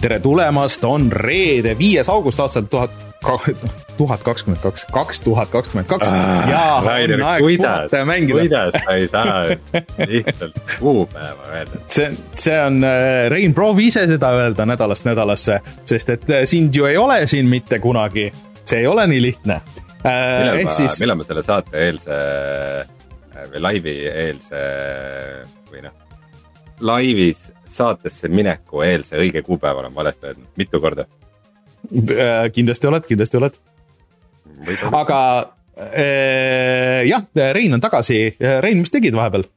tere 0.00 0.20
tulemast, 0.20 0.84
on 0.84 1.08
reede, 1.12 1.74
viies 1.78 2.08
august 2.08 2.40
aastal 2.40 2.66
tuhat, 2.70 2.92
tuhat 3.98 4.22
kakskümmend 4.24 4.62
kaks, 4.62 4.86
kaks 4.92 5.20
tuhat 5.26 5.50
kakskümmend 5.52 5.88
kaks 5.90 6.08
ja 6.48 6.62
Rainer, 6.84 7.20
on 7.20 7.26
aeg 7.28 7.44
puhata 7.44 8.00
ja 8.00 8.06
mängida. 8.08 8.38
kuidas 8.38 8.78
sa 8.84 8.94
ei 8.96 9.08
saa 9.08 9.34
lihtsalt 10.08 10.60
kuupäeva 10.78 11.50
öelda? 11.52 11.82
see, 11.88 12.08
see 12.34 12.56
on 12.62 12.80
äh, 12.84 13.28
Rein, 13.32 13.54
proovi 13.54 13.90
ise 13.90 14.06
seda 14.08 14.32
öelda 14.38 14.66
nädalast 14.68 15.04
nädalasse, 15.08 15.60
sest 15.84 16.16
et 16.16 16.26
äh, 16.30 16.46
sind 16.48 16.74
ju 16.74 16.88
ei 16.88 16.96
ole 16.96 17.26
siin 17.26 17.52
mitte 17.52 17.78
kunagi. 17.78 18.30
see 18.64 18.80
ei 18.80 18.86
ole 18.86 19.06
nii 19.06 19.22
lihtne. 19.22 19.60
millal 20.04 20.64
ma 20.64 20.76
siis..., 20.80 21.00
millal 21.00 21.20
ma 21.20 21.28
selle 21.28 21.44
saate 21.44 21.86
eelse 21.86 22.20
või 23.52 23.64
laivi 23.68 23.96
eelse 24.08 24.66
või 25.70 25.84
noh, 25.84 25.96
laivis 26.80 27.50
saatesse 27.80 28.30
mineku 28.32 28.84
eelse 28.86 29.18
õige 29.20 29.42
kuupäeva 29.46 29.84
olen 29.84 29.94
valesti 29.94 30.30
öelnud, 30.30 30.50
mitu 30.60 30.80
korda? 30.82 31.08
kindlasti 32.54 32.86
oled, 32.90 33.06
kindlasti 33.08 33.40
oled. 33.40 33.56
aga 34.92 35.20
äh, 35.80 37.00
jah, 37.08 37.24
Rein 37.56 37.74
on 37.74 37.80
tagasi. 37.80 38.36
Rein, 38.60 38.84
mis 38.84 38.92
tegid 38.92 39.16
vahepeal 39.16 39.48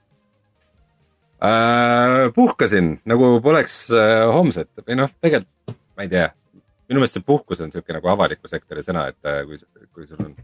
äh,? 1.44 2.31
puhkasin 2.36 2.95
nagu 3.05 3.36
poleks 3.44 3.86
äh, 3.91 4.23
homset 4.31 4.72
või 4.88 5.02
noh, 5.03 5.12
tegelikult 5.22 5.80
ma 5.95 6.05
ei 6.05 6.09
tea. 6.09 6.30
minu 6.90 7.02
meelest 7.02 7.17
see 7.17 7.26
puhkus 7.26 7.62
on 7.64 7.72
sihuke 7.72 7.95
nagu 7.95 8.09
avaliku 8.12 8.50
sektori 8.52 8.83
sõna, 8.86 9.08
et 9.11 9.30
äh, 9.30 9.42
kui, 9.48 9.59
kui 9.95 10.08
sul 10.08 10.22
on 10.23 10.36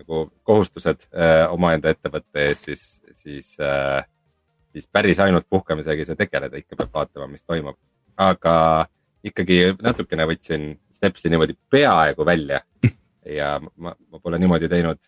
nagu 0.00 0.24
kohustused 0.46 1.06
äh, 1.12 1.44
omaenda 1.52 1.92
ettevõtte 1.92 2.48
ees, 2.48 2.64
siis, 2.68 2.84
siis 3.20 3.54
äh, 3.62 4.04
siis 4.74 4.88
päris 4.92 5.20
ainult 5.20 5.46
puhkamisega 5.50 6.02
ei 6.02 6.06
saa 6.06 6.18
tegeleda, 6.18 6.58
ikka 6.58 6.76
peab 6.76 6.94
vaatama, 6.94 7.28
mis 7.30 7.44
toimub. 7.46 7.78
aga 8.16 8.86
ikkagi 9.24 9.58
natukene 9.82 10.26
võtsin 10.30 10.74
Stepsi 10.94 11.30
niimoodi 11.30 11.56
peaaegu 11.70 12.26
välja 12.26 12.60
ja 13.38 13.60
ma, 13.76 13.94
ma 14.10 14.20
pole 14.22 14.38
niimoodi 14.38 14.68
teinud 14.68 15.00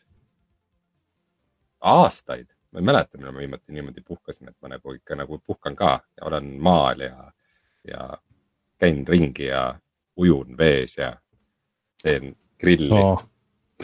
aastaid. 1.80 2.48
ma 2.72 2.82
ei 2.82 2.88
mäleta, 2.90 3.18
millal 3.18 3.34
ma 3.34 3.44
viimati 3.44 3.72
niimoodi 3.72 4.02
puhkasin, 4.06 4.48
et 4.48 4.56
ma 4.62 4.74
nagu 4.74 4.94
ikka 4.94 5.18
nagu 5.18 5.38
puhkan 5.46 5.76
ka 5.76 6.00
ja 6.16 6.26
olen 6.30 6.50
maal 6.60 7.00
ja, 7.00 7.30
ja 7.88 8.08
käin 8.78 9.06
ringi 9.08 9.50
ja 9.50 9.78
ujun 10.16 10.58
vees 10.58 10.98
ja 10.98 11.16
teen 12.02 12.36
grilli 12.58 13.02
oh 13.02 13.24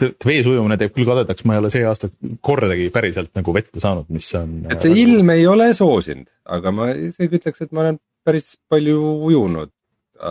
vees 0.01 0.47
ujumine 0.49 0.77
teeb 0.79 0.93
küll 0.95 1.07
kadedaks, 1.07 1.45
ma 1.45 1.55
ei 1.55 1.61
ole 1.61 1.69
see 1.73 1.83
aasta 1.85 2.09
kordagi 2.45 2.89
päriselt 2.93 3.33
nagu 3.37 3.53
vette 3.55 3.81
saanud, 3.83 4.09
mis 4.13 4.29
on. 4.39 4.63
et 4.73 4.81
see 4.81 4.95
ilm 5.03 5.29
ei 5.33 5.45
ole 5.49 5.69
soosinud, 5.77 6.29
aga 6.57 6.73
ma 6.73 6.89
isegi 6.95 7.39
ütleks, 7.39 7.61
et 7.65 7.75
ma 7.75 7.85
olen 7.85 7.99
päris 8.25 8.53
palju 8.71 8.97
ujunud, 9.29 9.71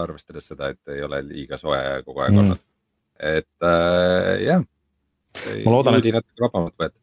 arvestades 0.03 0.49
seda, 0.51 0.73
et 0.73 0.95
ei 0.95 1.05
ole 1.07 1.21
liiga 1.27 1.59
soe 1.61 1.79
kogu 2.07 2.25
aeg 2.25 2.35
mm. 2.35 2.43
olnud. 2.43 2.65
et 3.33 3.69
äh, 3.69 4.33
jah. 4.49 4.67
ma 5.63 5.77
loodan, 5.77 6.01
et. 6.01 6.11
natuke 6.19 6.47
vabamalt 6.49 6.77
võetud. 6.83 6.99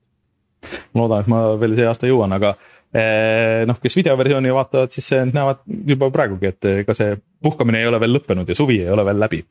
ma 0.94 1.06
loodan, 1.06 1.24
et 1.24 1.32
ma 1.32 1.44
veel 1.64 1.80
see 1.80 1.88
aasta 1.88 2.12
jõuan, 2.12 2.36
aga 2.36 2.58
noh, 3.70 3.78
kes 3.82 3.96
videoversiooni 4.00 4.54
vaatavad, 4.54 4.94
siis 4.94 5.12
näevad 5.30 5.60
juba 5.88 6.10
praegugi, 6.14 6.50
et 6.50 6.70
ega 6.72 6.96
see 6.98 7.18
puhkamine 7.44 7.84
ei 7.84 7.90
ole 7.90 8.00
veel 8.02 8.16
lõppenud 8.18 8.50
ja 8.50 8.56
suvi 8.58 8.80
ei 8.82 8.90
ole 8.90 9.06
veel 9.06 9.20
läbi, 9.22 9.44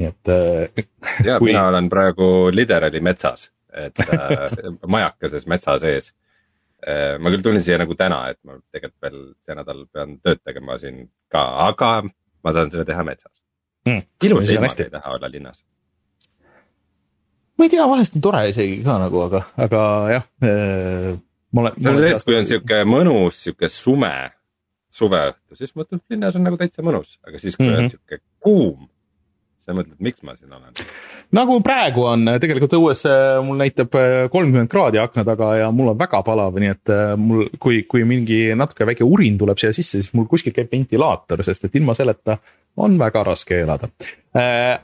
nii 0.00 0.08
et. 0.08 0.32
Eh, 0.32 0.86
ja 1.26 1.36
kui... 1.40 1.50
mina 1.50 1.66
olen 1.68 1.90
praegu 1.92 2.28
literally 2.54 3.02
metsas, 3.04 3.50
et 3.76 4.00
majakeses 4.96 5.44
metsa 5.50 5.76
sees. 5.82 6.14
ma 7.20 7.32
küll 7.32 7.42
tulin 7.42 7.64
siia 7.64 7.78
nagu 7.80 7.94
täna, 7.98 8.20
et 8.30 8.38
ma 8.46 8.58
tegelikult 8.72 9.02
veel 9.02 9.22
see 9.44 9.54
nädal 9.58 9.86
pean 9.92 10.18
tööd 10.22 10.42
tegema 10.44 10.76
siin 10.78 11.06
ka, 11.32 11.42
aga 11.66 11.90
ma 12.06 12.52
saan 12.54 12.70
seda 12.70 12.84
teha 12.86 13.02
metsas 13.04 13.32
mm,. 13.88 14.04
ilus 14.28 14.52
ilma 14.52 14.68
ei 14.70 14.92
taha 14.92 15.16
olla 15.16 15.30
linnas 15.32 15.64
ma 17.56 17.64
ei 17.64 17.72
tea, 17.72 17.86
vahest 17.88 18.16
on 18.18 18.24
tore 18.24 18.42
isegi 18.50 18.82
ka 18.84 18.98
nagu, 19.00 19.22
aga, 19.26 19.42
aga 19.66 19.82
jah. 20.12 20.26
No 21.54 21.94
see, 21.98 22.10
et 22.14 22.26
kui 22.26 22.36
on 22.38 22.48
sihuke 22.48 22.82
mõnus, 22.88 23.42
sihuke 23.46 23.70
sume 23.72 24.14
suveõhtu, 24.96 25.56
siis 25.58 25.74
mõtled, 25.76 26.02
linnas 26.10 26.36
on 26.38 26.46
nagu 26.46 26.58
täitsa 26.60 26.84
mõnus, 26.84 27.18
aga 27.26 27.40
siis, 27.40 27.56
kui 27.56 27.66
mm 27.66 27.72
-hmm. 27.72 27.78
on 27.78 27.84
mhm. 27.84 27.90
sihuke 27.94 28.22
kuum, 28.40 28.88
sa 29.60 29.76
mõtled, 29.76 29.98
miks 30.00 30.22
ma 30.22 30.36
siin 30.36 30.52
olen 30.52 30.72
nagu 31.34 31.58
praegu 31.64 32.04
on, 32.06 32.28
tegelikult 32.40 32.76
õues 32.78 33.02
mul 33.46 33.58
näitab 33.58 33.94
äh, 33.98 34.28
kolmkümmend 34.30 34.70
kraadi 34.70 35.00
akna 35.02 35.24
taga 35.26 35.54
ja 35.56 35.70
mul 35.74 35.92
on 35.92 35.98
väga 35.98 36.22
palav, 36.26 36.58
nii 36.62 36.70
et 36.70 36.92
äh, 36.94 37.16
mul, 37.18 37.48
kui, 37.58 37.82
kui 37.90 38.04
mingi 38.04 38.54
natuke 38.54 38.86
väike 38.86 39.04
urin 39.04 39.38
tuleb 39.38 39.58
siia 39.58 39.72
sisse, 39.72 40.02
siis 40.02 40.14
mul 40.14 40.28
kuskil 40.30 40.54
käib 40.56 40.70
ventilaator, 40.72 41.42
sest 41.46 41.66
et 41.66 41.74
ilma 41.80 41.94
selleta 41.98 42.38
on 42.76 42.98
väga 43.00 43.24
raske 43.24 43.60
elada. 43.62 43.88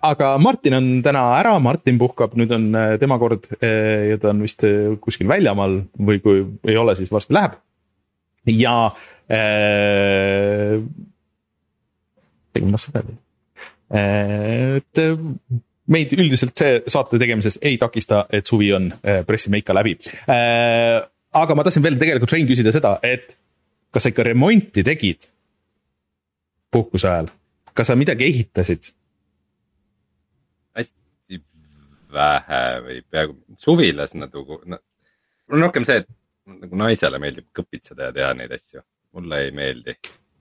aga 0.03 0.29
Martin 0.41 0.75
on 0.79 0.87
täna 1.05 1.27
ära, 1.39 1.59
Martin 1.61 1.99
puhkab, 2.01 2.37
nüüd 2.41 2.53
on 2.57 2.71
tema 3.01 3.19
kord 3.21 3.51
ja 3.61 4.17
ta 4.21 4.31
on 4.33 4.41
vist 4.47 4.65
kuskil 5.05 5.29
väljamaal 5.29 5.83
või 5.99 6.23
kui 6.25 6.41
ei 6.69 6.77
ole, 6.81 6.97
siis 6.97 7.13
varsti 7.13 7.37
läheb. 7.37 7.59
ja 8.49 8.77
äh,. 9.29 10.81
tegime 12.53 12.73
las 12.73 12.89
seda. 12.89 13.05
et 13.93 15.05
meid 15.91 16.15
üldiselt 16.17 16.59
see 16.59 16.81
saate 16.91 17.21
tegemises 17.21 17.59
ei 17.65 17.79
takista, 17.81 18.25
et 18.33 18.49
suvi 18.49 18.71
on, 18.75 18.91
äh, 19.03 19.23
pressime 19.27 19.61
ikka 19.63 19.75
läbi. 19.75 19.97
Äh, 20.31 21.03
aga 21.33 21.57
ma 21.57 21.65
tahtsin 21.67 21.85
veel 21.85 21.99
tegelikult 22.01 22.33
Rein 22.33 22.49
küsida 22.49 22.73
seda, 22.75 22.97
et 23.03 23.37
kas 23.93 24.07
sa 24.07 24.13
ikka 24.13 24.27
remonti 24.31 24.85
tegid 24.87 25.29
puhkuse 26.73 27.09
ajal, 27.09 27.29
kas 27.75 27.91
sa 27.91 27.97
midagi 27.99 28.29
ehitasid? 28.29 28.93
hästi 30.79 31.43
vähe 32.13 32.63
või 32.87 32.99
peaaegu 33.11 33.59
suvilas 33.61 34.17
nagu 34.19 34.61
no,, 34.65 34.79
mul 34.79 35.59
on 35.59 35.67
rohkem 35.67 35.87
see, 35.89 36.03
et 36.03 36.11
nagu 36.47 36.81
naisele 36.85 37.21
meeldib 37.23 37.49
kõpitseda 37.57 38.11
ja 38.11 38.17
teha 38.17 38.33
neid 38.39 38.55
asju, 38.57 38.83
mulle 39.17 39.45
ei 39.47 39.55
meeldi 39.57 39.95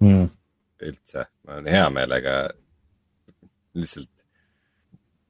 mm. 0.03 0.25
üldse, 0.89 1.27
ma 1.45 1.57
olen 1.57 1.71
hea 1.71 1.85
meelega 1.93 2.35
lihtsalt 3.77 4.11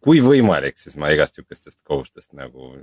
kui 0.02 0.22
võimalik, 0.26 0.80
siis 0.82 0.98
ma 0.98 1.12
igast 1.14 1.38
sihukestest 1.38 1.80
kohustest 1.88 2.32
nagu 2.38 2.74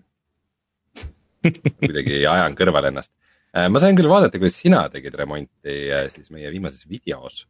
kuidagi 1.82 2.22
ajan 2.34 2.54
kõrvale 2.58 2.92
ennast. 2.92 3.12
Äh, 3.56 3.66
ma 3.72 3.80
sain 3.82 3.96
küll 3.98 4.10
vaadata, 4.10 4.38
kuidas 4.38 4.58
sina 4.60 4.84
tegid 4.92 5.16
remonti 5.18 5.78
äh, 5.94 6.06
siis 6.14 6.30
meie 6.34 6.50
viimases 6.52 6.86
videos 6.90 7.46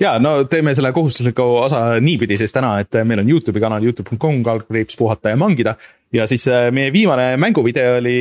ja 0.00 0.16
no 0.22 0.44
teeme 0.50 0.74
selle 0.76 0.92
kohustusliku 0.92 1.46
osa 1.62 2.00
niipidi 2.00 2.38
siis 2.40 2.54
täna, 2.54 2.74
et 2.82 3.02
meil 3.08 3.22
on 3.22 3.30
Youtube'i 3.30 3.62
kanal 3.62 3.84
Youtube.com 3.84 4.42
kaldkriips 4.46 4.98
puhata 5.00 5.32
ja 5.32 5.40
mangida. 5.40 5.76
ja 6.12 6.26
siis 6.28 6.44
äh, 6.48 6.68
meie 6.74 6.92
viimane 6.92 7.36
mänguvideo 7.40 7.96
oli 8.00 8.16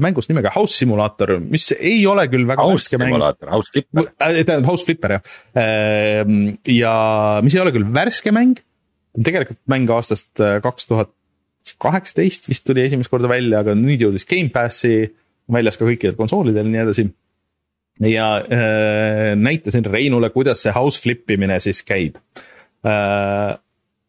mängust 0.00 0.32
nimega 0.32 0.52
House 0.54 0.78
Simulator, 0.78 1.36
mis 1.40 1.70
ei 1.78 2.06
ole 2.06 2.28
küll 2.32 2.46
väga 2.48 2.64
House 2.64 2.88
Simulator, 2.88 3.50
House 3.50 3.72
Flipper. 3.72 4.10
tähendab 4.18 4.66
House 4.70 4.84
Flipper 4.88 5.18
jah. 5.18 6.26
ja 6.66 6.96
mis 7.44 7.54
ei 7.54 7.62
ole 7.62 7.76
küll 7.76 7.88
värske 7.94 8.32
mäng 8.32 8.60
tegelikult 9.18 9.60
mäng 9.70 9.90
aastast 9.90 10.40
äh, 10.42 10.58
kaks 10.62 10.86
tuhat 10.90 11.12
kaheksateist 11.80 12.48
vist 12.50 12.64
tuli 12.66 12.84
esimest 12.86 13.10
korda 13.12 13.28
välja, 13.30 13.60
aga 13.62 13.74
nüüd 13.78 14.02
jõudis 14.04 14.26
Gamepassi, 14.28 15.10
väljas 15.52 15.78
ka 15.78 15.86
kõikidel 15.88 16.16
konsoolidel 16.18 16.64
ja 16.64 16.72
nii 16.72 16.82
edasi. 16.84 17.06
Ja 18.00 18.28
äh, 18.38 19.32
näitasin 19.36 19.86
Reinule, 19.86 20.30
kuidas 20.30 20.62
see 20.64 20.72
house 20.74 21.00
flip 21.02 21.30
imine 21.30 21.60
siis 21.60 21.82
käib 21.86 22.16
äh,. 22.86 23.58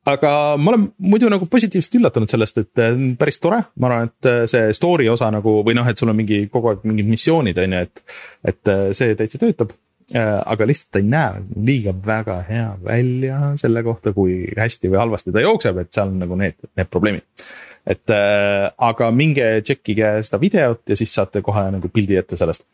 aga 0.05 0.31
ma 0.57 0.73
olen 0.73 0.87
muidu 0.97 1.29
nagu 1.29 1.45
positiivselt 1.45 1.99
üllatunud 1.99 2.31
sellest, 2.31 2.57
et 2.57 2.83
äh, 2.83 2.97
päris 3.19 3.39
tore, 3.39 3.63
ma 3.79 3.91
arvan, 3.91 4.11
et 4.11 4.31
äh, 4.31 4.41
see 4.51 4.73
story 4.77 5.09
osa 5.09 5.31
nagu 5.33 5.59
või 5.65 5.77
noh, 5.77 5.87
et 5.87 5.97
sul 5.97 6.13
on 6.13 6.19
mingi 6.19 6.45
kogu 6.51 6.73
aeg 6.73 6.83
mingid 6.87 7.09
missioonid 7.11 7.63
on 7.63 7.77
ju, 7.77 7.87
et, 7.87 8.19
et 8.53 8.75
see 8.97 9.15
täitsa 9.19 9.41
töötab 9.41 9.73
Äh, 10.11 10.41
aga 10.45 10.65
lihtsalt 10.67 10.89
ta 10.91 10.99
ei 10.99 11.05
näe 11.07 11.41
liiga 11.63 11.93
väga 12.05 12.41
hea 12.43 12.65
välja 12.83 13.35
selle 13.59 13.79
kohta, 13.85 14.11
kui 14.11 14.41
hästi 14.57 14.89
või 14.91 14.99
halvasti 14.99 15.31
ta 15.31 15.43
jookseb, 15.45 15.77
et 15.79 15.91
seal 15.95 16.09
on 16.11 16.17
nagu 16.19 16.35
need, 16.35 16.57
need 16.75 16.89
probleemid. 16.91 17.45
et 17.87 18.11
äh, 18.13 18.67
aga 18.77 19.07
minge 19.15 19.45
tšekkige 19.63 20.09
seda 20.27 20.39
videot 20.41 20.91
ja 20.91 20.97
siis 20.99 21.13
saate 21.15 21.41
kohe 21.41 21.63
nagu 21.77 21.89
pildi 21.89 22.19
ette 22.19 22.37
sellest. 22.37 22.67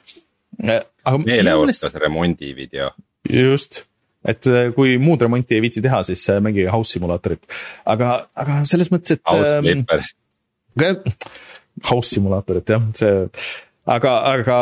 Äh, 0.64 0.82
meeleolukas 1.26 1.94
remondivideo. 2.02 2.92
just, 3.30 3.84
et 4.26 4.48
äh, 4.48 4.72
kui 4.76 4.98
muud 4.98 5.22
remonti 5.22 5.58
ei 5.58 5.62
viitsi 5.62 5.84
teha, 5.84 6.02
siis 6.08 6.24
mängige 6.42 6.72
House 6.74 6.96
Simulatorit, 6.96 7.44
aga, 7.86 8.24
aga 8.36 8.62
selles 8.66 8.90
mõttes, 8.94 9.18
et. 9.18 9.24
House 9.28 9.60
Flippers 9.62 10.14
ähm,. 10.82 11.16
House 11.90 12.10
Simulatorit 12.10 12.70
jah, 12.74 12.84
see 12.98 13.16
aga, 13.88 14.14
aga 14.34 14.58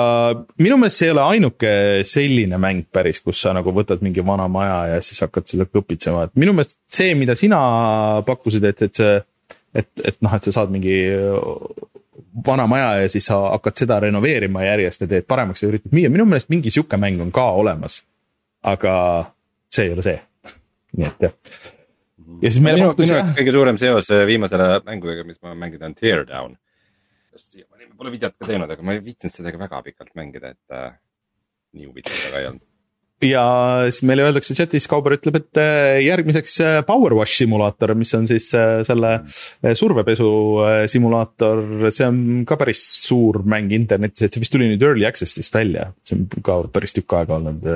minu 0.61 0.77
meelest 0.79 1.01
see 1.01 1.09
ei 1.09 1.13
ole 1.15 1.23
ainuke 1.25 1.71
selline 2.07 2.59
mäng 2.61 2.85
päris, 2.93 3.21
kus 3.25 3.41
sa 3.45 3.53
nagu 3.57 3.73
võtad 3.75 4.03
mingi 4.05 4.23
vana 4.25 4.47
maja 4.51 4.79
ja 4.93 4.99
siis 5.05 5.23
hakkad 5.25 5.49
seda 5.49 5.67
kõpitsema, 5.69 6.27
et 6.27 6.35
minu 6.39 6.53
meelest 6.55 6.77
see, 6.91 7.15
mida 7.17 7.38
sina 7.39 7.59
pakkusid, 8.27 8.67
et, 8.69 8.85
et 8.89 9.01
see, 9.01 9.15
et, 9.75 9.89
et 10.11 10.19
noh, 10.23 10.35
et 10.35 10.49
sa 10.49 10.59
saad 10.59 10.73
mingi 10.73 10.99
vana 12.47 12.67
maja 12.67 12.89
ja 13.01 13.09
siis 13.09 13.25
sa 13.29 13.37
hakkad 13.53 13.77
seda 13.79 13.99
renoveerima 14.03 14.63
järjest 14.65 15.05
ja 15.05 15.07
teed 15.07 15.27
paremaks 15.27 15.63
ja 15.63 15.69
üritad 15.69 15.95
müüa, 15.95 16.11
minu 16.11 16.25
meelest 16.27 16.51
mingi 16.51 16.73
sihuke 16.73 16.97
mäng 16.99 17.21
on 17.23 17.31
ka 17.35 17.45
olemas. 17.61 18.03
aga 18.65 18.93
see 19.69 19.85
ei 19.85 19.93
ole 19.93 20.01
see 20.01 20.19
nii 20.97 21.07
et 21.07 21.25
jah. 21.27 21.33
ja 22.41 22.51
siis 22.51 22.61
meile 22.63 22.81
minu, 22.81 23.07
jaoks 23.07 23.33
kõige 23.39 23.55
suurem 23.55 23.79
seos 23.81 24.11
äh, 24.11 24.25
viimasele 24.27 24.69
mängudega, 24.85 25.25
mis 25.27 25.39
ma 25.41 25.51
olen 25.51 25.63
mänginud, 25.63 25.87
on 25.89 25.95
Teardown. 25.95 26.55
siiamaani 27.35 27.89
ma 27.89 27.99
pole 27.99 28.15
videot 28.17 28.38
ka 28.39 28.51
teinud, 28.51 28.71
aga 28.71 28.88
ma 28.88 28.95
ei 28.95 29.03
viitsinud 29.05 29.35
seda 29.35 29.53
ka 29.55 29.61
väga 29.65 29.81
pikalt 29.89 30.15
mängida, 30.19 30.55
et 30.55 30.75
äh, 30.75 30.95
nii 31.75 31.91
huvitav 31.91 32.19
ta 32.23 32.33
ka 32.33 32.41
ei 32.43 32.49
olnud. 32.51 32.65
Ja 33.25 33.44
siis 33.89 34.04
meile 34.07 34.25
öeldakse 34.27 34.56
chatis, 34.57 34.88
Kauber 34.89 35.16
ütleb, 35.18 35.39
et 35.39 35.60
äh, 35.62 36.00
järgmiseks 36.06 36.56
äh, 36.63 36.80
Power 36.88 37.16
Wash 37.19 37.39
simulaator, 37.42 37.95
mis 37.98 38.13
on 38.18 38.27
siis 38.30 38.50
äh, 38.57 38.80
selle 38.88 39.13
survepesu 39.77 40.30
simulaator, 40.92 41.62
see 41.94 42.07
on 42.07 42.19
ka 42.48 42.57
päris 42.62 42.81
suur 43.06 43.42
mäng 43.50 43.74
internetis, 43.75 44.25
et 44.25 44.36
see 44.36 44.44
vist 44.44 44.56
tuli 44.56 44.69
nüüd 44.72 44.83
early 44.86 45.07
access'ist 45.10 45.56
välja, 45.56 45.89
see 46.06 46.19
on 46.19 46.27
ka 46.45 46.60
päris 46.74 46.95
tükk 46.95 47.18
aega 47.19 47.39
olnud 47.39 47.72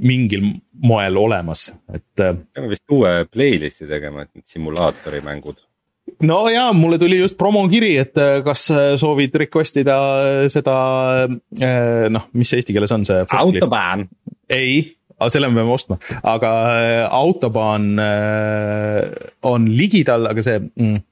mingil 0.00 0.46
moel 0.80 1.18
olemas, 1.20 1.66
et 1.92 2.06
peame 2.16 2.70
vist 2.70 2.88
uue 2.94 3.26
playlist'i 3.28 3.84
tegema, 3.90 4.24
et 4.24 4.30
need 4.38 4.48
simulaatori 4.48 5.20
mängud. 5.26 5.60
No 6.22 6.48
ja 6.50 6.72
mulle 6.72 6.98
tuli 6.98 7.18
just 7.18 7.38
promokiri, 7.38 7.92
et 8.02 8.18
äh, 8.18 8.40
kas 8.44 8.66
äh, 8.74 8.94
soovid 9.00 9.34
request 9.44 9.78
ida 9.82 9.98
äh, 10.22 10.48
seda 10.52 10.76
äh, 11.28 12.08
noh, 12.12 12.28
mis 12.38 12.52
see 12.52 12.62
eesti 12.62 12.76
keeles 12.76 12.94
on 12.94 13.06
see? 13.08 13.22
autobahn. 13.38 14.06
ei, 14.52 14.96
aga 15.18 15.30
selle 15.34 15.50
me 15.50 15.60
peame 15.60 15.74
ostma, 15.74 15.98
aga 16.34 16.52
autobahn 17.18 17.92
äh, 18.02 19.28
on 19.48 19.68
ligidal, 19.70 20.30
aga 20.32 20.44
see 20.44 20.58
mm,, 20.62 21.04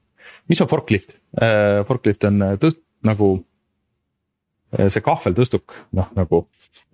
mis 0.50 0.64
on 0.64 0.70
forklift 0.70 1.16
äh,? 1.40 1.84
Forklift 1.88 2.26
on 2.28 2.43
tõst- 2.62 2.82
nagu 3.06 3.38
see 4.70 5.02
kahveltõstuk, 5.02 5.72
noh 5.98 6.10
nagu, 6.14 6.44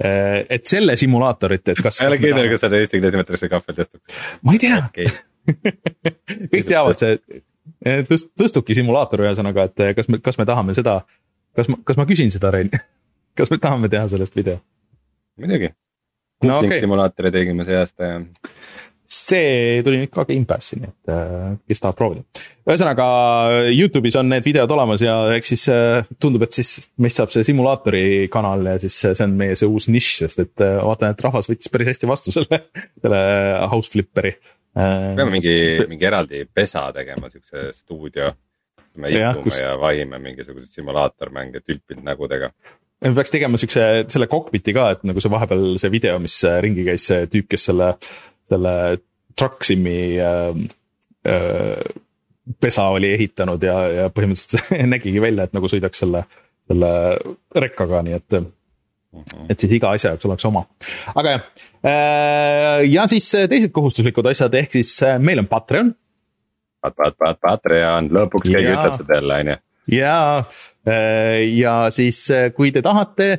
et 0.01 0.63
selle 0.65 0.95
simulaatorit, 0.97 1.75
et 1.75 1.81
kas. 1.83 1.99
ma 2.01 2.07
ei 2.07 2.13
ole 2.15 2.21
kindel, 2.23 2.49
kas 2.55 2.63
seda 2.65 2.79
eesti 2.81 3.01
keeles 3.01 3.17
nimetatakse 3.17 3.51
kahveltõstuks. 3.53 4.23
ma 4.47 4.55
ei 4.55 4.63
tea 4.63 4.79
okei 4.85 5.11
okay. 5.11 5.27
kõik 6.53 6.69
teavad 6.69 7.01
see 7.01 7.19
tõst-, 8.11 8.33
tõstuki 8.39 8.77
simulaator 8.79 9.25
ühesõnaga, 9.27 9.69
et 9.71 9.85
eh, 9.85 9.95
kas 9.99 10.11
me, 10.13 10.21
kas 10.25 10.41
me 10.41 10.47
tahame 10.49 10.77
seda, 10.77 11.01
kas 11.57 11.71
ma, 11.73 11.81
kas 11.87 11.99
ma 12.01 12.09
küsin 12.09 12.33
seda, 12.35 12.53
Rein? 12.55 12.73
kas 13.39 13.53
me 13.53 13.61
tahame 13.63 13.93
teha 13.93 14.09
sellest 14.13 14.37
video? 14.39 14.61
muidugi. 15.41 15.73
No 16.45 16.61
okei. 16.61 16.83
simulaatori 16.85 17.33
tegime 17.33 17.65
see 17.65 17.77
aasta 17.77 18.09
ja 18.11 18.19
see 19.07 19.83
tuli 19.87 20.01
nüüd 20.01 20.11
ka 20.13 20.25
Gamepassi, 20.27 20.81
nii 20.81 20.89
et 20.89 21.13
äh, 21.15 21.53
kes 21.71 21.81
tahab 21.83 21.97
proovida. 21.99 22.25
ühesõnaga 22.67 23.07
Youtube'is 23.71 24.19
on 24.19 24.29
need 24.33 24.45
videod 24.45 24.73
olemas 24.75 25.05
ja 25.05 25.15
eks 25.37 25.53
siis 25.55 25.67
tundub, 26.21 26.43
et 26.45 26.57
siis 26.57 26.89
meist 27.01 27.21
saab 27.21 27.31
see 27.33 27.47
simulaatori 27.47 28.27
kanal 28.33 28.67
ja 28.73 28.77
siis 28.83 28.99
see 29.05 29.15
on 29.25 29.37
meie 29.39 29.57
see 29.57 29.71
uus 29.71 29.87
nišš, 29.93 30.17
sest 30.25 30.43
et 30.43 30.65
vaatan, 30.65 31.15
et 31.15 31.25
rahvas 31.29 31.49
võttis 31.53 31.73
päris 31.73 31.93
hästi 31.93 32.11
vastu 32.11 32.35
selle, 32.35 32.65
selle 32.99 33.23
House 33.71 33.95
Flipperi. 33.95 34.35
Peame 34.77 35.31
mingi, 35.33 35.55
mingi 35.89 36.09
eraldi 36.09 36.43
pesa 36.55 36.87
tegema, 36.93 37.31
siukse 37.33 37.71
stuudio. 37.77 38.33
me 38.97 39.11
istume 39.13 39.45
kus- 39.45 39.61
ja 39.61 39.75
vahime 39.81 40.19
mingisuguseid 40.19 40.73
simulaatormänge 40.73 41.61
tülpinud 41.61 42.05
nägudega. 42.05 42.51
me 43.05 43.15
peaks 43.15 43.31
tegema 43.35 43.61
siukse, 43.61 44.05
selle 44.09 44.27
cockpit'i 44.27 44.73
ka, 44.77 44.91
et 44.95 45.05
nagu 45.05 45.21
see 45.21 45.33
vahepeal 45.33 45.77
see 45.79 45.93
video, 45.93 46.19
mis 46.19 46.39
äh, 46.45 46.61
ringi 46.65 46.85
käis, 46.87 47.05
see 47.11 47.27
tüüp, 47.33 47.49
kes 47.53 47.69
selle, 47.71 47.93
selle 48.49 48.75
truck 49.37 49.65
sim'i 49.69 50.17
äh, 50.17 50.57
äh, 51.29 52.03
pesa 52.61 52.89
oli 52.95 53.13
ehitanud 53.17 53.63
ja, 53.63 53.77
ja 53.91 54.09
põhimõtteliselt 54.15 54.73
nägigi 54.95 55.21
välja, 55.23 55.45
et 55.45 55.57
nagu 55.57 55.69
sõidaks 55.69 56.05
selle, 56.05 56.25
selle 56.71 56.93
rekkaga, 57.55 58.03
nii 58.07 58.17
et, 58.17 58.39
et 59.49 59.61
siis 59.61 59.77
iga 59.79 59.93
asja 59.97 60.15
jaoks 60.15 60.29
oleks 60.29 60.49
oma. 60.49 60.65
aga 61.15 61.37
jah, 61.37 61.45
ja 62.87 63.07
siis 63.11 63.29
teised 63.51 63.73
kohustuslikud 63.75 64.27
asjad, 64.33 64.55
ehk 64.63 64.79
siis 64.79 64.97
äh, 65.07 65.21
meil 65.23 65.43
on 65.43 65.51
Patreon 65.51 65.95
Pat-, 66.83 66.97
Pat-, 66.97 67.19
Pat-, 67.19 67.41
Patreon, 67.43 68.11
lõpuks 68.15 68.51
keegi 68.51 68.69
Jaa. 68.71 68.81
ütleb 68.81 69.01
seda 69.01 69.21
jälle, 69.21 69.41
onju. 69.45 69.57
ja, 69.97 70.19
ja 71.47 71.75
siis, 71.95 72.21
kui 72.57 72.73
te 72.75 72.83
tahate 72.85 73.31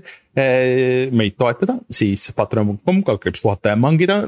meid 1.18 1.38
toetada, 1.40 1.80
siis 1.90 2.28
patreon.com, 2.38 3.02
kaldkriips 3.08 3.42
puhata 3.42 3.74
ja 3.74 3.80
mangida. 3.80 4.22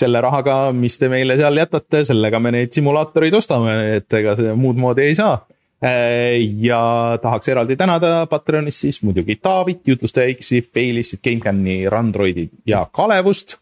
selle 0.00 0.20
rahaga, 0.22 0.70
mis 0.72 0.94
te 0.96 1.10
meile 1.12 1.34
seal 1.36 1.58
jätate, 1.60 2.04
sellega 2.08 2.38
me 2.40 2.52
neid 2.54 2.72
simulaatoreid 2.72 3.34
ostame, 3.36 3.74
et 3.98 4.20
ega 4.20 4.36
muud 4.56 4.78
moodi 4.80 5.08
ei 5.10 5.16
saa. 5.18 5.34
Ja 6.60 6.80
tahaks 7.22 7.48
eraldi 7.48 7.76
tänada 7.80 8.26
Patreonis 8.28 8.80
siis 8.82 8.98
muidugi 9.02 9.38
Taavit, 9.40 9.80
jutlustaja 9.88 10.34
X-i, 10.34 10.60
Failistit, 10.74 11.22
GameCami, 11.24 11.88
Randroidi 11.88 12.48
ja 12.68 12.82
Kalevust. 12.92 13.56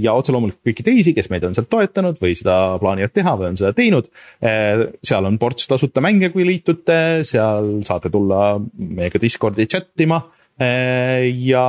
ja 0.00 0.14
otse 0.14 0.34
loomulikult 0.34 0.66
kõiki 0.66 0.86
teisi, 0.86 1.14
kes 1.14 1.30
meid 1.30 1.46
on 1.46 1.54
sealt 1.54 1.70
toetanud 1.70 2.18
või 2.22 2.34
seda 2.38 2.76
plaanivad 2.82 3.14
teha 3.14 3.36
või 3.38 3.52
on 3.52 3.60
seda 3.60 3.72
teinud. 3.76 4.10
seal 4.42 5.30
on 5.30 5.38
ports 5.38 5.70
tasuta 5.70 6.02
mänge, 6.02 6.32
kui 6.34 6.46
liitute, 6.48 7.22
seal 7.28 7.78
saate 7.86 8.10
tulla 8.10 8.56
meiega 8.78 9.22
Discordi 9.22 9.68
chat 9.70 9.94
ima 10.02 10.24
ja 10.62 11.64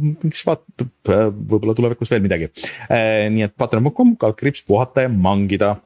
miks 0.00 0.42
vaatab, 0.46 0.90
võib-olla 1.06 1.74
tulevikus 1.78 2.10
veel 2.12 2.22
midagi. 2.24 2.50
nii 3.34 3.46
et 3.46 3.54
patreon.com, 3.58 4.14
kaldkriips 4.20 4.64
puhata 4.68 5.06
ja 5.06 5.12
mangida. 5.12 5.76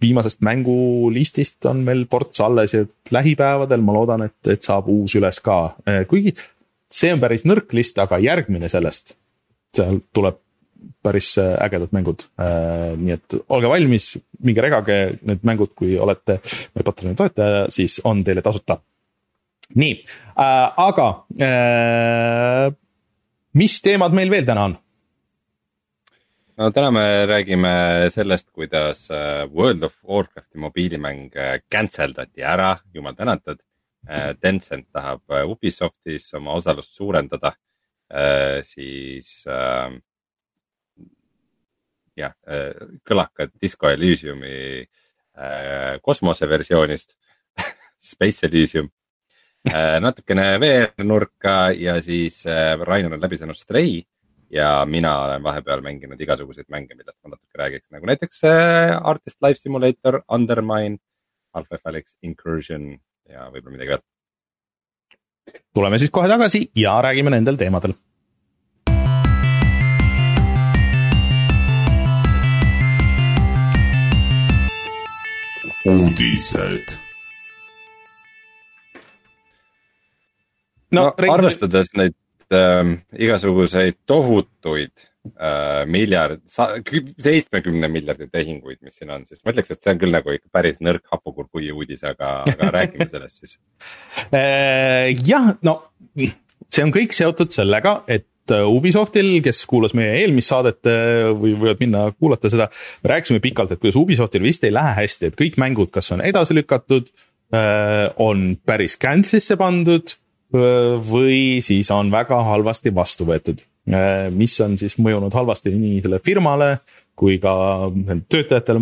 viimasest 0.00 0.42
mängulistist 0.44 1.66
on 1.70 1.84
veel 1.86 2.06
ports 2.10 2.40
alles 2.44 2.74
ja 2.74 2.84
lähipäevadel 3.10 3.80
ma 3.80 3.96
loodan, 3.96 4.26
et, 4.28 4.38
et 4.46 4.62
saab 4.62 4.90
uus 4.92 5.14
üles 5.16 5.40
ka, 5.40 5.76
kuigi 6.08 6.34
see 6.92 7.12
on 7.14 7.22
päris 7.22 7.46
nõrk 7.46 7.72
list, 7.76 7.98
aga 7.98 8.18
järgmine 8.22 8.68
sellest, 8.72 9.16
seal 9.76 10.00
tuleb 10.14 10.38
päris 11.02 11.32
ägedad 11.38 11.92
mängud. 11.94 12.26
nii 12.98 13.14
et 13.14 13.38
olge 13.48 13.70
valmis, 13.70 14.12
minge 14.44 14.62
regage 14.62 14.98
need 15.22 15.46
mängud, 15.46 15.72
kui 15.78 15.96
olete 15.98 16.40
meie 16.74 16.86
Patreoni 16.86 17.18
toetaja, 17.18 17.66
siis 17.72 18.00
on 18.04 18.22
teile 18.26 18.44
tasuta 18.44 18.78
nii 19.74 19.94
äh,, 20.38 20.72
aga 20.88 21.08
äh, 21.40 22.72
mis 23.56 23.80
teemad 23.82 24.14
meil 24.16 24.30
veel 24.30 24.46
täna 24.46 24.66
on? 24.70 24.76
no 26.56 26.70
täna 26.72 26.90
me 26.94 27.04
räägime 27.26 27.72
sellest, 28.10 28.50
kuidas 28.52 29.10
äh, 29.10 29.44
World 29.52 29.82
of 29.82 29.96
Warcrafti 30.08 30.58
mobiilimäng 30.58 31.30
äh, 31.36 31.60
cancel 31.68 32.14
dati 32.16 32.42
ära, 32.42 32.76
jumal 32.94 33.16
tänatud. 33.16 33.62
Tencent 34.40 34.86
tahab 34.94 35.24
äh, 35.34 35.42
Ubisoftis 35.50 36.28
oma 36.38 36.52
osalust 36.54 36.94
suurendada, 36.94 37.50
siis 38.62 39.40
äh, 39.50 39.96
jah, 42.16 42.34
kõlakad 43.02 43.50
Disco 43.60 43.90
Elysiumi 43.90 44.86
äh, 45.36 45.98
kosmoseversioonist 46.02 47.16
Space 48.12 48.46
Elysium 48.46 48.86
äh,, 48.86 49.05
natukene 50.00 50.58
VR-nurka 50.62 51.72
ja 51.74 51.96
siis 52.02 52.44
äh, 52.46 52.76
Rainer 52.86 53.16
on 53.16 53.22
läbi 53.22 53.38
saanud 53.40 53.58
Stray 53.58 54.02
ja 54.50 54.84
mina 54.86 55.12
olen 55.24 55.42
vahepeal 55.42 55.82
mänginud 55.82 56.20
igasuguseid 56.20 56.68
mänge, 56.70 56.94
millest 56.94 57.18
ma 57.24 57.34
natuke 57.34 57.58
räägiks, 57.58 57.88
nagu 57.90 58.06
näiteks 58.06 58.44
äh, 58.46 58.94
Artist 59.02 59.42
Life 59.42 59.60
Simulator, 59.60 60.22
Undermine, 60.32 60.98
Alpha 61.54 61.78
Felix 61.82 62.14
Incursion 62.22 62.92
ja 63.28 63.48
võib-olla 63.50 63.78
midagi 63.78 63.96
veel. 63.96 64.04
tuleme 65.74 65.98
siis 65.98 66.10
kohe 66.10 66.28
tagasi 66.28 66.68
ja 66.74 67.00
räägime 67.02 67.34
nendel 67.34 67.58
teemadel. 67.58 67.96
uudised. 75.86 77.05
No, 80.96 81.10
no, 81.12 81.34
arvestades 81.34 81.92
neid 81.98 82.16
äh, 82.54 82.96
igasuguseid 83.28 84.00
tohutuid 84.08 84.94
äh, 85.34 85.84
miljard, 85.90 86.42
seitsmekümne 86.50 87.88
miljardi 87.92 88.28
tehinguid, 88.32 88.80
mis 88.84 88.98
siin 88.98 89.12
on, 89.14 89.26
siis 89.28 89.42
ma 89.42 89.52
ütleks, 89.54 89.72
et 89.72 89.82
see 89.82 89.94
on 89.94 90.00
küll 90.00 90.14
nagu 90.14 90.32
ikka 90.34 90.50
päris 90.54 90.78
nõrk 90.84 91.06
hapukurkuii 91.12 91.72
uudis, 91.74 92.04
aga, 92.06 92.38
aga 92.52 92.70
räägime 92.80 93.08
sellest 93.10 93.42
siis. 93.42 93.58
Äh, 94.36 95.12
jah, 95.28 95.52
no 95.64 95.76
see 96.16 96.82
on 96.82 96.90
kõik 96.94 97.12
seotud 97.14 97.52
sellega, 97.54 97.98
et 98.10 98.52
äh, 98.54 98.64
Ubisoftil, 98.66 99.28
kes 99.44 99.62
kuulas 99.68 99.94
meie 99.96 100.16
eelmist 100.22 100.50
saadet 100.50 100.88
äh, 100.88 101.28
või 101.36 101.54
võivad 101.54 101.82
minna 101.82 102.06
kuulata 102.16 102.50
seda, 102.52 102.68
me 103.04 103.12
rääkisime 103.12 103.42
pikalt, 103.44 103.74
et 103.74 103.82
kuidas 103.82 103.98
Ubisoftil 104.00 104.44
vist 104.46 104.64
ei 104.66 104.74
lähe 104.74 104.96
hästi, 105.02 105.30
et 105.30 105.38
kõik 105.38 105.58
mängud, 105.62 105.92
kas 105.94 106.10
on 106.16 106.24
edasi 106.24 106.56
lükatud, 106.56 107.12
on 108.18 108.40
päris 108.66 108.96
cancel'isse 108.98 109.54
pandud 109.54 110.16
või 111.06 111.62
siis 111.64 111.90
on 111.94 112.10
väga 112.12 112.38
halvasti 112.50 112.94
vastu 112.94 113.26
võetud. 113.28 113.62
mis 114.34 114.60
on 114.60 114.78
siis 114.78 114.96
mõjunud 114.98 115.34
halvasti 115.34 115.70
nii 115.70 116.00
selle 116.02 116.18
firmale 116.18 116.78
kui 117.16 117.38
ka 117.40 117.52
töötajatele, 118.28 118.80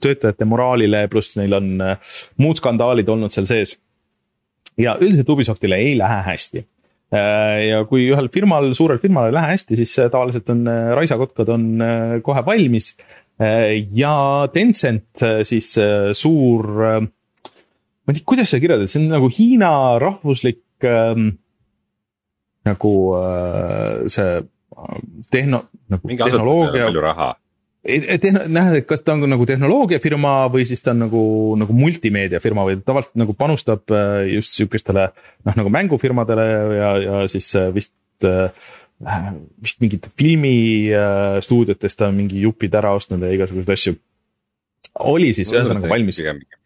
töötajate 0.00 0.46
moraalile, 0.48 1.02
pluss 1.12 1.36
neil 1.36 1.56
on 1.58 1.74
äh, 1.84 2.14
muud 2.40 2.56
skandaalid 2.56 3.08
olnud 3.12 3.34
seal 3.34 3.48
sees 3.50 3.76
ja 4.80 4.96
üldiselt 5.00 5.28
Ubisoftil 5.32 5.76
ei 5.76 5.94
lähe 5.98 6.22
hästi. 6.30 6.66
ja 7.70 7.84
kui 7.86 8.08
ühel 8.10 8.26
firmal, 8.34 8.72
suurel 8.74 8.98
firmal 8.98 9.28
ei 9.30 9.36
lähe 9.36 9.52
hästi, 9.54 9.76
siis 9.78 9.92
tavaliselt 10.10 10.50
on 10.52 10.64
raisakotkad 10.98 11.52
on 11.54 11.68
kohe 12.26 12.42
valmis. 12.44 12.90
ja 13.94 14.14
Tencent 14.52 15.24
siis 15.46 15.70
suur, 16.18 16.66
ma 16.76 18.10
ei 18.10 18.18
tea, 18.18 18.26
kuidas 18.26 18.50
seda 18.50 18.64
kirjeldada, 18.64 18.90
see 18.90 19.04
on 19.04 19.08
nagu 19.14 19.30
Hiina 19.32 19.70
rahvuslik 20.02 20.60
ähm, 20.84 21.38
nagu 22.66 22.92
see 24.12 24.44
tehno, 25.30 25.64
nagu 25.88 26.08
mingi 26.10 26.26
tehnoloogia. 26.26 26.84
palju 26.84 27.00
raha 27.00 27.34
tehn-, 27.86 28.40
näha, 28.52 28.78
et 28.80 28.86
kas 28.88 29.04
ta 29.04 29.14
on 29.14 29.26
nagu 29.30 29.46
tehnoloogiafirma 29.48 30.34
või 30.52 30.66
siis 30.68 30.82
ta 30.84 30.92
on 30.94 31.04
nagu, 31.06 31.22
nagu 31.60 31.76
multimeediafirma 31.76 32.66
või 32.68 32.80
tavaliselt 32.86 33.20
nagu 33.20 33.36
panustab 33.38 33.94
äh, 33.94 34.24
just 34.34 34.56
sihukestele 34.58 35.08
noh, 35.46 35.54
nagu 35.60 35.72
mängufirmadele 35.72 36.48
ja, 36.76 36.90
ja 37.04 37.22
siis 37.30 37.52
äh, 37.58 37.70
vist 37.74 37.94
äh, 38.26 38.50
vist 39.62 39.82
mingite 39.84 40.10
filmistuudiotest 40.16 42.00
on 42.06 42.14
mingi 42.16 42.40
jupid 42.40 42.74
ära 42.78 42.94
ostnud 42.96 43.20
ja 43.20 43.32
igasuguseid 43.34 43.74
asju. 43.74 43.98
Oli 45.04 45.32
siis 45.36 45.52
ühesõnaga 45.52 45.90
valmis. 45.90 46.22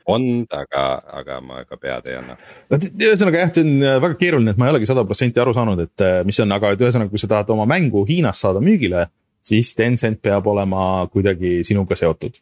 fond, 0.07 0.47
aga, 0.51 0.85
aga 1.21 1.41
ma 1.45 1.63
ka 1.69 1.77
pead 1.77 2.09
ei 2.11 2.19
anna. 2.19 2.37
no 2.71 2.79
ühesõnaga 2.81 3.45
jah, 3.45 3.55
see 3.55 3.65
on 3.67 4.05
väga 4.07 4.19
keeruline, 4.21 4.55
et 4.55 4.61
ma 4.61 4.69
ei 4.69 4.75
olegi 4.75 4.91
sada 4.91 5.05
protsenti 5.07 5.43
aru 5.43 5.55
saanud, 5.55 5.87
et 5.87 6.07
mis 6.27 6.41
on, 6.43 6.53
aga 6.57 6.75
et 6.75 6.85
ühesõnaga, 6.87 7.13
kui 7.13 7.23
sa 7.23 7.31
tahad 7.31 7.51
oma 7.55 7.67
mängu 7.71 8.05
Hiinas 8.09 8.43
saada 8.43 8.63
müügile 8.65 9.07
siis 9.45 9.73
Tencent 9.77 10.21
peab 10.23 10.47
olema 10.51 11.07
kuidagi 11.13 11.61
sinuga 11.67 11.97
seotud. 11.99 12.37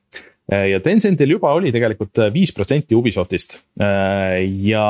ja 0.49 0.81
Tencentil 0.81 1.37
juba 1.37 1.53
oli 1.57 1.73
tegelikult 1.73 2.23
viis 2.33 2.53
protsenti 2.57 2.97
Ubisoftist 2.97 3.59
ja 3.79 4.87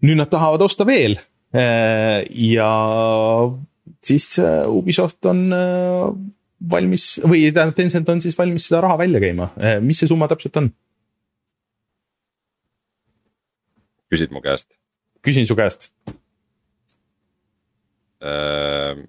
nüüd 0.00 0.16
nad 0.16 0.30
tahavad 0.30 0.64
osta 0.64 0.86
veel. 0.88 1.18
ja 1.52 2.70
siis 4.02 4.32
Ubisoft 4.66 5.26
on 5.26 5.46
valmis 6.70 7.04
või 7.24 7.46
tähendab, 7.48 7.76
Tencent 7.78 8.08
on 8.12 8.20
siis 8.20 8.36
valmis 8.38 8.66
seda 8.68 8.82
raha 8.84 8.98
välja 9.00 9.20
käima, 9.22 9.50
mis 9.80 10.02
see 10.02 10.10
summa 10.10 10.28
täpselt 10.28 10.60
on? 10.60 10.72
küsid 14.10 14.34
mu 14.34 14.42
käest? 14.44 14.68
küsin 15.24 15.46
su 15.48 15.56
käest 15.56 15.88
äh 18.20 19.08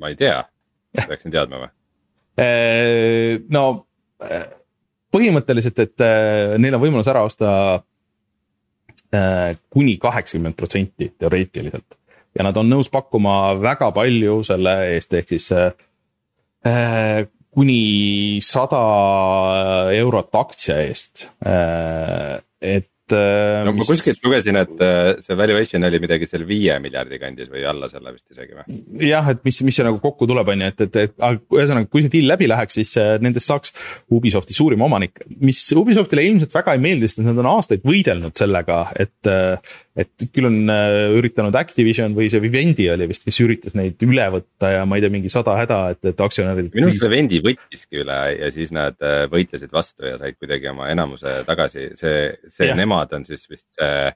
ma 0.00 0.08
ei 0.08 0.16
tea, 0.16 0.40
peaksin 0.96 1.32
teadma 1.32 1.62
või? 1.64 1.70
Äh, 2.40 3.36
no 3.52 3.64
äh, 4.24 4.48
põhimõtteliselt, 5.12 5.78
et 5.84 6.04
äh, 6.04 6.56
neil 6.60 6.76
on 6.78 6.84
võimalus 6.86 7.10
ära 7.12 7.24
osta 7.28 7.52
kuni 9.10 9.96
kaheksakümmend 9.98 10.54
protsenti 10.54 11.08
teoreetiliselt 11.18 11.96
ja 12.36 12.46
nad 12.46 12.56
on 12.56 12.70
nõus 12.70 12.90
pakkuma 12.92 13.54
väga 13.60 13.90
palju 13.96 14.40
selle 14.46 14.76
eest, 14.94 15.14
ehk 15.14 15.34
siis 15.34 15.50
kuni 17.50 18.38
sada 18.44 18.82
eurot 19.96 20.34
aktsia 20.42 20.80
eest. 20.84 21.28
et 21.46 22.46
et. 22.60 22.89
No 23.16 23.72
mis... 23.74 23.82
ma 23.82 23.86
kuskilt 23.88 24.24
lugesin, 24.24 24.58
et 24.60 24.82
äh, 24.84 25.18
see 25.24 25.36
valuation 25.38 25.86
oli 25.88 26.00
midagi 26.02 26.28
seal 26.28 26.44
viie 26.48 26.76
miljardi 26.82 27.18
kandis 27.22 27.50
või 27.52 27.64
alla 27.68 27.88
selle 27.90 28.14
vist 28.14 28.26
isegi 28.32 28.56
või? 28.56 28.80
jah, 29.08 29.30
et 29.32 29.42
mis, 29.46 29.60
mis 29.66 29.78
see 29.78 29.86
nagu 29.86 30.00
kokku 30.02 30.28
tuleb, 30.30 30.52
on 30.54 30.64
ju, 30.64 30.70
et, 30.72 30.84
et, 30.86 30.98
et 31.04 31.54
ühesõnaga, 31.56 31.88
kui 31.90 32.04
see 32.04 32.12
deal 32.12 32.30
läbi 32.32 32.48
läheks, 32.50 32.78
siis 32.80 32.94
äh, 33.00 33.14
nendest 33.22 33.50
saaks 33.50 33.74
Ubisofti 34.12 34.56
suurim 34.56 34.82
omanik. 34.86 35.22
mis 35.40 35.62
Ubisoftile 35.76 36.24
ilmselt 36.26 36.54
väga 36.54 36.76
ei 36.76 36.82
meeldi, 36.82 37.08
sest 37.10 37.22
nad 37.24 37.38
on 37.40 37.50
aastaid 37.54 37.86
võidelnud 37.86 38.36
sellega, 38.38 38.82
et, 39.00 39.30
äh, 39.30 39.78
et 40.00 40.28
küll 40.34 40.48
on 40.48 40.60
üritanud 41.18 41.56
Activision 41.58 42.14
või 42.16 42.30
see 42.32 42.42
Vivendi 42.42 42.86
oli 42.92 43.08
vist, 43.10 43.26
kes 43.26 43.40
üritas 43.44 43.76
neid 43.76 44.00
üle 44.06 44.28
võtta 44.36 44.74
ja 44.76 44.84
ma 44.88 44.98
ei 44.98 45.04
tea, 45.04 45.12
mingi 45.12 45.32
sada 45.32 45.56
häda, 45.58 45.80
et, 45.94 46.02
et 46.12 46.22
aktsionärid. 46.24 46.70
minu 46.74 46.88
arust 46.88 47.04
Vivendi 47.04 47.42
võttiski 47.44 48.04
üle 48.04 48.20
ja 48.36 48.52
siis 48.54 48.72
nad 48.74 48.96
võitlesid 49.32 49.72
vastu 49.74 50.06
ja 50.08 50.16
said 50.20 50.38
kuidagi 50.38 50.70
oma 50.70 50.88
enamuse 50.92 51.40
tagasi, 51.48 51.90
see, 51.98 52.16
see 52.52 52.68
ja. 52.70 52.76
nemad 52.78 52.99
omad 53.00 53.16
on 53.16 53.24
siis 53.24 53.48
vist 53.50 53.70
see 53.78 54.12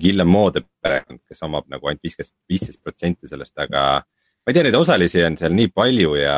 Guillemot'de 0.00 0.62
perekond, 0.82 1.22
kes 1.26 1.42
omab 1.42 1.66
nagu 1.70 1.88
ainult 1.90 2.04
viisteist, 2.04 2.36
viisteist 2.48 2.82
protsenti 2.82 3.26
sellest, 3.26 3.56
aga 3.58 3.84
ma 4.00 4.52
ei 4.52 4.56
tea, 4.56 4.64
neid 4.66 4.76
osalisi 4.78 5.24
on 5.26 5.36
seal 5.40 5.54
nii 5.56 5.70
palju 5.74 6.14
ja, 6.20 6.36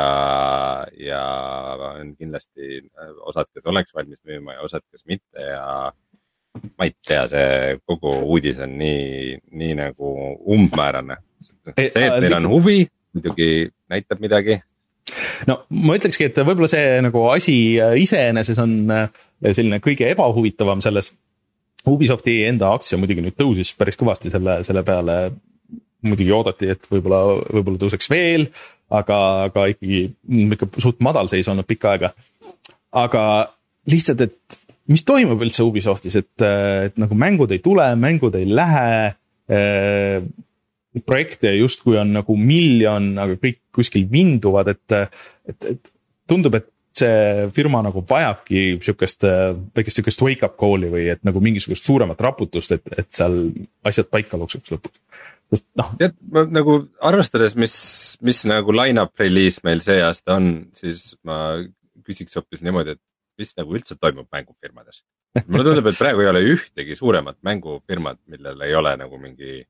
ja 0.97 1.21
on 1.91 2.15
kindlasti 2.17 2.81
osad, 3.29 3.51
kes 3.53 3.67
oleks 3.69 3.93
valmis 3.95 4.19
müüma 4.27 4.57
ja 4.57 4.65
osad, 4.65 4.83
kes 4.89 5.05
mitte 5.09 5.45
ja 5.45 5.91
ma 6.63 6.87
ei 6.87 6.95
tea, 6.97 7.23
see 7.29 7.77
kogu 7.85 8.15
uudis 8.33 8.61
on 8.63 8.75
nii, 8.79 9.37
nii 9.59 9.77
nagu 9.79 10.11
umbmäärane. 10.55 11.17
see, 11.43 11.89
et 11.89 11.97
neil 11.97 12.37
on 12.41 12.49
huvi, 12.51 12.83
muidugi 13.13 13.49
näitab 13.91 14.21
midagi. 14.23 14.59
no 15.49 15.61
ma 15.83 15.99
ütlekski, 15.99 16.31
et 16.31 16.41
võib-olla 16.41 16.71
see 16.71 17.01
nagu 17.05 17.27
asi 17.31 17.57
iseeneses 18.01 18.59
on 18.63 18.79
selline 19.43 19.81
kõige 19.83 20.09
ebahuvitavam 20.13 20.81
selles 20.81 21.13
Ubisofti 21.89 22.37
enda 22.47 22.71
aktsia 22.75 22.97
muidugi 22.99 23.23
nüüd 23.25 23.35
tõusis 23.39 23.73
päris 23.75 23.99
kõvasti 23.99 24.31
selle, 24.31 24.61
selle 24.63 24.83
peale. 24.87 25.17
muidugi 26.03 26.33
oodati, 26.35 26.67
et 26.67 26.87
võib-olla, 26.91 27.19
võib-olla 27.47 27.79
tõuseks 27.79 28.09
veel, 28.11 28.49
aga, 28.91 29.17
aga 29.47 29.69
ikkagi 29.71 30.01
ikka 30.51 30.67
suht 30.83 30.99
madalseis 30.99 31.47
olnud 31.47 31.67
pikka 31.67 31.93
aega. 31.93 32.13
aga 32.91 33.23
lihtsalt, 33.87 34.21
et 34.21 34.59
mis 34.91 35.03
toimub 35.03 35.41
üldse 35.41 35.63
Ubisoftis, 35.63 36.17
et, 36.19 36.43
et 36.43 36.97
nagu 36.99 37.15
mängud 37.15 37.51
ei 37.55 37.61
tule, 37.63 37.87
mängud 37.95 38.35
ei 38.35 38.49
lähe 38.51 38.89
äh, 39.07 40.27
projekte 41.05 41.55
justkui 41.55 41.97
on 41.97 42.13
nagu 42.19 42.35
miljon, 42.37 43.13
aga 43.17 43.37
kõik 43.41 43.59
kuskil 43.73 44.05
vinduvad, 44.11 44.73
et, 44.75 45.15
et, 45.49 45.71
et 45.71 45.91
tundub, 46.29 46.59
et 46.59 46.67
see 46.97 47.47
firma 47.55 47.81
nagu 47.85 48.03
vajabki 48.09 48.63
sihukest 48.83 49.25
väikest 49.25 49.99
sihukest 49.99 50.21
wake 50.25 50.45
up 50.45 50.57
call'i 50.59 50.91
või 50.93 51.07
et 51.13 51.23
nagu 51.25 51.41
mingisugust 51.43 51.87
suuremat 51.87 52.21
raputust, 52.21 52.75
et, 52.75 52.85
et 52.97 53.09
seal 53.13 53.39
asjad 53.89 54.11
paika 54.13 54.37
loksuks 54.37 54.75
lõpuks. 54.75 55.01
noh. 55.79 55.89
tead, 55.99 56.17
ma 56.33 56.45
nagu 56.49 56.77
arvestades, 57.01 57.57
mis, 57.59 57.73
mis 58.21 58.43
nagu 58.49 58.75
line-up 58.75 59.17
reliis 59.19 59.61
meil 59.65 59.81
see 59.85 59.99
aasta 60.05 60.37
on, 60.37 60.53
siis 60.77 61.11
ma 61.25 61.57
küsiks 62.05 62.37
hoopis 62.37 62.63
niimoodi, 62.65 62.95
et 62.97 63.03
mis 63.41 63.53
nagu 63.57 63.73
üldse 63.73 63.97
toimub 63.97 64.29
mängufirmades. 64.33 65.03
mulle 65.47 65.65
tundub, 65.65 65.89
et 65.89 65.97
praegu 65.97 66.21
ei 66.21 66.29
ole 66.29 66.43
ühtegi 66.53 66.97
suuremat 66.97 67.39
mängufirmat, 67.45 68.21
millel 68.29 68.67
ei 68.67 68.75
ole 68.77 68.93
nagu 69.01 69.17
mingi 69.21 69.63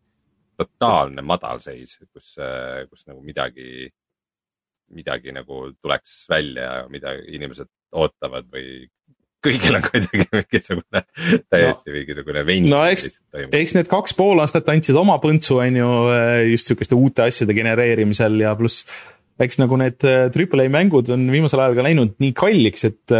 totaalne 0.59 1.23
madalseis, 1.25 1.95
kus, 2.11 2.35
kus 2.89 3.07
nagu 3.07 3.21
midagi 3.23 3.87
midagi 4.93 5.33
nagu 5.35 5.69
tuleks 5.81 6.23
välja, 6.31 6.83
mida 6.91 7.15
inimesed 7.27 7.69
ootavad 7.93 8.49
või 8.51 8.85
kõigil 9.43 9.77
on 9.77 9.85
kuidagi 9.89 10.27
mingisugune 10.31 11.03
täiesti 11.51 11.91
no, 11.91 11.95
mingisugune 11.97 12.45
venn. 12.47 12.69
no 12.71 12.83
eks, 12.89 13.09
eks 13.33 13.77
need 13.77 13.89
kaks 13.91 14.15
pool 14.17 14.43
aastat 14.43 14.69
andsid 14.73 14.97
oma 14.99 15.19
põntsu, 15.23 15.59
on 15.63 15.79
ju, 15.81 15.89
just 16.53 16.71
sihukeste 16.71 16.97
uute 16.97 17.27
asjade 17.27 17.55
genereerimisel 17.57 18.39
ja 18.45 18.55
pluss 18.59 18.87
eks 19.43 19.57
nagu 19.59 19.77
need 19.81 20.03
Triple 20.33 20.67
A 20.67 20.71
mängud 20.71 21.09
on 21.13 21.25
viimasel 21.33 21.63
ajal 21.63 21.77
ka 21.79 21.87
läinud 21.87 22.13
nii 22.21 22.35
kalliks, 22.37 22.85
et, 22.89 23.15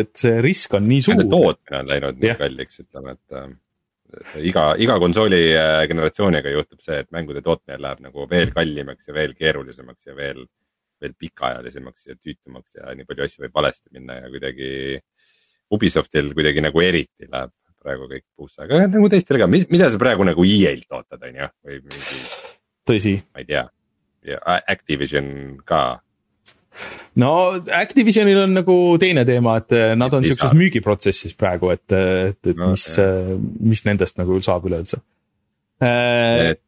et 0.00 0.12
see 0.18 0.38
risk 0.44 0.72
on 0.78 0.86
nii 0.88 1.02
suur. 1.04 1.18
Nende 1.18 1.28
tootmine 1.28 1.82
on 1.82 1.90
läinud 1.92 2.22
nii 2.22 2.30
ja. 2.32 2.38
kalliks, 2.40 2.80
ütleme, 2.82 3.14
et 3.18 4.40
iga, 4.48 4.64
iga 4.80 4.96
konsooli 5.02 5.42
generatsiooniga 5.90 6.52
juhtub 6.54 6.80
see, 6.84 7.02
et 7.04 7.10
mängude 7.14 7.44
tootmine 7.44 7.78
läheb 7.84 8.02
nagu 8.08 8.26
veel 8.30 8.52
kallimaks 8.56 9.12
ja 9.12 9.16
veel 9.16 9.36
keerulisemaks 9.36 10.08
ja 10.08 10.16
veel 10.16 10.42
veel 11.02 11.16
pikaajalisemaks 11.18 12.06
ja 12.10 12.16
tüütumaks 12.16 12.78
ja 12.78 12.94
nii 12.96 13.08
palju 13.08 13.26
asju 13.26 13.46
võib 13.46 13.58
valesti 13.58 13.92
minna 13.94 14.20
ja 14.22 14.30
kuidagi 14.32 14.70
Ubisoftil 15.72 16.32
kuidagi 16.36 16.64
nagu 16.64 16.84
eriti 16.84 17.28
läheb 17.30 17.52
praegu 17.82 18.06
kõik 18.10 18.24
puusse, 18.38 18.62
aga 18.62 18.84
nagu 18.86 19.10
teistel 19.10 19.40
ka, 19.42 19.48
mida 19.50 19.90
sa 19.90 19.98
praegu 20.00 20.26
nagu 20.26 20.46
EA-lt 20.46 20.94
ootad, 20.94 21.22
on 21.26 21.38
ju, 21.40 21.50
või 21.66 21.80
mingi. 21.82 22.22
tõsi. 22.88 23.16
ma 23.34 23.42
ei 23.42 23.48
tea, 23.48 23.64
ja 24.28 24.38
Activision 24.70 25.26
ka 25.66 25.82
no 27.20 27.32
Activisionil 27.82 28.44
on 28.44 28.54
nagu 28.60 28.76
teine 29.02 29.26
teema, 29.28 29.58
et 29.62 29.76
eh, 29.76 29.94
nad 29.98 30.14
on 30.14 30.26
siukses 30.26 30.54
müügiprotsessis 30.56 31.34
praegu, 31.38 31.72
et, 31.74 31.84
et, 31.90 32.38
et 32.38 32.60
no, 32.60 32.72
mis, 32.76 32.86
eh, 33.02 33.34
mis 33.72 33.84
nendest 33.88 34.20
nagu 34.20 34.38
saab 34.44 34.70
üleüldse. 34.70 35.02
et 35.82 36.62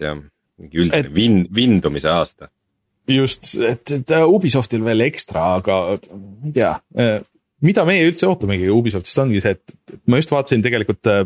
jah, 0.00 0.18
mingi 0.58 0.84
üldine 0.86 1.04
et, 1.04 1.12
vin-, 1.12 1.44
vindumise 1.52 2.10
aasta 2.10 2.48
just, 3.08 3.54
et, 3.58 3.90
et 3.98 4.16
Ubisoftil 4.26 4.84
veel 4.84 5.06
ekstra, 5.08 5.56
aga 5.58 5.78
ma 6.12 6.48
ei 6.48 6.56
tea, 6.56 6.72
äh, 6.98 7.20
mida 7.66 7.84
meie 7.88 8.06
üldse 8.08 8.28
ootamegi 8.30 8.70
Ubisoftist 8.72 9.22
ongi 9.22 9.42
see, 9.42 9.56
et 9.56 9.96
ma 10.10 10.20
just 10.20 10.32
vaatasin 10.34 10.64
tegelikult 10.64 11.10
äh, 11.10 11.22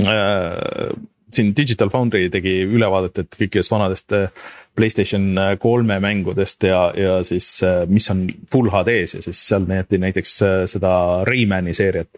äh, 0.00 0.92
siin 1.30 1.52
Digital 1.56 1.92
Foundry 1.92 2.28
tegi 2.32 2.60
ülevaadet, 2.66 3.22
et 3.22 3.38
kõikidest 3.38 3.72
vanadest 3.72 4.16
äh, 4.16 4.28
Playstation 4.76 5.34
kolme 5.60 5.98
mängudest 6.00 6.64
ja, 6.64 6.84
ja 6.96 7.16
siis 7.26 7.48
mis 7.90 8.06
on 8.12 8.22
full 8.52 8.70
HD-s 8.70 9.16
ja 9.16 9.22
siis 9.24 9.40
seal 9.50 9.66
näidati 9.68 9.98
näiteks 10.00 10.34
seda 10.70 10.92
Raymani 11.26 11.74
seeriat. 11.76 12.08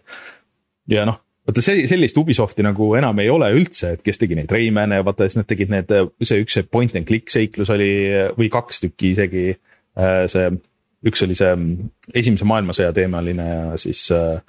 ja 0.87 1.07
noh, 1.09 1.17
vaata 1.47 1.63
see, 1.65 1.85
sellist 1.91 2.17
Ubisofti 2.19 2.65
nagu 2.65 2.89
enam 2.99 3.19
ei 3.23 3.31
ole 3.31 3.49
üldse, 3.55 3.95
et 3.97 4.03
kes 4.05 4.21
tegi 4.21 4.37
neid 4.39 4.51
Rayman'e 4.51 5.01
ja 5.01 5.05
vaata 5.07 5.27
siis 5.27 5.39
nad 5.41 5.49
tegid 5.49 5.71
need, 5.73 5.93
see 6.23 6.43
üks 6.43 6.59
see 6.59 6.67
point 6.67 6.95
and 6.99 7.09
click 7.09 7.31
seiklus 7.33 7.71
oli 7.73 7.89
või 8.37 8.51
kaks 8.53 8.83
tükki 8.85 9.13
isegi. 9.15 9.47
see, 10.33 10.51
üks 11.05 11.25
oli 11.25 11.35
see 11.37 11.55
esimese 12.15 12.47
maailmasõja 12.49 12.93
teemaline 12.95 13.49
ja 13.49 13.65
siis 13.77 14.07
äh, 14.15 14.39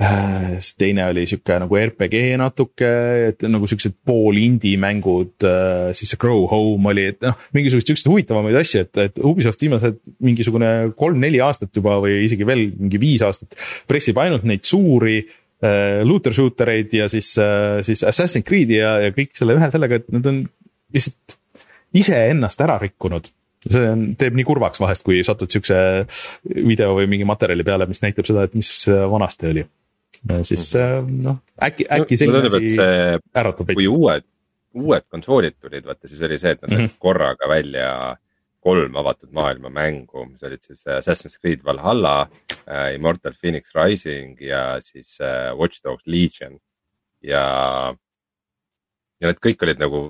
Äh, 0.00 0.58
teine 0.78 1.08
oli 1.10 1.24
sihuke 1.26 1.56
nagu 1.58 1.74
RPG 1.74 2.36
natuke, 2.38 2.90
et 3.32 3.42
nagu 3.50 3.66
siuksed 3.66 3.96
pool 4.06 4.36
indie 4.38 4.78
mängud, 4.78 5.32
äh, 5.42 5.88
siis 5.90 6.12
see 6.12 6.20
Grow 6.22 6.44
Home 6.52 6.92
oli, 6.92 7.08
et 7.10 7.18
noh, 7.26 7.34
mingisuguseid 7.56 7.90
siukseid 7.90 8.12
huvitavamaid 8.12 8.60
asju, 8.60 8.84
et, 8.86 9.00
et 9.08 9.18
Ubisoft 9.18 9.64
viimased 9.64 9.98
mingisugune 10.22 10.70
kolm-neli 10.94 11.42
aastat 11.42 11.74
juba 11.74 11.96
või 12.04 12.20
isegi 12.28 12.46
veel 12.46 12.68
mingi 12.76 13.02
viis 13.02 13.26
aastat 13.26 13.58
pressib 13.90 14.22
ainult 14.22 14.46
neid 14.46 14.62
suuri 14.70 15.16
äh, 15.24 15.34
looter 16.06 16.34
shooter 16.36 16.70
eid 16.70 16.92
ja 16.94 17.08
siis 17.10 17.32
äh,, 17.42 17.80
siis 17.82 18.04
Assassin's 18.06 18.46
Creed'i 18.46 18.76
ja, 18.78 18.92
ja 19.02 19.14
kõik 19.16 19.32
selle 19.34 19.56
ühe 19.58 19.70
sellega, 19.74 19.98
et 19.98 20.12
nad 20.14 20.26
on 20.30 20.44
lihtsalt 20.94 21.34
iseennast 21.98 22.60
ära 22.62 22.76
rikkunud 22.78 23.26
see 23.64 23.88
on, 23.90 24.04
teeb 24.18 24.36
nii 24.38 24.46
kurvaks 24.46 24.78
vahest, 24.78 25.02
kui 25.06 25.18
satud 25.26 25.50
siukse 25.50 25.76
video 26.54 26.92
või 26.94 27.08
mingi 27.10 27.26
materjali 27.26 27.66
peale, 27.66 27.88
mis 27.90 28.02
näitab 28.04 28.28
seda, 28.28 28.46
et 28.46 28.54
mis 28.54 28.70
vanasti 28.86 29.50
oli 29.50 29.64
siis 30.42 30.74
mhm. 30.74 30.82
äh, 30.82 31.24
noh, 31.24 31.38
äkki, 31.62 31.86
äkki 31.90 32.18
selline 32.18 32.50
asi 32.50 32.78
äratab 32.78 33.68
veidi. 33.68 33.80
kui 33.80 33.88
uued, 33.90 34.26
uued 34.78 35.06
konsoolid 35.10 35.58
tulid, 35.60 35.86
vaata 35.86 36.10
siis 36.10 36.22
oli 36.26 36.38
see, 36.40 36.54
et 36.56 36.62
nad 36.62 36.72
mm 36.72 36.84
-hmm. 36.84 36.96
korraga 36.98 37.48
välja 37.48 38.16
kolm 38.64 38.96
avatud 38.98 39.30
maailma 39.34 39.70
mängu, 39.72 40.24
mis 40.28 40.42
olid 40.46 40.62
siis 40.64 40.82
äh, 40.86 40.98
Assassin's 40.98 41.38
Creed 41.38 41.64
Valhalla 41.64 42.28
äh,, 42.66 42.94
Immortal 42.96 43.36
Phoenix 43.38 43.74
Rising 43.74 44.40
ja 44.42 44.80
siis 44.84 45.20
äh, 45.20 45.52
Watch 45.58 45.82
Dogs 45.84 46.06
Legion. 46.06 46.58
ja, 47.22 47.42
ja 49.18 49.30
need 49.30 49.40
kõik 49.42 49.64
olid 49.66 49.80
nagu, 49.82 50.02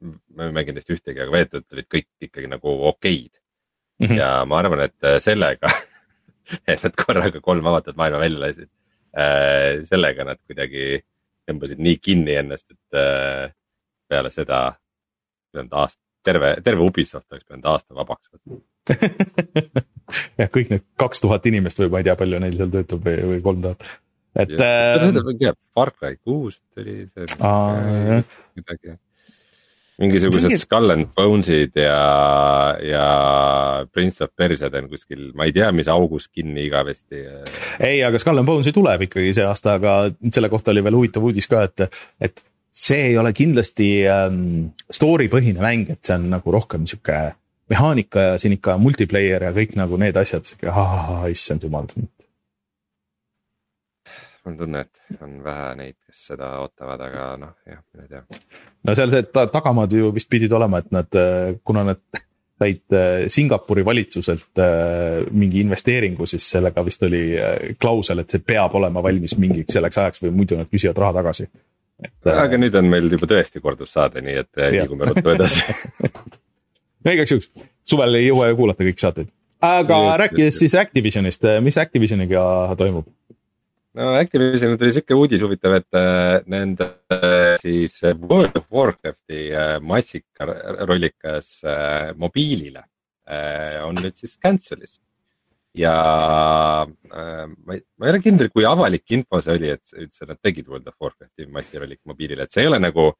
ma 0.00 0.48
ei 0.48 0.54
mänginud 0.54 0.80
neist 0.80 0.90
ühtegi, 0.90 1.20
aga 1.22 1.34
veetud 1.34 1.66
olid 1.74 1.86
kõik 1.90 2.08
ikkagi 2.26 2.50
nagu 2.50 2.74
okeid 2.90 3.30
mm. 3.30 4.06
-hmm. 4.06 4.18
ja 4.18 4.30
ma 4.44 4.58
arvan, 4.58 4.86
et 4.88 5.22
sellega 5.22 5.70
et 6.70 6.82
nad 6.82 6.98
korraga 6.98 7.40
kolm 7.40 7.66
avatud 7.70 7.98
maailma 7.98 8.22
välja 8.22 8.44
lasid 8.46 8.70
sellega 9.90 10.24
nad 10.24 10.38
kuidagi 10.46 11.00
tõmbasid 11.50 11.80
nii 11.82 11.96
kinni 11.98 12.36
ennast, 12.38 12.70
et 12.70 13.50
peale 14.10 14.30
seda 14.30 14.68
pidanud 15.50 15.74
aasta, 15.74 16.02
terve, 16.26 16.54
terve 16.64 16.86
Ubisoft 16.86 17.26
oleks 17.32 17.46
pidanud 17.46 17.68
aasta 17.72 17.96
vabaks 17.96 18.30
võtma 18.34 18.60
jah, 20.40 20.48
kõik 20.50 20.72
need 20.72 20.86
kaks 21.00 21.22
tuhat 21.24 21.46
inimest 21.50 21.82
või 21.82 21.92
ma 21.92 22.00
ei 22.00 22.08
tea, 22.08 22.16
palju 22.20 22.40
neil 22.42 22.56
seal 22.58 22.72
töötab 22.72 23.04
või, 23.06 23.18
või 23.34 23.44
kolm 23.44 23.60
tuhat, 23.66 23.86
et. 24.40 24.56
tea, 25.44 25.54
Far 25.76 25.94
Cry 25.94 26.18
kuus 26.18 26.60
tuli 26.74 27.04
see. 27.12 28.24
midagi 28.58 28.98
mingisugused 30.00 30.48
Mingi... 30.48 30.58
Skull 30.60 30.94
and 30.94 31.10
Bones'id 31.16 31.76
ja, 31.76 31.96
ja 32.84 33.06
Prince 33.92 34.24
of 34.24 34.32
Persia'd 34.36 34.76
on 34.78 34.88
kuskil, 34.90 35.26
ma 35.36 35.46
ei 35.48 35.54
tea, 35.56 35.68
mis 35.76 35.90
augus 35.92 36.30
kinni 36.32 36.64
igavesti. 36.68 37.24
ei, 37.84 38.00
aga 38.06 38.20
Skull 38.22 38.40
and 38.40 38.48
Bones'i 38.48 38.72
tuleb 38.76 39.04
ikkagi 39.08 39.34
see 39.36 39.44
aasta, 39.46 39.76
aga 39.76 39.98
selle 40.32 40.50
kohta 40.52 40.72
oli 40.72 40.84
veel 40.86 40.96
huvitav 40.96 41.26
uudis 41.28 41.50
ka, 41.50 41.66
et, 41.68 42.00
et 42.20 42.40
see 42.72 43.10
ei 43.10 43.18
ole 43.18 43.32
kindlasti 43.36 43.90
ähm, 44.08 44.70
story 44.92 45.28
põhine 45.32 45.62
mäng, 45.62 45.90
et 45.90 46.04
see 46.06 46.16
on 46.16 46.30
nagu 46.32 46.54
rohkem 46.54 46.86
sihuke 46.90 47.18
mehaanika 47.70 48.32
ja 48.32 48.38
siin 48.38 48.56
ikka 48.56 48.76
multiplayer 48.82 49.48
ja 49.48 49.52
kõik 49.54 49.76
nagu 49.78 49.98
need 50.00 50.16
asjad, 50.18 50.48
issand 51.30 51.66
jumal 51.66 51.90
mul 51.90 52.08
on 54.46 54.56
tunne, 54.56 54.80
et 54.80 55.22
on 55.22 55.36
vähe 55.44 55.74
neid, 55.76 55.96
kes 56.06 56.24
seda 56.30 56.46
ootavad, 56.62 57.02
aga 57.04 57.24
noh, 57.38 57.52
jah, 57.68 57.82
mine 57.94 58.08
tea. 58.08 58.22
no 58.88 58.94
seal 58.96 59.12
see 59.12 59.26
ta 59.28 59.44
tagamaad 59.52 59.92
ju 59.92 60.08
vist 60.16 60.30
pidid 60.32 60.52
olema, 60.56 60.80
et 60.80 60.88
nad, 60.94 61.18
kuna 61.64 61.84
nad 61.92 62.00
said 62.60 62.92
äh, 62.92 63.28
Singapuri 63.28 63.84
valitsuselt 63.84 64.58
äh, 64.58 65.26
mingi 65.30 65.60
investeeringu, 65.64 66.26
siis 66.26 66.50
sellega 66.50 66.84
vist 66.84 67.02
oli 67.02 67.22
äh, 67.38 67.74
klausel, 67.80 68.20
et 68.20 68.32
see 68.34 68.42
peab 68.44 68.74
olema 68.76 69.02
valmis 69.04 69.36
mingiks 69.40 69.76
selleks 69.76 70.00
ajaks 70.02 70.24
või 70.24 70.34
muidu 70.42 70.58
nad 70.60 70.68
küsivad 70.68 71.00
raha 71.00 71.20
tagasi. 71.20 71.48
Aga 72.34 72.60
nüüd 72.60 72.76
on 72.80 72.88
meil 72.90 73.10
juba 73.12 73.28
tõesti 73.30 73.62
kordussaade, 73.64 74.22
nii 74.24 74.38
et 74.44 74.62
liigume 74.76 75.10
ruttu 75.10 75.34
edasi 75.34 75.64
no 77.04 77.14
igaks 77.14 77.34
juhuks, 77.34 77.50
suvel 77.88 78.20
ei 78.20 78.28
jõua 78.28 78.50
ju 78.50 78.58
kuulata 78.60 78.86
kõiki 78.86 79.04
saateid. 79.04 79.32
aga 79.64 80.02
just, 80.04 80.20
rääkides 80.24 80.52
just, 80.52 80.64
siis 80.64 80.76
Activisionist, 80.80 81.48
mis 81.64 81.80
Activisioniga 81.80 82.42
toimub? 82.78 83.08
no 83.98 84.12
Activisionil 84.18 84.78
tuli 84.78 84.94
sihuke 84.94 85.18
uudis 85.18 85.42
huvitav, 85.44 85.76
et 85.80 85.98
äh, 85.98 86.38
nende 86.50 86.90
äh, 87.12 87.56
siis 87.62 87.98
World 88.04 88.58
of 88.60 88.68
Warcrafti 88.72 89.48
äh, 89.50 89.76
massikarollikas 89.82 91.60
mobiilile 92.20 92.86
on 93.86 93.94
nüüd 93.94 94.16
siis 94.18 94.32
cancel'is. 94.42 94.96
Ja 95.78 95.94
ma 96.86 97.74
ei, 97.74 97.82
ma 97.96 98.06
ei 98.06 98.12
ole 98.12 98.22
kindel, 98.24 98.50
kui 98.50 98.64
avalik 98.66 99.12
info 99.14 99.38
see 99.44 99.58
oli, 99.58 99.74
et 99.76 99.92
üldse 99.94 100.26
nad 100.26 100.40
tegid 100.42 100.68
World 100.68 100.88
of 100.90 100.96
Warcrafti 100.98 101.46
massirollik 101.46 102.00
mobiilile, 102.10 102.46
et 102.46 102.54
see 102.54 102.64
ei 102.64 102.70
ole 102.72 102.80
nagu 102.82 103.10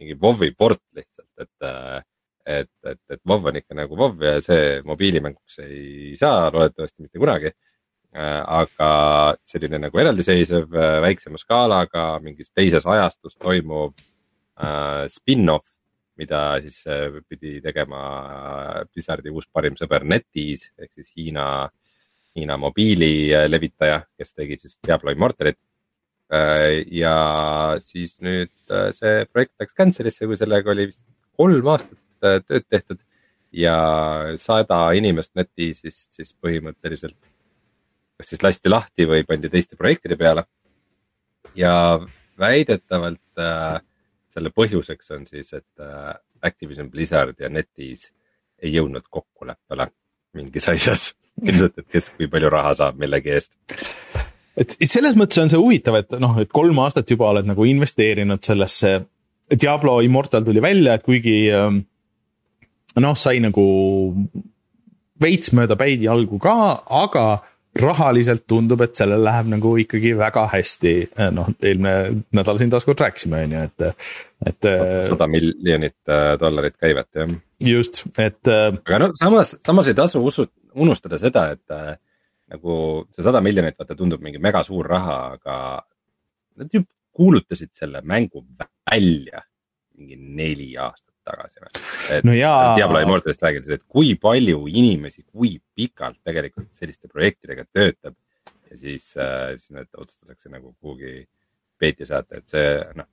mingi 0.00 0.18
WoW-i 0.20 0.52
port 0.58 0.82
lihtsalt, 0.96 1.30
et 1.40 2.04
et, 2.44 2.68
et, 2.84 3.00
et 3.10 3.20
WoW 3.24 3.48
on 3.48 3.56
ikka 3.56 3.76
nagu 3.78 3.96
WoW 3.96 4.20
ja 4.20 4.40
see 4.44 4.80
mobiilimänguks 4.84 5.62
ei 5.64 6.12
saa 6.20 6.50
loodetavasti 6.52 7.06
mitte 7.06 7.22
kunagi. 7.22 7.54
Äh, 8.14 8.42
aga 8.46 9.34
selline 9.42 9.80
nagu 9.82 9.98
eraldiseisev 9.98 10.76
äh, 10.78 11.00
väiksema 11.02 11.38
skaalaga 11.40 12.20
mingis 12.22 12.52
teises 12.54 12.84
ajastus 12.86 13.34
toimuv 13.34 13.90
äh, 14.54 15.08
spin-off, 15.10 15.66
mida 16.14 16.60
siis 16.62 16.84
pidi 17.26 17.56
tegema 17.58 18.04
Blizzardi 18.86 19.32
uus 19.34 19.48
parim 19.50 19.74
sõber 19.74 20.06
NetEase 20.06 20.70
ehk 20.78 20.92
siis 20.94 21.10
Hiina, 21.16 21.46
Hiina 22.34 22.56
mobiililevitaja, 22.58 24.00
kes 24.18 24.34
tegi 24.34 24.58
siis 24.58 24.78
Diablo 24.86 25.12
Immortalit. 25.14 25.58
ja 26.90 27.16
siis 27.84 28.16
nüüd 28.24 28.50
see 28.96 29.26
projekt 29.30 29.60
läks 29.60 29.74
cancel'isse, 29.76 30.26
kui 30.26 30.38
sellega 30.40 30.72
oli 30.72 30.88
vist 30.88 31.04
kolm 31.36 31.68
aastat 31.70 32.00
tööd 32.48 32.64
tehtud 32.66 32.98
ja 33.54 33.76
sada 34.40 34.78
inimest 34.98 35.34
NetEase'ist 35.38 36.16
siis 36.16 36.32
põhimõtteliselt 36.42 37.18
kas 38.18 38.30
siis 38.30 38.42
lasti 38.42 38.70
lahti 38.70 39.06
või 39.10 39.24
pandi 39.26 39.50
teiste 39.50 39.76
projektide 39.76 40.16
peale. 40.16 40.44
ja 41.54 42.00
väidetavalt 42.38 43.38
äh, 43.38 43.80
selle 44.28 44.50
põhjuseks 44.50 45.10
on 45.14 45.26
siis, 45.26 45.52
et 45.52 45.80
äh, 45.80 46.14
Activision 46.42 46.90
Blizzard 46.90 47.38
ja 47.38 47.48
NetEase 47.48 48.12
ei 48.62 48.74
jõudnud 48.74 49.06
kokkuleppele 49.10 49.86
mingis 50.34 50.68
asjas 50.68 51.12
ilmselt, 51.48 51.78
et 51.78 51.88
kes 51.96 52.12
kui 52.14 52.30
palju 52.30 52.52
raha 52.52 52.74
saab 52.78 53.00
millegi 53.00 53.34
eest. 53.34 53.50
et 54.60 54.76
selles 54.86 55.16
mõttes 55.18 55.40
on 55.42 55.50
see 55.50 55.60
huvitav, 55.60 55.98
et 56.02 56.18
noh, 56.22 56.36
et 56.42 56.52
kolm 56.52 56.78
aastat 56.84 57.10
juba 57.10 57.32
oled 57.32 57.48
nagu 57.50 57.66
investeerinud 57.68 58.44
sellesse. 58.44 59.00
Diablo 59.50 59.98
Immortal 60.00 60.44
tuli 60.46 60.62
välja, 60.64 60.94
et 60.94 61.02
kuigi 61.04 61.36
ähm, 61.52 61.82
noh, 63.02 63.16
sai 63.18 63.42
nagu 63.44 63.64
veits 65.20 65.52
mööda 65.56 65.76
päid 65.78 66.02
jalgu 66.04 66.38
ka, 66.42 66.54
aga 67.02 67.26
rahaliselt 67.80 68.44
tundub, 68.46 68.84
et 68.84 68.94
sellel 68.98 69.24
läheb 69.26 69.48
nagu 69.50 69.72
ikkagi 69.82 70.12
väga 70.18 70.46
hästi, 70.52 70.92
noh, 71.34 71.50
eelmine 71.58 72.22
nädal 72.36 72.60
siin 72.60 72.70
taaskord 72.70 73.02
rääkisime, 73.02 73.40
on 73.46 73.54
ju, 73.56 73.62
et, 73.66 74.04
et. 74.50 74.68
sada 75.08 75.26
miljonit 75.30 75.96
äh, 76.06 76.34
dollarit 76.40 76.76
käivet, 76.78 77.08
jah. 77.18 77.32
just, 77.58 78.04
et. 78.14 78.38
Äh, 78.46 78.68
aga 78.84 79.00
no 79.02 79.10
samas, 79.18 79.56
samas 79.66 79.90
ei 79.90 79.98
tasu 79.98 80.22
usu, 80.22 80.46
unustada 80.74 81.18
seda, 81.20 81.46
et 81.54 81.74
äh, 81.74 81.94
nagu 82.54 82.76
see 83.14 83.24
sada 83.24 83.40
miljonit, 83.44 83.78
vaata, 83.78 83.96
tundub 83.98 84.22
mingi 84.24 84.42
mega 84.42 84.62
suur 84.66 84.88
raha, 84.90 85.18
aga 85.38 85.56
nad 86.60 86.70
ju 86.72 86.84
kuulutasid 87.14 87.72
selle 87.74 88.02
mängu 88.02 88.44
välja 88.60 89.42
mingi 89.94 90.16
neli 90.18 90.72
aastat 90.76 91.14
tagasi. 91.24 91.60
et 92.10 92.26
no 92.26 92.34
jaa... 92.36 92.74
Diablo 92.76 93.00
Immortalist 93.00 93.42
räägides, 93.42 93.70
et 93.78 93.84
kui 93.88 94.14
palju 94.20 94.66
inimesi, 94.68 95.24
kui 95.24 95.56
pikalt 95.76 96.20
tegelikult 96.26 96.70
selliste 96.76 97.08
projektidega 97.08 97.64
töötab 97.72 98.16
ja 98.70 98.78
siis 98.78 99.14
äh,, 99.16 99.54
siis 99.56 99.70
need 99.70 99.90
otsustatakse 99.96 100.52
nagu 100.52 100.74
kuhugi 100.80 101.24
peeti 101.78 102.06
saata, 102.08 102.40
et 102.40 102.48
see 102.50 102.68
noh, 102.98 103.08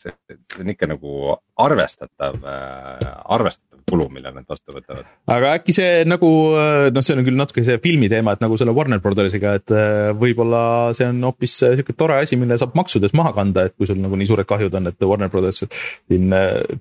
see, 0.00 0.14
see 0.28 0.62
on 0.62 0.72
ikka 0.72 0.88
nagu 0.90 1.36
arvestatav 1.66 2.38
äh,, 2.42 3.08
arvestatav 3.36 3.76
kulu, 3.90 4.08
mille 4.10 4.32
nad 4.34 4.46
vastu 4.48 4.74
võtavad. 4.74 5.06
aga 5.30 5.52
äkki 5.60 5.74
see 5.76 6.04
nagu 6.08 6.30
äh, 6.58 6.88
noh, 6.94 7.04
see 7.04 7.16
on 7.16 7.26
küll 7.26 7.38
natuke 7.38 7.64
see 7.66 7.78
filmi 7.82 8.10
teema, 8.12 8.34
et 8.34 8.42
nagu 8.42 8.58
selle 8.58 8.74
Warner 8.76 9.02
Brothersiga, 9.02 9.56
et 9.60 9.74
äh, 9.74 10.10
võib-olla 10.18 10.62
see 10.96 11.08
on 11.10 11.22
hoopis 11.28 11.58
äh, 11.66 11.76
sihuke 11.78 11.96
tore 11.98 12.18
asi, 12.22 12.38
mille 12.40 12.58
saab 12.60 12.74
maksudes 12.78 13.14
maha 13.16 13.34
kanda, 13.36 13.68
et 13.68 13.76
kui 13.78 13.88
sul 13.88 14.00
nagu 14.02 14.18
nii 14.18 14.30
suured 14.30 14.48
kahjud 14.48 14.74
on, 14.80 14.90
et 14.90 15.06
Warner 15.06 15.30
Brothers 15.32 15.66
siin 15.66 16.34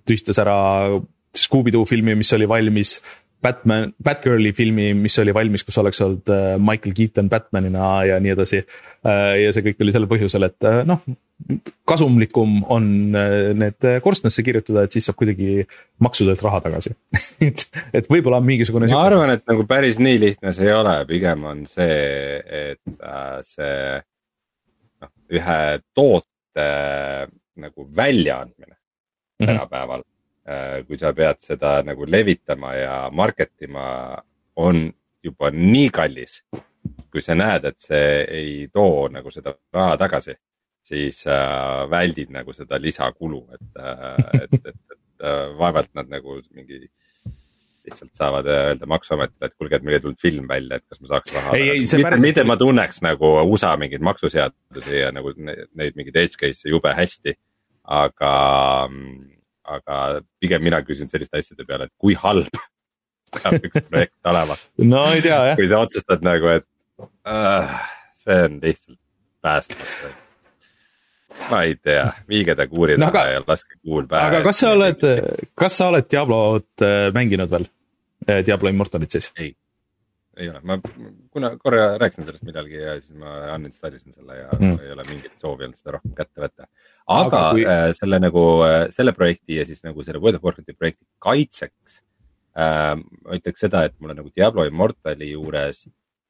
tühistas 0.06 0.42
ära 0.42 0.58
Scooby-Doo 1.36 1.86
filmi, 1.88 2.16
mis 2.18 2.32
oli 2.36 2.48
valmis 2.50 2.98
Batman, 3.46 3.92
Batgirli 4.04 4.52
filmi, 4.58 4.90
mis 4.98 5.16
oli 5.22 5.34
valmis, 5.36 5.64
kus 5.66 5.78
oleks 5.82 6.02
olnud 6.02 6.32
äh, 6.34 6.56
Michael 6.62 6.96
Keaton 6.98 7.30
Batmanina 7.30 7.90
ja 8.10 8.18
nii 8.24 8.34
edasi. 8.34 8.62
Äh, 9.06 9.36
ja 9.44 9.54
see 9.54 9.66
kõik 9.68 9.84
oli 9.86 9.94
sellel 9.94 10.10
põhjusel, 10.10 10.48
et 10.48 10.68
äh, 10.68 10.82
noh, 10.88 11.04
kasumlikum 11.86 12.62
on 12.72 12.88
need 13.12 13.88
korstnasse 14.04 14.44
kirjutada, 14.46 14.86
et 14.86 14.96
siis 14.96 15.06
saab 15.10 15.20
kuidagi 15.20 15.66
maksudelt 16.02 16.42
raha 16.46 16.62
tagasi 16.64 16.94
et, 17.50 17.66
et 18.00 18.08
võib-olla 18.10 18.40
on 18.40 18.48
mingisugune. 18.48 18.88
ma 18.94 19.04
arvan, 19.10 19.36
et 19.36 19.44
nagu 19.52 19.66
päris 19.68 20.00
nii 20.00 20.22
lihtne 20.22 20.56
see 20.56 20.70
ei 20.70 20.74
ole, 20.74 20.96
pigem 21.10 21.44
on 21.52 21.66
see, 21.68 22.40
et 22.40 23.06
see 23.52 24.00
noh, 25.04 25.12
ühe 25.36 25.60
toote 25.92 26.70
nagu 27.66 27.90
väljaandmine 28.00 28.72
mm 28.72 29.44
-hmm. 29.44 29.52
tänapäeval 29.52 30.08
kui 30.86 30.98
sa 31.02 31.10
pead 31.18 31.40
seda 31.42 31.80
nagu 31.82 32.06
levitama 32.06 32.74
ja 32.78 32.96
market 33.10 33.66
ima, 33.66 34.14
on 34.62 34.84
juba 35.26 35.50
nii 35.52 35.90
kallis. 35.90 36.44
kui 37.10 37.24
sa 37.24 37.34
näed, 37.34 37.64
et 37.66 37.80
see 37.82 38.10
ei 38.30 38.50
too 38.74 39.08
nagu 39.10 39.32
seda 39.32 39.56
raha 39.74 39.96
tagasi, 39.98 40.36
siis 40.86 41.24
äh, 41.32 41.86
väldid 41.90 42.34
nagu 42.36 42.54
seda 42.54 42.78
lisakulu, 42.82 43.40
et 43.56 43.80
äh,, 43.80 44.44
et, 44.44 44.54
et, 44.60 44.76
et 44.76 45.24
äh, 45.24 45.56
vaevalt 45.58 45.94
nad 45.98 46.12
nagu 46.12 46.38
mingi 46.54 46.82
lihtsalt 47.86 48.14
saavad 48.18 48.50
öelda 48.50 48.90
maksuametile, 48.90 49.48
et 49.48 49.56
kuulge, 49.56 49.78
et 49.78 49.86
meil 49.86 49.98
ei 49.98 50.04
tulnud 50.04 50.22
film 50.22 50.50
välja, 50.50 50.80
et 50.80 50.86
kas 50.90 51.02
ma 51.02 51.12
saaks 51.14 51.34
raha. 51.34 51.56
mitte, 51.56 52.02
päris... 52.04 52.24
mitte 52.26 52.46
ma 52.46 52.58
tunneks 52.60 53.02
nagu 53.06 53.32
USA 53.46 53.76
mingeid 53.82 54.06
maksuseadusi 54.06 55.00
ja 55.00 55.12
nagu 55.16 55.34
neid 55.40 55.98
mingeid 55.98 56.22
edge 56.26 56.42
case'e 56.42 56.74
jube 56.74 56.94
hästi, 56.98 57.36
aga 57.96 58.34
mm, 58.90 59.35
aga 59.66 60.22
pigem 60.40 60.64
mina 60.64 60.82
küsin 60.86 61.10
selliste 61.12 61.42
asjade 61.42 61.66
peale, 61.68 61.90
et 61.90 61.96
kui 61.98 62.18
halb 62.20 62.50
peab 63.36 63.58
üks 63.60 63.82
projekt 63.90 64.32
olema 64.32 64.58
no 64.92 65.08
ei 65.14 65.24
tea 65.26 65.42
jah. 65.52 65.58
kui 65.60 65.68
sa 65.72 65.82
otsustad 65.86 66.26
nagu, 66.26 66.54
et 66.60 66.68
uh, 67.26 67.74
see 68.26 68.44
on 68.46 68.62
lihtsalt 68.62 69.00
päästmatu. 69.46 70.14
ma 71.50 71.62
ei 71.68 71.76
tea, 71.76 72.06
viige 72.30 72.56
ta 72.56 72.68
kuuri 72.68 72.98
taha 72.98 73.12
no, 73.12 73.12
aga, 73.12 73.26
ja 73.34 73.44
laske 73.48 73.78
kuul 73.82 74.08
pähe. 74.10 74.30
aga 74.30 74.42
kas 74.46 74.62
sa 74.64 74.72
oled, 74.78 75.06
kas 75.56 75.78
sa 75.82 75.90
oled 75.92 76.08
Diablot 76.12 76.86
äh, 76.86 77.10
mänginud 77.14 77.52
veel? 77.52 77.68
Äh, 78.30 78.42
Diablo 78.46 78.72
Immortalit 78.72 79.18
siis? 79.18 79.32
ei, 79.38 79.52
ei 80.38 80.50
ole, 80.50 80.60
ma 80.68 80.78
kuna 81.32 81.52
korra 81.62 81.98
rääkisin 82.02 82.26
sellest 82.28 82.46
millalgi 82.48 82.80
ja 82.80 82.96
siis 83.00 83.16
ma 83.20 83.36
uninstallisin 83.56 84.14
selle 84.16 84.38
ja 84.38 84.50
mm. 84.60 84.80
ei 84.84 84.92
ole 84.96 85.06
mingit 85.08 85.38
soovi 85.40 85.68
olnud 85.68 85.80
seda 85.80 85.96
rohkem 85.96 86.16
kätte 86.18 86.44
võtta 86.44 86.66
aga, 86.68 87.22
aga 87.26 87.44
kui... 87.56 87.66
äh, 87.72 87.86
selle 87.96 88.20
nagu 88.20 88.46
äh, 88.68 88.80
selle 88.96 89.14
projekti 89.16 89.60
ja 89.60 89.68
siis 89.68 89.84
nagu 89.86 90.04
selle 90.04 90.22
World 90.24 90.40
of 90.40 90.48
Warcrafti 90.48 90.76
projekti 90.76 91.06
kaitseks 91.24 92.00
äh,. 92.60 92.96
ma 93.00 93.38
ütleks 93.40 93.64
seda, 93.68 93.86
et 93.88 93.96
mulle 94.00 94.18
nagu 94.18 94.32
Diablo 94.36 94.66
Immortali 94.68 95.32
juures 95.32 95.86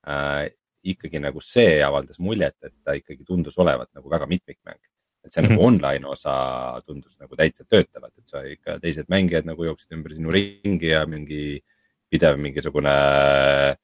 äh, 0.07 0.51
ikkagi 0.85 1.21
nagu 1.21 1.41
see 1.41 1.79
avaldas 1.81 2.21
muljet, 2.21 2.57
et 2.61 2.75
ta 2.85 2.93
ikkagi 2.97 3.25
tundus 3.25 3.57
olevat 3.61 3.89
nagu 3.97 4.11
väga 4.11 4.27
mitmikmäng. 4.29 4.81
et 5.25 5.33
see 5.33 5.41
mm 5.41 5.47
-hmm. 5.47 5.55
nagu 5.57 5.65
online 5.65 6.07
osa 6.07 6.81
tundus 6.85 7.17
nagu 7.19 7.35
täitsa 7.35 7.63
töötavat, 7.65 8.13
et 8.17 8.29
sa 8.29 8.43
ikka 8.45 8.77
teised 8.79 9.09
mängijad 9.09 9.45
nagu 9.45 9.63
jooksid 9.65 9.97
ümber 9.97 10.13
sinu 10.13 10.31
ringi 10.31 10.87
ja 10.91 11.05
mingi 11.05 11.63
pidev 12.09 12.37
mingisugune 12.37 12.93
äh, 12.93 13.77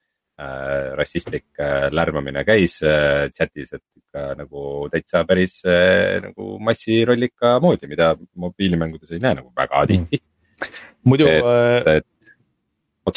rassistlik 0.98 1.46
äh, 1.60 1.90
lärmamine 1.94 2.44
käis 2.48 2.80
äh, 2.84 3.30
chat'is, 3.36 3.74
et 3.76 3.84
ikka 3.98 4.32
nagu 4.40 4.88
täitsa 4.92 5.24
päris 5.28 5.62
äh, 5.68 6.20
nagu 6.26 6.58
massirollika 6.64 7.58
moodi, 7.64 7.90
mida 7.92 8.14
mobiilimängudes 8.36 9.14
ei 9.14 9.24
näe 9.24 9.38
nagu 9.40 9.52
väga 9.58 9.84
mm. 9.84 9.92
tihti 9.92 10.22
mm.. 10.22 10.82
muidu 11.12 11.30
et, 11.30 11.92
et 12.02 12.08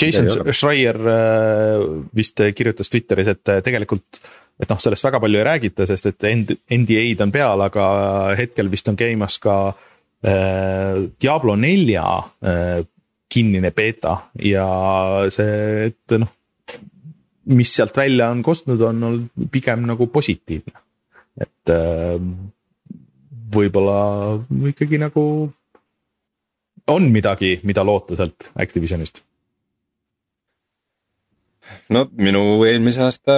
Jason 0.00 0.28
Schreier 0.52 0.96
äh, 0.96 1.84
vist 2.16 2.40
kirjutas 2.56 2.90
Twitteris, 2.90 3.34
et 3.34 3.52
äh, 3.52 3.62
tegelikult 3.64 4.22
et 4.60 4.70
noh, 4.70 4.78
sellest 4.78 5.04
väga 5.04 5.18
palju 5.22 5.40
ei 5.40 5.48
räägita, 5.48 5.86
sest 5.88 6.12
et 6.12 6.26
NDA-d 6.30 7.24
on 7.24 7.32
peal, 7.34 7.64
aga 7.66 7.86
hetkel 8.38 8.70
vist 8.70 8.88
on 8.90 8.98
käimas 8.98 9.40
ka 9.42 9.56
äh, 9.70 11.04
Diablo 11.20 11.56
nelja 11.58 12.06
äh, 12.44 12.84
kinnine 13.34 13.72
beeta 13.74 14.18
ja 14.38 14.66
see, 15.32 15.90
et 15.90 16.18
noh 16.20 16.30
mis 17.46 17.74
sealt 17.76 17.96
välja 17.96 18.30
on 18.32 18.42
kostnud, 18.42 18.80
on 18.80 19.02
olnud 19.02 19.50
pigem 19.52 19.84
nagu 19.88 20.06
positiivne. 20.06 20.80
et 21.40 21.70
äh, 21.70 22.18
võib-olla 23.54 23.98
ikkagi 24.70 24.98
nagu 25.02 25.24
on 26.94 27.06
midagi, 27.12 27.58
mida 27.64 27.84
loota 27.84 28.16
sealt 28.18 28.50
Activisionist. 28.54 29.22
no 31.88 32.06
minu 32.12 32.64
eelmise 32.68 33.02
aasta 33.02 33.34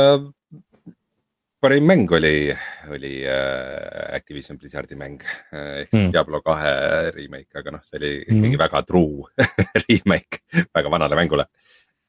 parim 1.63 1.87
mäng 1.89 2.11
oli, 2.13 2.53
oli 2.93 3.13
äh, 3.27 4.15
Activision 4.15 4.59
Blizzardi 4.59 4.99
mäng 4.99 5.23
ehk 5.23 5.89
siis 5.89 6.03
mm. 6.03 6.13
Diablo 6.15 6.43
kahe 6.45 7.11
remake, 7.17 7.51
aga 7.59 7.75
noh, 7.75 7.83
see 7.87 7.99
oli 8.01 8.13
ikkagi 8.27 8.53
mm. 8.53 8.61
väga 8.61 8.83
true 8.87 9.49
remake 9.87 10.45
väga 10.75 10.93
vanale 10.93 11.19
mängule 11.19 11.49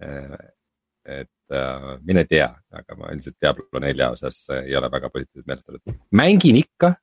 äh, 0.04 1.24
et 1.48 1.56
äh, 1.56 1.98
mine 2.04 2.26
tea, 2.28 2.48
aga 2.72 2.96
ma 3.00 3.12
üldiselt 3.14 3.38
Diablo 3.42 3.80
nelja 3.80 4.12
osas 4.12 4.40
ei 4.52 4.76
ole 4.76 4.90
väga 4.92 5.10
positiivselt 5.10 5.48
meelestatud. 5.48 5.98
mängin 6.12 6.60
ikka, 6.60 6.94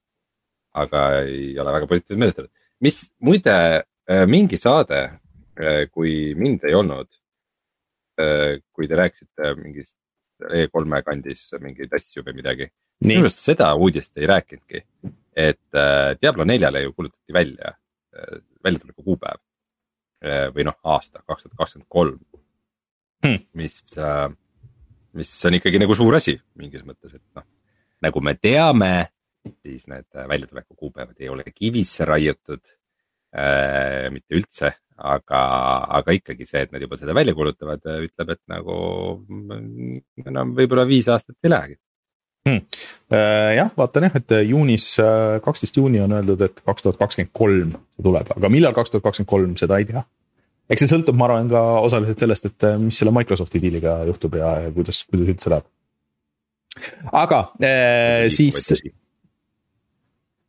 aga 0.75 1.05
ei 1.25 1.59
ole 1.59 1.73
väga 1.73 1.87
positiivselt 1.87 2.19
meelestatud. 2.21 2.51
mis 2.81 3.13
muide 3.21 3.57
äh, 3.57 4.27
mingi 4.27 4.57
saade 4.57 5.01
äh,, 5.59 5.89
kui 5.91 6.35
mind 6.35 6.65
ei 6.65 6.75
olnud 6.75 7.09
kui 8.15 8.87
te 8.87 8.95
rääkisite 8.95 9.57
mingist 9.59 9.97
E3-e 10.47 11.01
kandis 11.03 11.49
mingeid 11.59 11.91
asju 11.99 12.23
või 12.23 12.37
midagi. 12.37 12.69
minu 13.03 13.25
arust 13.25 13.41
seda 13.43 13.73
uudist 13.75 14.15
ei 14.23 14.29
rääkinudki, 14.31 14.83
et 15.35 15.81
Diablo 16.21 16.47
neljale 16.47 16.85
ju 16.85 16.93
kuulutati 16.93 17.35
välja 17.35 17.73
väljatuleku 18.63 19.03
kuupäev 19.03 19.43
või 20.55 20.69
noh, 20.69 20.79
aasta 20.85 21.25
kaks 21.27 21.43
tuhat 21.43 21.59
kakskümmend 21.59 21.89
kolm 21.91 22.21
hmm., 23.25 23.43
mis 23.59 23.81
äh,, 23.99 24.29
mis 25.19 25.33
on 25.47 25.59
ikkagi 25.59 25.81
nagu 25.83 25.97
suur 25.97 26.17
asi 26.19 26.37
mingis 26.61 26.85
mõttes, 26.87 27.17
et 27.17 27.25
noh, 27.39 27.47
nagu 28.05 28.23
me 28.25 28.37
teame, 28.37 28.95
siis 29.65 29.87
need 29.91 30.09
väljatuleku 30.15 30.77
kuupäevad 30.77 31.21
ei 31.21 31.31
ole 31.33 31.47
kivisse 31.55 32.07
raiutud 32.09 32.63
äh,, 33.37 34.11
mitte 34.15 34.37
üldse, 34.37 34.75
aga, 34.97 35.41
aga 36.01 36.19
ikkagi 36.19 36.47
see, 36.49 36.67
et 36.67 36.75
nad 36.75 36.83
juba 36.85 36.99
seda 37.01 37.17
välja 37.17 37.35
kuulutavad, 37.37 37.83
ütleb, 38.07 38.37
et 38.37 38.43
nagu 38.51 38.77
enam 40.25 40.55
võib-olla 40.57 40.87
viis 40.89 41.11
aastat 41.11 41.39
ei 41.43 41.53
lähegi. 41.55 41.81
Hmm.. 42.45 42.61
Äh, 43.09 43.55
jah, 43.57 43.71
vaatan 43.73 44.05
jah, 44.05 44.19
et 44.21 44.35
juunis, 44.45 44.91
äh, 45.01 45.39
kaksteist 45.45 45.79
juuni 45.81 46.03
on 46.05 46.13
öeldud, 46.13 46.43
et 46.45 46.59
kaks 46.61 46.85
tuhat 46.85 46.99
kakskümmend 47.01 47.33
kolm 47.33 47.71
see 47.95 48.05
tuleb, 48.05 48.29
aga 48.37 48.51
millal 48.53 48.77
kaks 48.77 48.93
tuhat 48.93 49.07
kakskümmend 49.07 49.31
kolm, 49.31 49.55
seda 49.57 49.79
ei 49.81 49.89
tea 49.89 50.03
eks 50.71 50.85
see 50.85 50.91
sõltub, 50.91 51.17
ma 51.19 51.29
arvan, 51.29 51.49
ka 51.53 51.63
osaliselt 51.85 52.25
sellest, 52.25 52.51
et 52.51 52.67
äh, 52.67 52.77
mis 52.81 52.99
selle 53.01 53.13
Microsofti 53.15 53.61
diiliga 53.63 53.99
juhtub 54.09 54.37
ja, 54.41 54.55
ja 54.65 54.75
kuidas, 54.75 55.03
kuidas 55.11 55.33
üldse 55.35 55.53
läheb. 55.53 55.67
aga 57.13 57.41
äh, 57.61 58.29
siis. 58.33 58.71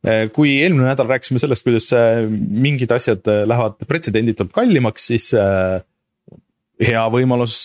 Äh, 0.06 0.28
kui 0.30 0.52
eelmine 0.62 0.86
nädal 0.86 1.08
rääkisime 1.10 1.40
sellest, 1.42 1.64
kuidas 1.66 1.90
mingid 2.30 2.92
asjad 2.94 3.26
lähevad 3.26 3.80
pretsedenditult 3.90 4.52
kallimaks, 4.54 5.08
siis 5.10 5.32
hea 6.86 7.02
võimalus 7.10 7.56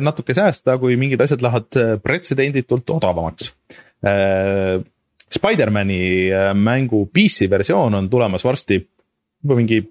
natuke 0.00 0.32
säästa, 0.32 0.78
kui 0.80 0.96
mingid 0.96 1.20
asjad 1.20 1.44
lähevad 1.44 2.00
pretsedenditult 2.00 2.94
odavamaks. 2.94 3.50
Spider-man'i 5.30 6.00
mängu 6.56 7.02
PC 7.12 7.50
versioon 7.52 7.98
on 7.98 8.08
tulemas 8.08 8.48
varsti 8.48 8.80
juba 8.80 9.58
mingi 9.60 9.82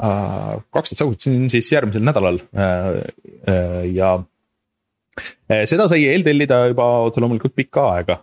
kaks 0.00 0.92
tuhat 0.92 1.00
saagustit 1.02 1.52
siis 1.52 1.70
järgmisel 1.72 2.04
nädalal. 2.04 2.40
Äh, 2.56 2.90
äh, 3.50 3.86
ja 3.94 4.16
seda 5.68 5.88
sai 5.90 6.04
eeltellida 6.08 6.62
juba 6.70 6.86
otse 7.04 7.20
loomulikult 7.20 7.56
pikka 7.56 7.86
aega. 7.96 8.20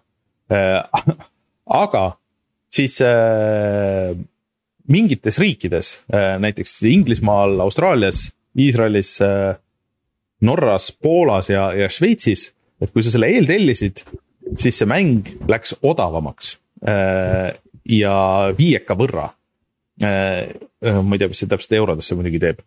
aga 1.84 2.04
siis 2.72 2.96
mingites 4.88 5.40
riikides, 5.44 5.90
näiteks 6.40 6.78
Inglismaal, 6.88 7.60
Austraalias, 7.66 8.30
Iisraelis, 8.56 9.18
Norras, 10.48 10.88
Poolas 10.96 11.52
ja, 11.52 11.68
ja 11.76 11.92
Šveitsis, 11.92 12.48
et 12.80 12.96
kui 12.96 13.04
sa 13.04 13.12
selle 13.12 13.28
eeltellisid, 13.36 14.06
siis 14.56 14.80
see 14.80 14.88
mäng 14.88 15.28
läks 15.52 15.76
odavamaks. 15.84 16.56
Ja 17.92 18.16
viieka 18.56 18.96
võrra. 18.96 19.28
Äh, 19.28 19.34
äh, 19.34 19.47
ma 20.04 21.16
ei 21.16 21.22
tea, 21.22 21.32
mis 21.32 21.42
see 21.42 21.50
täpselt 21.50 21.74
eurodesse 21.80 22.18
muidugi 22.18 22.42
teeb. 22.44 22.62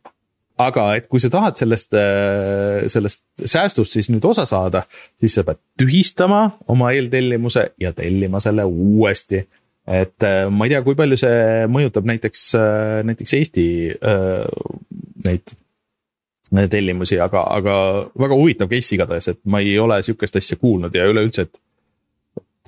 aga 0.61 0.83
et 0.99 1.07
kui 1.09 1.23
sa 1.23 1.31
tahad 1.33 1.57
sellest, 1.57 1.95
äh, 1.97 2.89
sellest 2.93 3.23
säästust 3.45 3.95
siis 3.97 4.11
nüüd 4.13 4.27
osa 4.29 4.45
saada, 4.49 4.83
siis 5.21 5.39
sa 5.39 5.45
pead 5.47 5.61
tühistama 5.81 6.43
oma 6.69 6.91
eeltellimuse 6.97 7.71
ja 7.81 7.95
tellima 7.97 8.43
selle 8.45 8.67
uuesti. 8.69 9.47
et 9.87 10.27
ma 10.51 10.67
ei 10.67 10.75
tea, 10.75 10.83
kui 10.87 10.95
palju 10.95 11.17
see 11.19 11.67
mõjutab 11.73 12.07
näiteks, 12.07 12.43
näiteks 13.09 13.33
Eesti 13.39 13.67
neid 15.25 16.71
tellimusi, 16.71 17.19
aga, 17.23 17.43
aga 17.57 17.75
väga 18.19 18.37
huvitav 18.39 18.71
case 18.71 18.95
igatahes, 18.97 19.29
et 19.33 19.41
ma 19.47 19.61
ei 19.63 19.77
ole 19.79 20.01
sihukest 20.03 20.39
asja 20.41 20.59
kuulnud 20.61 20.95
ja 20.95 21.07
üleüldse, 21.11 21.47
et 21.47 21.61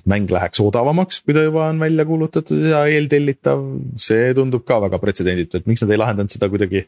mäng 0.09 0.31
läheks 0.31 0.59
odavamaks, 0.63 1.21
kui 1.23 1.35
ta 1.35 1.45
juba 1.45 1.67
on 1.71 1.79
välja 1.79 2.05
kuulutatud 2.05 2.65
ja 2.67 2.83
eeltellitav, 2.91 3.61
see 3.99 4.33
tundub 4.35 4.65
ka 4.67 4.81
väga 4.83 4.99
pretsedenditu, 4.99 5.59
et 5.59 5.69
miks 5.69 5.83
nad 5.83 5.93
ei 5.93 6.01
lahendanud 6.01 6.33
seda 6.33 6.49
kuidagi. 6.51 6.87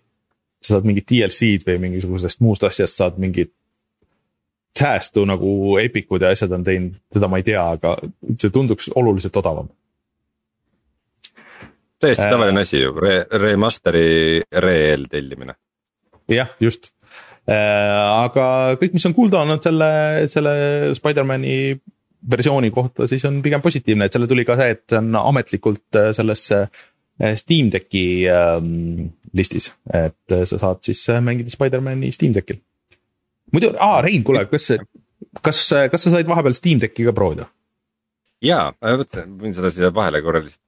sa 0.65 0.73
saad 0.79 0.85
mingit 0.87 1.05
DLC-d 1.05 1.67
või 1.67 1.77
mingisugusest 1.83 2.39
muust 2.41 2.63
asjast 2.65 2.97
saad 2.97 3.19
mingit 3.21 3.51
säästu 4.75 5.25
nagu 5.29 5.77
Epicud 5.77 6.21
ja 6.21 6.31
asjad 6.33 6.51
on 6.57 6.63
teinud, 6.65 6.95
seda 7.13 7.29
ma 7.29 7.37
ei 7.37 7.45
tea, 7.45 7.61
aga 7.77 7.95
see 8.35 8.49
tunduks 8.49 8.89
oluliselt 8.95 9.37
odavam. 9.37 9.69
täiesti 11.99 12.25
tavaline 12.29 12.61
asi 12.65 12.81
ju 12.81 12.91
re, 12.99 13.25
remaster'i 13.31 14.41
re-eel 14.51 15.05
tellimine. 15.11 15.55
jah, 16.27 16.49
just 16.59 16.91
äh,, 17.49 18.25
aga 18.25 18.75
kõik, 18.81 18.97
mis 18.97 19.05
on 19.05 19.13
kuulda 19.13 19.43
olnud 19.45 19.63
selle, 19.63 19.91
selle 20.31 20.55
Spider-man'i 20.97 21.77
versiooni 22.31 22.71
kohta, 22.73 23.07
siis 23.07 23.25
on 23.27 23.41
pigem 23.45 23.61
positiivne, 23.61 24.07
et 24.07 24.15
selle 24.15 24.27
tuli 24.27 24.45
ka 24.47 24.57
see, 24.59 24.75
et 24.75 24.83
see 24.89 24.99
on 25.01 25.15
ametlikult 25.21 25.99
äh, 25.99 26.11
selles 26.15 26.47
Steam 27.39 27.69
Decki 27.71 28.25
ähm, 28.27 29.11
listis, 29.35 29.69
et 29.93 30.31
äh, 30.31 30.43
sa 30.47 30.59
saad 30.59 30.81
siis 30.83 31.03
äh, 31.09 31.21
mängida 31.23 31.53
Spider-man'i 31.53 32.11
Steam 32.11 32.33
Deckil. 32.35 32.59
muidu, 33.53 33.71
aa 33.79 34.01
Rein, 34.03 34.23
kuule, 34.23 34.45
kas, 34.51 34.71
kas, 35.41 35.61
kas 35.91 36.07
sa 36.07 36.11
said 36.11 36.27
vahepeal 36.27 36.57
Steam 36.57 36.81
Decki 36.81 37.07
ka 37.07 37.15
proovida? 37.15 37.47
jaa, 38.43 38.69
vot 38.99 39.19
võin 39.39 39.55
seda 39.55 39.71
siia 39.71 39.93
vahele 39.95 40.21
korra 40.25 40.43
lihtsalt 40.43 40.63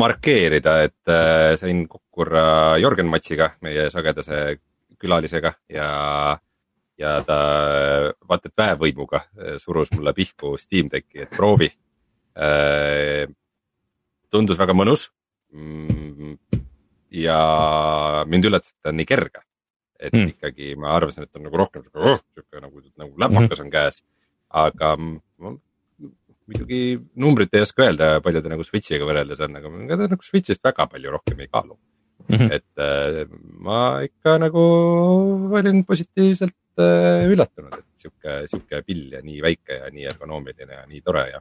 markeerida, 0.00 0.76
et 0.88 1.12
äh, 1.12 1.54
sain 1.60 1.86
kokku 1.88 2.22
korra 2.22 2.78
Jörgen 2.80 3.08
Matsiga, 3.12 3.50
meie 3.64 3.88
sagedase 3.92 4.58
külalisega 5.00 5.52
ja 5.72 5.88
äh, 6.32 6.38
ja 7.00 7.16
ta 7.24 7.38
vaata 8.28 8.50
et 8.50 8.56
väevõimuga 8.60 9.22
äh, 9.24 9.54
surus 9.62 9.92
mulle 9.94 10.12
pihku 10.16 10.56
Steam 10.60 10.90
Decki, 10.92 11.24
et 11.24 11.32
proovi. 11.36 11.70
Äh, 12.36 13.24
tundus 14.30 14.60
väga 14.60 14.76
mõnus. 14.76 15.08
Mm, 15.56 16.36
ja 17.20 17.38
mind 18.30 18.46
üllatas, 18.46 18.70
et 18.70 18.84
ta 18.84 18.92
on 18.92 19.00
nii 19.00 19.08
kerge. 19.08 19.46
et 20.00 20.14
mm. 20.16 20.28
ikkagi 20.32 20.74
ma 20.80 20.94
arvasin, 20.96 21.26
et 21.26 21.36
on 21.36 21.42
nagu 21.44 21.58
rohkem 21.60 21.82
sihuke 21.84 22.00
oh,, 22.00 22.20
sihuke 22.32 22.60
nagu, 22.62 22.78
nagu 22.96 23.18
läpakas 23.20 23.58
mm. 23.58 23.64
on 23.66 23.72
käes. 23.74 23.98
aga 24.48 24.94
ma 24.96 25.50
muidugi 26.50 26.78
numbrit 27.20 27.52
ei 27.54 27.64
oska 27.66 27.84
öelda, 27.84 28.08
palju 28.24 28.42
ta 28.42 28.52
nagu 28.52 28.64
Switch'iga 28.64 29.06
võrreldes 29.06 29.42
on, 29.44 29.58
aga 29.58 29.72
ega 29.84 29.98
ta 30.00 30.08
nagu 30.14 30.24
Switch'ist 30.24 30.64
väga 30.64 30.86
palju 30.90 31.12
rohkem 31.12 31.42
ei 31.44 31.50
kaalu 31.52 31.76
mm. 31.76 32.36
-hmm. 32.36 32.52
et 32.56 32.80
äh, 32.80 33.28
ma 33.60 34.00
ikka 34.06 34.38
nagu 34.46 34.64
olin 35.60 35.84
positiivselt 35.84 36.56
üllatunud, 36.78 37.74
et 37.74 38.04
sihuke, 38.04 38.36
sihuke 38.50 38.82
pill 38.86 39.16
ja 39.16 39.22
nii 39.24 39.40
väike 39.44 39.80
ja 39.82 39.88
nii 39.92 40.06
ergonoomiline 40.10 40.78
ja 40.78 40.84
nii 40.88 41.00
tore 41.04 41.24
ja. 41.30 41.40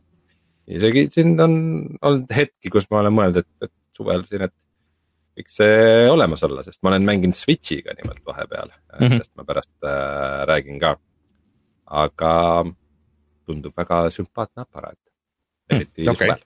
isegi 0.68 1.06
siin 1.13 1.36
on 1.42 1.54
olnud 2.02 2.34
hetki, 2.36 2.72
kus 2.74 2.89
ma 2.92 3.04
olen 3.04 3.15
mõelnud, 3.15 3.44
et, 3.44 3.70
et 3.70 3.74
suvel 3.96 4.26
siin, 4.28 4.48
et 4.48 4.56
võiks 5.39 5.56
see 5.62 6.10
olemas 6.12 6.44
olla, 6.48 6.63
sest 6.65 6.82
ma 6.84 6.92
olen 6.94 7.08
mänginud 7.08 7.38
Switch'iga 7.38 7.96
nimelt 7.98 8.22
vahepeal 8.28 8.68
mm, 8.68 8.98
-hmm. 8.98 9.15
millest 9.15 9.34
ma 9.39 9.48
pärast 9.48 9.88
äh, 9.88 10.46
räägin 10.50 10.80
ka. 10.80 10.98
aga 11.86 12.65
tundub 13.46 13.74
väga 13.78 14.10
sümpaatne 14.13 14.62
aparaat, 14.62 15.00
eriti 15.70 16.04
mm, 16.04 16.12
okay. 16.12 16.28
suvel. 16.28 16.44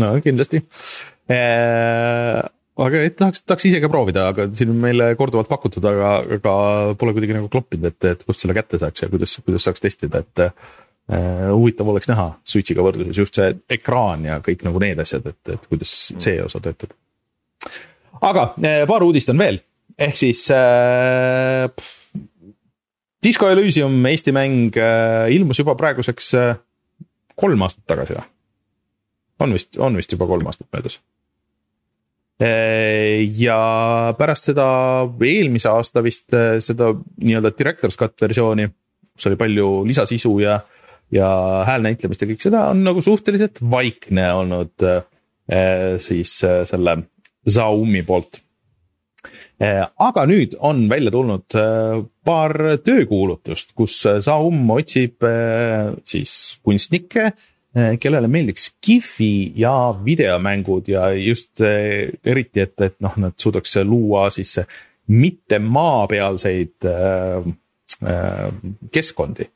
no 0.00 0.20
kindlasti 0.20 0.62
eee 1.28 2.42
aga 2.82 3.02
et 3.06 3.16
tahaks, 3.18 3.44
tahaks 3.46 3.68
ise 3.68 3.80
ka 3.82 3.90
proovida, 3.90 4.28
aga 4.32 4.46
siin 4.56 4.72
on 4.72 4.80
meile 4.82 5.12
korduvalt 5.18 5.50
pakutud, 5.50 5.84
aga, 5.86 6.14
aga 6.38 6.54
pole 6.98 7.14
kuidagi 7.14 7.36
nagu 7.36 7.50
kloppinud, 7.52 7.92
et, 7.92 8.08
et 8.10 8.24
kust 8.26 8.42
selle 8.42 8.56
kätte 8.56 8.80
saaks 8.82 9.04
ja 9.04 9.10
kuidas, 9.12 9.36
kuidas 9.46 9.68
saaks 9.68 9.84
testida, 9.84 10.24
et 10.24 10.48
äh,. 10.48 10.72
huvitav 11.52 11.88
oleks 11.92 12.08
näha 12.08 12.30
Switch'iga 12.48 12.80
võrdluses 12.80 13.18
just 13.20 13.36
see 13.36 13.50
ekraan 13.76 14.24
ja 14.24 14.38
kõik 14.40 14.62
nagu 14.64 14.80
need 14.80 15.02
asjad, 15.02 15.26
et, 15.28 15.40
et 15.52 15.66
kuidas 15.68 15.92
see 16.16 16.38
osa 16.42 16.62
töötab. 16.64 16.94
aga 18.24 18.46
äh, 18.56 18.82
paar 18.88 19.04
uudist 19.06 19.30
on 19.30 19.42
veel, 19.42 19.60
ehk 19.98 20.18
siis 20.18 20.46
äh,. 20.54 21.68
Disco 23.24 23.48
Elysium 23.48 24.02
Eesti 24.04 24.34
mäng 24.36 24.74
äh, 24.76 25.30
ilmus 25.32 25.60
juba 25.62 25.76
praeguseks 25.80 26.34
äh, 26.40 26.56
kolm 27.40 27.62
aastat 27.64 27.86
tagasi 27.88 28.18
või? 28.18 28.26
on 29.44 29.54
vist, 29.54 29.76
on 29.78 29.96
vist 29.96 30.12
juba 30.12 30.26
kolm 30.28 30.48
aastat 30.50 30.68
möödas 30.72 30.98
ja 32.40 33.58
pärast 34.18 34.50
seda 34.50 34.66
eelmise 35.22 35.70
aasta 35.70 36.02
vist 36.02 36.34
äh, 36.34 36.56
seda 36.64 36.90
nii-öelda 37.22 37.52
director's 37.54 37.98
cut 38.00 38.16
versiooni, 38.20 38.66
kus 39.14 39.28
oli 39.30 39.38
palju 39.38 39.68
lisasisu 39.86 40.32
ja, 40.42 40.58
ja 41.14 41.28
häälnäitlemist 41.68 42.24
ja 42.24 42.30
kõik 42.32 42.42
seda 42.42 42.64
on 42.72 42.82
nagu 42.86 43.02
suhteliselt 43.04 43.62
vaikne 43.62 44.26
olnud 44.34 44.86
äh, 44.88 45.04
siis 46.02 46.40
selle 46.40 47.02
Zaumi 47.44 48.00
poolt. 48.02 48.40
aga 49.60 50.22
nüüd 50.26 50.54
on 50.64 50.86
välja 50.88 51.10
tulnud 51.12 51.54
paar 52.24 52.54
töökuulutust, 52.80 53.74
kus 53.76 53.98
Zaum 54.24 54.70
otsib 54.72 55.20
siis 56.08 56.32
kunstnikke 56.64 57.34
kellele 57.74 58.28
meeldiks 58.30 58.68
Skifi 58.70 59.52
ja 59.58 59.72
videomängud 60.04 60.88
ja 60.88 61.08
just 61.18 61.60
eh, 61.64 62.12
eriti, 62.24 62.62
et, 62.62 62.74
et 62.86 63.00
noh, 63.02 63.16
nad 63.18 63.34
suudaks 63.40 63.80
luua 63.82 64.28
siis 64.34 64.60
mitte 65.10 65.58
maapealseid 65.58 66.86
äh, 66.88 67.48
äh, 68.08 68.52
keskkondi. 68.92 69.48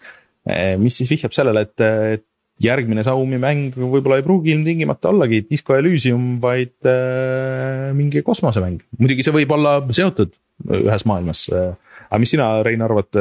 mis 0.80 0.96
siis 0.96 1.10
vihjab 1.10 1.34
sellele, 1.36 1.60
et, 1.66 1.82
et 2.14 2.24
järgmine 2.64 3.02
Xiaomi 3.04 3.36
mäng 3.40 3.74
võib-olla 3.76 4.16
ei 4.16 4.24
pruugi 4.24 4.54
ilmtingimata 4.54 5.10
ollagi 5.10 5.42
Disco 5.44 5.76
Elysium, 5.76 6.38
vaid 6.40 6.88
äh, 6.88 7.90
mingi 7.96 8.22
kosmosemäng. 8.24 8.80
muidugi 8.98 9.26
see 9.26 9.34
võib 9.36 9.52
olla 9.58 9.78
seotud 9.92 10.32
ühes 10.78 11.04
maailmas. 11.06 11.44
aga 11.52 12.20
mis 12.22 12.32
sina, 12.32 12.48
Rein, 12.64 12.82
arvad, 12.82 13.12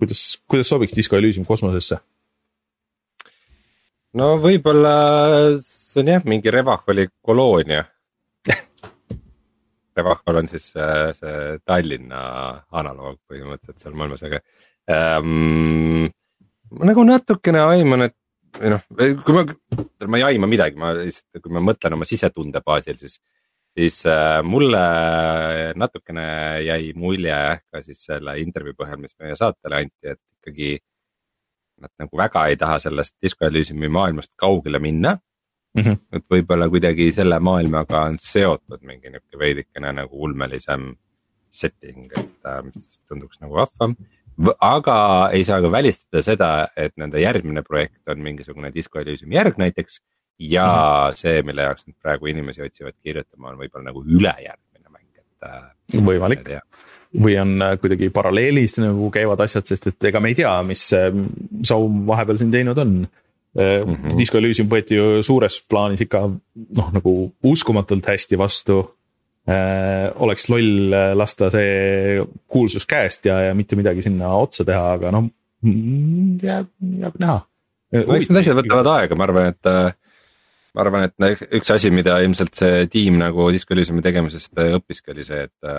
kuidas, 0.00 0.24
kuidas 0.50 0.68
sobiks 0.68 0.96
Disco 0.96 1.16
Elysium 1.16 1.46
kosmosesse? 1.46 2.00
No 4.18 4.30
võib-olla 4.42 4.94
see 5.62 6.02
on 6.02 6.12
jah, 6.14 6.24
mingi 6.28 6.52
Revaholi 6.54 7.08
koloonia. 7.22 7.82
Revahol 9.96 10.40
on 10.42 10.48
siis 10.50 10.70
see, 10.74 11.10
see 11.18 11.58
Tallinna 11.66 12.22
analoog 12.80 13.20
põhimõtteliselt 13.30 13.82
seal 13.82 13.98
maailmas, 13.98 14.24
aga 14.26 14.40
ähm, 14.90 16.06
ma 16.70 16.90
nagu 16.90 17.04
natukene 17.06 17.62
aiman, 17.74 18.08
et 18.08 18.16
või 18.58 18.72
noh, 18.74 18.86
kui 19.24 19.36
ma, 19.36 19.44
ma 20.10 20.18
ei 20.18 20.26
aima 20.32 20.48
midagi, 20.50 20.78
ma 20.80 20.92
lihtsalt, 20.96 21.42
kui 21.42 21.54
ma 21.54 21.62
mõtlen 21.64 21.94
oma 21.96 22.08
sisetunde 22.08 22.62
baasil, 22.66 22.98
siis, 22.98 23.18
siis 23.76 24.00
äh, 24.10 24.40
mulle 24.46 24.80
natukene 25.78 26.26
jäi 26.66 26.90
mulje 26.98 27.40
ka 27.70 27.82
siis 27.84 28.02
selle 28.08 28.38
intervjuu 28.42 28.78
põhjal, 28.78 29.00
mis 29.02 29.14
meie 29.22 29.38
saatele 29.38 29.84
anti, 29.84 30.14
et 30.14 30.20
ikkagi 30.40 30.78
nad 31.80 31.92
nagu 31.98 32.16
väga 32.16 32.46
ei 32.46 32.56
taha 32.56 32.78
sellest 32.78 33.16
Disco 33.22 33.46
Elysiumi 33.46 33.88
maailmast 33.88 34.32
kaugele 34.36 34.78
minna 34.78 35.16
mm. 35.76 35.82
-hmm. 35.82 35.98
et 36.12 36.24
võib-olla 36.34 36.68
kuidagi 36.70 37.10
selle 37.12 37.38
maailmaga 37.38 38.04
on 38.10 38.18
seotud 38.22 38.82
mingi 38.82 39.10
nihuke 39.10 39.38
veidikene 39.38 39.92
nagu 39.92 40.22
ulmelisem 40.26 40.94
setting, 41.50 42.10
et 42.16 42.46
äh, 42.46 42.62
mis 42.64 43.02
tunduks 43.08 43.40
nagu 43.40 43.58
vahvam. 43.58 43.96
aga 44.60 44.96
ei 45.32 45.44
saa 45.44 45.60
ka 45.60 45.72
välistada 45.72 46.22
seda, 46.22 46.68
et 46.76 46.94
nende 46.96 47.20
järgmine 47.20 47.62
projekt 47.62 48.08
on 48.08 48.22
mingisugune 48.22 48.70
Disco 48.74 49.00
Elysiumi 49.00 49.34
järg 49.34 49.58
näiteks. 49.58 50.00
ja 50.38 50.64
mm 50.64 51.12
-hmm. 51.12 51.16
see, 51.16 51.42
mille 51.42 51.62
jaoks 51.62 51.86
nad 51.86 51.96
praegu 52.02 52.26
inimesi 52.26 52.62
otsivad 52.62 52.94
kirjutama, 53.02 53.48
on 53.48 53.58
võib-olla 53.58 53.84
nagu 53.84 54.04
ülejärgmine 54.04 54.88
mäng, 54.88 55.18
et 55.18 55.48
äh,. 55.48 56.04
võimalik 56.04 56.46
või 57.18 57.34
on 57.42 57.56
äh, 57.62 57.74
kuidagi 57.80 58.10
paralleelis 58.14 58.78
nagu 58.78 59.10
käivad 59.14 59.40
asjad, 59.42 59.66
sest 59.66 59.90
et 59.90 60.10
ega 60.10 60.20
me 60.22 60.30
ei 60.30 60.38
tea, 60.38 60.52
mis 60.66 60.84
Saum 61.66 62.04
vahepeal 62.06 62.38
siin 62.38 62.52
teinud 62.54 62.78
on 62.78 62.94
mm. 63.00 63.94
-hmm. 63.94 64.18
Disco 64.18 64.38
Elysium 64.38 64.70
võeti 64.70 64.98
ju 64.98 65.22
suures 65.26 65.60
plaanis 65.68 66.00
ikka 66.06 66.22
noh, 66.28 66.92
nagu 66.94 67.14
uskumatult 67.42 68.06
hästi 68.06 68.38
vastu 68.38 68.78
äh,. 69.48 70.10
oleks 70.14 70.48
loll 70.48 70.92
äh, 70.92 71.12
lasta 71.16 71.50
see 71.50 72.26
kuulsus 72.46 72.86
käest 72.86 73.26
ja, 73.26 73.40
ja 73.40 73.54
mitte 73.54 73.76
midagi 73.76 74.02
sinna 74.02 74.34
otsa 74.36 74.64
teha, 74.64 74.92
aga 74.92 75.10
noh, 75.10 75.30
mm, 75.62 76.38
jääb, 76.42 76.70
jääb 77.00 77.18
näha. 77.18 77.40
no 78.06 78.14
eks 78.14 78.30
need 78.30 78.40
asjad 78.44 78.62
võtavad 78.62 78.92
aega, 78.94 79.18
ma 79.18 79.26
arvan, 79.26 79.50
et 79.50 79.66
äh, 79.66 79.92
ma 80.74 80.84
arvan, 80.84 81.08
et 81.08 81.50
üks 81.58 81.74
asi, 81.74 81.90
mida 81.90 82.20
ilmselt 82.22 82.54
see 82.54 82.86
tiim 82.86 83.18
nagu 83.18 83.50
Disco 83.50 83.74
Elysiumi 83.74 84.02
tegemisest 84.02 84.54
õppiski, 84.54 85.10
oli 85.10 85.26
see, 85.26 85.42
et, 85.48 85.70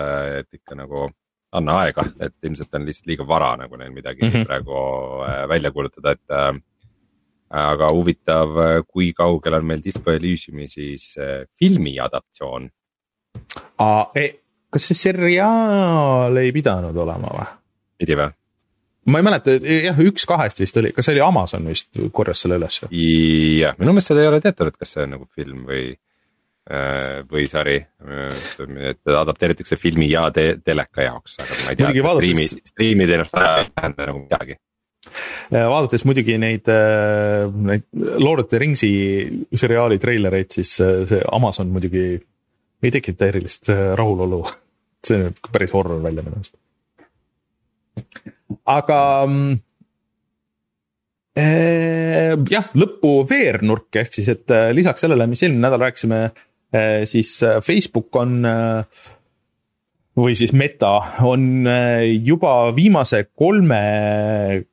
et 0.41 0.60
ikka 0.60 0.76
nagu 0.76 1.08
anna 1.51 1.77
aega, 1.83 2.05
et 2.19 2.35
ilmselt 2.47 2.75
on 2.77 2.85
lihtsalt 2.87 3.09
liiga 3.11 3.27
vara 3.27 3.53
nagu 3.59 3.79
neil 3.79 3.91
midagi 3.91 4.23
mm 4.23 4.33
-hmm. 4.33 4.45
praegu 4.47 4.75
äh, 5.27 5.47
välja 5.49 5.71
kuulutada, 5.71 6.11
et 6.11 6.31
äh,. 6.31 6.61
aga 7.51 7.87
huvitav, 7.91 8.49
kui 8.87 9.13
kaugel 9.13 9.53
on 9.53 9.65
meil 9.65 9.81
Disco 9.83 10.11
Elysiumi 10.11 10.67
siis 10.67 11.17
äh, 11.19 11.47
filmi 11.59 11.99
adaptatsioon? 11.99 12.69
E, 14.15 14.29
kas 14.69 14.87
see 14.87 14.95
seriaal 14.95 16.37
ei 16.37 16.51
pidanud 16.51 16.95
olema 16.95 17.33
või? 17.35 17.49
pidi 17.97 18.15
või? 18.15 18.31
ma 19.05 19.19
ei 19.19 19.25
mäleta, 19.25 19.55
jah, 19.65 19.99
üks 20.05 20.27
kahest 20.29 20.61
vist 20.61 20.77
oli, 20.77 20.91
kas 20.95 21.07
see 21.07 21.15
oli 21.15 21.23
Amazon 21.25 21.67
vist 21.67 21.99
korjas 22.13 22.43
selle 22.45 22.59
üles? 22.61 22.79
jah, 22.85 23.75
minu 23.79 23.95
meelest 23.95 24.13
seda 24.13 24.23
ei 24.23 24.31
ole 24.31 24.41
teatatud, 24.43 24.77
kas 24.77 24.95
see 24.95 25.05
on 25.07 25.15
nagu 25.17 25.27
film 25.35 25.65
või, 25.69 25.95
äh, 26.69 27.21
või 27.30 27.47
sari. 27.52 27.78
et 28.91 29.13
adapteeritakse 29.17 29.78
filmi 29.80 30.10
ja 30.12 30.28
te 30.34 30.58
teleka 30.63 31.08
jaoks, 31.08 31.39
aga 31.41 31.60
ma 31.63 31.74
ei 31.74 31.80
tea, 31.80 31.93
kas 31.93 32.17
striimi, 32.17 32.47
striimiteenust 32.74 33.39
ei 33.41 33.71
tähenda 33.76 34.10
nagu 34.12 34.26
midagi 34.26 34.58
vaadates 35.52 36.06
muidugi 36.08 36.38
neid, 36.39 36.67
äh, 36.71 37.47
neid 37.52 37.88
Lord 38.21 38.45
of 38.45 38.52
the 38.52 38.60
Ringsi 38.62 38.91
seriaali 39.58 39.97
treilereid, 40.00 40.52
siis 40.54 40.76
äh, 40.84 41.02
see 41.10 41.24
Amazon 41.32 41.74
muidugi 41.74 42.06
ei 42.82 42.91
tekita 42.93 43.28
erilist 43.32 43.69
rahulolu. 43.97 44.43
see 45.08 45.17
näeb 45.17 45.52
päris 45.52 45.74
horror 45.74 46.04
välja 46.04 46.21
minu 46.26 46.38
arust 46.38 46.56
aga 48.69 49.00
äh, 51.38 52.34
jah, 52.52 52.69
lõppu 52.78 53.13
veernurk 53.30 54.02
ehk 54.02 54.15
siis, 54.15 54.30
et 54.34 54.54
äh, 54.54 54.69
lisaks 54.76 55.06
sellele, 55.06 55.28
mis 55.32 55.43
eelmine 55.45 55.67
nädal 55.67 55.86
rääkisime 55.88 56.24
äh,, 56.28 56.47
siis 57.05 57.34
äh, 57.43 57.60
Facebook 57.63 58.15
on 58.15 58.45
äh, 58.45 59.01
või 60.17 60.36
siis 60.39 60.53
Meta 60.55 60.93
on 61.27 61.67
äh, 61.67 62.05
juba 62.23 62.71
viimase 62.75 63.25
kolme 63.36 63.81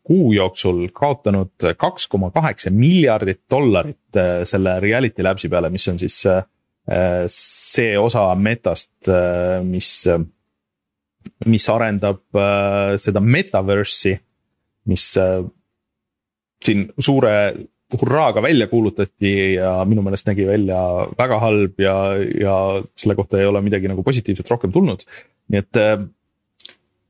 kuu 0.06 0.32
jooksul 0.37 0.88
kaotanud 0.94 1.68
kaks 1.78 2.06
koma 2.06 2.30
kaheksa 2.34 2.70
miljardit 2.70 3.44
dollarit 3.50 4.16
äh, 4.16 4.44
selle 4.46 4.78
Reality 4.80 5.26
Labs'i 5.26 5.50
peale, 5.50 5.70
mis 5.74 5.88
on 5.90 5.98
siis 5.98 6.22
see 7.28 7.88
osa 8.00 8.22
Metast, 8.40 9.11
mis 9.61 9.90
mis 11.46 11.68
arendab 11.70 12.22
äh, 12.37 12.96
seda 13.00 13.22
metaverse'i, 13.22 14.16
mis 14.90 15.04
äh, 15.20 15.42
siin 16.64 16.88
suure 16.98 17.34
hurraaga 17.92 18.42
välja 18.42 18.66
kuulutati 18.66 19.55
ja 19.55 19.85
minu 19.88 20.03
meelest 20.05 20.27
nägi 20.29 20.46
välja 20.46 20.79
väga 21.18 21.38
halb 21.40 21.81
ja, 21.81 21.96
ja 22.40 22.55
selle 22.96 23.14
kohta 23.16 23.40
ei 23.40 23.46
ole 23.48 23.62
midagi 23.64 23.88
nagu 23.88 24.03
positiivset 24.03 24.51
rohkem 24.51 24.72
tulnud. 24.72 25.05
nii 25.48 25.64
et 25.64 25.77
äh, 25.81 25.98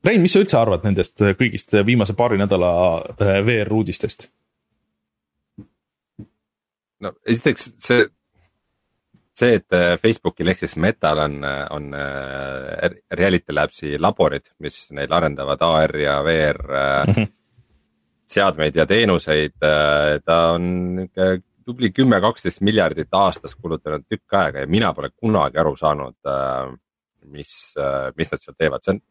Rein, 0.06 0.22
mis 0.22 0.32
sa 0.32 0.40
üldse 0.40 0.54
arvad 0.54 0.84
nendest 0.86 1.18
kõigist 1.40 1.74
viimase 1.86 2.14
paari 2.14 2.38
nädala 2.38 2.70
äh, 3.16 3.40
VR-uudistest? 3.46 4.28
no 7.02 7.12
esiteks 7.26 7.72
see 7.82 8.06
see, 9.38 9.58
et 9.58 9.74
äh, 9.74 9.96
Facebookil 9.98 10.50
ehk 10.50 10.62
siis 10.62 10.76
Metal 10.82 11.18
on, 11.22 11.42
on 11.74 11.90
Reality 13.14 13.54
Labsi 13.54 13.98
laborid, 13.98 14.46
mis 14.62 14.88
neil 14.94 15.12
arendavad 15.14 15.62
AR 15.62 15.96
ja 15.98 16.20
VR 16.26 16.62
mm 16.62 17.12
-hmm. 17.12 17.34
Seadmeid 18.28 18.76
ja 18.76 18.86
teenuseid. 18.86 19.56
ta 20.24 20.38
on 20.54 20.64
nihuke 20.96 21.28
tubli 21.68 21.90
kümme, 21.92 22.20
kaksteist 22.24 22.62
miljardit 22.64 23.12
aastas 23.12 23.54
kulutanud 23.54 24.06
tükk 24.08 24.36
aega 24.40 24.64
ja 24.64 24.70
mina 24.70 24.92
pole 24.96 25.10
kunagi 25.16 25.60
aru 25.60 25.74
saanud, 25.76 26.16
mis, 27.28 27.52
mis 28.16 28.32
nad 28.32 28.44
seal 28.44 28.56
teevad, 28.56 28.84
see 28.84 28.94
on, 28.94 29.02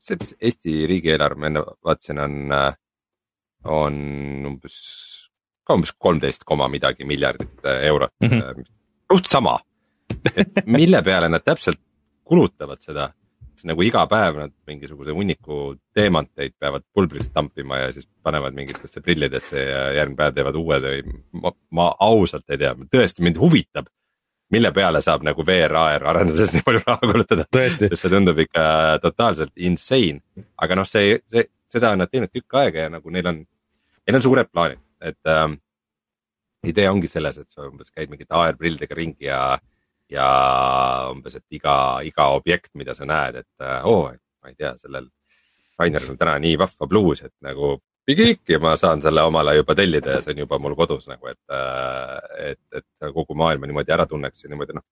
see, 0.00 0.16
mis 0.20 0.34
Eesti 0.40 0.86
riigieelarve, 0.88 1.40
ma 1.40 1.50
enne 1.50 1.64
vaatasin, 1.84 2.22
on, 2.24 2.56
on 3.76 4.00
umbes, 4.54 4.80
ka 5.68 5.76
umbes 5.76 5.92
kolmteist 6.00 6.48
koma 6.48 6.68
midagi 6.72 7.04
miljardit 7.08 7.68
eurot 7.76 8.14
mm. 8.24 8.34
-hmm 8.34 8.74
suht 9.12 9.30
sama, 9.30 9.58
et 10.36 10.66
mille 10.66 11.00
peale 11.02 11.28
nad 11.32 11.44
täpselt 11.44 11.80
kulutavad 12.28 12.82
seda. 12.84 13.08
Nagu 13.66 13.82
iga 13.82 14.04
päev 14.10 14.38
nad 14.38 14.54
mingisuguse 14.68 15.14
hunniku 15.16 15.74
teemanteid 15.96 16.54
peavad 16.60 16.84
pulbrist 16.94 17.32
tampima 17.34 17.82
ja 17.82 17.92
siis 17.92 18.08
panevad 18.22 18.54
mingitesse 18.54 19.02
prillidesse 19.02 19.62
ja 19.62 19.84
järgmine 19.98 20.18
päev 20.20 20.36
teevad 20.36 20.58
uued 20.60 20.88
või 20.88 21.16
ma, 21.42 21.54
ma 21.74 21.88
ausalt 22.06 22.46
ei 22.50 22.60
tea, 22.60 22.74
tõesti 22.92 23.24
mind 23.26 23.40
huvitab 23.40 23.90
mille 24.50 24.72
peale 24.72 25.00
saab 25.04 25.24
nagu 25.26 25.44
VR-AR 25.44 26.04
arenduses 26.12 26.52
nii 26.54 26.64
palju 26.64 26.82
raha 26.86 27.12
kulutada. 27.12 27.46
sest 27.54 27.86
see 28.00 28.12
tundub 28.12 28.38
ikka 28.44 28.64
totaalselt 29.02 29.54
insane, 29.56 30.22
aga 30.56 30.78
noh, 30.78 30.88
see, 30.88 31.18
see, 31.30 31.48
seda 31.72 31.92
on 31.92 32.04
nad 32.04 32.12
teinud 32.12 32.32
tükk 32.32 32.60
aega 32.62 32.86
ja 32.86 32.92
nagu 32.92 33.12
neil 33.12 33.32
on, 33.32 33.42
neil 34.06 34.20
on 34.20 34.24
suured 34.24 34.52
plaanid, 34.52 34.80
et 35.04 35.32
ähm, 35.32 35.58
idee 36.66 36.88
ongi 36.90 37.10
selles, 37.10 37.38
et 37.38 37.50
sa 37.52 37.68
umbes 37.68 37.92
käid 37.92 38.10
mingite 38.10 38.34
AR-prillidega 38.34 38.96
ringi 38.98 39.28
ja 39.28 39.42
ja 40.12 40.28
umbes, 41.12 41.36
et 41.38 41.58
iga, 41.58 42.00
iga 42.06 42.30
objekt, 42.36 42.72
mida 42.80 42.94
sa 42.96 43.06
näed, 43.08 43.42
et 43.42 43.68
oo 43.84 44.00
oh,, 44.06 44.12
ma 44.42 44.52
ei 44.52 44.56
tea, 44.56 44.74
sellel 44.80 45.08
Raineril 45.78 46.10
on 46.10 46.18
täna 46.18 46.38
nii 46.42 46.56
vahva 46.58 46.88
bluus, 46.90 47.22
et 47.22 47.34
nagu 47.44 47.76
pigik 48.08 48.40
ja 48.48 48.58
ma 48.62 48.72
saan 48.80 49.02
selle 49.04 49.22
omale 49.28 49.54
juba 49.58 49.76
tellida 49.78 50.16
ja 50.16 50.22
see 50.24 50.32
on 50.34 50.42
juba 50.42 50.58
mul 50.62 50.74
kodus 50.78 51.06
nagu, 51.10 51.28
et, 51.28 51.40
et, 52.40 52.80
et 52.80 53.12
kogu 53.14 53.36
maailma 53.38 53.68
niimoodi 53.68 53.94
ära 53.94 54.08
tunneks 54.08 54.44
ja 54.44 54.50
niimoodi 54.52 54.78
noh. 54.78 54.86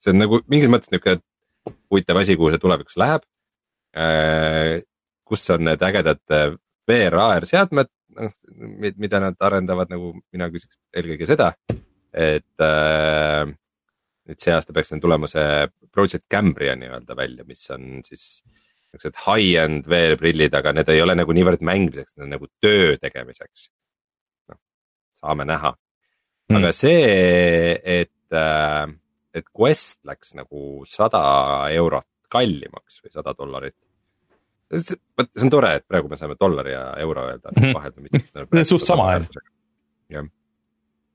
see 0.00 0.14
on 0.14 0.22
nagu 0.24 0.40
mingis 0.50 0.72
mõttes 0.72 0.90
nihuke 0.92 1.18
huvitav 1.92 2.22
asi, 2.22 2.36
kuhu 2.40 2.50
see 2.50 2.62
tulevikus 2.62 2.96
läheb. 2.98 3.26
kus 5.28 5.50
on 5.52 5.66
need 5.68 5.82
ägedad 5.84 6.22
VR-AR 6.88 7.44
seadmed, 7.46 7.90
noh, 8.16 8.32
mida 8.80 9.20
nad 9.22 9.36
arendavad, 9.40 9.92
nagu 9.92 10.14
mina 10.32 10.48
küsiks 10.50 10.80
eelkõige 10.96 11.28
seda, 11.28 11.52
et 12.12 12.64
äh, 12.64 13.52
nüüd 14.28 14.42
see 14.42 14.54
aasta 14.54 14.74
peaks 14.74 14.92
neil 14.92 15.02
tulema 15.02 15.28
see 15.30 15.68
Project 15.92 16.26
Cambria 16.30 16.74
nii-öelda 16.78 17.16
välja, 17.18 17.46
mis 17.48 17.64
on 17.74 18.02
siis 18.06 18.42
niisugused 18.92 19.18
high-end 19.24 19.86
VR-prillid, 19.88 20.54
aga 20.58 20.74
need 20.76 20.90
ei 20.92 21.00
ole 21.02 21.16
nagu 21.16 21.34
niivõrd 21.34 21.62
mängimiseks, 21.64 22.14
need 22.16 22.26
on 22.26 22.34
nagu 22.36 22.48
töö 22.62 22.96
tegemiseks. 23.00 23.70
noh, 24.52 24.60
saame 25.20 25.46
näha 25.48 25.72
mm.. 25.72 26.58
aga 26.58 26.72
see, 26.76 27.78
et, 28.00 28.36
äh, 28.36 28.84
et 29.34 29.48
Quest 29.48 30.02
läks 30.08 30.36
nagu 30.38 30.84
sada 30.88 31.22
eurot 31.72 32.08
kallimaks 32.32 33.00
või 33.02 33.16
sada 33.16 33.34
dollarit. 33.36 33.76
vot 34.72 35.32
see 35.32 35.44
on 35.44 35.50
tore, 35.52 35.74
et 35.80 35.88
praegu 35.88 36.08
me 36.08 36.20
saame 36.20 36.38
dollari 36.40 36.76
ja 36.76 36.92
euro 37.00 37.26
öelda 37.28 37.50
mm 37.50 37.62
-hmm. 37.62 37.74
vaheldumisi. 37.74 38.70
suht 38.70 38.86
sama 38.86 39.12
jah. 39.12 39.26
jah 40.08 40.30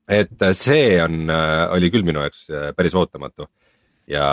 et 0.08 0.42
äh, 0.42 0.54
see 0.56 0.96
on, 1.02 1.28
äh, 1.30 1.68
oli 1.74 1.90
küll 1.92 2.06
minu 2.06 2.22
jaoks 2.24 2.48
äh, 2.50 2.70
päris 2.76 2.96
ootamatu. 2.96 3.48
ja 4.08 4.24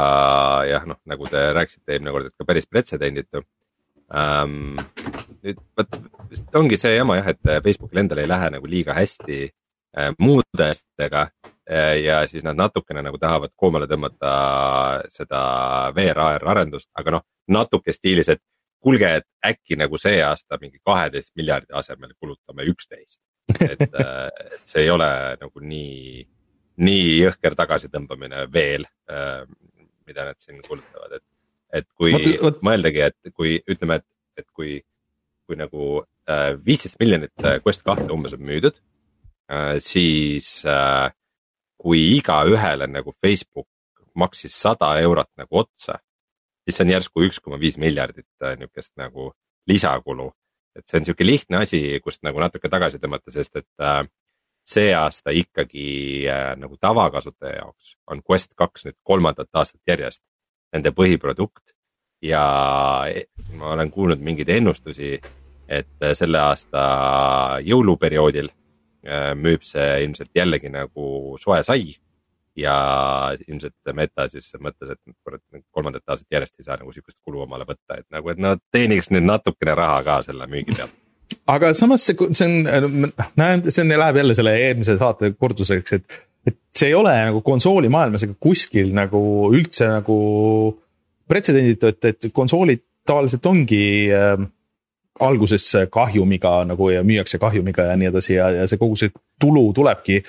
jah, 0.64 0.86
noh, 0.88 1.02
nagu 1.04 1.28
te 1.28 1.42
rääkisite 1.52 1.98
eelmine 1.98 2.14
kord, 2.16 2.30
et 2.30 2.38
ka 2.40 2.48
päris 2.48 2.68
pretsedenditu 2.72 3.42
ähm,. 4.16 4.78
nüüd 5.44 5.60
vot 5.76 5.98
ongi 6.56 6.80
see 6.80 6.96
jama 6.96 7.20
jah, 7.20 7.34
et 7.34 7.52
Facebookil 7.64 8.00
endal 8.06 8.24
ei 8.24 8.30
lähe 8.30 8.54
nagu 8.56 8.72
liiga 8.72 8.96
hästi 8.96 9.42
äh, 9.44 10.14
muude 10.20 10.70
asjadega 10.70 11.28
äh, 11.68 12.00
ja 12.06 12.22
siis 12.28 12.48
nad 12.48 12.56
natukene 12.56 13.04
nagu 13.04 13.20
tahavad 13.20 13.52
koomale 13.56 13.92
tõmmata 13.92 14.32
seda 15.12 15.44
VR-AR 15.98 16.48
arendust, 16.56 16.90
aga 16.96 17.18
noh, 17.18 17.28
natuke 17.52 17.92
stiilis, 17.94 18.32
et 18.32 18.44
kuulge, 18.80 19.12
et 19.20 19.28
äkki 19.44 19.76
nagu 19.76 20.00
see 20.00 20.24
aasta 20.24 20.62
mingi 20.62 20.80
kaheteist 20.86 21.36
miljardi 21.36 21.76
asemel 21.76 22.16
kulutame 22.16 22.64
üksteist 22.72 23.20
et, 23.54 23.82
äh, 23.82 24.30
et 24.56 24.64
see 24.68 24.86
ei 24.86 24.90
ole 24.94 25.08
nagu 25.42 25.64
nii, 25.64 26.24
nii 26.86 27.06
jõhker 27.22 27.56
tagasitõmbamine 27.60 28.46
veel, 28.54 28.88
äh, 29.12 29.46
mida 30.06 30.28
nad 30.30 30.42
siin 30.42 30.62
kulutavad, 30.66 31.18
et, 31.20 31.26
et 31.82 31.88
kui 31.98 32.16
võt, 32.16 32.28
võt... 32.42 32.60
mõeldagi, 32.66 33.06
et 33.10 33.34
kui 33.34 33.58
ütleme, 33.72 34.02
et, 34.02 34.08
et 34.42 34.48
kui, 34.54 34.80
kui 35.46 35.60
nagu 35.60 36.02
äh, 36.02 36.52
viisteist 36.66 37.00
miljonit 37.02 37.48
Quest 37.66 37.86
kahte 37.86 38.10
umbes 38.14 38.36
on 38.38 38.46
müüdud, 38.46 38.82
siis 39.86 40.48
kui 41.78 42.00
igaühele 42.16 42.88
nagu 42.90 43.12
Facebook 43.22 43.68
maksis 44.18 44.56
sada 44.58 44.88
eurot 44.98 45.30
nagu 45.38 45.60
otsa, 45.62 46.00
siis 46.66 46.80
see 46.80 46.86
on 46.88 46.94
järsku 46.96 47.28
üks 47.28 47.38
koma 47.46 47.60
viis 47.62 47.78
miljardit 47.78 48.26
nihukest 48.58 48.96
nagu 48.98 49.28
lisakulu 49.70 50.32
et 50.76 50.86
see 50.88 51.00
on 51.00 51.08
sihuke 51.08 51.26
lihtne 51.26 51.64
asi, 51.64 51.82
kust 52.04 52.24
nagu 52.28 52.40
natuke 52.42 52.70
tagasi 52.72 53.00
tõmmata, 53.02 53.32
sest 53.34 53.62
et 53.62 53.84
äh, 53.84 54.04
see 54.66 54.92
aasta 54.98 55.34
ikkagi 55.36 56.26
äh, 56.30 56.52
nagu 56.60 56.78
tavakasutaja 56.82 57.62
jaoks 57.62 57.96
on 58.12 58.22
Quest 58.26 58.56
kaks 58.58 58.88
nüüd 58.88 58.98
kolmandat 59.04 59.50
aastat 59.54 59.82
järjest 59.88 60.24
nende 60.74 60.92
põhiprodukt. 60.92 61.74
ja 62.26 62.42
e, 63.12 63.28
ma 63.54 63.76
olen 63.76 63.92
kuulnud 63.92 64.22
mingeid 64.24 64.50
ennustusi, 64.50 65.20
et 65.68 66.02
äh, 66.02 66.16
selle 66.18 66.40
aasta 66.42 66.86
jõuluperioodil 67.62 68.50
äh, 68.50 69.34
müüb 69.38 69.62
see 69.64 70.04
ilmselt 70.06 70.32
jällegi 70.36 70.72
nagu 70.74 71.38
soe 71.42 71.62
sai 71.64 71.94
ja 72.60 72.76
ilmselt 73.48 73.96
Meta 73.96 74.28
siis 74.32 74.48
mõtles, 74.62 74.94
et 74.96 75.16
kurat 75.24 75.42
kolmandat 75.76 76.04
aastat 76.08 76.38
järjest 76.38 76.60
ei 76.60 76.68
saa 76.68 76.78
nagu 76.80 76.94
sihukest 76.94 77.20
kulu 77.26 77.44
omale 77.46 77.68
võtta, 77.68 78.00
et 78.00 78.08
nagu, 78.14 78.32
et 78.32 78.40
nad 78.42 78.62
teeniks 78.74 79.12
nüüd 79.12 79.28
natukene 79.28 79.76
raha 79.78 80.00
ka 80.08 80.22
selle 80.26 80.48
müügi 80.52 80.78
pealt. 80.78 80.96
Aga 81.50 81.74
samas 81.78 82.06
see, 82.06 82.16
see 82.38 82.48
on, 82.48 83.10
näen, 83.38 83.66
see 83.68 83.84
on, 83.84 83.94
läheb 84.00 84.22
jälle 84.22 84.38
selle 84.38 84.56
eelmise 84.62 84.96
saate 85.02 85.34
korduseks, 85.38 85.98
et, 85.98 86.20
et 86.48 86.58
see 86.76 86.92
ei 86.92 86.98
ole 86.98 87.14
nagu 87.30 87.42
konsoolimaailmas 87.46 88.26
ega 88.28 88.38
kuskil 88.42 88.94
nagu 88.96 89.22
üldse 89.52 89.90
nagu 89.92 90.18
pretsedenditu, 91.30 91.92
et, 91.92 92.12
et 92.14 92.30
konsoolid 92.34 92.86
tavaliselt 93.06 93.46
ongi 93.50 93.84
äh, 94.14 94.38
alguses 95.20 95.66
kahjumiga 95.92 96.58
nagu 96.68 96.90
ja 96.92 97.04
müüakse 97.04 97.40
kahjumiga 97.40 97.88
ja 97.90 97.96
nii 98.00 98.10
edasi 98.10 98.34
ja, 98.36 98.50
ja 98.52 98.66
see 98.68 98.80
kogu 98.80 98.98
see 99.00 99.14
tulu 99.40 99.70
tulebki 99.76 100.20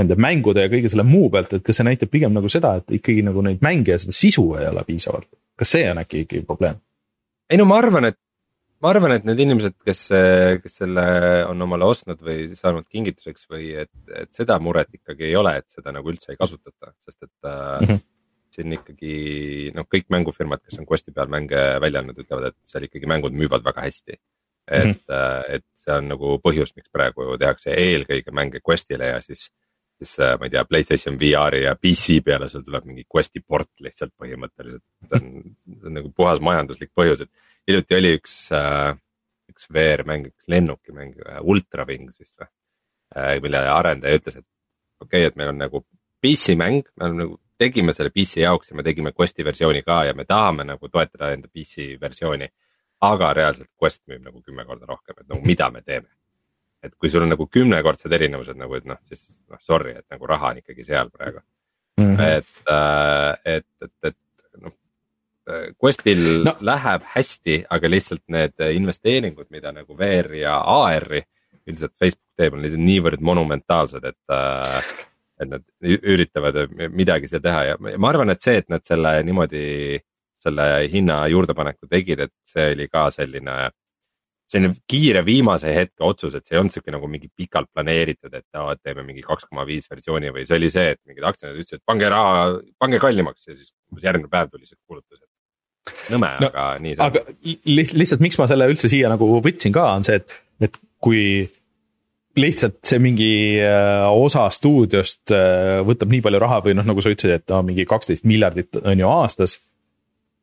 nende 0.00 0.18
mängude 0.20 0.66
ja 0.66 0.72
kõige 0.72 0.90
selle 0.92 1.06
muu 1.08 1.30
pealt, 1.32 1.54
et 1.56 1.64
kas 1.64 1.80
see 1.80 1.86
näitab 1.88 2.12
pigem 2.12 2.34
nagu 2.36 2.50
seda, 2.52 2.76
et 2.80 2.98
ikkagi 3.00 3.24
nagu 3.24 3.44
neid 3.44 3.64
mänge 3.64 3.94
ja 3.94 4.00
seda 4.00 4.16
sisu 4.16 4.50
ei 4.60 4.68
ole 4.68 4.84
piisavalt. 4.84 5.30
kas 5.56 5.74
see 5.76 5.88
on 5.90 6.02
äkki 6.04 6.26
ikkagi 6.26 6.44
probleem? 6.44 6.82
ei 7.50 7.60
no 7.60 7.64
ma 7.68 7.78
arvan, 7.80 8.10
et, 8.10 8.18
ma 8.84 8.92
arvan, 8.92 9.16
et 9.16 9.24
need 9.28 9.40
inimesed, 9.46 9.78
kes, 9.84 10.06
kes 10.64 10.80
selle 10.82 11.04
on 11.48 11.64
omale 11.64 11.88
ostnud 11.88 12.20
või 12.24 12.50
saanud 12.56 12.88
kingituseks 12.88 13.48
või 13.52 13.70
et, 13.84 13.92
et 14.12 14.32
seda 14.36 14.58
muret 14.60 14.92
ikkagi 15.00 15.30
ei 15.30 15.36
ole, 15.40 15.56
et 15.62 15.68
seda 15.72 15.92
nagu 15.92 16.12
üldse 16.12 16.34
ei 16.34 16.40
kasutata, 16.40 16.92
sest 17.06 17.22
et 17.22 17.38
mm. 17.38 17.86
-hmm 17.86 18.10
siin 18.54 18.70
ikkagi 18.70 19.14
noh, 19.74 19.86
kõik 19.90 20.04
mängufirmad, 20.14 20.60
kes 20.62 20.78
on 20.78 20.86
Questi 20.86 21.10
peal 21.10 21.26
mänge 21.26 21.58
välja 21.82 21.98
andnud, 21.98 22.20
ütlevad, 22.22 22.52
et 22.52 22.70
seal 22.70 22.86
ikkagi 22.86 23.08
mängud 23.10 23.34
müüvad 23.34 23.64
väga 23.66 23.82
hästi 23.82 24.14
et 24.70 24.84
mm, 24.84 24.94
-hmm. 25.08 25.54
et 25.56 25.64
see 25.84 25.92
on 25.98 26.08
nagu 26.08 26.38
põhjus, 26.44 26.72
miks 26.76 26.90
praegu 26.92 27.36
tehakse 27.40 27.74
eelkõige 27.76 28.32
mänge 28.32 28.60
Questile 28.64 29.10
ja 29.10 29.20
siis, 29.24 29.50
siis 29.98 30.14
äh, 30.24 30.34
ma 30.40 30.48
ei 30.48 30.54
tea, 30.54 30.64
Playstation 30.64 31.18
VR-i 31.20 31.64
ja 31.64 31.74
PC 31.76 32.20
peale 32.24 32.48
sul 32.48 32.64
tuleb 32.64 32.88
mingi 32.88 33.04
Questi 33.14 33.42
port 33.46 33.70
lihtsalt 33.84 34.14
põhimõtteliselt. 34.20 34.84
see 35.08 35.20
on, 35.20 35.56
see 35.80 35.90
on 35.90 35.98
nagu 36.00 36.12
puhas 36.16 36.40
majanduslik 36.40 36.92
põhjus, 36.96 37.26
et 37.26 37.30
hiljuti 37.68 37.98
oli 38.00 38.14
üks, 38.18 38.36
äh, 38.56 38.96
üks 39.52 39.68
VR-mäng, 39.72 40.32
üks 40.32 40.48
lennukimäng, 40.48 41.20
Ultra 41.42 41.86
Wings 41.88 42.18
vist 42.20 42.36
või, 42.40 43.40
mille 43.44 43.60
arendaja 43.70 44.18
ütles, 44.18 44.40
et 44.40 44.46
okei 45.04 45.24
okay,, 45.24 45.30
et 45.30 45.36
meil 45.36 45.52
on 45.52 45.60
nagu 45.60 45.84
PC 46.24 46.56
mäng, 46.56 46.88
me 46.96 47.06
oleme 47.06 47.26
nagu 47.26 47.40
tegime 47.60 47.92
selle 47.94 48.10
PC 48.10 48.40
jaoks 48.42 48.72
ja 48.72 48.76
me 48.76 48.82
tegime 48.82 49.12
Questi 49.14 49.44
versiooni 49.44 49.82
ka 49.86 50.04
ja 50.08 50.14
me 50.16 50.24
tahame 50.24 50.64
nagu 50.66 50.88
toetada 50.88 51.30
enda 51.34 51.48
PC 51.52 51.94
versiooni 52.00 52.48
aga 53.02 53.32
reaalselt 53.36 53.70
Quest 53.80 54.02
müüb 54.08 54.22
nagu 54.24 54.42
kümme 54.42 54.64
korda 54.64 54.86
rohkem, 54.86 55.16
et 55.20 55.28
nagu 55.28 55.40
mida 55.44 55.70
me 55.70 55.82
teeme. 55.82 56.08
et 56.84 56.92
kui 57.00 57.08
sul 57.08 57.22
on 57.24 57.30
nagu 57.32 57.46
kümnekordsed 57.48 58.12
erinevused 58.12 58.58
nagu, 58.60 58.74
et 58.76 58.84
noh, 58.84 58.98
siis 59.08 59.30
noh, 59.48 59.56
sorry, 59.64 59.94
et 59.96 60.04
nagu 60.12 60.26
raha 60.28 60.50
on 60.52 60.58
ikkagi 60.60 60.84
seal 60.84 61.08
praegu 61.10 61.40
mm. 61.96 62.16
-hmm. 62.16 62.20
et 62.20 62.70
äh,, 62.70 63.56
et, 63.56 63.66
et, 63.82 63.92
et 64.04 64.60
noh. 64.60 64.72
Questil 65.80 66.44
no. 66.44 66.56
läheb 66.60 67.02
hästi, 67.04 67.64
aga 67.70 67.88
lihtsalt 67.88 68.22
need 68.28 68.60
investeeringud, 68.72 69.46
mida 69.50 69.72
nagu 69.72 69.96
VR 69.96 70.34
ja 70.34 70.60
AR-i 70.60 71.20
üldiselt 71.66 71.92
Facebook 72.00 72.32
teeb, 72.36 72.54
on 72.54 72.62
lihtsalt 72.62 72.80
niivõrd 72.80 73.20
monumentaalsed, 73.20 74.04
et 74.04 74.32
äh, 74.32 74.94
et 75.40 75.50
nad 75.50 75.64
üritavad 75.82 76.56
midagi 76.94 77.28
seal 77.30 77.42
teha 77.42 77.62
ja 77.68 77.76
ma 77.80 78.10
arvan, 78.10 78.30
et 78.30 78.42
see, 78.42 78.60
et 78.62 78.68
nad 78.70 78.84
selle 78.86 79.16
niimoodi 79.26 79.64
selle 80.44 80.68
hinna 80.92 81.24
juurdepaneku 81.32 81.88
tegid, 81.90 82.26
et 82.26 82.34
see 82.48 82.70
oli 82.74 82.86
ka 82.92 83.06
selline, 83.14 83.56
selline 84.50 84.74
kiire 84.90 85.24
viimase 85.26 85.72
hetke 85.74 86.04
otsus, 86.06 86.36
et 86.36 86.46
see 86.46 86.56
ei 86.56 86.62
olnud 86.62 86.74
sihuke 86.74 86.94
nagu 86.94 87.10
mingi 87.10 87.30
pikalt 87.32 87.70
planeeritud, 87.74 88.32
et 88.32 88.60
aa, 88.60 88.74
et 88.76 88.82
teeme 88.84 89.06
mingi 89.06 89.24
kaks 89.24 89.48
koma 89.48 89.66
viis 89.68 89.88
versiooni 89.90 90.32
või 90.34 90.46
see 90.48 90.58
oli 90.58 90.72
see, 90.72 90.94
et 90.94 91.02
mingid 91.08 91.28
aktsionärid 91.30 91.64
ütlesid, 91.64 91.82
et 91.82 91.92
pange 91.92 92.10
raha, 92.12 92.48
pange 92.80 93.00
kallimaks 93.02 93.48
ja 93.48 93.56
siis 93.56 93.72
järgmine 94.04 94.32
päev 94.32 94.52
tuli 94.52 94.68
see 94.68 94.78
kuulutus, 94.84 95.22
et 95.22 95.30
nõme 96.14 96.30
no,, 96.40 96.48
aga 96.52 96.68
nii 96.84 96.94
see 96.96 97.04
on. 97.04 97.10
aga 97.10 97.98
lihtsalt, 98.04 98.24
miks 98.24 98.40
ma 98.40 98.48
selle 98.50 98.68
üldse 98.72 98.90
siia 98.92 99.10
nagu 99.12 99.28
võtsin 99.44 99.74
ka, 99.74 99.90
on 99.98 100.06
see, 100.06 100.20
et, 100.20 100.40
et 100.68 100.80
kui 101.04 101.24
lihtsalt 102.40 102.80
see 102.86 103.00
mingi 103.02 103.34
äh, 103.62 104.06
osa 104.10 104.48
stuudiost 104.52 105.32
äh, 105.34 105.80
võtab 105.86 106.10
nii 106.10 106.22
palju 106.24 106.40
raha 106.42 106.60
või 106.64 106.74
noh, 106.78 106.86
nagu 106.88 107.04
sa 107.04 107.12
ütlesid, 107.14 107.42
et 107.42 107.52
no 107.52 107.60
mingi 107.66 107.86
kaksteist 107.88 108.26
miljardit 108.26 108.80
on 108.82 109.02
ju 109.02 109.10
aastas 109.10 109.58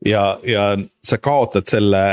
ja, 0.05 0.25
ja 0.47 0.65
sa 1.05 1.19
kaotad 1.21 1.69
selle 1.69 2.03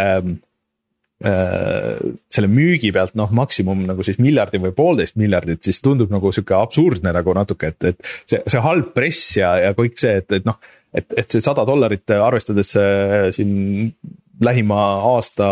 äh,, 1.24 1.97
selle 2.30 2.51
müügi 2.53 2.93
pealt 2.95 3.16
noh, 3.18 3.32
maksimum 3.34 3.86
nagu 3.89 4.07
siis 4.07 4.20
miljardi 4.22 4.61
või 4.62 4.74
poolteist 4.76 5.18
miljardit, 5.20 5.62
siis 5.66 5.82
tundub 5.84 6.12
nagu 6.14 6.32
sihuke 6.34 6.57
absurdne 6.59 7.14
nagu 7.16 7.36
natuke, 7.36 7.72
et, 7.72 7.93
et 7.93 8.14
see, 8.24 8.43
see 8.45 8.64
halb 8.64 8.93
press 8.97 9.36
ja, 9.41 9.57
ja 9.68 9.74
kõik 9.78 9.99
see, 10.01 10.18
et, 10.22 10.30
et 10.41 10.49
noh, 10.49 10.61
et, 10.95 11.09
et 11.16 11.28
see 11.28 11.45
sada 11.45 11.66
dollarit 11.68 12.16
arvestades 12.18 12.74
äh, 12.80 13.28
siin 13.34 13.93
lähima 14.39 14.78
aasta 15.03 15.47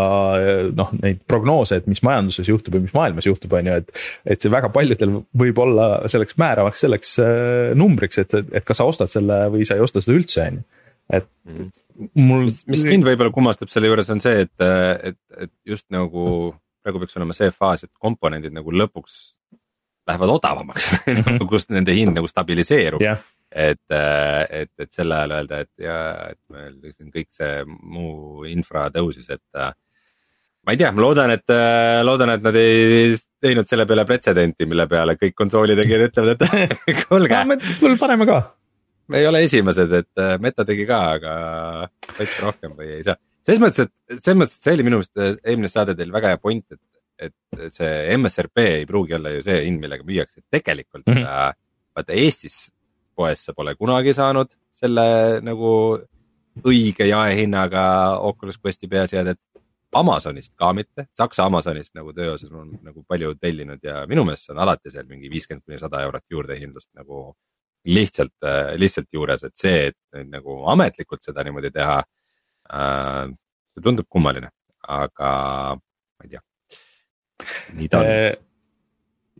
noh, 0.77 0.93
neid 1.01 1.19
prognoose, 1.27 1.81
et 1.81 1.89
mis 1.91 1.99
majanduses 2.07 2.47
juhtub 2.47 2.77
ja 2.77 2.79
mis 2.85 2.93
maailmas 2.95 3.25
juhtub, 3.27 3.51
on 3.57 3.67
ju, 3.67 3.81
et. 3.81 4.03
et 4.23 4.39
see 4.39 4.53
väga 4.53 4.69
paljudel 4.71 5.17
võib 5.35 5.59
olla 5.59 6.07
selleks 6.07 6.39
määravaks 6.39 6.85
selleks 6.85 7.17
äh, 7.19 7.75
numbriks, 7.75 8.21
et, 8.23 8.37
et 8.47 8.63
kas 8.63 8.79
sa 8.79 8.87
ostad 8.87 9.11
selle 9.11 9.47
või 9.51 9.67
sa 9.67 9.75
ei 9.75 9.83
osta 9.83 10.03
seda 10.03 10.15
üldse, 10.15 10.45
on 10.45 10.61
ju 10.61 10.76
et 11.13 11.27
mm. 11.47 11.69
mul. 12.19 12.47
mis, 12.67 12.83
mind 12.87 13.07
võib-olla 13.07 13.33
kummastab 13.33 13.71
selle 13.71 13.91
juures 13.91 14.09
on 14.13 14.21
see, 14.23 14.45
et, 14.45 14.67
et, 15.11 15.19
et 15.45 15.53
just 15.67 15.87
nagu 15.93 16.27
praegu 16.83 17.01
peaks 17.03 17.17
olema 17.19 17.35
see 17.35 17.51
faas, 17.55 17.85
et 17.85 17.93
komponendid 17.99 18.55
nagu 18.55 18.73
lõpuks 18.73 19.17
lähevad 20.07 20.35
odavamaks 20.37 20.91
mm, 20.93 21.23
-hmm. 21.23 21.47
kus 21.49 21.67
nende 21.69 21.95
hind 21.95 22.15
nagu 22.15 22.27
stabiliseerub 22.31 23.03
yeah. 23.03 23.19
et, 23.51 23.83
et, 23.91 24.71
et 24.79 24.93
sel 24.93 25.11
ajal 25.11 25.35
öelda, 25.39 25.63
et 25.65 25.83
ja, 25.83 25.97
et 26.31 26.39
meil 26.53 26.93
siin 26.93 27.11
kõik 27.11 27.31
see 27.35 27.63
muu 27.67 28.45
infra 28.47 28.87
tõusis, 28.93 29.27
et. 29.29 29.43
ma 30.67 30.75
ei 30.75 30.79
tea, 30.79 30.91
ma 30.91 31.03
loodan, 31.03 31.31
et, 31.31 31.55
loodan, 32.03 32.35
et 32.35 32.43
nad 32.43 32.55
ei 32.59 33.15
teinud 33.41 33.67
selle 33.67 33.85
peale 33.87 34.03
pretsedenti, 34.05 34.67
mille 34.67 34.87
peale 34.91 35.15
kõik 35.19 35.35
konsoolitegijad 35.35 36.07
ütlevad, 36.09 36.47
et 36.47 37.03
kuulge 37.07 37.43
no,. 37.43 37.95
paneme 37.99 38.27
ka 38.27 38.41
me 39.07 39.21
ei 39.21 39.27
ole 39.29 39.43
esimesed, 39.47 39.95
et 40.01 40.21
äh, 40.23 40.35
Meta 40.43 40.65
tegi 40.67 40.85
ka, 40.89 40.99
aga 41.17 41.33
võite 42.17 42.43
rohkem 42.43 42.75
või 42.77 42.91
ei 42.99 43.07
saa. 43.07 43.17
selles 43.47 43.63
mõttes, 43.63 43.87
et 43.87 44.21
selles 44.23 44.39
mõttes, 44.41 44.59
et 44.59 44.67
see 44.67 44.77
oli 44.77 44.87
minu 44.87 45.01
meelest 45.01 45.23
äh, 45.23 45.35
eelmine 45.43 45.71
saade 45.71 45.95
teil 45.97 46.13
väga 46.13 46.33
hea 46.33 46.41
point, 46.41 46.65
et, 46.71 46.83
et 47.29 47.75
see 47.77 48.17
MSRP 48.17 48.65
ei 48.81 48.89
pruugi 48.89 49.17
olla 49.17 49.33
ju 49.35 49.45
see 49.47 49.61
hind, 49.65 49.81
millega 49.83 50.05
müüakse, 50.07 50.43
tegelikult 50.51 51.07
mm 51.07 51.23
-hmm. 51.23 51.59
vaata 51.97 52.13
Eestis 52.13 52.67
poes 53.15 53.45
sa 53.45 53.53
pole 53.57 53.75
kunagi 53.75 54.13
saanud 54.13 54.51
selle 54.77 55.07
nagu 55.41 55.71
õige 56.65 57.07
jaehinnaga 57.09 57.83
Oculus 58.25 58.59
Questi 58.61 58.87
peaseadet. 58.87 59.39
Amazonist 59.97 60.51
ka 60.59 60.73
mitte, 60.75 61.07
Saksa 61.15 61.45
Amazonist 61.47 61.93
nagu 61.95 62.11
töö 62.13 62.33
osas 62.35 62.51
on 62.51 62.73
nagu 62.83 63.01
palju 63.07 63.31
tellinud 63.41 63.79
ja 63.81 64.01
minu 64.05 64.25
meelest 64.27 64.51
on 64.51 64.59
alati 64.61 64.91
seal 64.93 65.07
mingi 65.09 65.29
viiskümmend 65.31 65.63
kuni 65.63 65.79
sada 65.79 66.01
eurot 66.05 66.25
juurdehindlust 66.29 66.89
nagu 66.99 67.31
lihtsalt, 67.87 68.35
äh, 68.43 68.75
lihtsalt 68.79 69.07
juures, 69.13 69.43
et 69.47 69.55
see, 69.59 69.91
et 69.91 69.97
nüüd 70.15 70.33
nagu 70.35 70.59
ametlikult 70.73 71.23
seda 71.25 71.45
niimoodi 71.47 71.71
teha 71.75 72.01
äh,. 72.01 73.29
see 73.75 73.85
tundub 73.85 74.07
kummaline, 74.09 74.51
aga 74.83 75.31
ma 75.77 76.25
ei 76.27 76.33
tea, 76.33 76.43
nii 77.77 77.89
ta 77.91 78.01
on 78.03 78.11
äh, 78.11 78.29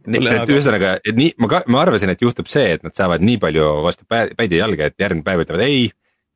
nii, 0.08 0.24
et 0.24 0.42
aga... 0.44 0.56
ühesõnaga, 0.56 0.96
et 1.04 1.18
nii, 1.18 1.36
ma 1.44 1.52
ka, 1.52 1.64
ma 1.74 1.84
arvasin, 1.84 2.14
et 2.14 2.24
juhtub 2.24 2.50
see, 2.52 2.76
et 2.78 2.86
nad 2.86 2.96
saavad 2.98 3.24
nii 3.26 3.40
palju 3.44 3.70
vastu 3.86 4.08
päid 4.08 4.54
ja 4.54 4.64
jalga, 4.64 4.90
et 4.90 5.00
järgmine 5.02 5.26
päev 5.28 5.44
ütlevad 5.44 5.66
ei, 5.68 5.88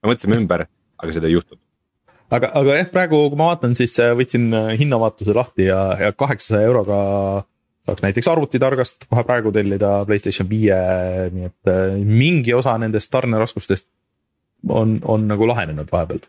me 0.01 0.11
mõtlesime 0.11 0.39
ümber, 0.41 0.65
aga 1.01 1.15
seda 1.15 1.29
ei 1.29 1.37
juhtunud. 1.37 1.61
aga, 2.31 2.51
aga 2.59 2.81
jah, 2.81 2.91
praegu, 2.91 3.23
kui 3.31 3.39
ma 3.39 3.53
vaatan, 3.53 3.77
siis 3.79 3.95
äh, 4.03 4.11
võtsin 4.17 4.51
hinnavaatuse 4.81 5.37
lahti 5.37 5.69
ja, 5.69 5.81
ja 6.01 6.11
kaheksasaja 6.17 6.67
euroga 6.67 6.99
saaks 7.87 8.03
näiteks 8.05 8.29
arvutitargast 8.31 9.07
kohe 9.09 9.23
praegu 9.27 9.51
tellida 9.55 10.01
Playstation 10.05 10.49
viie, 10.49 10.77
nii 11.33 11.49
et 11.49 11.71
äh, 11.71 11.97
mingi 12.05 12.53
osa 12.53 12.77
nendest 12.81 13.11
tarneraskustest 13.13 13.87
on, 14.69 14.99
on 15.09 15.25
nagu 15.29 15.47
lahenenud 15.49 15.89
vahepeal. 15.91 16.21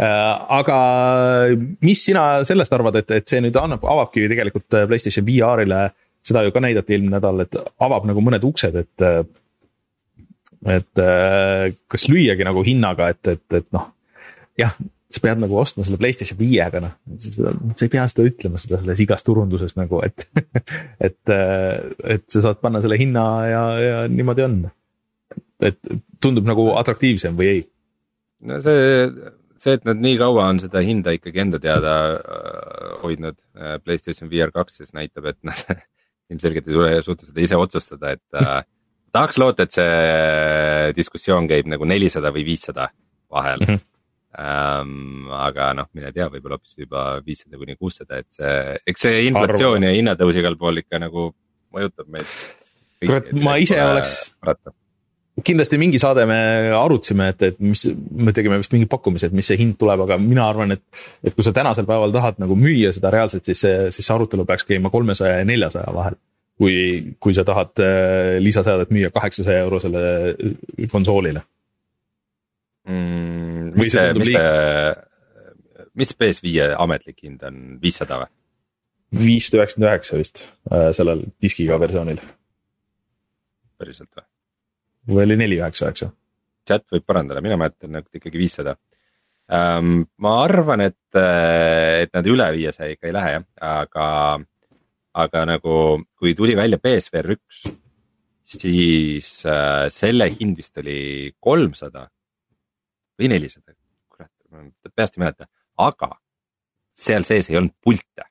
Äh, 0.00 0.06
aga 0.58 0.78
mis 1.84 2.04
sina 2.04 2.24
sellest 2.48 2.74
arvad, 2.74 2.98
et, 3.02 3.12
et 3.20 3.28
see 3.30 3.42
nüüd 3.44 3.58
annab, 3.60 3.84
avabki 3.86 4.26
tegelikult 4.32 4.80
Playstation 4.90 5.26
VR-ile, 5.26 5.84
seda 6.22 6.44
ju 6.46 6.54
ka 6.54 6.62
näidati 6.62 6.96
eelmine 6.96 7.16
nädal, 7.18 7.44
et 7.44 7.58
avab 7.82 8.06
nagu 8.10 8.24
mõned 8.24 8.44
uksed, 8.46 8.82
et. 8.82 9.06
et 10.72 11.02
äh, 11.02 11.70
kas 11.90 12.08
lüüagi 12.10 12.46
nagu 12.46 12.62
hinnaga, 12.66 13.08
et, 13.14 13.26
et, 13.36 13.46
et 13.58 13.70
noh, 13.74 13.88
jah 14.58 14.76
sa 15.14 15.22
pead 15.22 15.40
nagu 15.42 15.56
ostma 15.60 15.84
selle 15.86 15.98
Playstation 16.00 16.38
viiega, 16.38 16.80
noh, 16.82 16.94
sa 17.18 17.86
ei 17.86 17.92
pea 17.92 18.04
seda 18.10 18.24
ütlema 18.28 18.60
seda 18.60 18.80
selles 18.80 19.02
igas 19.04 19.26
turunduses 19.26 19.76
nagu, 19.78 20.00
et 20.06 20.26
et, 21.08 21.34
et 22.16 22.24
sa 22.32 22.44
saad 22.48 22.62
panna 22.62 22.82
selle 22.84 22.98
hinna 23.00 23.26
ja, 23.50 23.62
ja 23.82 24.00
niimoodi 24.12 24.46
on. 24.46 24.58
et 25.62 25.78
tundub 26.22 26.48
nagu 26.48 26.72
atraktiivsem 26.80 27.36
või 27.38 27.50
ei? 27.52 27.62
no 28.48 28.58
see, 28.64 29.06
see, 29.60 29.76
et 29.78 29.86
nad 29.88 30.00
nii 30.02 30.18
kaua 30.20 30.48
on 30.50 30.60
seda 30.62 30.82
hinda 30.84 31.14
ikkagi 31.16 31.44
enda 31.44 31.60
teada 31.62 31.94
äh, 32.16 32.96
hoidnud 33.04 33.38
äh,, 33.58 33.78
Playstation 33.84 34.30
VR 34.32 34.54
kaks 34.54 34.82
siis 34.82 34.94
näitab, 34.96 35.30
et 35.32 35.40
nad 35.46 35.62
ilmselgelt 36.32 36.68
ei 36.72 37.04
suuda 37.04 37.28
seda 37.28 37.44
ise 37.44 37.60
otsustada, 37.60 38.16
et 38.16 38.42
äh, 38.42 38.60
tahaks 39.12 39.38
loota, 39.38 39.68
et 39.68 39.76
see 39.76 40.92
diskussioon 40.96 41.48
käib 41.50 41.68
nagu 41.70 41.86
nelisada 41.88 42.32
või 42.34 42.46
viissada 42.48 42.90
vahel 43.32 43.60
mm. 43.60 43.70
-hmm 43.70 43.88
ähm,. 44.42 45.30
aga 45.32 45.70
noh, 45.78 45.88
mine 45.96 46.12
tea, 46.14 46.28
võib-olla 46.32 46.58
hoopis 46.58 46.76
juba 46.84 47.06
viissada 47.26 47.60
kuni 47.60 47.76
kuussada, 47.78 48.20
et 48.22 48.28
see, 48.34 48.76
eks 48.92 49.06
see 49.06 49.24
inflatsioon 49.30 49.88
ja 49.88 49.94
hinnatõus 49.94 50.38
igal 50.40 50.58
pool 50.60 50.82
ikka 50.82 51.00
nagu 51.02 51.30
mõjutab 51.72 52.10
meid. 52.12 52.38
kurat, 53.02 53.32
ma 53.42 53.56
ise 53.62 53.78
oleks, 53.82 54.16
kindlasti 55.46 55.78
mingi 55.80 56.00
saade 56.02 56.26
me 56.28 56.38
arutasime, 56.76 57.30
et, 57.32 57.46
et 57.48 57.62
mis, 57.62 57.86
me 58.12 58.34
tegime 58.36 58.58
vist 58.60 58.74
mingi 58.74 58.88
pakkumise, 58.90 59.30
et 59.30 59.36
mis 59.36 59.48
see 59.48 59.58
hind 59.60 59.78
tuleb, 59.80 60.04
aga 60.04 60.18
mina 60.20 60.44
arvan, 60.48 60.76
et. 60.76 60.84
et 61.24 61.34
kui 61.36 61.46
sa 61.46 61.54
tänasel 61.56 61.88
päeval 61.88 62.12
tahad 62.14 62.42
nagu 62.42 62.56
müüa 62.58 62.92
seda 62.94 63.12
reaalselt, 63.14 63.48
siis 63.48 63.64
see, 63.64 63.88
siis 63.94 64.06
see 64.06 64.14
arutelu 64.14 64.46
peaks 64.48 64.68
käima 64.68 64.92
kolmesaja 64.92 65.40
ja 65.40 65.48
neljasaja 65.48 65.94
vahel. 65.94 66.20
kui, 66.62 66.74
kui 67.18 67.32
sa 67.34 67.42
tahad 67.48 67.80
äh, 67.80 68.36
lisaseadet 68.44 68.92
müüa 68.92 69.08
kaheksasaja 69.10 69.64
eurosele 69.64 70.02
konsoolile 70.92 71.40
mm,. 72.88 73.72
mis 73.78 73.92
see, 73.94 74.12
mis 74.18 74.32
see, 74.34 74.94
mis 75.98 76.14
PS5 76.16 76.76
ametlik 76.80 77.24
hind 77.26 77.42
on, 77.48 77.58
viissada 77.82 78.22
või? 78.22 78.30
viissada 79.12 79.60
üheksakümmend 79.60 79.90
üheksa 79.90 80.20
vist 80.20 80.44
äh, 80.72 80.88
sellel 80.96 81.26
diskiga 81.42 81.78
versioonil. 81.80 82.22
päriselt 83.80 84.08
või? 84.16 84.26
või 85.12 85.26
oli 85.26 85.38
neli 85.42 85.60
üheksa 85.60 85.88
üheksa? 85.88 86.12
chat 86.68 86.86
võib 86.94 87.04
parandada, 87.06 87.42
mina 87.44 87.58
mäletan 87.60 88.00
et 88.00 88.20
ikkagi 88.20 88.40
viissada 88.40 88.76
um,. 89.50 90.06
ma 90.22 90.38
arvan, 90.44 90.86
et, 90.88 91.18
äh, 91.18 92.02
et 92.06 92.14
nad 92.16 92.26
üle 92.26 92.48
viiesaja 92.56 92.96
ikka 92.96 93.10
ei 93.10 93.16
lähe 93.18 93.36
jah, 93.36 93.46
aga, 93.68 94.08
aga 95.24 95.44
nagu 95.50 95.76
kui 96.16 96.36
tuli 96.38 96.56
välja 96.56 96.80
BSVR 96.80 97.34
üks, 97.36 97.66
siis 98.54 99.34
äh, 99.44 99.86
selle 99.92 100.30
hind 100.32 100.56
vist 100.60 100.78
oli 100.80 101.34
kolmsada 101.40 102.08
või 103.22 103.30
nelisada, 103.32 103.74
kurat, 104.10 104.30
ma 104.50 104.66
peast 104.90 105.16
ei 105.16 105.24
mäleta, 105.24 105.48
aga 105.78 106.10
seal 106.98 107.24
sees 107.24 107.50
ei 107.50 107.58
olnud 107.60 107.74
pilte 107.84 108.26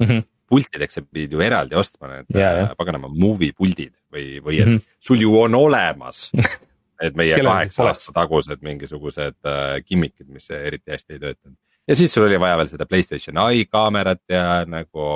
mm. 0.00 0.06
-hmm 0.06 0.28
pultideks 0.52 0.98
sa 0.98 1.00
pidid 1.00 1.32
ju 1.32 1.40
eraldi 1.40 1.76
ostma 1.80 2.10
need 2.10 2.36
yeah, 2.36 2.66
äh, 2.66 2.74
paganama 2.76 3.08
movie 3.08 3.54
puldid 3.56 3.94
või, 4.12 4.36
või 4.44 4.58
mm 4.60 4.68
-hmm. 4.68 4.96
sul 5.00 5.22
ju 5.24 5.32
on 5.40 5.54
olemas 5.56 6.26
et 7.06 7.16
meie 7.18 7.38
kaheksa 7.40 7.88
aasta 7.88 8.14
tagused 8.16 8.60
mingisugused 8.64 9.38
äh, 9.48 9.78
gimmick'id, 9.86 10.28
mis 10.28 10.50
eriti 10.52 10.92
hästi 10.92 11.16
ei 11.16 11.22
töötanud. 11.22 11.58
ja 11.88 11.96
siis 11.96 12.12
sul 12.14 12.26
oli 12.26 12.40
vaja 12.40 12.58
veel 12.60 12.72
seda 12.74 12.86
Playstation 12.86 13.40
Eye 13.46 13.64
kaamerat 13.64 14.22
ja 14.28 14.64
nagu 14.68 15.08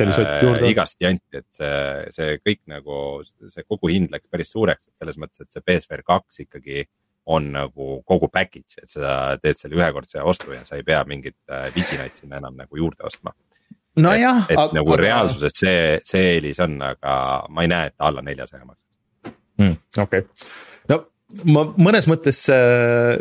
äh, 0.00 0.64
igast 0.70 0.96
janti, 1.00 1.42
et 1.42 1.50
see, 1.52 2.10
see 2.16 2.38
kõik 2.40 2.62
nagu, 2.70 2.98
see 3.24 3.68
kogu 3.68 3.92
hind 3.92 4.14
läks 4.14 4.32
päris 4.32 4.52
suureks, 4.56 4.88
et 4.88 4.96
selles 4.98 5.20
mõttes, 5.20 5.44
et 5.44 5.52
see 5.52 5.62
PSVR 5.66 6.02
kaks 6.06 6.46
ikkagi 6.46 6.86
on 7.26 7.48
nagu 7.54 8.02
kogu 8.04 8.28
package, 8.28 8.82
et 8.82 8.90
sa 8.92 9.34
teed 9.40 9.60
selle 9.60 9.78
ühekordse 9.78 10.22
ostu 10.22 10.52
ja 10.52 10.64
sa 10.64 10.76
ei 10.76 10.84
pea 10.86 11.00
mingit 11.08 11.38
äh, 11.50 11.70
vidinaid 11.74 12.16
sinna 12.18 12.40
enam 12.42 12.56
nagu 12.58 12.76
juurde 12.76 13.06
ostma 13.08 13.32
nojah. 13.96 14.44
et, 14.44 14.52
et 14.52 14.58
aga, 14.58 14.76
nagu 14.78 14.98
reaalsuses 14.98 15.56
see, 15.56 15.80
see 16.06 16.34
eelis 16.34 16.60
on, 16.64 16.76
aga 16.84 17.14
ma 17.48 17.64
ei 17.64 17.70
näe, 17.72 17.90
et 17.92 18.06
alla 18.08 18.24
neljasaja 18.24 18.64
maksab 18.64 19.32
mm,. 19.62 19.76
okei 20.04 20.24
okay., 20.24 20.48
no 20.92 21.00
ma 21.54 21.64
mõnes 21.86 22.08
mõttes 22.10 22.42
äh, 22.52 23.16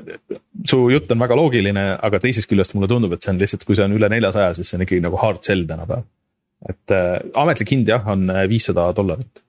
su 0.69 0.81
jutt 0.93 1.11
on 1.13 1.23
väga 1.23 1.37
loogiline, 1.39 1.85
aga 1.95 2.19
teisest 2.21 2.49
küljest 2.49 2.75
mulle 2.77 2.89
tundub, 2.91 3.15
et 3.15 3.23
see 3.25 3.33
on 3.33 3.39
lihtsalt, 3.41 3.65
kui 3.67 3.77
see 3.77 3.87
on 3.87 3.95
üle 3.97 4.09
neljasaja, 4.11 4.53
siis 4.57 4.69
see 4.69 4.79
on 4.79 4.85
ikkagi 4.87 5.05
nagu 5.05 5.19
hard 5.21 5.43
sell 5.45 5.65
tänapäeval. 5.69 6.05
et 6.69 6.95
äh, 6.95 7.15
ametlik 7.39 7.73
hind 7.75 7.89
jah, 7.89 8.05
on 8.09 8.29
äh, 8.31 8.45
viissada 8.51 8.89
dollarit 8.95 9.43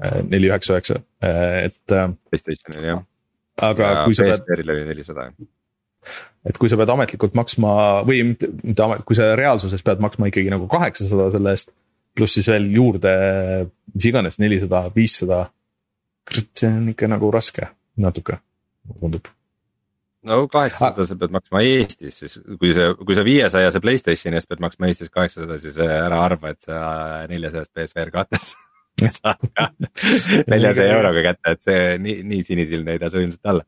äh,, 0.00 0.20
neli 0.26 0.50
üheksa 0.50 0.76
üheksa, 0.76 1.00
äh, 1.24 1.70
et 1.70 1.96
äh,. 1.96 2.10
PlayStationil 2.30 2.90
jah. 2.92 3.06
Aga 3.68 3.90
ja 3.90 4.04
kui 4.04 4.16
sa 4.16 4.26
pead. 4.26 4.40
PSVR-il 4.40 4.74
oli 4.74 4.86
nelisada 4.88 5.30
et 6.46 6.56
kui 6.56 6.70
sa 6.72 6.78
pead 6.80 6.92
ametlikult 6.94 7.34
maksma 7.36 7.72
või 8.08 8.22
mitte, 8.32 8.48
mitte 8.62 8.84
amet, 8.84 9.02
kui 9.08 9.18
sa 9.18 9.32
reaalsuses 9.38 9.84
pead 9.84 10.00
maksma 10.02 10.30
ikkagi 10.30 10.52
nagu 10.52 10.68
kaheksasada 10.70 11.28
selle 11.34 11.56
eest. 11.56 11.74
pluss 12.16 12.34
siis 12.34 12.48
veel 12.50 12.64
juurde, 12.74 13.10
mis 13.94 14.06
iganes, 14.10 14.40
nelisada, 14.42 14.88
viissada. 14.94 15.50
see 16.30 16.68
on 16.68 16.88
ikka 16.92 17.08
nagu 17.08 17.30
raske, 17.30 17.68
natuke, 17.96 18.38
mulle 18.88 19.00
tundub. 19.00 19.28
no 20.24 20.46
kaheksasada 20.48 21.06
sa 21.06 21.16
pead 21.16 21.36
maksma 21.36 21.62
Eestis, 21.66 22.18
siis 22.22 22.40
kui 22.60 22.72
see, 22.76 22.88
kui 22.94 23.14
sa 23.14 23.24
viiesajase 23.24 23.80
Playstationi 23.80 24.36
eest 24.36 24.48
pead 24.48 24.60
maksma 24.60 24.88
Eestis 24.88 25.12
kaheksasada, 25.12 25.58
siis 25.60 25.78
ära 25.80 26.24
arva, 26.24 26.52
et 26.54 26.60
sa 26.64 26.80
neljasajast 27.28 27.72
PSVR 27.72 28.12
kattes 28.16 28.54
saad 28.54 28.58
ka 28.58 28.69
neljasaja 30.52 30.96
euroga 30.96 31.22
kätte, 31.30 31.56
et 31.56 31.62
see 31.64 31.84
nii, 32.02 32.18
nii 32.32 32.42
sinisilmne 32.46 32.96
ei 32.96 33.02
tasu 33.02 33.22
ilmselt 33.22 33.52
olla 33.54 33.64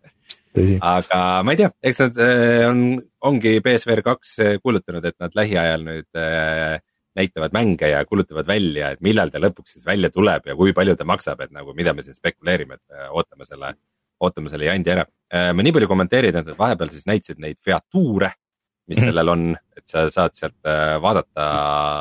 aga 0.52 1.18
ma 1.44 1.54
ei 1.54 1.60
tea, 1.62 1.70
eks 1.88 2.00
nad 2.04 2.18
äh, 2.20 2.64
on, 2.68 2.80
ongi 3.28 3.58
BSVR 3.64 4.02
kaks 4.04 4.32
äh, 4.44 4.56
kuulutanud, 4.62 5.04
et 5.08 5.16
nad 5.22 5.36
lähiajal 5.36 5.86
nüüd 5.86 6.20
äh, 6.20 6.76
näitavad 7.16 7.54
mänge 7.56 7.88
ja 7.88 8.02
kuulutavad 8.08 8.48
välja, 8.48 8.92
et 8.92 9.00
millal 9.04 9.32
ta 9.32 9.40
lõpuks 9.40 9.76
siis 9.76 9.86
välja 9.86 10.10
tuleb 10.12 10.46
ja 10.48 10.56
kui 10.56 10.74
palju 10.76 10.96
ta 10.96 11.08
maksab, 11.08 11.40
et 11.44 11.52
nagu 11.52 11.74
mida 11.76 11.92
me 11.96 12.04
siin 12.04 12.16
spekuleerime, 12.16 12.78
et 12.78 13.10
ootame 13.12 13.48
selle, 13.48 13.74
ootame 14.20 14.52
selle 14.52 14.68
jandi 14.68 14.94
ära. 14.94 15.04
ma 15.52 15.64
nii 15.64 15.74
palju 15.76 15.88
kommenteerin, 15.90 16.38
et 16.38 16.48
nad 16.48 16.56
vahepeal 16.56 16.88
siis 16.92 17.04
näitasid 17.08 17.40
neid 17.40 17.58
featuure, 17.60 18.30
mis 18.88 18.96
mm 18.96 19.02
-hmm. 19.02 19.10
sellel 19.12 19.28
on, 19.28 19.44
et 19.76 19.84
sa 19.88 20.06
saad 20.10 20.32
sealt 20.40 20.72
vaadata 21.04 21.44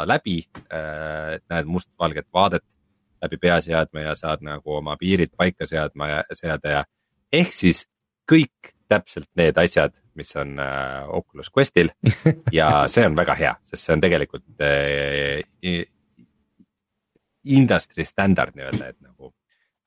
läbi, 0.07 0.37
näed 0.71 1.67
mustvalget 1.67 2.27
vaadet 2.33 2.63
läbi 3.21 3.37
peaseadme 3.41 4.05
ja 4.05 4.15
saad 4.17 4.43
nagu 4.45 4.77
oma 4.79 4.97
piirid 4.99 5.33
paika 5.37 5.67
seadma 5.69 6.09
ja 6.09 6.21
seada 6.33 6.77
ja 6.77 6.83
ehk 7.33 7.53
siis 7.55 7.85
kõik 8.31 8.73
täpselt 8.91 9.29
need 9.39 9.57
asjad, 9.57 9.93
mis 10.19 10.35
on 10.35 10.59
äh, 10.59 11.07
Oculus 11.07 11.51
Questil 11.57 11.91
ja 12.59 12.87
see 12.91 13.05
on 13.07 13.15
väga 13.15 13.35
hea, 13.39 13.53
sest 13.69 13.87
see 13.87 13.95
on 13.95 14.03
tegelikult 14.03 14.65
äh, 14.65 15.85
industry 17.43 18.05
standard 18.05 18.57
nii-öelda, 18.57 18.91
et 18.91 18.99
nagu 18.99 19.31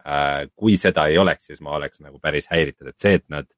äh, 0.06 0.46
kui 0.56 0.78
seda 0.80 1.06
ei 1.10 1.18
oleks, 1.20 1.50
siis 1.50 1.60
ma 1.64 1.76
oleks 1.78 2.00
nagu 2.04 2.18
päris 2.22 2.48
häiritud, 2.50 2.90
et 2.90 2.98
see, 3.00 3.18
et 3.20 3.26
nad, 3.32 3.48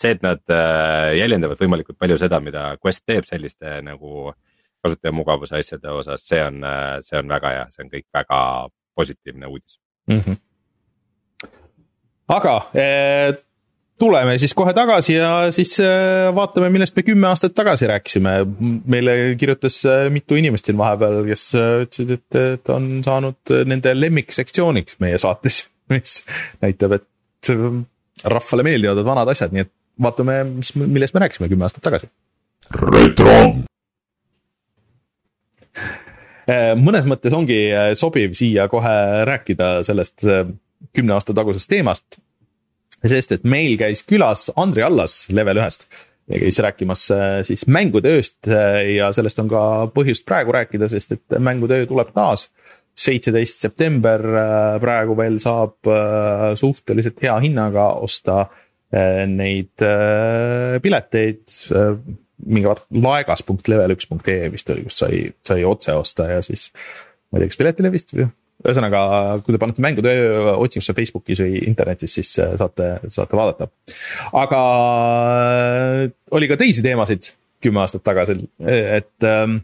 see, 0.00 0.16
et 0.16 0.24
nad 0.24 0.42
äh, 0.52 1.12
jäljendavad 1.20 1.60
võimalikult 1.60 1.98
palju 2.00 2.18
seda, 2.20 2.40
mida 2.42 2.72
Quest 2.82 3.04
teeb 3.06 3.28
selliste 3.28 3.78
nagu 3.86 4.32
kasutajamugavuse 4.84 5.60
asjade 5.60 5.92
osas, 5.92 6.24
see 6.26 6.42
on 6.44 6.64
äh,, 6.64 6.98
see 7.06 7.18
on 7.20 7.30
väga 7.30 7.54
hea, 7.54 7.68
see 7.74 7.86
on 7.86 7.92
kõik 7.92 8.06
väga 8.14 8.40
positiivne 8.96 9.46
uudis 9.52 9.80
mm. 10.10 10.20
-hmm 10.20 10.42
aga 12.26 12.54
eh, 12.74 13.36
tuleme 13.98 14.36
siis 14.40 14.54
kohe 14.56 14.74
tagasi 14.76 15.16
ja 15.16 15.30
siis 15.54 15.76
äh, 15.82 16.28
vaatame, 16.36 16.68
millest 16.74 16.96
me 16.96 17.04
kümme 17.06 17.28
aastat 17.30 17.54
tagasi 17.56 17.88
rääkisime. 17.90 18.34
meile 18.86 19.16
kirjutas 19.38 19.80
äh, 19.86 20.06
mitu 20.12 20.38
inimest 20.38 20.68
siin 20.68 20.78
vahepeal, 20.78 21.22
kes 21.28 21.46
ütlesid, 21.56 22.12
et, 22.18 22.40
et 22.56 22.72
on 22.74 22.90
saanud 23.06 23.54
nende 23.68 23.94
lemmiksektsiooniks 23.96 25.00
meie 25.04 25.18
saates, 25.22 25.64
mis 25.94 26.20
näitab, 26.64 26.98
et 26.98 27.52
rahvale 28.26 28.66
meeldivad 28.66 28.98
need 28.98 29.08
vanad 29.08 29.32
asjad, 29.32 29.54
nii 29.54 29.66
et 29.66 29.72
vaatame, 30.02 30.42
mis, 30.58 30.74
millest 30.76 31.16
me 31.16 31.24
rääkisime 31.24 31.50
kümme 31.52 31.68
aastat 31.68 31.86
tagasi. 31.86 32.10
retro. 32.90 33.38
Mõnes 36.78 37.06
mõttes 37.10 37.34
ongi 37.34 37.58
sobiv 37.98 38.36
siia 38.38 38.68
kohe 38.70 38.94
rääkida 39.26 39.80
sellest 39.86 40.22
kümne 40.94 41.16
aasta 41.16 41.34
tagusest 41.34 41.70
teemast 41.72 42.20
sest 43.04 43.34
et 43.36 43.46
meil 43.48 43.76
käis 43.80 44.04
külas 44.06 44.48
Andri 44.56 44.84
Allas 44.86 45.26
level 45.34 45.60
ühest 45.60 45.86
ja 46.26 46.40
käis 46.42 46.58
rääkimas 46.62 47.06
äh, 47.14 47.40
siis 47.46 47.66
mängude 47.70 48.16
ööst 48.16 48.48
äh, 48.50 48.82
ja 48.96 49.12
sellest 49.14 49.38
on 49.42 49.50
ka 49.50 49.62
põhjust 49.94 50.26
praegu 50.26 50.54
rääkida, 50.56 50.88
sest 50.90 51.14
et 51.14 51.38
mängude 51.38 51.82
öö 51.82 51.90
tuleb 51.90 52.14
taas. 52.14 52.50
seitseteist 52.96 53.60
september 53.60 54.22
äh, 54.24 54.78
praegu 54.80 55.16
veel 55.16 55.36
saab 55.38 55.90
suhteliselt 56.56 57.20
hea 57.22 57.34
hinnaga 57.44 57.90
osta 58.00 58.46
neid 59.26 59.82
pileteid. 60.82 61.42
Mingi 62.44 62.68
vaata 62.68 62.84
laegas.level1.ee 62.92 64.50
vist 64.52 64.70
oli, 64.74 64.86
kust 64.86 65.04
sai, 65.04 65.22
sai 65.46 65.64
otse 65.64 65.94
osta 65.96 66.28
ja 66.34 66.42
siis 66.44 66.68
ma 67.30 67.38
ei 67.38 67.44
tea, 67.44 67.52
kas 67.52 67.60
Piletilevist 67.62 68.14
või 68.16 68.28
ühesõnaga, 68.64 69.00
kui 69.44 69.54
te 69.54 69.60
panete 69.60 69.84
mängude 69.84 70.12
otsingusse 70.56 70.94
Facebookis 70.96 71.42
või 71.44 71.58
internetis, 71.68 72.14
siis 72.18 72.30
äh, 72.42 72.54
saate, 72.60 72.88
saate 73.12 73.38
vaadata. 73.38 73.68
aga 74.36 74.60
äh, 76.04 76.06
oli 76.36 76.48
ka 76.50 76.58
teisi 76.60 76.84
teemasid 76.84 77.32
kümme 77.64 77.82
aastat 77.82 78.04
tagasi, 78.06 78.38
et 78.60 79.26
ähm, 79.26 79.60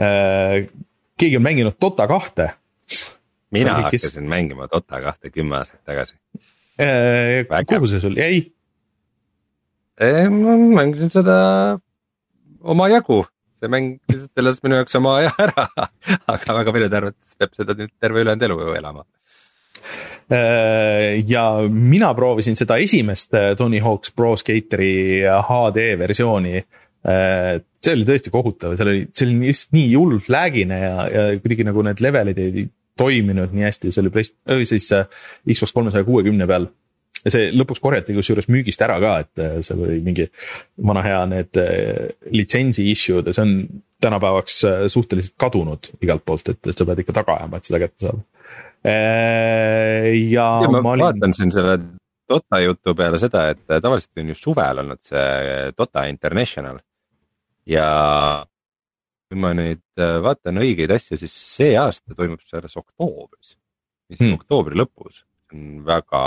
äh, 0.00 0.68
keegi 1.20 1.40
on 1.40 1.46
mänginud 1.46 1.78
Dota 1.80 2.08
kahte. 2.10 2.50
mina 3.50 3.74
hakkasin 3.80 4.22
kes... 4.22 4.28
mängima 4.28 4.68
Dota 4.72 5.00
kahte 5.00 5.30
kümme 5.30 5.60
aastat 5.62 5.80
tagasi 5.84 6.14
äh,. 6.80 7.64
kuhu 7.66 7.86
see 7.86 8.00
sul 8.00 8.16
jäi? 8.16 8.46
Ma 9.98 10.54
mängisin 10.78 11.10
seda 11.10 11.36
omajagu 12.62 13.24
see 13.58 13.70
mäng 13.72 13.94
lihtsalt 14.10 14.42
elas 14.42 14.60
minu 14.62 14.78
jaoks 14.78 14.98
oma 14.98 15.14
aja 15.20 15.32
ära, 15.42 15.66
aga 16.34 16.58
väga 16.60 16.74
paljud 16.74 16.98
arvavad, 17.00 17.16
et 17.16 17.38
peab 17.42 17.56
seda 17.58 17.76
nüüd 17.78 17.94
terve 18.02 18.22
ülejäänud 18.24 18.46
elu 18.48 18.74
elama. 18.78 19.04
Äh, 20.28 21.22
ja 21.28 21.44
mina 21.72 22.10
proovisin 22.16 22.58
seda 22.58 22.76
esimest 22.82 23.34
äh, 23.34 23.54
Tony 23.56 23.80
Hawk's 23.80 24.12
Pro 24.14 24.34
Skateri 24.36 25.22
HD 25.24 25.86
versiooni. 26.00 26.58
Äh, 27.08 27.52
see 27.84 27.94
oli 27.94 28.08
tõesti 28.08 28.32
kohutav, 28.34 28.74
seal 28.76 28.92
oli, 28.92 29.06
see 29.16 29.28
oli 29.28 29.38
lihtsalt 29.46 29.78
nii 29.78 29.94
hullult 29.94 30.28
lag'ine 30.34 30.82
ja, 30.82 31.06
ja 31.14 31.28
kuidagi 31.38 31.66
nagu 31.68 31.84
need 31.86 32.02
levelid 32.04 32.42
ei 32.42 32.66
toiminud 32.98 33.54
nii 33.54 33.64
hästi, 33.64 33.94
see 33.94 34.02
oli 34.02 34.12
Play-, 34.12 34.66
siis 34.68 34.90
Xbox 34.90 35.72
kolmesaja 35.72 36.04
kuuekümne 36.04 36.48
peal 36.50 36.66
ja 37.28 37.34
see 37.34 37.50
lõpuks 37.54 37.82
korjati 37.82 38.16
kusjuures 38.16 38.48
müügist 38.52 38.82
ära 38.84 38.96
ka, 39.02 39.12
et 39.24 39.42
äh, 39.42 39.58
seal 39.64 39.84
oli 39.84 40.00
mingi 40.04 40.26
vana 40.88 41.04
hea 41.04 41.20
need 41.30 41.60
äh, 41.60 42.08
litsentsi 42.34 42.88
issue'd 42.92 43.28
ja 43.28 43.36
see 43.36 43.44
on 43.44 43.54
tänapäevaks 44.02 44.58
äh, 44.68 44.82
suhteliselt 44.92 45.36
kadunud 45.40 45.92
igalt 46.00 46.24
poolt, 46.26 46.52
et, 46.54 46.60
et 46.70 46.78
sa 46.78 46.88
pead 46.88 47.04
ikka 47.04 47.18
taga 47.20 47.38
ajama, 47.38 47.60
et 47.60 47.70
seda 47.70 47.82
kätte 47.84 48.08
saada. 48.08 48.24
ja, 48.88 50.48
ja 50.62 50.68
ma, 50.70 50.82
ma 50.82 50.92
olin... 50.94 51.08
vaatan 51.08 51.36
siin 51.36 51.54
selle 51.54 51.78
Dota 52.28 52.58
jutu 52.60 52.92
peale 52.92 53.16
seda, 53.16 53.46
et 53.54 53.62
tavaliselt 53.66 54.20
on 54.20 54.30
ju 54.30 54.34
suvel 54.36 54.82
olnud 54.82 55.00
see 55.00 55.70
Dota 55.72 56.04
International 56.10 56.76
ja 57.68 57.86
kui 59.28 59.40
ma 59.40 59.54
nüüd 59.56 60.02
vaatan 60.24 60.60
õigeid 60.60 60.92
asju, 60.92 61.16
siis 61.20 61.32
see 61.56 61.72
aasta 61.80 62.16
toimub 62.16 62.44
see 62.44 62.60
alles 62.60 62.76
oktoobris, 62.80 63.56
mis 64.12 64.20
on 64.20 64.28
hmm. 64.28 64.38
oktoobri 64.38 64.78
lõpus, 64.78 65.24
on 65.52 65.80
väga 65.88 66.22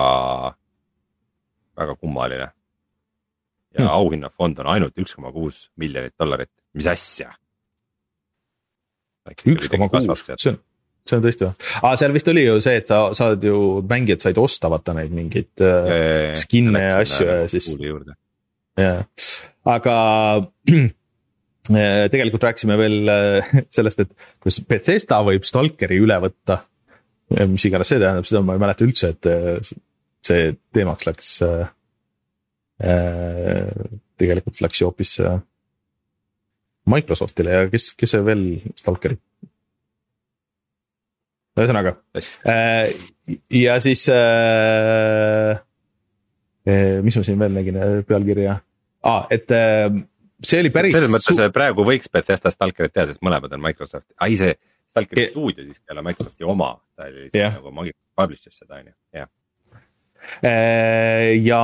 väga 1.78 1.96
kummaline. 1.96 2.50
ja 3.72 3.86
hmm. 3.86 3.94
auhinnafond 3.94 4.60
on 4.60 4.68
ainult 4.74 4.98
üks 5.00 5.16
koma 5.16 5.32
kuus 5.32 5.70
miljonit 5.80 6.14
dollarit, 6.20 6.52
mis 6.76 6.90
asja? 6.92 7.32
üks 9.48 9.70
koma 9.72 9.88
kuus, 9.92 10.08
see 10.26 10.52
on, 10.52 10.58
see 11.08 11.18
on 11.18 11.24
tõesti 11.24 11.48
või? 11.48 11.70
aa, 11.80 11.94
seal 12.00 12.16
vist 12.16 12.32
oli 12.34 12.46
ju 12.46 12.58
see, 12.64 12.82
et 12.82 12.90
sa 12.92 13.04
saad 13.18 13.46
ju, 13.46 13.60
mängijad 13.88 14.26
said 14.26 14.42
osta 14.42 14.72
vaata 14.74 14.96
neid 14.98 15.14
mingeid 15.16 15.64
äh, 15.66 16.34
skin'e 16.38 16.82
ja 16.84 16.98
asju 17.04 17.28
ja 17.30 17.38
siis. 17.52 17.70
jah, 18.82 19.06
aga 19.72 19.96
äh, 20.74 22.10
tegelikult 22.12 22.50
rääkisime 22.50 22.80
veel 22.82 23.14
äh, 23.14 23.54
sellest, 23.78 24.04
et 24.04 24.12
kuidas 24.42 24.60
Bethesda 24.68 25.22
võib 25.28 25.48
Stalkeri 25.48 26.02
üle 26.02 26.20
võtta. 26.28 26.64
mis 27.48 27.64
iganes 27.64 27.88
see 27.88 28.02
tähendab, 28.02 28.28
seda 28.28 28.44
ma 28.44 28.58
ei 28.58 28.66
mäleta 28.66 28.84
üldse, 28.84 29.14
et 29.16 29.72
see 30.26 30.52
teemaks 30.74 31.08
läks 31.08 31.38
äh, 31.46 31.70
Äh, 32.82 33.70
tegelikult 34.18 34.58
läks 34.64 34.80
ju 34.82 34.88
hoopis 34.90 35.20
äh, 35.22 35.38
Microsoftile 36.90 37.54
ja 37.54 37.66
kes, 37.70 37.92
kes 37.94 38.16
veel 38.26 38.46
Stalkeri? 38.80 39.20
ühesõnaga 41.60 41.92
äh, 42.48 42.90
ja 43.54 43.76
siis 43.84 44.06
mis 47.06 47.18
ma 47.20 47.24
siin 47.28 47.42
veel 47.42 47.54
nägin 47.60 47.78
pealkirja 48.08 48.56
ah,, 49.04 49.28
et 49.30 49.52
see 49.52 50.62
oli 50.64 50.72
päris. 50.74 50.96
selles 50.96 51.12
mõttes 51.12 51.42
praegu 51.54 51.86
võiks 51.86 52.10
Bethesda 52.10 52.54
Stalkerit 52.56 52.96
teha, 52.96 53.12
sest 53.12 53.22
mõlemad 53.22 53.52
on 53.54 53.62
Microsoft, 53.68 54.08
ai 54.24 54.40
see 54.40 54.56
Stalkeri 54.90 55.28
stuudio 55.36 55.68
siiski 55.68 55.86
ei 55.86 55.98
ole 55.98 56.08
Microsofti 56.08 56.50
oma, 56.56 56.72
ta 56.96 57.12
oli 57.12 57.28
yeah. 57.36 57.60
nagu 57.60 57.76
Microsoft 57.76 58.18
publish'is 58.24 58.64
seda 58.64 58.80
on 58.80 58.90
ju, 58.90 58.98
jah 59.20 59.30
Äh, 59.30 59.41
ja 60.42 61.62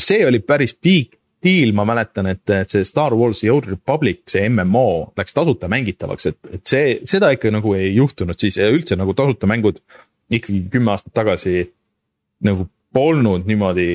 see 0.00 0.24
oli 0.26 0.40
päris 0.42 0.74
big 0.74 1.18
deal, 1.44 1.74
ma 1.76 1.84
mäletan, 1.88 2.28
et, 2.32 2.44
et 2.50 2.72
see 2.72 2.86
Star 2.88 3.14
Wars 3.16 3.42
The 3.42 3.52
Old 3.52 3.68
Republic, 3.68 4.24
see 4.32 4.48
MMO 4.48 5.12
läks 5.18 5.36
tasuta 5.36 5.68
mängitavaks, 5.72 6.30
et, 6.30 6.38
et 6.56 6.64
see, 6.68 6.94
seda 7.08 7.30
ikka 7.34 7.52
nagu 7.54 7.74
ei 7.76 7.92
juhtunud 7.94 8.38
siis 8.40 8.58
ja 8.60 8.70
üldse 8.72 8.96
nagu 9.00 9.14
tasuta 9.16 9.48
mängud 9.50 9.82
ikkagi 10.32 10.64
kümme 10.72 10.94
aastat 10.94 11.14
tagasi 11.16 11.66
nagu 12.44 12.68
polnud 12.94 13.46
niimoodi 13.48 13.88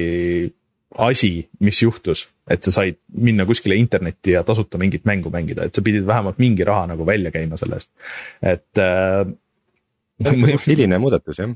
asi, 1.00 1.32
mis 1.64 1.82
juhtus, 1.82 2.26
et 2.50 2.66
sa 2.66 2.74
said 2.74 2.98
minna 3.22 3.46
kuskile 3.50 3.78
internetti 3.80 4.34
ja 4.34 4.44
tasuta 4.46 4.80
mingit 4.82 5.06
mängu 5.10 5.32
mängida, 5.34 5.66
et 5.66 5.78
sa 5.78 5.86
pidid 5.86 6.06
vähemalt 6.08 6.42
mingi 6.42 6.66
raha 6.68 6.90
nagu 6.94 7.06
välja 7.08 7.32
käima 7.34 7.58
selle 7.62 7.80
eest, 7.80 7.94
et 8.42 8.84
äh,. 8.84 9.26
hiline 10.68 10.98
muudatus 11.00 11.38
jah 11.40 11.52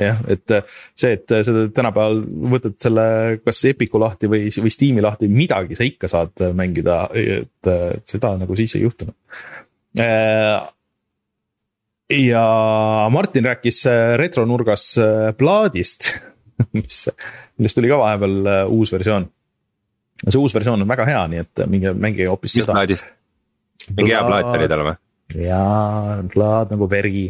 jah, 0.00 0.20
et 0.30 0.50
äh, 0.50 0.62
see, 0.96 1.16
et 1.18 1.32
äh, 1.32 1.42
sa 1.44 1.64
tänapäeval 1.74 2.22
võtad 2.54 2.76
selle 2.80 3.04
kas 3.44 3.60
Epiku 3.68 4.00
lahti 4.00 4.30
või, 4.30 4.48
või 4.48 4.72
Steam'i 4.72 5.04
lahti, 5.04 5.28
midagi 5.28 5.76
sa 5.78 5.86
ikka 5.86 6.10
saad 6.10 6.44
äh, 6.44 6.54
mängida, 6.56 7.04
et, 7.12 7.72
seda 8.08 8.34
nagu 8.40 8.56
siis 8.58 8.76
ei 8.78 8.86
juhtunud. 8.86 9.14
ja 12.12 12.46
Martin 13.12 13.44
rääkis 13.50 13.84
retronurgas 14.20 14.86
plaadist, 15.38 16.14
mis, 16.78 17.04
millest 17.58 17.78
tuli 17.78 17.92
ka 17.92 18.00
vahepeal 18.00 18.50
uus 18.72 18.92
versioon. 18.92 19.28
see 20.28 20.40
uus 20.40 20.54
versioon 20.54 20.82
on 20.82 20.88
väga 20.88 21.06
hea, 21.08 21.22
nii 21.28 21.44
et 21.44 21.64
minge 21.68 21.92
mängige 21.92 22.30
hoopis 22.32 22.56
seda. 22.56 22.72
mis 22.72 22.72
plaadist? 22.72 23.14
mingi 23.92 24.14
hea 24.14 24.24
plaat 24.24 24.50
oli 24.56 24.68
tal 24.72 24.86
või? 24.88 24.96
jaa, 25.44 26.18
plaat 26.32 26.72
nagu 26.72 26.88
veri 26.90 27.28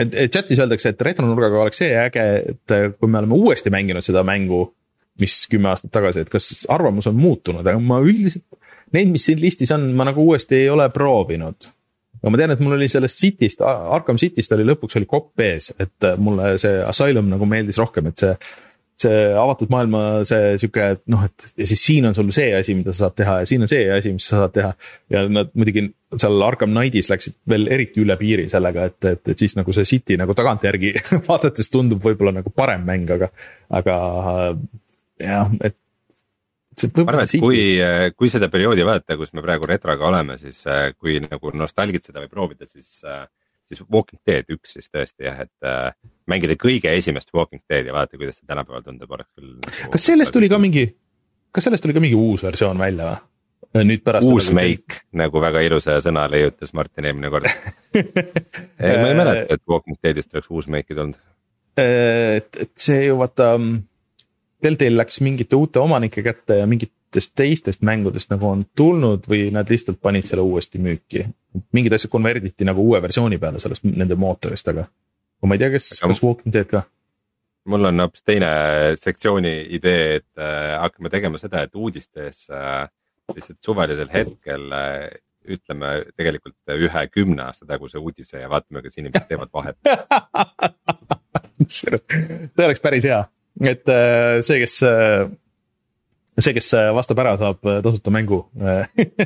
et, 0.00 0.32
chat'is 0.32 0.60
öeldakse, 0.62 0.92
et 0.92 1.02
retronurgaga 1.06 1.64
oleks 1.64 1.80
see 1.82 1.90
äge, 1.98 2.26
et 2.54 2.76
kui 2.98 3.10
me 3.10 3.20
oleme 3.20 3.38
uuesti 3.38 3.72
mänginud 3.72 4.04
seda 4.04 4.24
mängu, 4.26 4.64
mis 5.20 5.42
kümme 5.50 5.70
aastat 5.72 5.92
tagasi, 5.94 6.24
et 6.24 6.32
kas 6.32 6.64
arvamus 6.72 7.08
on 7.10 7.18
muutunud, 7.20 7.66
aga 7.66 7.78
ma 7.82 8.00
üldiselt. 8.04 8.46
Neid, 8.94 9.12
mis 9.12 9.22
siin 9.28 9.38
listis 9.38 9.70
on, 9.70 9.84
ma 9.94 10.08
nagu 10.08 10.24
uuesti 10.26 10.64
ei 10.64 10.70
ole 10.72 10.88
proovinud. 10.90 11.68
aga 12.20 12.32
ma 12.32 12.40
tean, 12.40 12.54
et 12.54 12.62
mul 12.64 12.74
oli 12.74 12.88
sellest 12.90 13.20
City'st, 13.22 13.62
Arkham 13.64 14.18
City'st 14.20 14.56
oli 14.56 14.66
lõpuks 14.66 14.98
oli 14.98 15.06
kopp 15.08 15.40
ees, 15.40 15.70
et 15.78 16.08
mulle 16.18 16.56
see 16.60 16.82
Asylum 16.82 17.30
nagu 17.30 17.46
meeldis 17.48 17.78
rohkem, 17.78 18.10
et 18.10 18.24
see 18.24 18.34
see 19.00 19.20
avatud 19.38 19.70
maailma 19.72 20.02
see 20.28 20.54
sihuke, 20.60 20.86
noh, 21.12 21.24
et 21.28 21.46
ja 21.62 21.68
siis 21.70 21.82
siin 21.86 22.08
on 22.08 22.16
sul 22.16 22.30
see 22.34 22.50
asi, 22.56 22.76
mida 22.78 22.92
sa 22.92 23.06
saad 23.06 23.16
teha 23.20 23.38
ja 23.42 23.48
siin 23.48 23.64
on 23.64 23.70
see 23.70 23.86
asi, 23.94 24.12
mis 24.16 24.28
sa 24.28 24.44
saad 24.44 24.54
teha. 24.56 24.70
ja 25.12 25.24
nad 25.28 25.52
muidugi 25.58 25.86
seal 26.20 26.46
Arkham 26.46 26.74
Knightis 26.74 27.10
läksid 27.12 27.38
veel 27.50 27.68
eriti 27.72 28.02
üle 28.04 28.16
piiri 28.20 28.48
sellega, 28.52 28.88
et, 28.90 28.98
et, 29.12 29.22
et 29.32 29.44
siis 29.44 29.56
nagu 29.58 29.74
see 29.76 29.88
City 29.88 30.18
nagu 30.20 30.36
tagantjärgi 30.36 30.94
vaadates 31.28 31.72
tundub 31.72 32.02
võib-olla 32.04 32.34
nagu 32.40 32.52
parem 32.54 32.84
mäng, 32.88 33.10
aga, 33.16 33.30
aga 33.80 33.98
jah, 35.20 35.54
et 35.64 35.78
arvan, 36.90 37.24
et 37.26 37.36
kui, 37.42 37.60
kui 38.16 38.32
seda 38.32 38.48
perioodi 38.52 38.86
vaadata, 38.86 39.18
kus 39.20 39.34
me 39.36 39.44
praegu 39.44 39.68
retroga 39.68 40.08
oleme, 40.08 40.38
siis 40.40 40.62
kui 40.96 41.18
nagu 41.24 41.52
nostalgitseda 41.56 42.24
või 42.24 42.32
proovida, 42.32 42.68
siis 42.70 43.02
äh, 43.04 43.26
siis 43.70 43.82
Walking 43.92 44.20
Dead 44.26 44.50
üks 44.50 44.74
siis 44.76 44.90
tõesti 44.90 45.26
jah, 45.28 45.44
et 45.46 45.66
äh, 45.66 45.92
mängida 46.30 46.56
kõige 46.60 46.92
esimest 46.96 47.32
Walking 47.34 47.62
Dead 47.70 47.88
ja 47.88 47.96
vaadata, 47.96 48.18
kuidas 48.20 48.38
see 48.40 48.48
tänapäeval 48.50 48.84
tundub, 48.86 49.10
oleks 49.16 49.30
küll 49.34 49.56
nagu,. 49.56 49.90
kas 49.94 50.06
sellest 50.10 50.34
tuli 50.34 50.50
ka 50.52 50.60
mingi, 50.62 50.86
kas 51.54 51.68
sellest 51.68 51.84
tuli 51.86 51.96
ka 51.96 52.02
mingi 52.04 52.18
uus 52.18 52.46
versioon 52.46 52.80
välja 52.80 53.10
või? 53.10 53.26
Äh, 53.70 53.84
nüüd 53.86 54.02
pärast. 54.02 54.26
uus 54.26 54.48
make 54.56 55.02
nagu 55.14 55.42
väga 55.42 55.60
ilusa 55.62 56.00
sõna 56.02 56.24
leiutas 56.30 56.72
Martin 56.74 57.06
eelmine 57.06 57.30
kord 57.30 57.46
ei, 57.94 58.96
ma 58.98 59.10
ei 59.12 59.18
mäleta, 59.18 59.44
et 59.54 59.62
Walking 59.68 60.00
Deadist 60.02 60.32
oleks 60.34 60.50
uus 60.50 60.70
make'i 60.72 60.96
tulnud. 60.96 61.20
Äh, 61.78 62.40
et, 62.40 62.64
et 62.66 62.72
see 62.80 63.04
ju 63.06 63.20
vaata, 63.20 63.52
Deltail 64.60 64.98
läks 64.98 65.20
mingite 65.24 65.56
uute 65.56 65.80
omanike 65.80 66.24
kätte 66.26 66.58
ja 66.58 66.66
mingit 66.68 66.92
mingitest 67.10 67.32
teistest 67.34 67.82
mängudest 67.82 68.30
nagu 68.30 68.46
on 68.46 68.64
tulnud 68.76 69.26
või 69.28 69.50
nad 69.50 69.68
lihtsalt 69.68 70.00
panid 70.00 70.24
selle 70.24 70.42
uuesti 70.42 70.78
müüki. 70.78 71.26
mingid 71.72 71.92
asjad 71.92 72.10
konverditi 72.10 72.64
nagu 72.64 72.80
uue 72.80 73.02
versiooni 73.02 73.38
peale 73.38 73.58
sellest, 73.58 73.84
nende 73.84 74.14
mootorist, 74.14 74.68
aga 74.68 74.84
ma 75.48 75.56
ei 75.56 75.62
tea, 75.62 75.70
kas, 75.74 75.92
kas 76.02 76.22
Walking 76.24 76.54
Dead 76.54 76.68
ka? 76.70 76.84
mul 77.70 77.84
on 77.90 78.02
hoopis 78.02 78.24
teine 78.26 78.50
sektsiooni 78.98 79.52
idee, 79.76 80.20
et 80.20 80.40
äh, 80.40 80.76
hakkame 80.80 81.10
tegema 81.12 81.38
seda, 81.38 81.64
et 81.66 81.76
uudistes 81.76 82.46
äh, 82.50 82.86
lihtsalt 83.34 83.58
suvalisel 83.64 84.08
hetkel 84.12 84.72
äh, 84.74 85.10
ütleme 85.50 85.92
tegelikult 86.16 86.56
ühe 86.76 87.04
kümne 87.12 87.46
aasta 87.48 87.68
taguse 87.68 88.00
uudise 88.00 88.42
ja 88.42 88.48
vaatame, 88.52 88.82
kas 88.84 88.98
inimesed 89.00 89.28
teevad 89.28 89.52
vahet. 89.54 89.76
See 91.68 92.64
oleks 92.64 92.82
päris 92.82 93.06
hea, 93.08 93.20
et 93.60 93.88
äh, 93.92 94.40
see, 94.44 94.60
kes 94.64 94.80
äh, 94.88 95.28
see, 96.40 96.54
kes 96.56 96.72
äh, 96.76 96.88
vastab 96.96 97.20
ära, 97.22 97.36
saab 97.40 97.66
äh, 97.68 97.80
tasuta 97.84 98.12
mängu. 98.14 98.42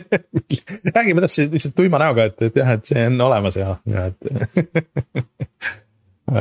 Räägime 0.96 1.22
edasi 1.22 1.48
lihtsalt 1.52 1.76
tuima 1.78 2.00
näoga, 2.02 2.28
et, 2.30 2.42
et 2.48 2.60
jah, 2.60 2.74
et 2.76 2.90
see 2.90 3.06
on 3.10 3.20
olemas 3.28 3.58
ja, 3.58 3.76
ja 3.90 4.08
et 4.10 4.20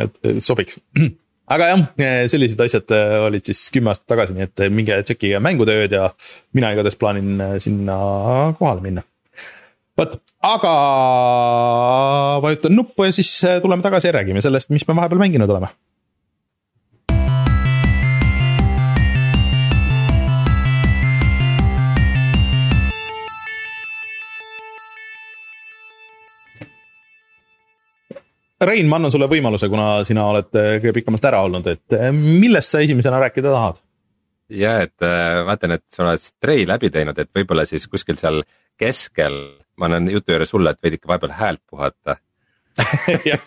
et 0.04 0.44
sobiks. 0.44 0.80
aga 1.54 1.70
jah, 1.72 1.86
sellised 2.32 2.62
asjad 2.66 2.94
äh, 2.96 3.16
olid 3.28 3.50
siis 3.50 3.66
kümme 3.74 3.92
aastat 3.94 4.08
tagasi, 4.16 4.38
nii 4.38 4.48
et 4.48 4.66
minge 4.74 5.00
tšekkige 5.04 5.42
mängutööd 5.44 5.96
ja 5.96 6.10
mina 6.58 6.74
igatahes 6.74 7.00
plaanin 7.00 7.42
sinna 7.64 7.98
kohale 8.60 8.86
minna. 8.86 9.06
vot, 10.00 10.20
aga 10.42 10.76
vajutan 12.44 12.78
nuppu 12.80 13.10
ja 13.10 13.16
siis 13.16 13.36
tuleme 13.62 13.86
tagasi 13.86 14.10
ja 14.10 14.20
räägime 14.20 14.42
sellest, 14.42 14.72
mis 14.74 14.88
me 14.88 14.96
vahepeal 14.98 15.22
mänginud 15.22 15.52
oleme 15.52 15.74
Rein, 28.64 28.88
ma 28.88 29.00
annan 29.00 29.12
sulle 29.12 29.28
võimaluse, 29.32 29.68
kuna 29.72 29.88
sina 30.08 30.26
oled 30.30 30.54
äh, 30.60 30.76
kõige 30.80 31.00
pikemalt 31.00 31.26
ära 31.28 31.42
olnud, 31.46 31.68
et 31.72 31.96
äh, 31.98 32.12
millest 32.16 32.74
sa 32.74 32.84
esimesena 32.84 33.20
rääkida 33.24 33.52
tahad? 33.52 33.82
ja 34.54 34.76
et 34.86 35.06
äh, 35.06 35.40
vaatan, 35.48 35.78
et 35.78 35.84
sa 35.92 36.04
oled 36.06 36.22
Stray 36.22 36.68
läbi 36.70 36.92
teinud, 36.94 37.18
et 37.20 37.32
võib-olla 37.36 37.66
siis 37.68 37.88
kuskil 37.90 38.20
seal 38.20 38.44
keskel, 38.80 39.40
ma 39.80 39.90
annan 39.90 40.12
jutu 40.12 40.36
juures 40.36 40.52
sulle, 40.54 40.74
et 40.74 40.84
võid 40.84 40.98
ikka 40.98 41.10
vahepeal 41.12 41.34
häält 41.40 41.64
puhata. 41.70 42.18
ja 43.30 43.38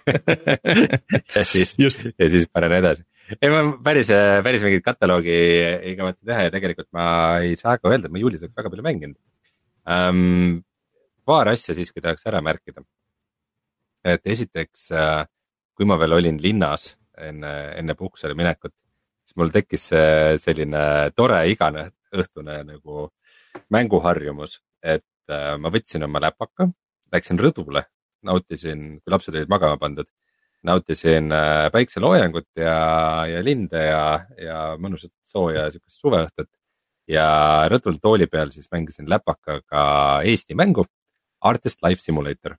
siis, 1.43 1.75
ja 1.79 2.29
siis 2.31 2.47
panen 2.53 2.77
edasi. 2.77 3.03
ei 3.41 3.51
ma 3.51 3.63
päris, 3.83 4.13
päris 4.47 4.63
mingit 4.63 4.85
kataloogi 4.87 5.35
ei 5.35 5.97
kavatse 5.99 6.23
teha 6.29 6.45
ja 6.47 6.53
tegelikult 6.55 6.87
ma 6.95 7.07
ei 7.43 7.57
saa 7.59 7.75
ka 7.81 7.91
öelda, 7.91 8.07
et 8.07 8.15
ma 8.15 8.23
juulis 8.23 8.45
oleks 8.45 8.55
väga 8.55 8.71
palju 8.71 8.85
mänginud 8.87 9.19
um,. 9.83 10.61
paar 11.27 11.51
asja 11.51 11.75
siiski 11.75 11.99
tahaks 12.05 12.23
ära 12.31 12.39
märkida. 12.45 12.87
Et 14.07 14.23
esiteks, 14.25 14.91
äh, 14.95 15.25
kui 15.77 15.89
ma 15.89 15.99
veel 16.01 16.17
olin 16.21 16.39
linnas 16.43 16.93
enne, 17.19 17.53
enne 17.77 17.95
puhkusele 17.99 18.37
minekut, 18.39 18.73
siis 19.27 19.37
mul 19.41 19.51
tekkis 19.53 19.91
selline 20.43 20.83
tore 21.17 21.41
igane 21.51 21.89
õhtune 22.15 22.61
nagu 22.69 23.09
mänguharjumus, 23.73 24.61
et 24.83 25.05
äh, 25.31 25.55
ma 25.61 25.73
võtsin 25.73 26.05
oma 26.07 26.21
läpaka, 26.23 26.69
läksin 27.13 27.41
rõdule, 27.41 27.87
nautisin, 28.27 29.01
kui 29.01 29.15
lapsed 29.15 29.35
olid 29.35 29.51
magama 29.51 29.79
pandud, 29.81 30.09
nautisin 30.67 31.33
äh, 31.35 31.67
päikseloojangut 31.73 32.49
ja, 32.59 32.77
ja 33.31 33.43
linde 33.45 33.83
ja, 33.87 34.05
ja 34.41 34.61
mõnusat 34.83 35.13
sooja 35.27 35.69
sihukest 35.71 36.03
suveõhtut. 36.03 36.51
ja 37.07 37.27
rõdul 37.71 38.01
tooli 38.03 38.27
peal 38.27 38.51
siis 38.51 38.67
mängisin 38.73 39.07
läpakaga 39.07 40.23
Eesti 40.27 40.57
mängu 40.59 40.83
Artist 41.41 41.79
Life 41.85 42.03
Simulator. 42.03 42.57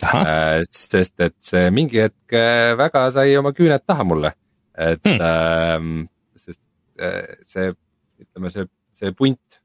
Äh, 0.00 0.64
sest 0.72 1.20
et 1.20 1.36
see 1.44 1.70
mingi 1.74 2.00
hetk 2.00 2.32
väga 2.78 3.10
sai 3.12 3.34
oma 3.36 3.52
küüned 3.52 3.84
taha 3.86 4.06
mulle, 4.08 4.32
et 4.72 5.02
hmm. 5.04 5.20
äh, 5.20 6.06
sest 6.40 6.60
see, 7.48 7.72
ütleme 8.20 8.52
see, 8.52 8.64
see 8.96 9.12
punt 9.16 9.60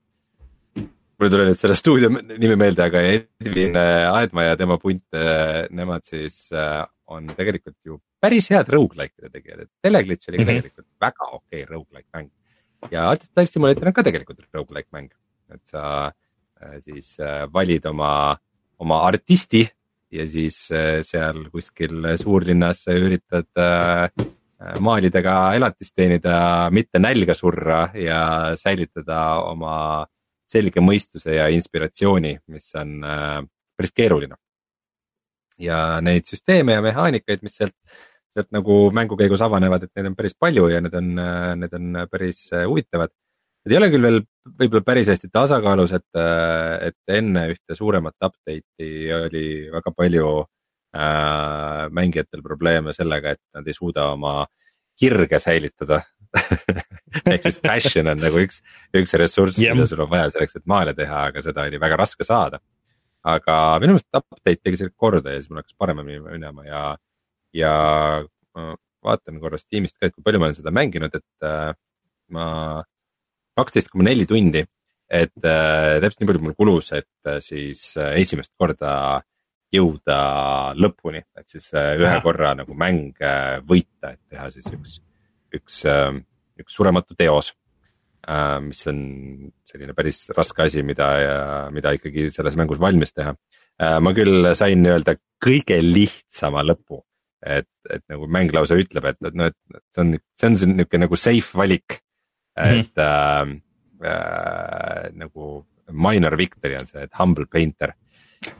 mul 1.15 1.29
ei 1.29 1.31
tule 1.31 1.45
nüüd 1.47 1.59
selle 1.59 1.75
stuudio 1.79 2.09
nimi 2.11 2.55
meelde, 2.59 2.83
aga 2.85 3.01
Edvin 3.07 3.77
äh, 3.79 4.07
Aedma 4.11 4.49
ja 4.49 4.57
tema 4.59 4.77
punt, 4.81 5.05
äh, 5.15 5.65
nemad 5.75 6.03
siis 6.07 6.49
äh, 6.51 6.83
on 7.11 7.29
tegelikult 7.37 7.77
ju 7.87 7.99
päris 8.23 8.49
head 8.51 8.69
rogu-like'ide 8.73 9.31
tegijad, 9.31 9.65
et 9.65 9.71
Teleglitch 9.85 10.29
oli 10.29 10.39
ka 10.39 10.43
mm 10.43 10.49
-hmm. 10.49 10.63
tegelikult 10.63 10.87
väga 11.01 11.29
okei 11.31 11.63
okay 11.63 11.71
rogu-like 11.71 12.09
mäng. 12.13 12.29
ja 12.91 13.09
Artist 13.09 13.31
Life 13.37 13.51
Simulator 13.51 13.87
on 13.87 13.93
ka 13.93 14.03
tegelikult 14.03 14.39
rogu-like 14.53 14.89
mäng, 14.91 15.11
et 15.53 15.61
sa 15.65 16.11
siis 16.79 17.17
valid 17.53 17.85
oma, 17.85 18.37
oma 18.79 19.01
artisti 19.05 19.67
ja 20.11 20.25
siis 20.29 20.57
seal 21.07 21.45
kuskil 21.51 22.05
suurlinnas 22.21 22.83
üritad 22.93 23.47
maalidega 24.79 25.33
elatist 25.57 25.95
teenida, 25.97 26.69
mitte 26.71 27.01
nälga 27.01 27.35
surra 27.35 27.89
ja 27.99 28.19
säilitada 28.59 29.21
oma 29.49 30.05
selge 30.49 30.81
mõistuse 30.83 31.35
ja 31.37 31.47
inspiratsiooni, 31.53 32.35
mis 32.53 32.73
on 32.79 32.97
äh, 33.03 33.37
päris 33.77 33.95
keeruline. 33.95 34.37
ja 35.55 36.01
neid 36.03 36.25
süsteeme 36.27 36.73
ja 36.75 36.81
mehaanikaid, 36.83 37.39
mis 37.45 37.53
sealt, 37.55 37.75
sealt 38.27 38.49
nagu 38.51 38.89
mängu 38.91 39.15
käigus 39.15 39.39
avanevad, 39.41 39.85
et 39.85 39.91
neid 39.95 40.09
on 40.09 40.15
päris 40.17 40.35
palju 40.35 40.67
ja 40.67 40.81
need 40.83 40.97
on, 40.99 41.13
äh, 41.19 41.53
need 41.55 41.77
on 41.77 42.01
päris 42.11 42.49
äh, 42.53 42.65
huvitavad. 42.67 43.13
Need 43.65 43.73
ei 43.73 43.79
ole 43.79 43.87
küll 43.89 44.05
veel 44.05 44.19
võib-olla 44.61 44.85
päris 44.85 45.07
hästi 45.09 45.31
tasakaalus, 45.33 45.95
et, 45.97 46.19
et 46.85 47.15
enne 47.17 47.47
ühte 47.49 47.77
suuremat 47.77 48.27
update'i 48.27 48.91
oli 49.15 49.45
väga 49.73 49.93
palju 49.95 50.27
äh, 50.93 51.87
mängijatel 51.89 52.43
probleeme 52.45 52.93
sellega, 52.93 53.33
et 53.33 53.41
nad 53.57 53.65
ei 53.65 53.73
suuda 53.73 54.11
oma 54.13 54.43
kirge 54.99 55.39
säilitada 55.41 56.03
ehk 57.33 57.47
siis 57.47 57.57
passion 57.63 58.11
on 58.11 58.21
nagu 58.21 58.39
üks, 58.43 58.61
üks 58.95 59.15
ressurss 59.19 59.59
yeah., 59.61 59.75
mida 59.75 59.89
sul 59.89 60.03
on 60.05 60.11
vaja 60.11 60.29
selleks, 60.33 60.59
et 60.59 60.65
maale 60.69 60.93
teha, 60.97 61.25
aga 61.31 61.43
seda 61.43 61.65
oli 61.65 61.81
väga 61.81 61.99
raske 61.99 62.27
saada. 62.27 62.61
aga 63.25 63.53
minu 63.81 63.95
meelest 63.95 64.19
update 64.19 64.61
tegi 64.61 64.77
selle 64.83 64.93
korda 64.93 65.33
ja 65.33 65.41
siis 65.41 65.49
mul 65.49 65.63
hakkas 65.63 65.77
paremini 65.81 66.19
minema 66.21 66.65
ja, 66.67 66.81
ja 67.57 67.71
ma 68.53 68.75
vaatan 69.05 69.39
korra 69.41 69.57
Steamist 69.57 69.97
ka, 69.97 70.09
et 70.09 70.13
kui 70.13 70.25
palju 70.25 70.41
ma 70.41 70.49
olen 70.49 70.57
seda 70.57 70.73
mänginud, 70.73 71.15
et 71.17 71.47
äh, 71.49 71.71
ma 72.35 72.45
kaksteist 73.55 73.91
koma 73.91 74.09
neli 74.09 74.27
tundi. 74.29 74.65
et 75.05 75.45
äh, 75.45 76.01
täpselt 76.01 76.23
nii 76.23 76.29
palju 76.31 76.41
mul 76.41 76.55
kulus, 76.57 76.91
et 76.97 77.29
äh, 77.29 77.37
siis 77.45 77.91
äh, 78.01 78.15
esimest 78.17 78.49
korda 78.57 79.21
jõuda 79.73 80.17
lõpuni, 80.81 81.21
et 81.37 81.45
siis 81.45 81.67
äh, 81.77 81.93
ühe 82.01 82.15
korra 82.25 82.55
nagu 82.57 82.73
mäng 82.73 83.13
äh, 83.21 83.59
võita, 83.61 84.15
et 84.15 84.21
teha 84.33 84.49
siis 84.49 84.65
üks 84.73 84.97
üks, 85.55 85.83
ähm, 85.89 86.23
üks 86.59 86.75
surematu 86.77 87.17
teos. 87.17 87.53
Äh, 88.25 88.59
mis 88.65 88.81
on 88.89 89.01
selline 89.69 89.93
päris 89.97 90.23
raske 90.35 90.65
asi, 90.65 90.83
mida, 90.85 91.09
mida 91.75 91.93
ikkagi 91.95 92.31
selles 92.33 92.57
mängus 92.57 92.81
valmis 92.81 93.13
teha. 93.13 93.35
Äh, 93.77 93.99
ma 94.01 94.15
küll 94.17 94.49
sain 94.57 94.81
nii-öelda 94.81 95.17
kõige 95.43 95.77
lihtsama 95.83 96.63
lõpu, 96.65 97.03
et, 97.45 97.69
et 97.91 98.01
nagu 98.09 98.29
mäng 98.31 98.53
lausa 98.55 98.77
ütleb, 98.79 99.11
et, 99.11 99.19
et 99.29 99.37
noh, 99.37 99.51
et 99.51 99.83
see 99.93 100.05
on, 100.05 100.15
see 100.33 100.49
on 100.49 100.57
niisugune 100.73 101.05
nagu 101.05 101.19
safe 101.19 101.59
valik. 101.59 101.99
Mhm. 102.57 102.79
et 102.79 102.95
mm 102.95 103.61
äh, 104.03 104.11
äh, 104.11 105.11
nagu 105.15 105.65
minor 105.91 106.37
victory 106.37 106.75
on 106.75 106.87
see, 106.87 107.03
et 107.03 107.13
humble 107.19 107.45
painter 107.45 107.93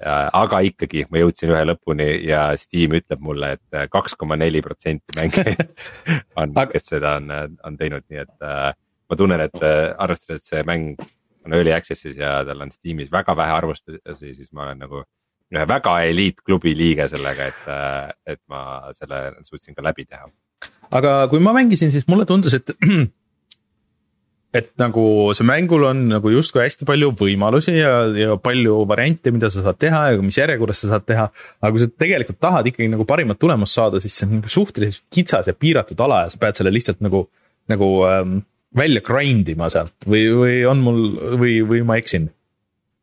aga 0.05 0.61
ikkagi 0.65 1.05
ma 1.11 1.21
jõudsin 1.21 1.51
ühe 1.53 1.63
lõpuni 1.69 2.07
ja 2.25 2.47
Steam 2.59 2.95
ütleb 2.97 3.21
mulle, 3.23 3.55
et 3.57 3.77
äh, 3.77 3.87
kaks 3.91 4.15
koma 4.19 4.37
neli 4.39 4.61
protsenti 4.65 5.17
mängijaid 5.17 5.61
on, 6.41 6.55
kes 6.71 6.89
seda 6.93 7.15
on, 7.19 7.33
on 7.65 7.77
teinud, 7.77 8.05
nii 8.09 8.23
et 8.23 8.45
äh, 8.45 8.71
ma 9.09 9.19
tunnen, 9.19 9.43
et 9.45 9.59
äh, 9.61 9.91
arvestades, 10.01 10.41
et 10.41 10.53
see 10.53 10.63
mäng 10.67 10.95
on 11.45 11.53
early 11.53 11.75
access'is 11.75 12.17
ja 12.17 12.39
tal 12.47 12.65
on 12.65 12.73
Steamis 12.73 13.11
väga 13.13 13.35
vähe 13.37 13.53
arvustusi, 13.59 14.33
siis 14.33 14.49
ma 14.53 14.65
olen 14.65 14.81
nagu 14.85 15.03
ühe 15.53 15.67
väga 15.69 15.99
eliitklubi 16.09 16.73
liige 16.77 17.05
sellega, 17.11 17.51
et, 17.51 17.67
et 18.33 18.41
ma 18.49 18.89
selle 18.97 19.27
suutsin 19.45 19.77
ka 19.77 19.85
läbi 19.85 20.07
teha. 20.09 20.25
aga 20.97 21.13
kui 21.29 21.39
ma 21.39 21.53
mängisin, 21.53 21.93
siis 21.93 22.07
mulle 22.09 22.25
tundus, 22.25 22.57
et 22.57 22.73
et 24.55 24.71
nagu 24.79 25.03
see 25.35 25.45
mängul 25.47 25.83
on 25.89 26.05
nagu 26.13 26.31
justkui 26.31 26.63
hästi 26.63 26.87
palju 26.87 27.11
võimalusi 27.19 27.75
ja, 27.75 27.93
ja 28.15 28.35
palju 28.41 28.77
variante, 28.87 29.33
mida 29.35 29.49
sa 29.51 29.63
saad 29.65 29.79
teha 29.81 30.01
ja 30.13 30.23
mis 30.23 30.37
järjekorras 30.39 30.83
sa 30.83 30.93
saad 30.93 31.05
teha. 31.09 31.25
aga 31.59 31.71
kui 31.73 31.83
sa 31.83 31.89
tegelikult 31.91 32.39
tahad 32.43 32.69
ikkagi 32.71 32.91
nagu 32.93 33.07
parimat 33.09 33.39
tulemust 33.41 33.75
saada, 33.75 34.01
siis 34.03 34.15
see 34.15 34.29
on 34.29 34.37
nagu 34.39 34.51
suhteliselt 34.51 35.03
kitsas 35.13 35.49
ja 35.51 35.55
piiratud 35.57 35.99
ala 36.05 36.23
ja 36.25 36.33
sa 36.33 36.41
pead 36.41 36.61
selle 36.61 36.73
lihtsalt 36.75 37.03
nagu, 37.03 37.25
nagu 37.71 37.89
ähm, 38.07 38.39
välja 38.75 39.03
grind 39.05 39.51
ima 39.51 39.69
sealt 39.73 40.07
või, 40.07 40.23
või 40.39 40.57
on 40.69 40.83
mul 40.85 41.03
või, 41.41 41.59
või 41.67 41.83
ma 41.87 41.99
eksin? 42.01 42.29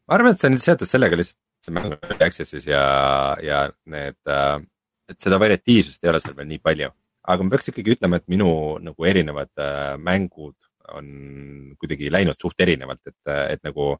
ma 0.09 0.18
arvan, 0.18 0.34
et 0.34 0.42
see 0.42 0.53
on 0.53 0.59
seotud 0.62 0.90
sellega 0.90 1.20
lihtsalt, 1.20 1.40
see 1.62 1.76
mäng 1.76 1.92
on 1.92 2.26
access'is 2.26 2.66
ja, 2.70 2.82
ja 3.44 3.66
need 3.92 4.18
äh,, 4.30 4.59
et 5.12 5.20
seda 5.20 5.40
variatiivsust 5.42 6.03
ei 6.03 6.12
ole 6.12 6.22
seal 6.22 6.36
veel 6.38 6.48
nii 6.55 6.64
palju. 6.64 6.92
aga 7.22 7.44
ma 7.44 7.55
peaks 7.55 7.70
ikkagi 7.70 7.96
ütlema, 7.98 8.18
et 8.18 8.28
minu 8.32 8.50
nagu 8.82 9.09
erinevad 9.09 9.53
äh, 9.61 9.94
mängud 10.00 10.57
on 10.93 11.07
kuidagi 11.80 12.11
läinud 12.12 12.39
suht 12.41 12.61
erinevalt, 12.61 13.03
et, 13.07 13.33
et 13.55 13.62
nagu, 13.66 13.95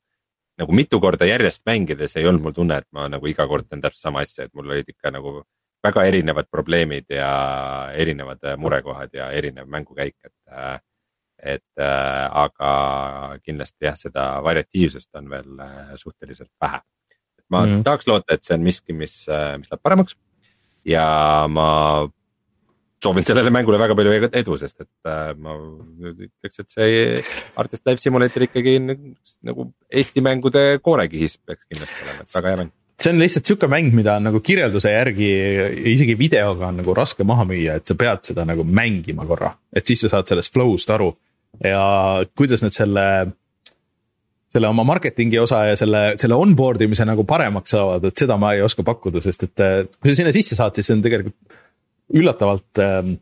nagu 0.61 0.77
mitu 0.77 1.01
korda 1.01 1.29
järjest 1.29 1.65
mängides 1.69 2.17
ei 2.17 2.29
olnud 2.29 2.47
mul 2.47 2.57
tunne, 2.57 2.81
et 2.83 2.89
ma 2.93 3.09
nagu 3.13 3.29
iga 3.31 3.47
kord 3.49 3.69
teen 3.69 3.83
täpselt 3.85 4.09
sama 4.09 4.25
asja, 4.27 4.47
et 4.47 4.55
mul 4.55 4.71
olid 4.71 4.89
ikka 4.89 5.13
nagu 5.15 5.43
väga 5.83 6.05
erinevad 6.07 6.47
probleemid 6.51 7.11
ja 7.11 7.33
erinevad 7.99 8.45
murekohad 8.59 9.15
ja 9.15 9.31
erinev 9.35 9.69
mängukäik, 9.71 10.17
et. 10.25 10.81
et 11.43 11.83
aga 11.83 12.73
kindlasti 13.43 13.89
jah, 13.89 13.97
seda 13.99 14.27
variatiivsust 14.47 15.19
on 15.19 15.31
veel 15.31 15.63
suhteliselt 15.99 16.53
vähe. 16.63 16.79
ma 17.51 17.65
mm. 17.67 17.83
tahaks 17.83 18.07
loota, 18.07 18.37
et 18.37 18.45
see 18.47 18.55
on 18.55 18.63
miski, 18.63 18.95
mis, 18.95 19.17
mis 19.59 19.73
läheb 19.73 19.83
paremaks 19.83 20.15
ja 20.87 21.47
ma 21.51 22.07
soovin 23.03 23.27
sellele 23.27 23.51
mängule 23.55 23.81
väga 23.81 23.97
palju 23.99 24.31
edu, 24.31 24.59
sest 24.61 24.85
et 24.85 25.11
äh, 25.11 25.33
ma 25.39 25.57
ütleks, 26.13 26.63
et 26.63 26.71
see 26.77 27.25
Artist 27.59 27.83
Life 27.89 28.03
Simulator 28.03 28.47
ikkagi 28.47 28.79
nagu 28.83 29.73
Eesti 29.91 30.25
mängude 30.25 30.79
koonekihis 30.85 31.41
peaks 31.43 31.67
kindlasti 31.67 32.07
olema, 32.07 32.27
et 32.27 32.39
väga 32.39 32.55
hea 32.55 32.63
mäng 32.63 32.73
see 33.03 33.11
on 33.11 33.19
lihtsalt 33.19 33.49
sihuke 33.49 33.69
mäng, 33.71 33.91
mida 33.97 34.17
on 34.21 34.29
nagu 34.29 34.41
kirjelduse 34.45 34.93
järgi 34.93 35.29
isegi 35.95 36.17
videoga 36.19 36.69
on 36.71 36.81
nagu 36.83 36.95
raske 36.95 37.27
maha 37.27 37.47
müüa, 37.49 37.79
et 37.81 37.89
sa 37.89 37.97
pead 37.99 38.23
seda 38.31 38.47
nagu 38.49 38.65
mängima 38.65 39.27
korra, 39.29 39.53
et 39.75 39.87
siis 39.89 40.05
sa 40.05 40.13
saad 40.13 40.31
sellest 40.31 40.55
flow'st 40.55 40.93
aru. 40.95 41.13
ja 41.65 41.83
kuidas 42.39 42.63
nad 42.65 42.73
selle, 42.73 43.07
selle 44.53 44.69
oma 44.69 44.85
marketingi 44.89 45.41
osa 45.43 45.65
ja 45.67 45.77
selle, 45.77 46.15
selle 46.21 46.39
onboard 46.39 46.81
imise 46.87 47.05
nagu 47.09 47.27
paremaks 47.29 47.75
saavad, 47.75 48.07
et 48.09 48.23
seda 48.23 48.39
ma 48.41 48.55
ei 48.55 48.63
oska 48.65 48.85
pakkuda, 48.87 49.21
sest 49.25 49.49
et 49.49 49.67
kui 49.99 50.13
sa 50.13 50.21
sinna 50.21 50.33
sisse 50.33 50.57
saad, 50.57 50.77
siis 50.77 50.89
see 50.89 50.97
on 50.97 51.05
tegelikult 51.05 51.59
üllatavalt 52.13 52.83
ähm, 52.83 53.17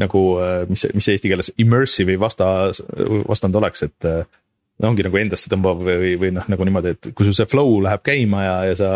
nagu, 0.00 0.24
äh, 0.42 0.64
mis, 0.70 0.86
mis 0.94 1.08
eesti 1.12 1.30
keeles 1.30 1.52
immersive'i 1.62 2.18
vasta, 2.20 2.48
vastand 3.28 3.58
oleks, 3.58 3.86
et 3.86 4.08
äh, 4.08 4.24
ongi 4.84 5.06
nagu 5.06 5.20
endasse 5.20 5.50
tõmbav 5.52 5.84
või, 5.86 6.16
või 6.20 6.32
noh, 6.36 6.48
nagu 6.52 6.66
niimoodi, 6.66 6.96
et 6.96 7.12
kui 7.14 7.28
sul 7.28 7.36
see 7.36 7.48
flow 7.50 7.78
läheb 7.84 8.02
käima 8.06 8.42
ja, 8.44 8.56
ja 8.70 8.74
sa 8.76 8.90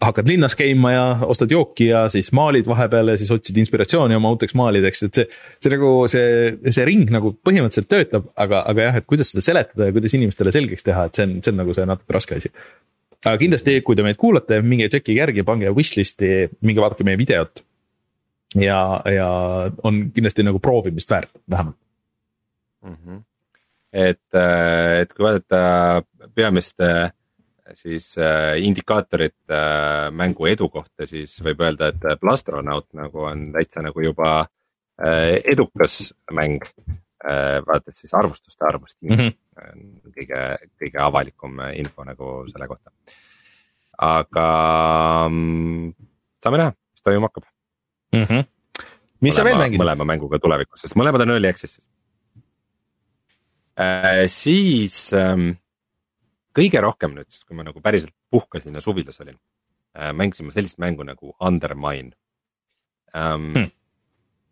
hakkad 0.00 0.28
linnas 0.30 0.54
käima 0.56 0.92
ja 0.94 1.06
ostad 1.28 1.50
jooki 1.52 1.90
ja 1.90 2.06
siis 2.12 2.30
maalid 2.36 2.68
vahepeal 2.70 3.12
ja 3.12 3.16
siis 3.20 3.32
otsid 3.34 3.58
inspiratsiooni 3.60 4.16
oma 4.16 4.30
uuteks 4.32 4.54
maalideks, 4.56 5.02
et 5.08 5.18
see, 5.18 5.26
see 5.60 5.72
nagu 5.74 5.90
see, 6.08 6.54
see 6.70 6.86
ring 6.88 7.10
nagu 7.12 7.34
põhimõtteliselt 7.44 7.90
töötab, 7.90 8.30
aga, 8.40 8.62
aga 8.70 8.86
jah, 8.86 9.00
et 9.00 9.08
kuidas 9.10 9.32
seda 9.34 9.44
seletada 9.44 9.90
ja 9.90 9.96
kuidas 9.96 10.16
inimestele 10.16 10.54
selgeks 10.56 10.86
teha, 10.86 11.08
et 11.08 11.20
see 11.20 11.28
on, 11.28 11.36
see 11.44 11.52
on 11.52 11.60
nagu 11.64 11.76
see 11.76 11.90
natuke 11.90 12.16
raske 12.16 12.40
asi 12.40 12.52
aga 13.20 13.36
kindlasti, 13.40 13.80
kui 13.84 13.98
te 13.98 14.04
meid 14.06 14.16
kuulate, 14.20 14.62
minge 14.64 14.88
tšekkige 14.88 15.20
järgi, 15.20 15.44
pange 15.44 15.72
wishlist'i, 15.76 16.46
minge 16.64 16.80
vaadake 16.80 17.04
meie 17.04 17.20
videot. 17.20 17.60
Ja, 18.54 19.02
ja 19.06 19.30
on 19.82 20.02
kindlasti 20.14 20.44
nagu 20.46 20.58
proovimist 20.58 21.10
väärt, 21.10 21.30
vähemalt 21.50 21.76
mm. 22.82 22.96
-hmm. 22.96 23.22
et, 23.92 24.34
äh, 24.34 25.00
et 25.00 25.12
kui 25.14 25.24
vaadata 25.24 26.02
peamist 26.34 26.80
äh, 26.80 27.12
siis 27.74 28.18
äh, 28.18 28.58
indikaatorit 28.58 29.36
mängu 30.10 30.46
edu 30.46 30.68
kohta, 30.68 31.06
siis 31.06 31.42
võib 31.44 31.60
öelda, 31.60 31.88
et 31.88 32.20
Plastronaut 32.20 32.88
nagu 32.92 33.20
on 33.30 33.52
täitsa 33.52 33.82
nagu 33.82 34.00
juba 34.00 34.46
edukas 35.44 36.14
mäng 36.32 36.60
vaadates 37.66 38.00
siis 38.00 38.14
arvustuste 38.14 38.64
arvust 38.68 38.98
mm, 39.00 39.16
-hmm. 39.16 40.10
kõige, 40.12 40.40
kõige 40.82 40.98
avalikum 41.00 41.56
info 41.74 42.04
nagu 42.04 42.44
selle 42.48 42.68
kohta. 42.68 42.90
aga 43.98 44.48
mm, 45.30 45.94
saame 46.44 46.58
näha, 46.58 46.74
mis 46.92 47.02
toimuma 47.02 47.28
hakkab 47.28 47.48
mm. 48.12 48.24
-hmm. 48.24 48.44
mis 49.20 49.34
sa 49.36 49.44
veel 49.44 49.58
mängid? 49.58 49.80
mõlema 49.80 50.06
mänguga 50.06 50.38
tulevikus, 50.38 50.84
sest 50.84 50.96
mõlemad 50.96 51.26
on 51.26 51.34
early 51.36 51.50
access'is 51.50 51.80
äh,. 53.78 54.26
siis 54.26 55.12
ähm, 55.12 55.56
kõige 56.56 56.80
rohkem 56.80 57.14
nüüd, 57.14 57.42
kui 57.46 57.56
ma 57.56 57.66
nagu 57.66 57.80
päriselt 57.80 58.14
puhkasin 58.30 58.74
ja 58.74 58.80
suvilas 58.80 59.20
olin 59.20 59.38
äh,, 59.98 60.12
mängisin 60.12 60.46
ma 60.46 60.56
sellist 60.56 60.78
mängu 60.78 61.04
nagu 61.04 61.34
Undermine 61.40 62.16
ähm, 63.14 63.52
hmm 63.54 63.70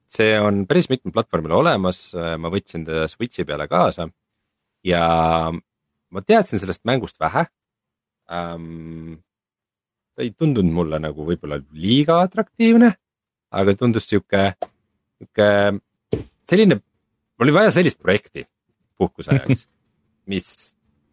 see 0.09 0.36
on 0.40 0.64
päris 0.68 0.88
mitmel 0.88 1.12
platvormil 1.12 1.52
olemas, 1.59 2.12
ma 2.16 2.48
võtsin 2.52 2.86
ta 2.86 3.06
Switch'i 3.11 3.44
peale 3.44 3.68
kaasa 3.68 4.09
ja 4.86 5.02
ma 5.52 6.22
teadsin 6.24 6.61
sellest 6.61 6.84
mängust 6.88 7.20
vähe 7.20 7.44
ähm,. 8.32 9.20
ta 10.16 10.24
ei 10.24 10.32
tundunud 10.34 10.74
mulle 10.74 10.98
nagu 10.98 11.26
võib-olla 11.28 11.61
liiga 11.70 12.22
atraktiivne, 12.24 12.90
aga 13.51 13.74
tundus 13.78 14.09
sihuke, 14.09 14.53
sihuke 15.18 15.49
selline, 16.49 16.80
oli 17.40 17.55
vaja 17.55 17.72
sellist 17.74 18.01
projekti 18.03 18.44
puhkuse 18.99 19.32
ajaks, 19.34 19.66
mis, 20.32 20.49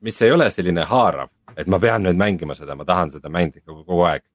mis 0.03 0.21
ei 0.25 0.33
ole 0.35 0.49
selline 0.53 0.87
haarav, 0.89 1.31
et 1.55 1.69
ma 1.71 1.79
pean 1.79 2.03
nüüd 2.05 2.19
mängima 2.19 2.57
seda, 2.57 2.75
ma 2.75 2.87
tahan 2.87 3.13
seda 3.15 3.31
mängida 3.31 3.63
kogu, 3.65 3.85
kogu 3.87 4.07
aeg. 4.09 4.25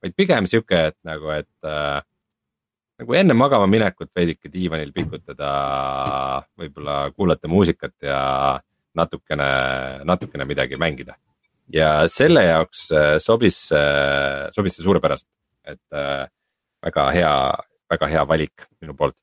vaid 0.00 0.16
pigem 0.16 0.46
sihuke, 0.48 0.86
et 0.92 0.96
nagu, 1.04 1.28
et 1.34 1.68
äh, 1.68 2.00
nagu 3.00 3.16
enne 3.16 3.36
magama 3.36 3.68
minekut 3.68 4.10
veidike 4.16 4.48
diivanil 4.52 4.92
pikutada, 4.96 5.50
võib-olla 6.56 7.02
kuulata 7.16 7.48
muusikat 7.48 7.96
ja 8.04 8.20
natukene, 8.96 9.50
natukene 10.08 10.46
midagi 10.48 10.80
mängida. 10.80 11.16
ja 11.70 12.08
selle 12.10 12.42
jaoks 12.44 12.88
äh, 12.90 13.16
sobis, 13.22 13.68
äh, 13.72 14.48
sobis 14.56 14.74
see 14.76 14.84
suurepäraselt, 14.84 15.28
et 15.64 15.94
äh, 15.94 16.26
väga 16.82 17.10
hea, 17.14 17.34
väga 17.90 18.08
hea 18.12 18.24
valik 18.28 18.66
minu 18.80 18.96
poolt. 18.96 19.16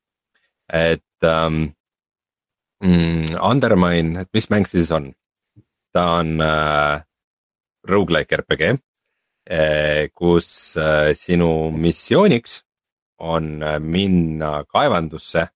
et 0.68 1.24
um, 1.24 1.72
mm, 2.84 3.38
Undermine, 3.40 4.20
et 4.20 4.28
mis 4.32 4.50
mäng 4.50 4.66
siis 4.68 4.90
on? 4.90 5.12
ta 5.92 6.04
on 6.20 6.40
äh, 6.44 7.00
rogu-like 7.88 8.36
RPG 8.36 8.62
äh,, 9.50 10.08
kus 10.14 10.76
äh, 10.76 11.14
sinu 11.16 11.70
missiooniks 11.72 12.62
on 13.18 13.62
äh, 13.62 13.78
minna 13.80 14.64
kaevandusse 14.68 15.48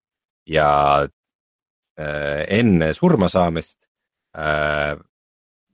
ja 0.46 1.02
äh, 1.98 2.42
enne 2.58 2.94
surma 2.94 3.28
saamist 3.28 3.78
äh, 4.34 4.96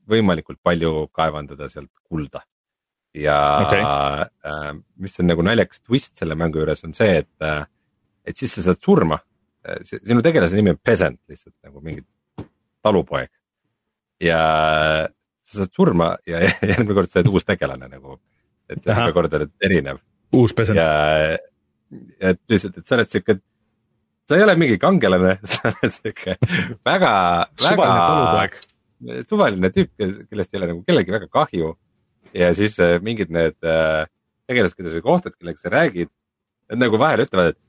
võimalikult 0.09 0.61
palju 0.63 1.09
kaevandada 1.13 1.69
sealt 1.69 1.93
kulda. 2.09 2.43
Ja 3.17 3.39
okay. 3.65 3.83
mis 5.01 5.17
on 5.21 5.31
nagu 5.31 5.45
naljakas 5.47 5.81
twist 5.81 6.19
selle 6.21 6.37
mängu 6.39 6.61
juures 6.61 6.85
on 6.85 6.95
see, 6.97 7.23
et, 7.23 7.67
et 8.27 8.37
siis 8.37 8.53
sa 8.59 8.67
saad 8.69 8.83
surma. 8.85 9.19
sinu 9.83 10.23
tegelase 10.25 10.57
nimi 10.57 10.75
on 10.75 10.81
peasant 10.83 11.21
lihtsalt 11.29 11.57
nagu 11.65 11.81
mingi 11.85 12.05
talupoeg. 12.85 13.31
ja 14.21 14.41
sa 15.49 15.63
saad 15.63 15.73
surma 15.75 16.13
ja 16.29 16.43
järgmine 16.71 16.97
kord 16.97 17.11
sa 17.11 17.21
oled 17.21 17.33
uus 17.33 17.49
tegelane 17.49 17.89
nagu, 17.91 18.19
et 18.69 18.83
see 18.85 18.95
iga 18.95 19.13
kord 19.17 19.37
oled 19.41 19.55
erinev. 19.65 20.01
uus 20.37 20.55
peasant. 20.57 20.79
ja 20.79 21.39
et 22.21 22.41
lihtsalt, 22.51 22.81
et 22.81 22.87
sa 22.87 22.99
oled 22.99 23.13
sihuke, 23.13 23.39
sa 24.29 24.37
ei 24.37 24.45
ole 24.45 24.57
mingi 24.61 24.79
kangelane, 24.81 25.39
sa 25.53 25.73
oled 25.73 25.95
sihuke 25.97 26.37
väga, 26.87 27.13
väga 27.65 28.51
suvaline 29.29 29.71
tüüp, 29.75 29.93
kellest 29.99 30.53
ei 30.53 30.61
ole 30.61 30.73
nagu 30.73 30.83
kellelgi 30.87 31.15
väga 31.15 31.31
kahju. 31.33 31.77
Ja 32.35 32.51
siis 32.57 32.79
äh, 32.81 32.99
mingid 33.05 33.31
need 33.35 33.57
äh, 33.65 34.07
tegelased, 34.49 34.77
keda 34.79 34.93
sa 34.93 35.05
kohtad, 35.05 35.37
kellega 35.37 35.61
sa 35.61 35.73
räägid, 35.73 36.11
nad 36.73 36.83
nagu 36.83 37.01
vahel 37.01 37.25
ütlevad, 37.25 37.55
et 37.55 37.61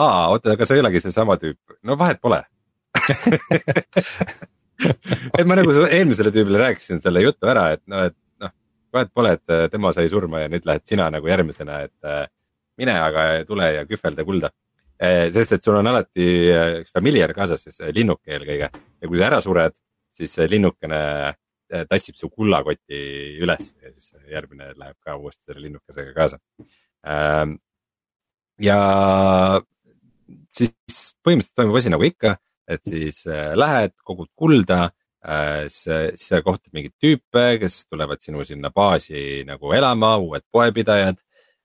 aa, 0.00 0.28
oota, 0.32 0.54
aga 0.56 0.66
sa 0.66 0.76
ei 0.76 0.82
olegi 0.82 1.02
seesama 1.04 1.38
tüüp, 1.40 1.58
no 1.86 1.98
vahet 2.00 2.22
pole. 2.22 2.42
Et 4.82 5.46
ma 5.46 5.54
nagu 5.54 5.70
eelmisele 5.84 6.32
tüübile 6.34 6.58
rääkisin 6.58 6.98
selle 7.04 7.20
jutu 7.22 7.46
ära, 7.46 7.68
et 7.76 7.82
noh, 7.86 8.08
et 8.08 8.16
noh, 8.42 8.50
vahet 8.90 9.12
pole, 9.14 9.36
et 9.36 9.52
äh, 9.54 9.68
tema 9.70 9.92
sai 9.94 10.08
surma 10.10 10.40
ja 10.42 10.48
nüüd 10.50 10.64
lähed 10.66 10.82
sina 10.88 11.06
nagu 11.12 11.28
järgmisena, 11.30 11.76
et 11.86 12.30
mine 12.80 12.96
aga 12.98 13.26
tule 13.46 13.68
ja 13.76 13.84
kühvelda 13.86 14.24
kulda. 14.26 14.50
Sest 15.34 15.54
et 15.54 15.62
sul 15.62 15.78
on 15.78 15.86
alati 15.90 16.26
üks 16.80 16.90
familiar 16.94 17.30
kaasas, 17.34 17.62
siis 17.62 17.78
linnuke 17.94 18.34
eelkõige. 18.34 18.68
Ja 18.74 19.10
kui 19.10 19.20
sa 19.20 19.28
ära 19.28 19.38
sured, 19.42 19.74
siis 20.18 20.34
linnukene 20.50 20.98
tassib 21.88 22.18
su 22.18 22.28
kullakoti 22.30 23.02
üles 23.42 23.72
ja 23.82 23.92
siis 23.92 24.14
järgmine 24.30 24.72
läheb 24.76 24.96
ka 25.00 25.16
uuesti 25.16 25.48
selle 25.48 25.66
linnukesega 25.66 26.14
kaasa. 26.16 26.40
Ehm, 27.08 27.56
ja 28.62 28.78
siis 30.56 30.74
põhimõtteliselt 31.24 31.56
toimub 31.58 31.78
asi 31.80 31.92
nagu 31.92 32.06
ikka, 32.06 32.36
et 32.68 32.82
siis 32.86 33.24
lähed, 33.58 33.94
kogud 34.04 34.30
kulda 34.38 34.90
siis, 35.68 35.82
siis 36.16 36.28
sa 36.28 36.42
kohtad 36.42 36.72
mingeid 36.74 36.94
tüüpe, 37.00 37.44
kes 37.62 37.84
tulevad 37.90 38.22
sinu 38.22 38.44
sinna 38.46 38.70
baasi 38.74 39.42
nagu 39.46 39.72
elama, 39.74 40.16
uued 40.18 40.44
poepidajad 40.52 41.18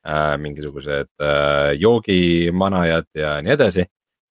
äh, 0.08 0.38
mingisugused 0.42 1.10
äh, 1.22 1.74
joogimanajad 1.82 3.10
ja 3.16 3.38
nii 3.42 3.56
edasi. 3.58 3.88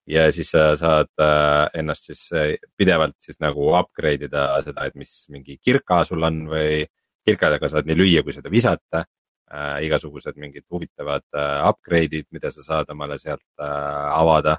Ja 0.06 0.26
siis 0.32 0.50
sa 0.54 0.70
saad 0.78 1.10
äh, 1.22 1.66
ennast 1.80 2.10
siis 2.10 2.22
äh, 2.36 2.54
pidevalt 2.78 3.16
siis 3.22 3.40
nagu 3.42 3.72
upgrade 3.78 4.28
ida 4.28 4.48
seda, 4.64 4.86
et 4.86 4.94
mis 4.98 5.12
mingi 5.32 5.58
kirka 5.58 6.02
sul 6.06 6.22
on 6.26 6.44
või 6.50 6.84
kirkadega 7.26 7.70
saad 7.70 7.88
nii 7.88 7.98
lüüa, 7.98 8.22
kui 8.22 8.34
seda 8.36 8.52
visata 8.52 9.02
äh,. 9.02 9.82
igasugused 9.86 10.38
mingid 10.38 10.66
huvitavad 10.70 11.26
äh, 11.34 11.66
upgrade'id, 11.70 12.28
mida 12.30 12.52
sa 12.54 12.62
saad 12.62 12.90
omale 12.94 13.18
sealt 13.18 13.46
äh, 13.58 14.10
avada 14.14 14.58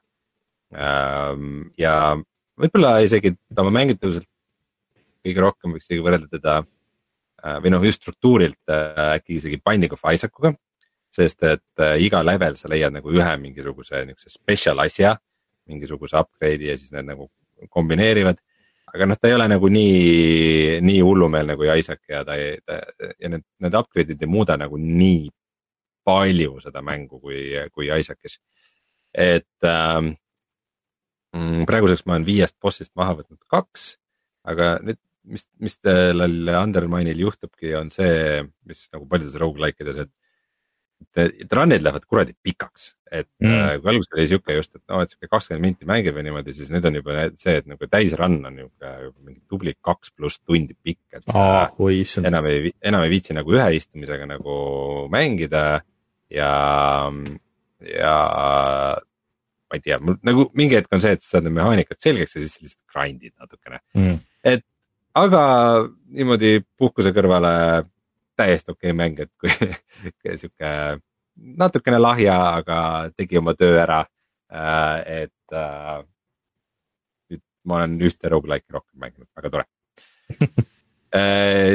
ähm,. 0.75 1.69
ja 1.79 2.15
võib-olla 2.59 2.97
isegi 3.05 3.35
oma 3.55 3.71
mängitavuselt 3.71 4.27
kõige 5.23 5.43
rohkem 5.43 5.75
võiks 5.75 5.87
isegi 5.87 6.03
võrrelda 6.03 6.31
teda 6.31 6.59
äh, 6.61 7.59
või 7.63 7.71
noh, 7.71 7.87
just 7.87 8.03
struktuurilt 8.03 8.63
äh, 8.71 9.17
äkki 9.17 9.39
isegi 9.39 9.61
Binding 9.63 9.95
of 9.95 10.03
Isaacuga 10.11 10.55
sest 11.13 11.43
et 11.47 11.83
äh, 11.83 11.97
iga 12.03 12.21
level 12.25 12.57
sa 12.59 12.69
leiad 12.71 12.93
nagu 12.95 13.11
ühe 13.13 13.33
mingisuguse 13.41 14.03
niisuguse 14.05 14.33
special 14.33 14.83
asja, 14.83 15.15
mingisuguse 15.69 16.19
upgrade'i 16.19 16.71
ja 16.71 16.77
siis 16.77 16.93
need 16.95 17.07
nagu 17.09 17.29
kombineerivad. 17.73 18.39
aga 18.93 19.05
noh, 19.09 19.17
ta 19.19 19.27
ei 19.27 19.35
ole 19.35 19.47
nagu 19.51 19.69
nii, 19.69 20.77
nii 20.81 21.01
hullumeelne 21.03 21.57
kui 21.59 21.71
Isaac 21.79 22.03
ja 22.09 22.23
ta 22.25 22.37
ta 22.65 22.77
ja 23.19 23.31
need, 23.33 23.43
need 23.59 23.75
upgrade'id 23.75 24.21
ei 24.23 24.31
muuda 24.31 24.57
nagu 24.57 24.79
nii 24.79 25.27
palju 26.07 26.61
seda 26.63 26.81
mängu 26.85 27.19
kui, 27.19 27.51
kui 27.73 27.89
Isaac'is. 27.91 28.39
et 29.13 29.67
ähm, 29.67 30.13
mm, 31.35 31.65
praeguseks 31.67 32.05
ma 32.05 32.15
olen 32.15 32.27
viiest 32.27 32.57
boss'ist 32.63 32.93
maha 32.95 33.17
võtnud 33.19 33.43
kaks, 33.51 33.97
aga 34.47 34.77
nüüd 34.83 35.01
mis, 35.27 35.47
mis 35.59 35.75
sellel 35.79 36.51
Undermine'il 36.55 37.19
juhtubki, 37.25 37.73
on 37.79 37.91
see, 37.93 38.43
mis 38.67 38.85
nagu 38.93 39.07
paljudes 39.09 39.37
rogu-like 39.41 39.83
ides, 39.83 40.05
et 40.05 40.13
et 41.17 41.53
run'id 41.53 41.83
lähevad 41.83 42.05
kuradi 42.05 42.35
pikaks, 42.43 42.91
et 43.11 43.27
mm. 43.41 43.53
äh, 43.53 43.73
kui 43.81 43.91
alguses 43.91 44.13
oli 44.15 44.27
sihuke 44.29 44.55
just, 44.57 44.75
et 44.77 44.83
noh, 44.91 45.01
et 45.01 45.11
sihuke 45.11 45.29
kakskümmend 45.31 45.65
minti 45.65 45.89
mängib 45.89 46.17
või 46.17 46.27
niimoodi, 46.27 46.53
siis 46.57 46.71
nüüd 46.73 46.85
on 46.89 46.99
juba 46.99 47.27
see, 47.39 47.57
et 47.61 47.67
nagu 47.69 47.89
täis 47.89 48.13
run 48.19 48.37
on 48.39 48.55
nihuke 48.59 48.93
juba 49.07 49.29
mingi 49.29 49.41
tubli 49.49 49.73
kaks 49.89 50.13
pluss 50.15 50.41
tundi 50.43 50.77
pikk, 50.77 51.19
et 51.19 51.27
oh,. 51.33 51.67
enam 52.21 52.49
ei, 52.51 52.73
enam 52.91 53.05
ei 53.05 53.13
viitsi 53.13 53.37
nagu 53.37 53.57
ühe 53.57 53.67
istumisega 53.79 54.29
nagu 54.29 54.55
mängida 55.13 55.65
ja, 56.33 56.53
ja 57.81 58.15
ma 59.67 59.75
ei 59.77 59.83
tea, 59.83 59.99
mul 60.03 60.17
nagu 60.27 60.47
mingi 60.57 60.79
hetk 60.79 60.93
on 60.95 61.03
see, 61.03 61.17
et 61.17 61.23
sa 61.23 61.37
saad 61.37 61.47
need 61.47 61.57
mehaanikad 61.59 61.99
selgeks 62.03 62.37
ja 62.37 62.43
siis 62.43 62.57
lihtsalt 62.63 62.93
grind'id 62.93 63.35
natukene 63.35 63.81
mm.. 63.97 64.17
et 64.47 64.65
aga 65.17 65.43
niimoodi 66.13 66.59
puhkuse 66.79 67.11
kõrvale 67.15 67.53
täiesti 68.37 68.73
okei 68.73 68.91
okay 68.91 68.97
mäng, 68.97 69.19
et 69.19 69.31
kui 70.21 70.37
sihuke 70.37 70.71
natukene 71.63 71.99
lahja, 72.01 72.37
aga 72.61 72.77
tegi 73.17 73.39
oma 73.41 73.53
töö 73.57 73.77
ära. 73.83 74.03
Äh, 74.47 75.23
et 75.23 75.55
äh, 75.55 75.97
nüüd 77.31 77.43
ma 77.67 77.81
olen 77.81 77.97
ühte 78.07 78.31
rogu-like'i 78.31 78.77
rohkem 78.77 79.01
mänginud, 79.03 79.29
väga 79.35 79.51
tore 79.51 79.67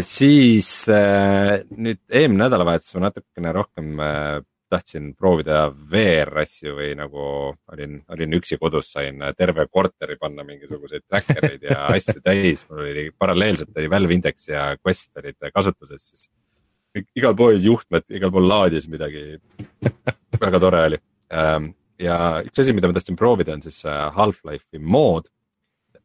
siis 0.07 0.69
nüüd 0.89 2.01
eelmine 2.13 2.45
nädalavahetus 2.45 2.95
ma 2.97 3.07
natukene 3.09 3.53
rohkem 3.57 4.03
tahtsin 4.73 5.13
proovida 5.19 5.67
VR-asju 5.93 6.77
või 6.77 6.93
nagu 6.97 7.25
olin, 7.75 7.99
olin 8.15 8.37
üksi 8.39 8.59
kodus, 8.61 8.93
sain 8.95 9.21
terve 9.37 9.67
korteri 9.69 10.17
panna 10.21 10.45
mingisuguseid 10.49 11.05
tracker 11.09 11.49
eid 11.51 11.67
ja 11.69 11.83
asju 11.97 12.23
täis, 12.25 12.65
mul 12.71 12.87
oli 12.87 13.09
paralleelselt 13.19 13.77
oli 13.77 13.91
Valve 13.93 14.17
Index 14.17 14.49
ja 14.49 14.71
Quest 14.81 15.21
olid 15.21 15.51
kasutuses, 15.53 16.07
siis 16.09 16.29
igal 17.19 17.37
pool 17.37 17.61
juhtmed, 17.63 18.07
igal 18.13 18.33
pool 18.35 18.49
laadis 18.49 18.89
midagi. 18.91 19.39
väga 20.43 20.59
tore 20.61 20.81
oli 20.89 20.99
ähm, 21.33 21.73
ja 22.01 22.17
üks 22.47 22.63
asi, 22.63 22.75
mida 22.75 22.89
ma 22.91 22.97
tahtsin 22.97 23.19
proovida, 23.19 23.55
on 23.57 23.63
siis 23.65 23.83
äh, 23.89 24.09
Half-Life'i 24.17 24.81
mood. 24.81 25.29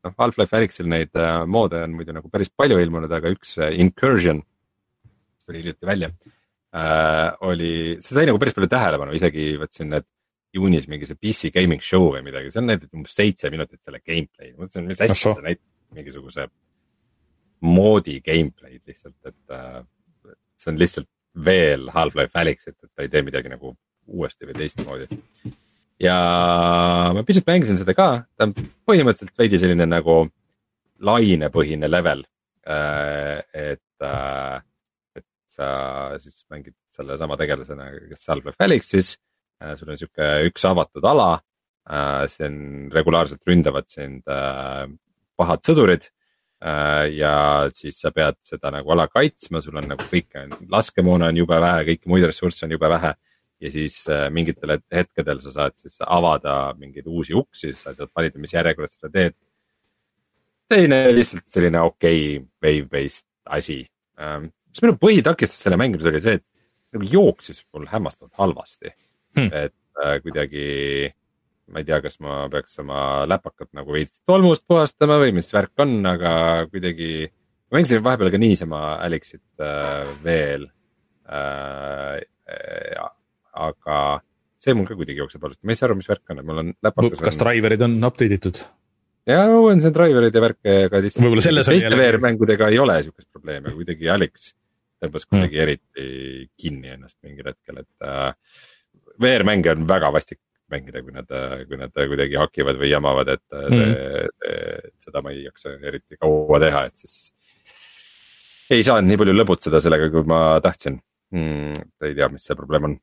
noh, 0.06 0.14
Half-Life 0.20 0.56
Alyxil 0.58 0.90
neid 0.92 1.16
äh, 1.18 1.44
moode 1.50 1.82
on 1.84 1.96
muidu 1.98 2.16
nagu 2.16 2.30
päris 2.32 2.52
palju 2.54 2.80
ilmunud, 2.82 3.12
aga 3.12 3.32
üks 3.34 3.58
äh, 3.62 3.74
Incursion 3.82 4.44
tuli 5.48 5.64
hiljuti 5.64 5.88
välja 5.88 6.12
oli, 7.48 7.70
see 8.04 8.14
sai 8.14 8.26
nagu 8.28 8.38
päris 8.38 8.54
palju 8.54 8.68
tähelepanu, 8.70 9.14
isegi 9.16 9.46
võtsin 9.58 9.88
need 9.94 10.06
juunis 10.54 10.86
mingi 10.92 11.08
see 11.08 11.18
PC 11.18 11.50
gaming 11.56 11.82
show 11.82 12.10
või 12.12 12.20
midagi, 12.26 12.52
seal 12.54 12.66
näidati 12.68 12.92
umbes 13.00 13.16
seitse 13.16 13.50
minutit 13.54 13.80
selle 13.80 14.02
gameplay'd, 14.04 14.58
mõtlesin, 14.60 14.86
mis 14.90 15.02
asja 15.06 15.34
näitab 15.40 15.96
mingisuguse 15.96 16.50
moodi 17.66 18.20
gameplay'd 18.26 18.84
lihtsalt, 18.92 19.18
et 19.32 19.56
äh, 19.56 19.80
see 20.58 20.74
on 20.74 20.80
lihtsalt 20.82 21.10
veel 21.46 21.90
Half-Life 21.94 22.40
Alyx, 22.40 22.68
et, 22.72 22.78
et 22.84 22.92
ta 22.94 23.06
ei 23.06 23.12
tee 23.14 23.24
midagi 23.26 23.52
nagu 23.52 23.76
uuesti 24.08 24.48
või 24.48 24.58
teistmoodi. 24.58 25.20
ja 26.02 26.18
ma 27.14 27.24
pisut 27.28 27.48
mängisin 27.48 27.80
seda 27.80 27.94
ka, 27.98 28.10
ta 28.38 28.48
on 28.48 28.56
põhimõtteliselt 28.88 29.38
veidi 29.38 29.60
selline 29.62 29.88
nagu 29.90 30.24
lainepõhine 31.04 31.90
level. 31.90 32.24
Äh, 32.68 33.44
et 33.54 34.04
äh, 34.04 34.60
sa 35.48 35.70
siis 36.22 36.44
mängid 36.52 36.76
sellesama 36.92 37.38
tegelasena, 37.40 37.90
kes 38.10 38.28
Half-Life 38.32 38.64
Alyxis. 38.64 39.16
Äh, 39.64 39.76
sul 39.78 39.94
on 39.94 40.00
sihuke 40.00 40.28
üks 40.50 40.66
avatud 40.70 41.06
ala, 41.08 41.38
on 41.88 42.56
regulaarselt 42.92 43.48
ründavad 43.48 43.86
sind 43.88 44.26
pahad 45.40 45.62
sõdurid. 45.64 46.10
Ja 46.58 47.34
siis 47.70 48.00
sa 48.02 48.10
pead 48.10 48.40
seda 48.42 48.72
nagu 48.74 48.90
ala 48.90 49.04
kaitsma, 49.12 49.62
sul 49.62 49.78
on 49.78 49.86
nagu 49.92 50.08
kõike, 50.10 50.48
laskemoona 50.74 51.28
on 51.30 51.38
jube 51.38 51.60
vähe, 51.62 51.84
kõiki 51.92 52.10
muid 52.10 52.26
ressursse 52.26 52.66
on 52.66 52.74
jube 52.74 52.90
vähe 52.90 53.12
ja 53.62 53.72
siis 53.74 54.00
mingitel 54.34 54.76
hetkedel 54.94 55.42
sa 55.44 55.54
saad 55.54 55.78
siis 55.78 56.00
avada 56.02 56.74
mingeid 56.78 57.06
uusi 57.10 57.36
uksi, 57.38 57.74
sa 57.78 57.94
saad 57.94 58.10
valida, 58.16 58.42
mis 58.42 58.54
järjekorras 58.54 58.98
seda 58.98 59.14
teed. 59.14 59.38
selline 60.68 61.00
lihtsalt 61.14 61.46
selline 61.48 61.82
okei 61.82 62.24
okay, 62.38 62.48
wave-based 62.64 63.28
asi. 63.46 63.84
Ähm, 64.20 64.50
mis 64.72 64.84
minu 64.84 64.98
põhitakistus 65.00 65.62
selle 65.64 65.78
mängimisel 65.80 66.12
oli 66.12 66.24
see, 66.26 66.40
et 66.42 66.46
nagu 66.96 67.10
jooksis 67.12 67.64
mul 67.74 67.88
hämmastavalt 67.92 68.34
halvasti 68.42 68.92
hmm.. 69.38 69.50
et 69.54 69.76
äh, 70.04 70.18
kuidagi, 70.24 70.68
ma 71.72 71.82
ei 71.82 71.88
tea, 71.88 72.00
kas 72.04 72.20
ma 72.24 72.46
peaks 72.52 72.80
oma 72.84 73.02
läpakat 73.30 73.70
nagu 73.76 73.96
veits 73.96 74.22
tolmust 74.28 74.64
puhastama 74.70 75.20
või 75.22 75.34
mis 75.36 75.50
värk 75.54 75.84
on, 75.84 76.00
aga 76.08 76.32
kuidagi. 76.72 77.28
ma 77.68 77.80
mängisin 77.80 78.04
vahepeal 78.04 78.32
ka 78.32 78.40
niisama 78.42 78.82
Alexit 79.04 79.44
äh, 79.60 80.08
veel 80.24 80.70
äh,. 81.28 82.24
aga 83.58 84.00
see 84.58 84.74
mul 84.78 84.88
ka 84.88 84.96
kuidagi 84.96 85.20
jookseb 85.20 85.44
halvasti, 85.44 85.66
ma 85.66 85.74
ei 85.74 85.80
saa 85.80 85.90
aru, 85.90 85.98
mis 86.00 86.10
värk 86.10 86.32
on, 86.32 86.40
et 86.40 86.48
mul 86.48 86.62
on 86.64 86.74
läpakas. 86.86 87.24
kas 87.26 87.40
driver'id 87.42 87.84
on 87.84 87.98
update 88.08 88.40
itud? 88.40 88.62
ja 89.28 89.44
on 89.52 89.84
see 89.84 89.92
driver'id 89.94 90.40
ja 90.40 90.46
värke 90.46 90.78
ka 90.94 91.04
lihtsalt. 91.04 91.68
teiste 91.68 92.00
VR-mängudega 92.00 92.72
ei 92.72 92.80
ole 92.80 93.02
siukest 93.04 93.28
probleemi, 93.34 93.68
aga 93.68 93.76
kuidagi 93.82 94.10
Alex 94.14 94.54
tõmbas 95.04 95.28
hmm. 95.28 95.36
kuidagi 95.36 95.58
mm. 95.58 95.64
eriti 95.68 96.50
kinni 96.58 96.96
ennast 96.96 97.18
mingil 97.26 97.52
hetkel, 97.52 97.84
et 97.84 98.08
äh, 98.08 98.32
VR-mänge 99.22 99.74
on 99.76 99.88
väga 99.90 100.10
vastik 100.14 100.40
mängida, 100.74 101.02
kui 101.06 101.16
nad, 101.16 101.34
kui 101.70 101.80
nad 101.80 101.94
kuidagi 101.96 102.40
hakivad 102.40 102.80
või 102.80 102.92
jamavad, 102.92 103.34
et 103.38 103.44
mm. 103.56 103.74
see, 103.74 104.22
see, 104.44 104.94
seda 105.08 105.24
ma 105.24 105.34
ei 105.34 105.46
jaksa 105.46 105.76
eriti 105.80 106.20
kaua 106.20 106.62
teha, 106.64 106.86
et 106.90 107.04
siis. 107.04 107.18
ei 108.74 108.86
saanud 108.86 109.10
nii 109.10 109.20
palju 109.24 109.36
lõbutseda 109.38 109.82
sellega, 109.84 110.10
kui 110.14 110.28
ma 110.28 110.42
tahtsin 110.64 111.00
mm,. 111.34 111.92
ei 112.08 112.18
tea, 112.18 112.30
mis 112.34 112.48
see 112.48 112.58
probleem 112.60 112.90
on. 112.90 112.96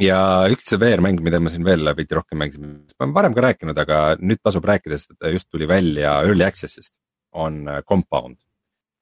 ja 0.00 0.18
üks 0.50 0.72
VR-mäng, 0.80 1.22
mida 1.24 1.40
ma 1.42 1.52
siin 1.52 1.66
veel 1.66 1.92
veidi 1.94 2.18
rohkem 2.18 2.40
mängisin, 2.42 2.76
ma 2.96 3.06
olen 3.06 3.16
varem 3.16 3.36
ka 3.36 3.48
rääkinud, 3.48 3.80
aga 3.84 4.02
nüüd 4.20 4.42
tasub 4.42 4.66
rääkida, 4.68 4.98
sest 5.00 5.30
just 5.36 5.50
tuli 5.52 5.68
välja 5.70 6.18
Early 6.24 6.48
Access'ist, 6.48 6.94
on 7.34 7.64
Compound. 7.88 8.38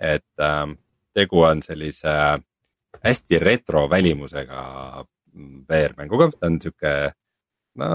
et 0.02 0.40
ähm, 0.40 0.80
tegu 1.14 1.44
on 1.46 1.60
sellise 1.62 2.10
hästi 3.04 3.38
retro 3.38 3.86
välimusega 3.90 4.62
VR-mänguga, 5.68 6.30
ta 6.34 6.48
on 6.50 6.58
sihuke, 6.60 6.92
no 7.80 7.88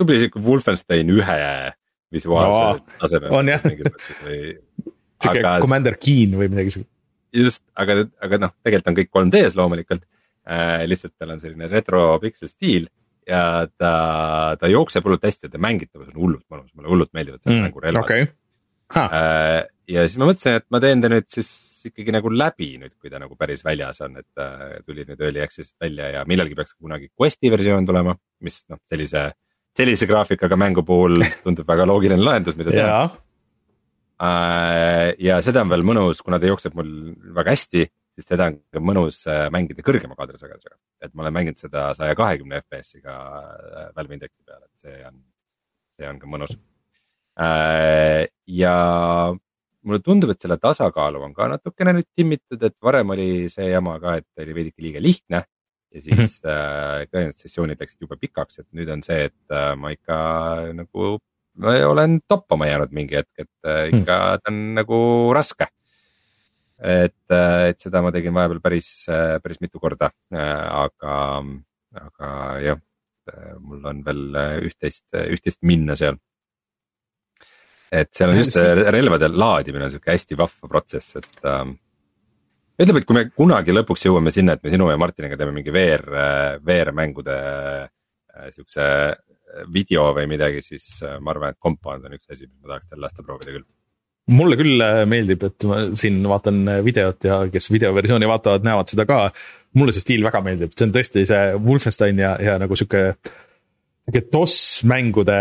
tubli 0.00 0.20
sihuke 0.22 0.42
Wolfenstein 0.44 1.12
ühe 1.12 1.40
visuaalse 2.10 2.62
no, 2.80 2.96
tasemel. 3.02 3.34
on 3.36 3.52
jah. 3.52 3.66
sihuke 5.20 5.44
Commander 5.64 5.98
Keen 6.00 6.38
või 6.40 6.48
midagi 6.52 6.78
siukest. 6.78 6.94
just, 7.36 7.64
aga, 7.78 8.06
aga 8.24 8.40
noh, 8.46 8.56
tegelikult 8.64 8.92
on 8.92 8.98
kõik 9.00 9.12
3D-s 9.18 9.58
loomulikult 9.60 10.06
äh,. 10.48 10.86
lihtsalt 10.88 11.14
tal 11.20 11.36
on 11.36 11.42
selline 11.42 11.68
retro 11.70 12.14
piksel 12.22 12.50
stiil 12.50 12.88
ja 13.28 13.66
ta, 13.78 13.94
ta 14.58 14.70
jookseb 14.70 15.04
hullult 15.06 15.26
hästi 15.28 15.46
ja 15.46 15.52
ta 15.52 15.60
mängitavus 15.62 16.08
on 16.10 16.20
hullult 16.24 16.46
mõnus, 16.48 16.72
mulle 16.74 16.90
hullult 16.90 17.12
meeldivad 17.14 17.42
selle 17.44 17.58
mm, 17.58 17.68
mängu 17.68 17.84
relvad 17.84 18.06
okay 18.08 18.30
Äh, 18.90 19.68
ja 19.90 20.04
siis 20.06 20.18
ma 20.20 20.28
mõtlesin, 20.28 20.58
et 20.60 20.66
ma 20.72 20.80
teen 20.82 21.02
ta 21.02 21.10
nüüd 21.10 21.28
siis 21.30 21.50
ikkagi 21.88 22.12
nagu 22.14 22.30
läbi 22.32 22.74
nüüd, 22.80 22.94
kui 23.00 23.12
ta 23.12 23.20
nagu 23.22 23.36
päris 23.38 23.62
väljas 23.66 24.02
on, 24.04 24.18
et 24.20 24.42
äh, 24.42 24.80
tuli 24.86 25.06
nüüd 25.08 25.20
Early 25.20 25.42
Access'ist 25.44 25.76
välja 25.80 26.10
ja 26.14 26.24
millalgi 26.28 26.58
peaks 26.58 26.76
kunagi 26.76 27.10
Questi 27.18 27.50
versioon 27.52 27.88
tulema, 27.88 28.14
mis 28.46 28.62
noh, 28.70 28.80
sellise, 28.90 29.26
sellise 29.76 30.08
graafikaga 30.10 30.58
mängu 30.60 30.84
puhul 30.86 31.18
tundub 31.44 31.68
väga 31.68 31.88
loogiline 31.88 32.22
lahendus, 32.22 32.58
mida 32.60 32.74
teha 32.74 33.00
äh,. 34.20 35.14
ja 35.22 35.40
seda 35.44 35.64
on 35.64 35.72
veel 35.72 35.86
mõnus, 35.86 36.22
kuna 36.24 36.40
ta 36.40 36.50
jookseb 36.50 36.76
mul 36.78 36.94
väga 37.40 37.56
hästi, 37.56 37.86
siis 38.18 38.28
seda 38.28 38.50
on 38.52 38.60
ka 38.70 38.84
mõnus 38.84 39.22
äh, 39.30 39.46
mängida 39.54 39.84
kõrgema 39.86 40.18
kaadrisagedusega. 40.18 40.76
et 41.00 41.14
ma 41.14 41.26
olen 41.26 41.38
mänginud 41.40 41.62
seda 41.62 41.90
saja 41.98 42.16
kahekümne 42.18 42.62
FPS-iga 42.66 43.20
Valve 43.96 44.18
Indexi 44.18 44.42
peal, 44.44 44.64
et 44.66 44.84
see 44.84 44.98
on, 45.08 45.22
see 45.96 46.10
on 46.10 46.20
ka 46.20 46.28
mõnus 46.30 46.58
ja 48.50 48.74
mulle 49.86 50.02
tundub, 50.04 50.30
et 50.32 50.42
selle 50.42 50.58
tasakaalu 50.60 51.22
on 51.24 51.32
ka 51.36 51.48
natukene 51.54 51.94
nüüd 51.96 52.08
timmitud, 52.16 52.62
et 52.62 52.76
varem 52.82 53.14
oli 53.16 53.30
see 53.52 53.70
jama 53.70 53.96
ka, 54.02 54.18
et 54.20 54.44
oli 54.44 54.56
veidike 54.58 54.84
liiga 54.84 55.02
lihtne. 55.02 55.44
ja 55.90 56.00
siis 56.00 56.14
mm 56.14 56.24
-hmm. 56.24 56.50
äh, 56.50 57.06
ka 57.10 57.18
need 57.18 57.36
sessioonid 57.36 57.80
läksid 57.80 58.00
jube 58.00 58.16
pikaks, 58.16 58.60
et 58.60 58.68
nüüd 58.72 58.92
on 58.92 59.02
see, 59.02 59.24
et 59.24 59.50
äh, 59.50 59.74
ma 59.76 59.90
ikka 59.90 60.18
nagu 60.72 61.18
ma 61.60 61.74
olen 61.86 62.20
toppama 62.28 62.66
jäänud 62.66 62.94
mingi 62.94 63.18
hetk, 63.20 63.32
et 63.38 63.50
äh, 63.66 63.88
mhm. 63.88 64.00
ikka 64.02 64.16
mm. 64.16 64.42
ta 64.42 64.52
on 64.52 64.60
nagu 64.78 65.00
raske. 65.34 65.68
et, 66.80 67.28
äh, 67.28 67.68
et 67.70 67.80
seda 67.80 68.00
ma 68.00 68.12
tegin 68.12 68.32
vahepeal 68.32 68.62
päris, 68.64 68.88
äh, 69.12 69.36
päris 69.44 69.60
mitu 69.60 69.80
korda, 69.80 70.08
aga, 70.32 71.16
aga 71.92 72.30
jah, 72.64 72.78
mul 73.60 73.84
on 73.84 74.00
veel 74.06 74.22
üht-teist, 74.70 75.10
üht-teist 75.12 75.60
minna 75.62 75.96
seal 75.96 76.16
et 77.90 78.10
seal 78.14 78.30
on 78.30 78.38
just 78.38 78.58
relvade 78.94 79.30
laadimine 79.34 79.86
on 79.86 79.94
sihuke 79.94 80.12
hästi 80.14 80.38
vahva 80.38 80.70
protsess, 80.70 81.16
et 81.18 81.48
ähm,. 81.50 81.74
ütleme, 82.80 83.02
et 83.02 83.08
kui 83.08 83.16
me 83.18 83.24
kunagi 83.34 83.74
lõpuks 83.74 84.06
jõuame 84.06 84.32
sinna, 84.34 84.54
et 84.56 84.62
me 84.64 84.72
sinu 84.72 84.88
ja 84.90 85.00
Martiniga 85.00 85.38
teeme 85.40 85.56
mingi 85.56 85.74
VR, 85.74 86.06
VR-mängude 86.64 87.36
äh, 87.36 88.46
siukse 88.54 88.86
video 89.74 90.06
või 90.16 90.30
midagi, 90.30 90.62
siis 90.62 90.86
äh, 91.02 91.18
ma 91.20 91.34
arvan, 91.34 91.52
et 91.52 91.60
Compound 91.62 92.06
on 92.06 92.14
üks 92.16 92.30
asi, 92.30 92.46
mis 92.46 92.62
ma 92.62 92.76
tahaks 92.76 92.88
teil 92.92 93.02
lasta 93.02 93.26
proovida 93.26 93.56
küll 93.58 93.66
mulle 94.30 94.54
küll 94.54 94.78
äh, 94.84 95.02
meeldib, 95.10 95.42
et 95.48 95.66
ma 95.66 95.82
siin 95.98 96.22
vaatan 96.30 96.62
videot 96.86 97.26
ja 97.26 97.42
kes 97.50 97.66
videoversiooni 97.74 98.28
vaatavad, 98.30 98.66
näevad 98.66 98.92
seda 98.92 99.08
ka. 99.08 99.22
mulle 99.74 99.92
see 99.94 100.02
stiil 100.02 100.24
väga 100.26 100.40
meeldib, 100.46 100.72
see 100.74 100.86
on 100.86 100.92
tõesti 100.94 101.22
see 101.26 101.54
Wolfenstein 101.62 102.18
ja, 102.18 102.36
ja 102.42 102.56
nagu 102.62 102.78
sihuke 102.78 103.16
sihuke 104.10 104.32
DOS 104.32 104.84
mängude 104.90 105.38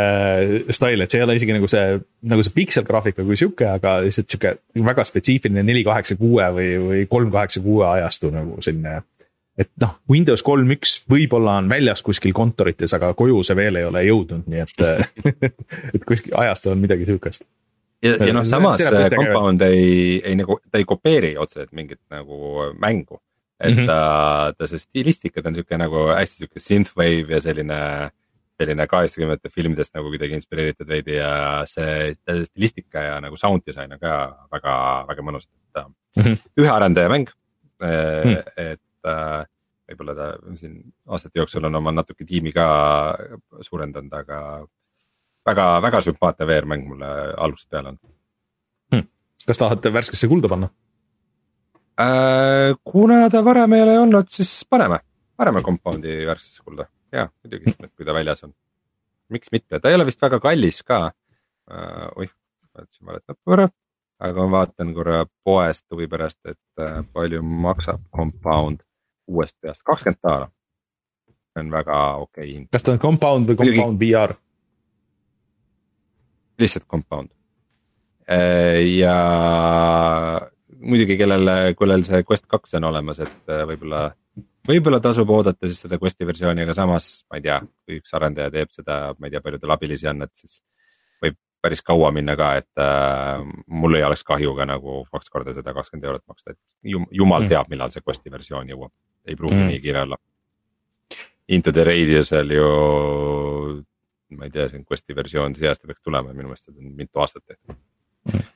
stail, 0.75 1.01
et 1.01 1.11
see 1.11 1.19
ei 1.19 1.25
ole 1.25 1.35
isegi 1.39 1.55
nagu 1.55 1.67
see, 1.71 1.99
nagu 2.29 2.45
see 2.45 2.55
pikselgraafika 2.55 3.25
kui 3.27 3.37
sihuke, 3.39 3.67
aga 3.67 3.99
lihtsalt 4.05 4.29
sihuke 4.29 4.55
väga 4.89 5.05
spetsiifiline 5.07 5.63
neli 5.65 5.83
kaheksa 5.87 6.17
kuue 6.19 6.49
või, 6.55 6.73
või 6.85 7.05
kolm 7.11 7.31
kaheksa 7.33 7.63
kuue 7.65 7.87
ajastu 7.87 8.31
nagu 8.33 8.59
selline. 8.65 9.01
et 9.59 9.71
noh, 9.81 9.97
Windows 10.09 10.43
kolm 10.45 10.69
üks 10.77 11.01
võib-olla 11.09 11.57
on 11.59 11.69
väljas 11.71 12.03
kuskil 12.05 12.33
kontorites, 12.33 12.93
aga 12.95 13.13
koju 13.13 13.41
see 13.43 13.57
veel 13.59 13.81
ei 13.81 13.87
ole 13.89 14.05
jõudnud, 14.07 14.45
nii 14.47 14.61
et 14.63 14.85
et 15.95 16.05
kuskil 16.05 16.37
ajastu 16.39 16.71
on 16.71 16.85
midagi 16.85 17.09
sihukest 17.09 17.47
ja, 18.03 18.13
ja 18.15 18.35
noh, 18.35 18.45
samas 18.47 18.81
Compound 19.15 19.63
ei, 19.67 20.19
ei 20.23 20.37
nagu, 20.39 20.59
ta 20.71 20.79
ei 20.79 20.87
kopeeri 20.87 21.33
otseselt 21.39 21.73
mingit 21.75 22.01
nagu 22.13 22.69
mängu. 22.79 23.19
et 23.59 23.75
mm 23.75 23.83
-hmm. 23.83 23.87
ta, 23.87 24.53
ta 24.57 24.67
see 24.67 24.79
stilistika, 24.79 25.41
ta 25.41 25.49
on 25.49 25.55
sihuke 25.55 25.77
nagu 25.77 26.07
hästi 26.15 26.35
sihuke 26.35 26.59
synthwave 26.59 27.33
ja 27.33 27.41
selline 27.41 27.79
selline 28.59 28.87
kaheksakümnendate 28.91 29.51
filmidest 29.53 29.93
nagu 29.95 30.11
kuidagi 30.11 30.35
inspireeritud 30.35 30.87
veidi 30.89 31.15
ja 31.15 31.31
see 31.69 32.11
stilistika 32.49 33.05
ja 33.05 33.19
nagu 33.23 33.39
sound 33.39 33.63
disain 33.67 33.93
on 33.95 34.01
ka 34.01 34.15
väga, 34.51 34.73
väga 35.07 35.25
mõnus, 35.25 35.47
et 35.47 35.85
mm 35.85 36.23
-hmm. 36.23 36.41
ühe 36.59 36.73
arendaja 36.73 37.09
mäng 37.09 37.31
mm. 37.79 37.87
-hmm. 37.87 38.43
et 38.57 39.07
äh, 39.07 39.45
võib-olla 39.89 40.15
ta 40.15 40.27
siin 40.59 40.81
aastate 41.07 41.39
jooksul 41.39 41.65
on 41.65 41.79
oma 41.79 41.93
natuke 41.95 42.25
tiimi 42.25 42.51
ka 42.53 42.67
suurendanud, 43.65 44.13
aga 44.13 44.39
väga, 45.49 45.65
väga 45.81 46.01
sümpaatne 46.05 46.47
VR-mäng 46.49 46.85
mulle 46.87 47.09
algusest 47.37 47.69
peale 47.69 47.93
on 47.93 47.97
hmm.. 48.93 49.07
kas 49.47 49.61
tahate 49.61 49.93
värskesse 49.93 50.29
kulda 50.31 50.51
panna 50.51 50.69
äh,? 51.99 52.75
kuna 52.83 53.29
ta 53.29 53.43
varem 53.45 53.73
ei 53.73 53.85
ole 53.87 53.99
olnud, 54.05 54.29
siis 54.33 54.53
paneme, 54.69 54.99
paneme 55.37 55.63
Compound'i 55.65 56.21
värskesse 56.29 56.63
kulda, 56.65 56.89
jaa 57.11 57.29
muidugi 57.43 57.75
kui 57.95 58.05
ta 58.05 58.13
väljas 58.13 58.43
on. 58.47 58.53
miks 59.29 59.51
mitte, 59.51 59.79
ta 59.79 59.89
ei 59.89 59.99
ole 59.99 60.05
vist 60.09 60.21
väga 60.21 60.39
kallis 60.39 60.83
ka 60.83 61.05
äh,. 61.05 62.09
oih, 62.15 62.33
vaatasin 62.75 63.05
valet 63.05 63.39
korra 63.45 63.69
aga 64.19 64.45
ma 64.45 64.59
vaatan 64.59 64.93
korra 64.93 65.23
poest 65.47 65.85
huvi 65.93 66.07
pärast, 66.11 66.39
et 66.45 66.83
äh, 66.83 67.01
palju 67.13 67.41
maksab 67.41 68.03
Compound 68.15 68.83
uuest 69.29 69.55
peast, 69.61 69.83
kakskümmend 69.87 70.21
daala. 70.23 70.51
see 71.49 71.63
on 71.63 71.71
väga 71.71 71.97
okei 72.15 72.43
okay 72.43 72.53
hind. 72.53 72.67
kas 72.71 72.83
ta 72.85 72.93
on 72.93 72.99
compound 72.99 73.49
või 73.49 73.57
compound 73.57 73.97
Muidugi... 73.97 74.13
VR? 74.13 74.35
lihtsalt 76.59 76.85
compound. 76.91 77.29
Äh, 78.29 78.83
ja 78.99 79.15
muidugi, 80.75 81.15
kellel, 81.17 81.73
kellel 81.79 82.03
see 82.03 82.23
Quest 82.27 82.49
kaks 82.51 82.75
on 82.77 82.89
olemas, 82.91 83.21
et 83.23 83.53
võib-olla, 83.71 84.09
võib-olla 84.69 84.99
tasub 85.03 85.29
oodata 85.33 85.67
siis 85.67 85.81
seda 85.85 85.99
Questi 86.01 86.27
versiooni, 86.27 86.63
aga 86.65 86.75
samas 86.77 87.09
ma 87.29 87.39
ei 87.39 87.45
tea, 87.45 87.59
kui 87.85 87.99
üks 87.99 88.13
arendaja 88.17 88.51
teeb 88.53 88.73
seda, 88.75 88.99
ma 89.17 89.29
ei 89.29 89.33
tea, 89.33 89.41
palju 89.45 89.61
tal 89.61 89.75
abilisi 89.75 90.09
on, 90.11 90.23
et 90.25 90.33
siis 90.37 90.59
võib 91.23 91.37
päris 91.63 91.83
kaua 91.85 92.11
minna 92.15 92.35
ka, 92.39 92.51
et 92.61 92.83
äh, 92.83 93.45
mul 93.81 93.99
ei 93.99 94.05
oleks 94.07 94.23
kahju 94.27 94.55
ka 94.57 94.67
nagu 94.69 95.01
kaks 95.11 95.33
korda 95.33 95.55
seda 95.57 95.73
kakskümmend 95.75 96.09
eurot 96.09 96.25
maksta, 96.31 96.55
et 96.55 96.93
jum, 96.93 97.07
jumal 97.11 97.45
mm. 97.45 97.53
teab, 97.53 97.71
millal 97.73 97.93
see 97.93 98.05
Questi 98.05 98.33
versioon 98.33 98.69
jõuab 98.73 98.93
ei 99.29 99.39
pruugi 99.39 99.59
mm. 99.59 99.71
nii 99.73 99.81
kiire 99.83 100.05
olla. 100.05 100.19
Into 101.49 101.73
the 101.73 101.83
Radiusel 101.87 102.53
ju, 102.53 102.69
ma 104.37 104.45
ei 104.45 104.53
tea, 104.53 104.69
see 104.69 104.81
on 104.81 104.85
Questi 104.85 105.17
versioon, 105.17 105.57
see 105.57 105.69
aasta 105.71 105.89
peaks 105.89 106.05
tulema, 106.05 106.35
minu 106.35 106.51
meelest 106.51 106.69
seda 106.69 106.81
on 106.83 106.95
mitu 106.97 107.25
aastat 107.25 107.45
tehtud 107.45 107.75
mm 107.75 108.55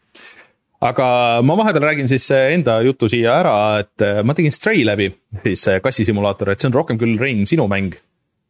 aga 0.84 1.08
ma 1.46 1.56
vahepeal 1.60 1.86
räägin 1.90 2.10
siis 2.12 2.26
enda 2.34 2.80
jutu 2.86 3.10
siia 3.12 3.38
ära, 3.40 3.56
et 3.84 4.04
äh, 4.04 4.22
ma 4.26 4.36
tegin 4.36 4.54
Stray 4.54 4.84
läbi, 4.88 5.10
siis 5.46 5.66
kassisimulaator, 5.84 6.54
et 6.54 6.64
see 6.64 6.72
on 6.72 6.78
rohkem 6.80 7.00
küll, 7.02 7.16
Rein, 7.22 7.46
sinu 7.50 7.68
mäng 7.72 7.96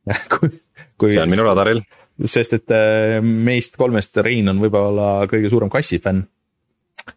kui, 0.34 0.50
kui. 0.98 1.14
see 1.14 1.22
on 1.24 1.32
minu 1.32 1.46
radaril. 1.48 1.84
sest 2.30 2.58
et 2.60 2.74
äh, 2.74 3.20
meist 3.22 3.78
kolmest 3.80 4.18
Rein 4.26 4.50
on 4.52 4.62
võib-olla 4.64 5.28
kõige 5.32 5.52
suurem 5.54 5.72
kassifänn. 5.74 6.26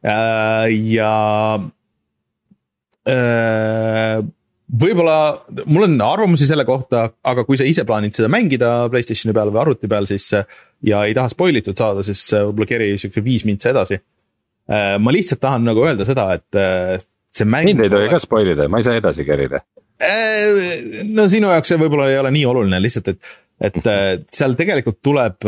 Äh, 0.03 0.69
ja 0.97 1.13
võib-olla 4.67 5.19
mul 5.71 5.85
on 5.87 6.01
arvamusi 6.03 6.49
selle 6.49 6.65
kohta, 6.67 7.05
aga 7.23 7.45
kui 7.47 7.55
sa 7.55 7.69
ise 7.69 7.85
plaanid 7.87 8.17
seda 8.19 8.27
mängida 8.33 8.89
Playstationi 8.91 9.35
peal 9.37 9.53
või 9.55 9.61
arvuti 9.63 9.87
peal, 9.91 10.09
siis 10.11 10.27
ja 10.35 11.05
ei 11.07 11.15
taha 11.15 11.31
spoil 11.31 11.61
itud 11.61 11.79
saada, 11.79 12.03
siis 12.03 12.25
võib-olla 12.35 12.69
keri 12.73 12.89
siukse 12.99 13.23
viis 13.23 13.47
mintsa 13.47 13.71
edasi. 13.71 14.01
Äh, 14.67 14.97
ma 14.99 15.15
lihtsalt 15.15 15.41
tahan 15.43 15.67
nagu 15.67 15.85
öelda 15.87 16.07
seda, 16.09 16.29
et 16.35 16.59
äh, 16.59 16.97
see 17.35 17.49
mäng. 17.49 17.69
mind 17.71 17.85
ei 17.87 17.93
tohi 17.93 18.11
ka 18.11 18.21
spoil 18.23 18.53
ida, 18.55 18.69
ma 18.73 18.81
ei 18.81 18.87
saa 18.87 18.99
edasi 18.99 19.27
kerida. 19.27 19.63
Äh, 20.03 21.03
no 21.07 21.29
sinu 21.33 21.53
jaoks 21.55 21.73
see 21.73 21.81
võib-olla 21.81 22.09
ei 22.11 22.21
ole 22.21 22.33
nii 22.35 22.47
oluline, 22.51 22.81
lihtsalt 22.83 23.13
et, 23.15 23.21
et 23.71 23.79
seal 24.35 24.57
tegelikult 24.59 24.99
tuleb 25.07 25.47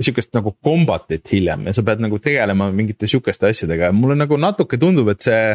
sihukest 0.00 0.32
nagu 0.36 0.54
combat'it 0.64 1.28
hiljem 1.32 1.68
ja 1.68 1.76
sa 1.76 1.84
pead 1.84 2.00
nagu 2.02 2.18
tegelema 2.20 2.70
mingite 2.72 3.08
sihukeste 3.08 3.50
asjadega 3.50 3.90
ja 3.90 3.96
mulle 3.96 4.16
nagu 4.16 4.38
natuke 4.40 4.80
tundub, 4.80 5.10
et 5.12 5.22
see, 5.24 5.54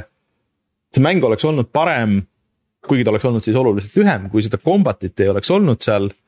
see 0.93 1.03
mäng 1.03 1.25
oleks 1.25 1.45
olnud 1.49 1.71
parem 1.73 2.19
kuigi 2.87 3.05
ta 3.05 3.13
oleks 3.13 3.25
olnud 3.27 3.45
siis 3.45 3.57
oluliselt 3.57 3.97
lühem, 3.99 4.29
kui 4.31 4.43
seda 4.45 4.59
combat'it 4.61 5.23
ei 5.23 5.31
oleks 5.33 5.51
olnud 5.53 5.81
seal 5.83 6.09
äh,. 6.09 6.24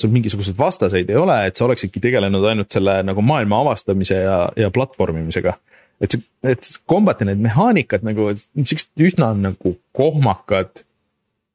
Sul 0.00 0.10
mingisuguseid 0.10 0.58
vastaseid 0.58 1.10
ei 1.12 1.18
ole, 1.20 1.36
et 1.46 1.54
sa 1.54 1.68
oleksidki 1.68 2.00
tegelenud 2.02 2.42
ainult 2.50 2.74
selle 2.74 2.96
nagu 3.06 3.22
maailma 3.22 3.60
avastamise 3.62 4.16
ja, 4.24 4.38
ja 4.58 4.70
platvormimisega. 4.74 5.54
et 6.02 6.16
see, 6.16 6.24
et 6.50 6.70
combat'i 6.90 7.28
need 7.28 7.42
mehaanikad 7.44 8.02
nagu 8.02 8.32
siuksed 8.34 9.04
üsna 9.06 9.30
nagu 9.38 9.76
kohmakad. 9.94 10.82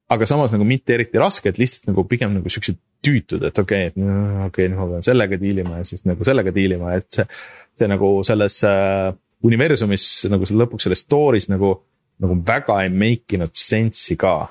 aga 0.09 0.25
samas 0.25 0.53
nagu 0.55 0.65
mitte 0.65 0.95
eriti 0.95 1.19
rasked, 1.21 1.59
lihtsalt 1.59 1.91
nagu 1.91 2.05
pigem 2.07 2.33
nagu 2.39 2.49
siuksed 2.49 2.79
tüütud, 3.05 3.43
et 3.45 3.59
okei 3.59 3.89
okay,, 3.89 3.91
et 3.91 3.97
okei 3.97 4.47
okay,, 4.47 4.69
nüüd 4.71 4.79
ma 4.79 4.87
pean 4.93 5.05
sellega 5.05 5.37
diilima 5.39 5.81
ja 5.81 5.89
siis 5.91 6.05
nagu 6.07 6.25
sellega 6.27 6.55
diilima, 6.55 6.95
et 6.97 7.07
see, 7.13 7.27
see 7.79 7.87
nagu 7.91 8.09
selles 8.27 8.57
äh, 8.67 9.11
universumis 9.43 10.07
nagu 10.31 10.47
lõpuks 10.63 10.87
selles 10.87 11.03
story's 11.05 11.47
nagu 11.51 11.75
nagu 12.19 12.35
väga 12.45 12.81
ei 12.83 12.91
make 12.91 13.37
inud 13.37 13.55
sense'i 13.55 14.17
ka. 14.19 14.49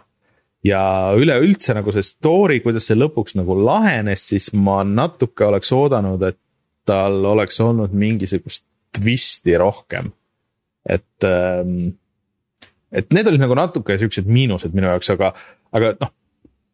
Ja 0.66 0.82
üleüldse 1.16 1.76
nagu 1.76 1.92
see 1.94 2.06
story, 2.06 2.60
kuidas 2.64 2.88
see 2.88 2.98
lõpuks 2.98 3.36
nagu 3.38 3.56
lahenes, 3.60 4.24
siis 4.32 4.50
ma 4.56 4.80
natuke 4.86 5.46
oleks 5.46 5.72
oodanud, 5.74 6.22
et 6.26 6.38
tal 6.88 7.20
oleks 7.34 7.60
olnud 7.60 7.94
mingisugust 7.94 8.64
twist'i 8.98 9.58
rohkem. 9.60 10.12
et, 10.88 11.24
ähm, 11.24 11.98
et 12.90 13.12
need 13.12 13.26
olid 13.28 13.42
nagu 13.42 13.54
natuke 13.54 13.98
siuksed 14.00 14.24
miinused 14.24 14.72
minu 14.72 14.88
jaoks, 14.88 15.10
aga, 15.12 15.34
aga 15.76 15.90
noh 16.00 16.14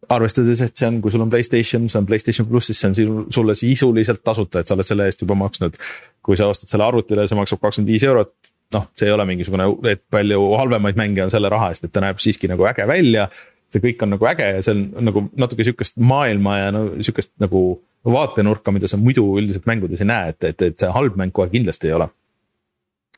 arvestades, 0.08 0.62
et 0.64 0.76
see 0.76 0.88
on, 0.88 0.98
kui 1.02 1.12
sul 1.12 1.22
on 1.24 1.30
Playstation, 1.30 1.88
see 1.90 2.00
on 2.00 2.06
Playstation 2.08 2.48
pluss, 2.48 2.70
siis 2.70 2.80
see 2.80 3.06
on 3.06 3.26
sulle 3.32 3.54
sisuliselt 3.58 4.22
tasuta, 4.24 4.60
et 4.60 4.68
sa 4.68 4.76
oled 4.76 4.88
selle 4.88 5.06
eest 5.08 5.24
juba 5.24 5.36
maksnud. 5.38 5.78
kui 6.24 6.38
sa 6.40 6.48
ostad 6.48 6.70
selle 6.72 6.86
arvutile, 6.86 7.26
see 7.28 7.36
maksab 7.36 7.60
kakskümmend 7.60 7.90
viis 7.92 8.04
eurot, 8.08 8.32
noh, 8.72 8.86
see 8.96 9.08
ei 9.10 9.12
ole 9.12 9.26
mingisugune, 9.28 9.66
et 9.90 10.00
palju 10.10 10.40
halvemaid 10.56 10.96
mänge 10.96 11.24
on 11.24 11.32
selle 11.32 11.50
raha 11.52 11.68
eest, 11.72 11.84
et 11.84 11.92
ta 11.92 12.00
näeb 12.04 12.22
siiski 12.22 12.48
nagu 12.48 12.64
äge 12.68 12.86
välja. 12.88 13.28
See 13.74 13.82
kõik 13.82 14.04
on 14.06 14.14
nagu 14.14 14.28
äge 14.30 14.50
ja 14.56 14.62
see 14.64 14.76
on 14.76 15.08
nagu 15.10 15.24
natuke 15.40 15.66
sihukest 15.66 15.98
maailma 16.00 16.58
ja 16.60 16.70
no 16.74 16.86
sihukest 16.98 17.34
nagu 17.42 17.64
vaatenurka, 18.04 18.72
mida 18.74 18.88
sa 18.90 19.00
muidu 19.00 19.24
üldiselt 19.40 19.66
mängudes 19.68 20.02
ei 20.04 20.10
näe, 20.10 20.34
et, 20.34 20.44
et, 20.44 20.62
et 20.68 20.80
see 20.80 20.92
halb 20.92 21.16
mäng 21.20 21.32
kohe 21.34 21.48
kindlasti 21.52 21.88
ei 21.88 21.96
ole. 21.98 22.08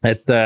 et, 0.06 0.36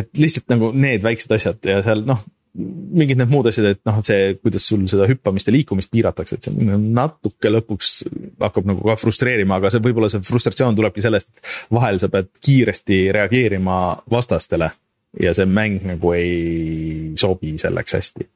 et 0.00 0.10
lihtsalt 0.18 0.50
nagu 0.52 0.72
need 0.76 1.04
väiksed 1.06 1.32
asjad 1.38 1.64
ja 1.64 1.80
seal 1.86 2.04
noh 2.08 2.24
mingid 2.58 3.20
need 3.20 3.30
muud 3.30 3.46
asjad, 3.50 3.68
et 3.70 3.80
noh, 3.86 4.00
see, 4.06 4.32
kuidas 4.42 4.64
sul 4.66 4.82
seda 4.90 5.06
hüppamist 5.06 5.46
ja 5.46 5.54
liikumist 5.54 5.92
piiratakse, 5.94 6.38
et 6.38 6.48
see 6.48 6.78
natuke 6.80 7.52
lõpuks 7.52 7.92
hakkab 8.42 8.66
nagu 8.66 8.82
ka 8.88 8.96
frustreerima, 8.98 9.60
aga 9.60 9.70
see 9.70 9.84
võib-olla 9.84 10.10
see 10.10 10.24
frustratsioon 10.26 10.78
tulebki 10.78 11.04
sellest, 11.04 11.30
et 11.30 11.52
vahel 11.76 12.00
sa 12.02 12.10
pead 12.12 12.32
kiiresti 12.42 13.00
reageerima 13.14 13.78
vastastele 14.10 14.72
ja 15.18 15.32
see 15.34 15.46
mäng 15.50 15.82
nagu 15.86 16.12
ei 16.14 17.12
sobi 17.18 17.54
selleks 17.60 17.96
hästi. 17.98 18.26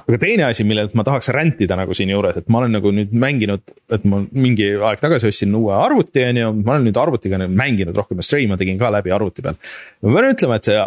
aga 0.00 0.18
teine 0.20 0.46
asi, 0.48 0.64
millelt 0.66 0.94
ma 0.98 1.04
tahaks 1.06 1.30
rantida 1.36 1.76
nagu 1.78 1.94
siinjuures, 1.96 2.40
et 2.40 2.48
ma 2.52 2.62
olen 2.62 2.74
nagu 2.78 2.92
nüüd 2.94 3.12
mänginud, 3.12 3.62
et 3.92 4.06
ma 4.08 4.22
mingi 4.32 4.72
aeg 4.76 5.02
tagasi 5.02 5.28
ostsin 5.30 5.54
uue 5.56 5.74
arvuti, 5.76 6.24
on 6.26 6.40
ju, 6.40 6.52
ma 6.62 6.76
olen 6.76 6.88
nüüd 6.88 7.00
arvutiga 7.00 7.40
mänginud 7.46 7.96
rohkem 7.96 8.22
ja 8.22 8.26
Stray 8.26 8.48
ma 8.50 8.58
tegin 8.60 8.80
ka 8.80 8.90
läbi 8.92 9.12
arvuti 9.14 9.44
peal. 9.44 9.58
ma 10.02 10.16
pean 10.16 10.30
ütlema, 10.34 10.60
et 10.60 10.70
see 10.70 10.78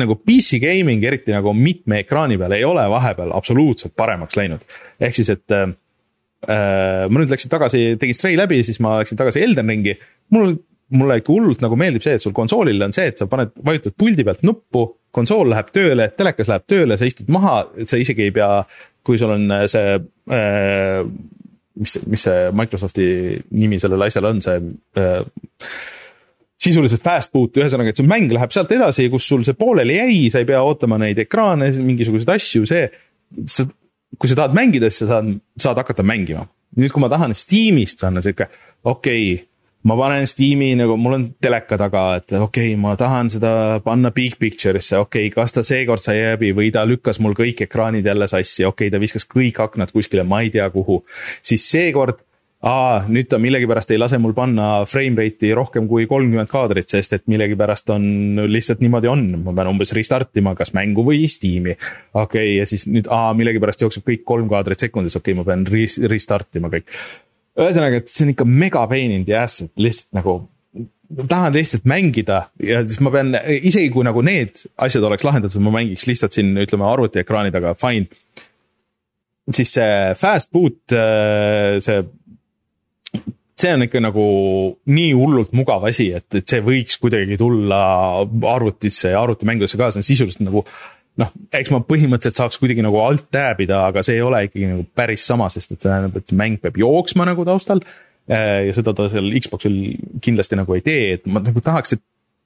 nagu 0.00 0.18
PC 0.18 0.58
gaming, 0.62 1.02
eriti 1.06 1.34
nagu 1.34 1.54
mitme 1.54 2.02
ekraani 2.02 2.38
peal, 2.38 2.54
ei 2.56 2.66
ole 2.66 2.84
vahepeal 2.90 3.34
absoluutselt 3.34 3.94
paremaks 3.98 4.38
läinud. 4.38 4.62
ehk 5.00 5.18
siis, 5.18 5.30
et 5.34 5.54
äh, 5.54 5.66
äh 6.48 7.08
ma 7.10 7.20
nüüd 7.20 7.34
läksin 7.34 7.50
tagasi, 7.50 7.96
tegin 7.98 8.14
Stray 8.14 8.38
läbi, 8.38 8.62
siis 8.66 8.80
ma 8.80 9.00
läksin 9.00 9.18
tagasi 9.18 9.42
Elden 9.42 9.74
Ringi. 9.74 9.98
mul, 10.30 10.56
mulle 10.94 11.16
ikka 11.20 11.32
hullult 11.32 11.62
nagu 11.64 11.78
meeldib 11.80 12.04
see, 12.04 12.18
et 12.18 12.22
sul 12.22 12.34
konsoolil 12.36 12.82
on 12.84 12.92
see, 12.94 13.08
et 13.10 13.20
sa 13.20 13.28
paned, 13.30 13.54
vajutad 13.64 13.96
puldi 13.98 14.26
pealt 14.26 14.44
nuppu, 14.46 14.84
konsool 15.14 15.48
läheb 15.52 15.70
tööle, 15.74 16.10
telekas 16.18 16.50
läheb 16.50 16.66
tööle, 16.70 16.98
sa 16.98 17.08
istud 17.08 17.30
maha, 17.32 17.62
et 17.80 17.90
sa 17.90 18.00
isegi 18.00 18.26
ei 18.26 18.34
pea, 18.34 18.50
kui 19.04 19.20
sul 19.20 19.34
on 19.36 19.46
äh, 19.54 19.64
see 19.70 19.96
äh, 20.34 21.00
mis, 21.80 21.98
mis 22.06 22.24
see 22.26 22.48
Microsofti 22.56 23.08
nimi 23.58 23.80
sellel 23.82 24.06
asjal 24.06 24.30
on, 24.30 24.42
see 24.44 24.58
äh, 25.00 25.70
sisuliselt 26.64 27.04
fast 27.04 27.32
boot'i, 27.34 27.62
ühesõnaga, 27.62 27.92
et 27.92 28.00
see 28.00 28.08
mäng 28.08 28.32
läheb 28.32 28.52
sealt 28.54 28.72
edasi, 28.74 29.08
kus 29.12 29.26
sul 29.28 29.44
see 29.46 29.56
pooleli 29.58 29.98
jäi, 29.98 30.20
sa 30.32 30.42
ei 30.42 30.48
pea 30.48 30.62
ootama 30.64 30.98
neid 31.02 31.20
ekraane, 31.24 31.70
mingisuguseid 31.84 32.34
asju, 32.36 32.68
see. 32.70 32.86
sa, 33.50 33.66
kui 34.20 34.30
sa 34.30 34.38
tahad 34.38 34.54
mängida, 34.56 34.90
siis 34.90 35.04
sa 35.04 35.16
saad, 35.16 35.32
saad 35.60 35.80
hakata 35.82 36.06
mängima. 36.06 36.46
nüüd, 36.78 36.90
kui 36.90 37.02
ma 37.02 37.10
tahan 37.10 37.34
Steamist 37.38 38.00
panna 38.02 38.22
sihuke, 38.24 38.48
okei 38.82 39.34
okay,, 39.34 39.44
ma 39.84 39.96
panen 39.98 40.26
Steam'i 40.28 40.72
nagu, 40.78 40.96
mul 41.00 41.16
on 41.18 41.24
teleka 41.42 41.78
taga, 41.80 42.04
et 42.18 42.36
okei 42.38 42.72
okay,, 42.72 42.80
ma 42.80 42.94
tahan 43.00 43.30
seda 43.32 43.80
panna 43.84 44.12
big 44.14 44.38
picture'isse, 44.40 44.98
okei 45.00 45.28
okay,, 45.28 45.34
kas 45.34 45.56
ta 45.56 45.64
seekord 45.66 46.02
sai 46.02 46.20
läbi 46.22 46.54
või 46.56 46.70
ta 46.74 46.86
lükkas 46.88 47.20
mul 47.24 47.36
kõik 47.36 47.66
ekraanid 47.66 48.06
jälle 48.06 48.28
sassi, 48.30 48.64
okei 48.64 48.88
okay,, 48.88 48.94
ta 48.94 49.02
viskas 49.02 49.28
kõik 49.28 49.60
aknad 49.64 49.92
kuskile, 49.94 50.24
ma 50.28 50.42
ei 50.44 50.52
tea 50.54 50.68
kuhu. 50.72 51.02
siis 51.44 51.66
seekord 51.70 52.22
aa, 52.64 53.02
nüüd 53.12 53.28
ta 53.28 53.38
millegipärast 53.42 53.92
ei 53.92 54.00
lase 54.00 54.18
mul 54.22 54.32
panna 54.36 54.68
frame 54.88 55.20
rate'i 55.20 55.52
rohkem 55.56 55.88
kui 55.90 56.06
kolmkümmend 56.08 56.48
kaadrit, 56.50 56.88
sest 56.88 57.16
et 57.16 57.26
millegipärast 57.30 57.92
on 57.94 58.40
lihtsalt 58.48 58.80
niimoodi 58.84 59.10
on, 59.10 59.26
ma 59.44 59.52
pean 59.56 59.70
umbes 59.74 59.92
restart 59.96 60.40
ima 60.40 60.54
kas 60.56 60.72
mängu 60.76 61.04
või 61.06 61.26
Steam'i. 61.28 61.76
okei 61.76 62.24
okay,, 62.24 62.56
ja 62.62 62.68
siis 62.68 62.88
nüüd, 62.88 63.10
aa, 63.12 63.34
millegipärast 63.36 63.84
jookseb 63.84 64.08
kõik 64.08 64.24
kolm 64.24 64.48
kaadrit 64.52 64.88
sekundis, 64.88 65.16
okei 65.20 65.36
okay,, 65.36 65.42
ma 65.42 65.46
pean 65.50 66.08
restart 66.08 66.60
ima 66.60 66.72
kõik 66.72 66.88
ühesõnaga, 67.60 68.00
et 68.00 68.10
see 68.10 68.26
on 68.26 68.34
ikka 68.34 68.46
mega 68.48 68.82
pain 68.90 69.14
in 69.14 69.24
the 69.26 69.36
ass, 69.38 69.62
et 69.64 69.72
lihtsalt 69.80 70.10
nagu 70.18 70.40
tahan 71.28 71.52
lihtsalt 71.54 71.84
mängida 71.88 72.48
ja 72.62 72.82
siis 72.86 73.00
ma 73.04 73.12
pean, 73.14 73.34
isegi 73.44 73.90
kui 73.94 74.06
nagu 74.06 74.22
need 74.24 74.64
asjad 74.86 75.04
oleks 75.06 75.26
lahendatud, 75.26 75.62
ma 75.62 75.74
mängiks 75.76 76.08
lihtsalt 76.08 76.34
siin 76.34 76.54
ütleme 76.64 76.86
arvutiekraani 76.88 77.54
taga, 77.54 77.74
fine. 77.78 78.08
siis 79.52 79.74
see 79.76 80.14
fast 80.18 80.50
boot, 80.54 80.80
äh, 80.96 81.78
see, 81.84 82.00
see 83.60 83.74
on 83.76 83.86
ikka 83.86 84.02
nagu 84.02 84.24
nii 84.90 85.12
hullult 85.14 85.54
mugav 85.54 85.86
asi, 85.90 86.10
et, 86.16 86.26
et 86.34 86.48
see 86.48 86.64
võiks 86.64 86.98
kuidagi 87.02 87.38
tulla 87.40 87.84
arvutisse 88.54 89.12
ja 89.14 89.22
arvutimängudesse 89.22 89.80
kaasa, 89.80 90.02
sisuliselt 90.02 90.46
nagu 90.48 90.64
noh, 91.20 91.34
eks 91.54 91.70
ma 91.74 91.80
põhimõtteliselt 91.86 92.40
saaks 92.40 92.58
kuidagi 92.62 92.84
nagu 92.84 92.98
alt 93.02 93.28
tab 93.34 93.60
ida, 93.64 93.84
aga 93.90 94.02
see 94.06 94.18
ei 94.18 94.24
ole 94.24 94.44
ikkagi 94.48 94.70
nagu 94.70 94.86
päris 94.96 95.26
sama, 95.28 95.50
sest 95.52 95.74
et 95.74 95.78
see 95.78 95.88
tähendab, 95.88 96.16
et 96.18 96.34
mäng 96.36 96.58
peab 96.62 96.78
jooksma 96.80 97.28
nagu 97.28 97.46
taustal. 97.46 97.84
Äh, 98.24 98.64
ja 98.70 98.74
seda 98.76 98.94
ta 98.96 99.06
seal 99.12 99.28
Xbox'il 99.36 99.78
kindlasti 100.24 100.56
nagu 100.56 100.74
ei 100.76 100.82
tee, 100.84 101.14
et 101.18 101.26
ma 101.28 101.42
nagu 101.44 101.60
tahaks, 101.64 101.98
et 101.98 102.04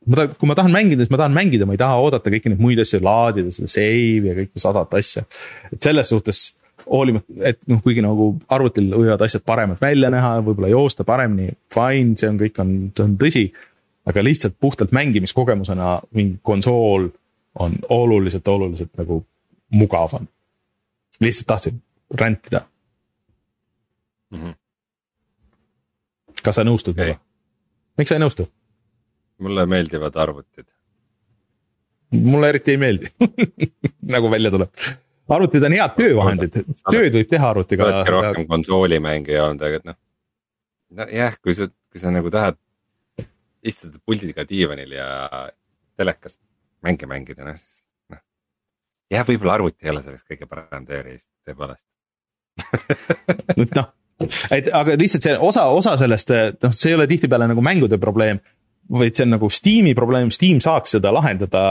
ma 0.09 0.21
tahan, 0.21 0.37
kui 0.41 0.51
ma 0.51 0.57
tahan 0.59 0.75
mängida, 0.75 1.05
siis 1.05 1.13
ma 1.15 1.21
tahan 1.21 1.37
mängida, 1.37 1.69
ma 1.69 1.77
ei 1.77 1.81
taha 1.81 2.01
oodata 2.03 2.33
kõiki 2.35 2.53
neid 2.53 2.63
muid 2.63 2.83
asju, 2.83 3.01
laadida 3.05 3.53
seda 3.55 3.71
save'i 3.71 4.17
ja 4.27 4.37
kõike 4.41 4.63
sadat 4.63 4.97
asja. 4.99 5.25
et 5.71 5.79
selles 5.85 6.11
suhtes 6.11 6.43
hoolimata, 6.89 7.39
et 7.51 7.61
noh, 7.71 7.81
kuigi 7.85 8.03
nagu 8.05 8.31
arvutil 8.55 8.91
võivad 8.95 9.23
asjad 9.25 9.45
paremad 9.47 9.81
välja 9.83 10.11
näha, 10.13 10.39
võib-olla 10.45 10.71
joosta 10.73 11.07
paremini, 11.09 11.53
fine, 11.75 12.17
see 12.19 12.31
on 12.33 12.39
kõik 12.41 12.61
on, 12.65 12.75
on 13.05 13.17
tõsi. 13.21 13.49
aga 14.09 14.23
lihtsalt 14.25 14.55
puhtalt 14.61 14.93
mängimiskogemusena 14.97 15.99
mingi 16.17 16.39
konsool 16.43 17.11
on 17.59 17.79
oluliselt, 17.89 18.49
oluliselt 18.49 18.91
nagu 18.97 19.27
mugavam. 19.71 20.29
lihtsalt 21.21 21.47
tahtsin 21.47 21.83
rändida 22.21 22.61
mm. 24.31 24.43
-hmm. 24.43 24.55
kas 26.43 26.55
sa 26.55 26.65
nõustud 26.65 26.91
okay. 26.95 27.05
minuga? 27.05 27.21
miks 27.99 28.09
sa 28.09 28.15
ei 28.15 28.23
nõustu? 28.23 28.49
mulle 29.39 29.67
meeldivad 29.67 30.17
arvutid. 30.17 30.67
mulle 32.11 32.49
eriti 32.49 32.71
ei 32.71 32.77
meeldi 32.77 33.13
nagu 34.15 34.31
välja 34.31 34.51
tuleb 34.51 34.71
arvutid 35.29 35.65
on 35.65 35.77
head 35.77 35.97
töövahendid, 35.97 36.57
tööd 36.91 37.15
võib 37.15 37.29
teha 37.29 37.51
arvutiga. 37.51 37.85
sa 37.85 37.89
oledki 37.91 38.15
rohkem 38.15 38.43
aga... 38.43 38.49
konsoolimängija 38.55 39.45
olnud, 39.45 39.63
aga 39.69 39.81
et 39.81 39.85
noh, 39.85 39.99
nojah, 41.01 41.39
kui 41.43 41.55
sa, 41.55 41.69
kui 41.93 42.01
sa 42.01 42.13
nagu 42.15 42.33
tahad 42.33 42.57
istuda 43.69 43.99
puldiga 44.07 44.47
diivanil 44.49 44.95
ja 44.97 45.09
telekast 45.99 46.39
mänge 46.87 47.09
mängida, 47.11 47.45
noh 47.47 47.57
siis 47.59 47.83
noh. 48.13 48.23
jah, 49.13 49.27
võib-olla 49.29 49.59
arvuti 49.59 49.87
ei 49.87 49.93
ole 49.95 50.03
selleks 50.05 50.27
kõige 50.29 50.51
parem 50.51 50.87
tööriist 50.89 51.31
tõepoolest 51.49 51.85
noh, 53.79 53.91
et 54.55 54.71
aga 54.75 54.99
lihtsalt 54.99 55.27
see 55.27 55.35
osa, 55.51 55.69
osa 55.71 55.97
sellest, 56.01 56.33
noh, 56.63 56.75
see 56.75 56.93
ei 56.93 56.99
ole 56.99 57.07
tihtipeale 57.11 57.51
nagu 57.51 57.65
mängude 57.65 58.01
probleem 58.03 58.41
vaid 58.89 59.17
see 59.17 59.27
on 59.27 59.35
nagu 59.35 59.49
Steam'i 59.53 59.93
probleem, 59.97 60.31
Steam 60.33 60.63
saaks 60.65 60.95
seda 60.97 61.11
lahendada, 61.13 61.65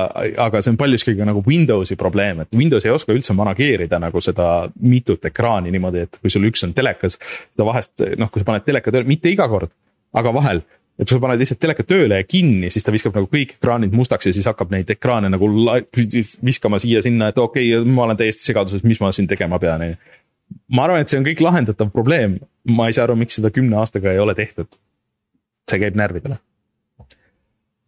aga 0.43 0.61
see 0.61 0.73
on 0.73 0.77
paljuski 0.77 1.15
ka 1.17 1.25
nagu 1.25 1.41
Windowsi 1.45 1.97
probleem, 1.97 2.43
et 2.43 2.53
Windows 2.57 2.85
ei 2.85 2.93
oska 2.93 3.15
üldse 3.15 3.33
manageerida 3.37 3.99
nagu 4.01 4.21
seda 4.21 4.67
mitut 4.85 5.25
ekraani 5.25 5.73
niimoodi, 5.73 6.05
et 6.05 6.19
kui 6.21 6.33
sul 6.33 6.45
üks 6.49 6.61
on 6.67 6.75
telekas, 6.77 7.17
seda 7.17 7.67
vahest 7.67 8.05
noh, 8.21 8.29
kui 8.29 8.43
sa 8.43 8.51
paned 8.51 8.67
teleka 8.67 8.93
tööle, 8.93 9.09
mitte 9.09 9.31
iga 9.33 9.49
kord, 9.49 9.73
aga 10.17 10.33
vahel 10.35 10.61
et 10.97 11.05
kui 11.05 11.13
sa 11.13 11.21
paned 11.21 11.41
lihtsalt 11.41 11.59
teleka 11.61 11.85
tööle 11.85 12.17
ja 12.21 12.25
kinni, 12.25 12.71
siis 12.73 12.85
ta 12.85 12.93
viskab 12.93 13.15
nagu 13.17 13.29
kõik 13.29 13.55
ekraanid 13.57 13.93
mustaks 13.95 14.29
ja 14.29 14.33
siis 14.33 14.47
hakkab 14.49 14.73
neid 14.73 14.89
ekraane 14.95 15.29
nagu 15.29 15.49
viskama 16.45 16.79
siia-sinna, 16.81 17.31
et 17.31 17.41
okei 17.41 17.69
okay,, 17.77 17.93
ma 17.93 18.07
olen 18.07 18.17
täiesti 18.19 18.49
segaduses, 18.49 18.85
mis 18.87 19.01
ma 19.03 19.11
siin 19.15 19.29
tegema 19.29 19.59
pean, 19.61 19.83
on 19.85 19.93
ju. 19.93 20.17
ma 20.73 20.87
arvan, 20.87 21.05
et 21.05 21.13
see 21.13 21.21
on 21.21 21.27
kõik 21.27 21.43
lahendatav 21.45 21.91
probleem, 21.93 22.39
ma 22.73 22.89
ei 22.89 22.97
saa 22.97 23.05
aru, 23.05 23.17
miks 23.19 23.37
seda 23.37 23.53
kümne 23.53 23.77
aastaga 23.81 24.13
ei 24.13 24.23
ole 24.23 24.35
tehtud. 24.37 24.69
see 25.69 25.83
käib 25.83 25.99
närvidele. 25.99 26.39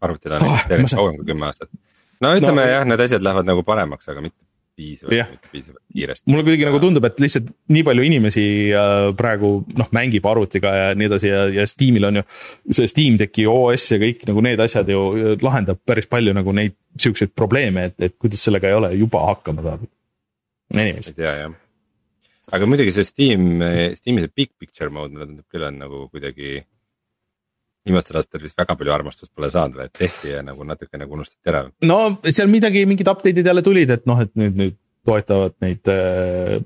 arvutid 0.06 0.38
on 0.38 0.46
oh, 0.52 0.68
tegelikult 0.68 1.02
kauem 1.02 1.18
kui 1.18 1.32
kümme 1.34 1.50
aastat. 1.50 1.74
no 2.22 2.36
ütleme 2.38 2.62
no, 2.62 2.70
jah, 2.76 2.86
need 2.86 3.08
asjad 3.08 3.26
lähevad 3.26 3.50
nagu 3.50 3.66
paremaks, 3.66 4.12
aga 4.14 4.22
mitte 4.22 4.38
piisavalt, 4.80 5.48
piisavalt 5.52 5.82
kiiresti. 5.94 6.26
mulle 6.32 6.46
kuidagi 6.48 6.68
nagu 6.68 6.80
tundub, 6.84 7.06
et 7.10 7.22
lihtsalt 7.24 7.50
nii 7.76 7.86
palju 7.88 8.06
inimesi 8.08 8.46
äh, 8.76 9.10
praegu 9.20 9.52
noh, 9.80 9.92
mängib 9.96 10.28
arvutiga 10.30 10.74
ja 10.76 10.90
nii 10.98 11.10
edasi 11.10 11.32
ja, 11.32 11.46
ja 11.60 11.68
Steamil 11.70 12.10
on 12.10 12.22
ju. 12.22 12.26
see 12.80 12.92
Steam 12.92 13.20
Decki 13.20 13.48
OS 13.50 13.90
ja 13.96 14.02
kõik 14.02 14.26
nagu 14.30 14.44
need 14.46 14.64
asjad 14.64 14.92
ju 14.92 15.06
äh, 15.14 15.32
lahendab 15.46 15.82
päris 15.88 16.10
palju 16.12 16.36
nagu 16.38 16.56
neid 16.56 16.78
siukseid 17.00 17.36
probleeme, 17.38 17.90
et, 17.92 17.98
et 18.10 18.18
kuidas 18.18 18.44
sellega 18.46 18.70
ei 18.70 18.78
ole 18.80 18.94
juba 18.98 19.26
hakkama 19.30 19.66
saadud. 19.66 19.92
Anyways. 20.76 21.12
ei 21.12 21.18
tea 21.18 21.36
jah, 21.44 21.56
aga 22.54 22.68
muidugi 22.70 22.94
see 22.94 23.08
Steam, 23.08 23.64
Steam'i 23.98 24.26
see 24.26 24.36
big 24.36 24.54
picture 24.62 24.92
mode 24.94 25.16
mulle 25.16 25.30
tundub 25.30 25.48
küll 25.50 25.66
on 25.66 25.80
nagu 25.82 26.06
kuidagi 26.14 26.60
viimastel 27.90 28.20
aastatel 28.20 28.46
vist 28.48 28.60
väga 28.60 28.76
palju 28.80 28.94
armastust 28.96 29.34
pole 29.36 29.50
saanud 29.54 29.80
või, 29.80 29.90
et 29.90 29.98
tehti 30.00 30.36
ja 30.36 30.44
nagu 30.46 30.68
natuke 30.68 31.02
nagu 31.02 31.18
unustati 31.18 31.54
ära. 31.54 31.66
no 31.90 32.00
seal 32.28 32.52
midagi, 32.52 32.86
mingid 32.90 33.10
update'id 33.12 33.50
jälle 33.52 33.66
tulid, 33.66 33.96
et 33.98 34.06
noh, 34.10 34.22
et 34.24 34.32
nüüd, 34.40 34.56
nüüd 34.60 34.78
toetavad 35.08 35.56
neid 35.64 35.90
äh,, 35.92 36.60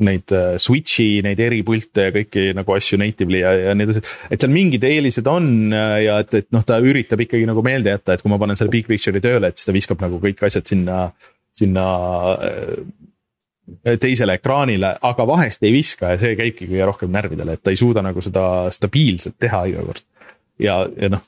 neid 0.00 0.32
äh, 0.32 0.56
switch'i, 0.62 1.20
neid 1.24 1.40
eripilte 1.42 2.06
ja 2.08 2.14
kõiki 2.14 2.46
nagu 2.56 2.74
asju 2.76 2.98
natively 3.00 3.42
ja, 3.42 3.52
ja 3.68 3.74
nii 3.76 3.88
edasi. 3.88 4.02
et 4.32 4.40
seal 4.42 4.52
mingid 4.54 4.84
eelised 4.88 5.28
on 5.28 5.46
äh, 5.76 5.98
ja 6.06 6.18
et, 6.24 6.32
et 6.42 6.48
noh, 6.54 6.64
ta 6.66 6.78
üritab 6.82 7.20
ikkagi 7.24 7.46
nagu 7.48 7.64
meelde 7.66 7.92
jätta, 7.92 8.16
et 8.16 8.24
kui 8.24 8.32
ma 8.32 8.40
panen 8.40 8.58
selle 8.58 8.72
big 8.72 8.88
picture'i 8.88 9.22
tööle, 9.24 9.50
et 9.50 9.60
siis 9.60 9.68
ta 9.68 9.76
viskab 9.76 10.02
nagu 10.04 10.20
kõik 10.22 10.40
asjad 10.48 10.68
sinna, 10.70 11.04
sinna 11.56 11.86
äh, 12.38 12.78
teisele 14.02 14.36
ekraanile, 14.38 14.96
aga 15.06 15.26
vahest 15.28 15.62
ei 15.62 15.72
viska 15.74 16.14
ja 16.14 16.18
see 16.20 16.34
käibki 16.38 16.66
kõige 16.66 16.88
rohkem 16.88 17.12
närvidele, 17.14 17.56
et 17.56 17.62
ta 17.62 17.70
ei 17.70 17.78
suuda 17.78 18.02
nagu 18.04 18.22
seda 18.24 18.44
stabiilselt 18.74 19.38
teha 19.40 19.62
iga 19.70 19.84
kord. 19.86 20.02
ja, 20.62 20.80
ja 20.98 21.12
noh, 21.12 21.22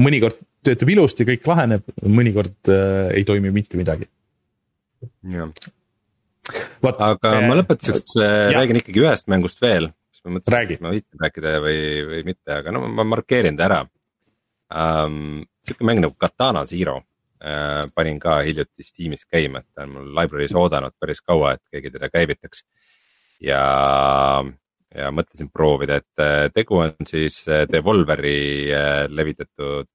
mõnikord 0.00 0.40
töötab 0.64 0.92
ilusti, 0.94 1.26
kõik 1.28 1.46
laheneb, 1.50 1.86
mõnikord 2.06 2.72
äh, 2.72 3.12
ei 3.18 3.26
toimi 3.28 3.52
mitte 3.54 3.80
midagi. 3.80 4.08
jah, 5.28 5.52
aga 6.92 7.34
äh, 7.34 7.44
ma 7.48 7.58
lõpetuseks 7.58 8.18
äh, 8.22 8.50
räägin 8.56 8.80
ikkagi 8.80 9.04
ühest 9.04 9.28
mängust 9.32 9.60
veel, 9.62 9.90
siis 10.14 10.24
ma 10.24 10.38
mõtlesin, 10.38 10.76
et 10.78 10.84
ma 10.84 10.94
viitsin 10.94 11.26
rääkida 11.26 11.56
või, 11.64 11.80
või 12.10 12.26
mitte, 12.32 12.58
aga 12.60 12.74
no 12.74 12.86
ma 12.88 13.06
markeerin 13.14 13.58
ta 13.58 13.68
ära 13.68 13.82
um,. 13.84 15.42
sihuke 15.62 15.86
mäng 15.86 16.00
nagu 16.02 16.16
Katana 16.18 16.64
Zero 16.66 16.96
Äh, 17.42 17.80
panin 17.94 18.20
ka 18.22 18.36
hiljuti 18.46 18.84
Steamis 18.86 19.24
käima, 19.26 19.64
et 19.64 19.74
ta 19.74 19.82
on 19.82 19.96
mul 19.96 20.10
library's 20.14 20.52
oodanud 20.54 20.94
päris 21.00 21.18
kaua, 21.26 21.56
et 21.56 21.62
keegi 21.74 21.90
teda 21.90 22.06
käivitaks. 22.06 22.62
ja, 23.42 23.62
ja 24.94 25.08
mõtlesin 25.10 25.48
proovida, 25.50 25.96
et 25.98 26.22
äh, 26.22 26.44
tegu 26.54 26.78
on 26.84 26.94
siis 27.08 27.40
äh, 27.50 27.64
Devolveri 27.66 28.70
levitatud 29.10 29.90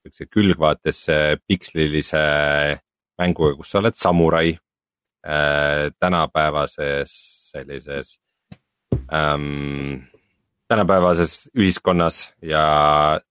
siukse 0.00 0.28
külgvaates 0.30 1.02
pikslilise 1.50 2.22
mänguga, 3.18 3.56
kus 3.58 3.74
sa 3.74 3.82
oled 3.82 3.98
samurai 3.98 4.54
tänapäevases 6.00 7.12
sellises 7.50 8.14
ähm, 9.12 10.06
tänapäevases 10.70 11.48
ühiskonnas 11.58 12.28
ja 12.46 12.62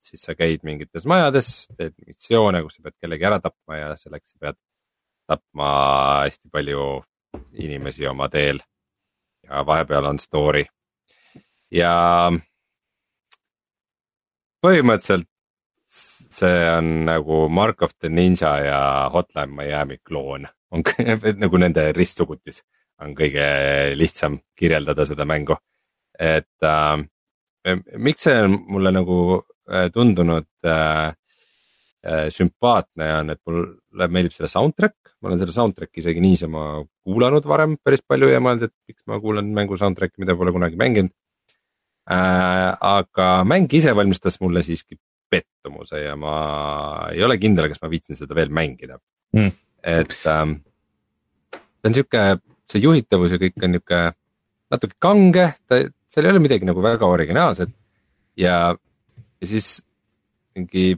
siis 0.04 0.26
sa 0.28 0.36
käid 0.36 0.66
mingites 0.68 1.06
majades, 1.08 1.70
teed 1.78 1.96
missioone, 2.08 2.62
kus 2.66 2.76
sa 2.78 2.88
pead 2.88 2.98
kellegi 3.00 3.28
ära 3.30 3.40
tapma 3.44 3.78
ja 3.80 3.94
selleks 4.00 4.34
sa 4.34 4.42
pead 4.44 4.58
tapma 5.30 5.70
hästi 6.26 6.52
palju 6.52 6.90
inimesi 7.64 8.08
oma 8.10 8.28
teel. 8.30 8.60
ja 9.48 9.64
vahepeal 9.66 10.06
on 10.06 10.20
story 10.20 10.66
ja 11.72 11.94
põhimõtteliselt 14.66 15.30
see 16.40 16.66
on 16.74 16.90
nagu 17.08 17.46
Mark 17.50 17.82
of 17.82 17.96
the 18.00 18.10
Ninja 18.10 18.52
ja 18.66 18.82
Hotline 19.14 19.56
Miami 19.56 19.98
kloon 20.04 20.48
on 20.72 20.84
nagu 21.44 21.62
nende 21.62 21.88
ristsugutis 21.96 22.62
on 23.00 23.16
kõige 23.16 23.48
lihtsam 23.96 24.42
kirjeldada 24.60 25.06
seda 25.08 25.26
mängu. 25.26 25.56
et 26.20 26.68
äh, 26.68 27.00
miks 28.00 28.28
see 28.28 28.36
on 28.46 28.58
mulle 28.72 28.92
nagu 28.96 29.18
äh, 29.70 29.90
tundunud 29.94 30.48
äh, 30.66 31.14
äh 32.00 32.30
sümpaatne 32.32 33.10
on, 33.18 33.34
et 33.34 33.42
mulle 33.46 34.08
meeldib 34.08 34.36
selle 34.36 34.48
soundtrack, 34.52 35.16
ma 35.20 35.30
olen 35.30 35.42
selle 35.42 35.56
soundtrack'i 35.56 36.00
isegi 36.00 36.24
niisama 36.24 36.86
kuulanud 37.04 37.48
varem 37.50 37.76
päris 37.84 38.04
palju 38.08 38.32
ja 38.32 38.40
mõelnud, 38.44 38.70
et 38.70 38.94
miks 38.94 39.04
ma 39.08 39.20
kuulan 39.20 39.52
mängu 39.56 39.78
soundtrack'i, 39.78 40.22
mida 40.24 40.38
pole 40.40 40.56
kunagi 40.56 40.80
mänginud. 40.80 41.14
Äh,. 42.10 42.74
aga 42.80 43.44
mäng 43.46 43.70
ise 43.78 43.92
valmistas 43.94 44.40
mulle 44.42 44.64
siiski 44.66 44.98
pettumuse 45.30 46.00
ja 46.02 46.16
ma 46.18 47.10
ei 47.14 47.22
ole 47.22 47.38
kindel, 47.38 47.68
kas 47.70 47.84
ma 47.84 47.92
viitsin 47.92 48.18
seda 48.18 48.34
veel 48.38 48.50
mängida. 48.50 48.98
Mm.. 49.38 49.52
et 49.86 50.16
ähm, 50.26 50.56
see 51.54 51.90
on 51.92 51.94
sihuke, 51.94 52.24
see 52.66 52.82
juhitavus 52.82 53.36
ja 53.36 53.38
kõik 53.38 53.62
on 53.62 53.76
nihuke 53.76 54.00
natuke 54.74 54.98
kange, 55.02 55.46
ta, 55.70 55.84
seal 56.10 56.26
ei 56.26 56.34
ole 56.34 56.42
midagi 56.44 56.68
nagu 56.68 56.82
väga 56.84 57.10
originaalset 57.10 57.72
ja, 58.40 58.56
ja 58.74 59.48
siis 59.48 59.80
mingi 60.58 60.94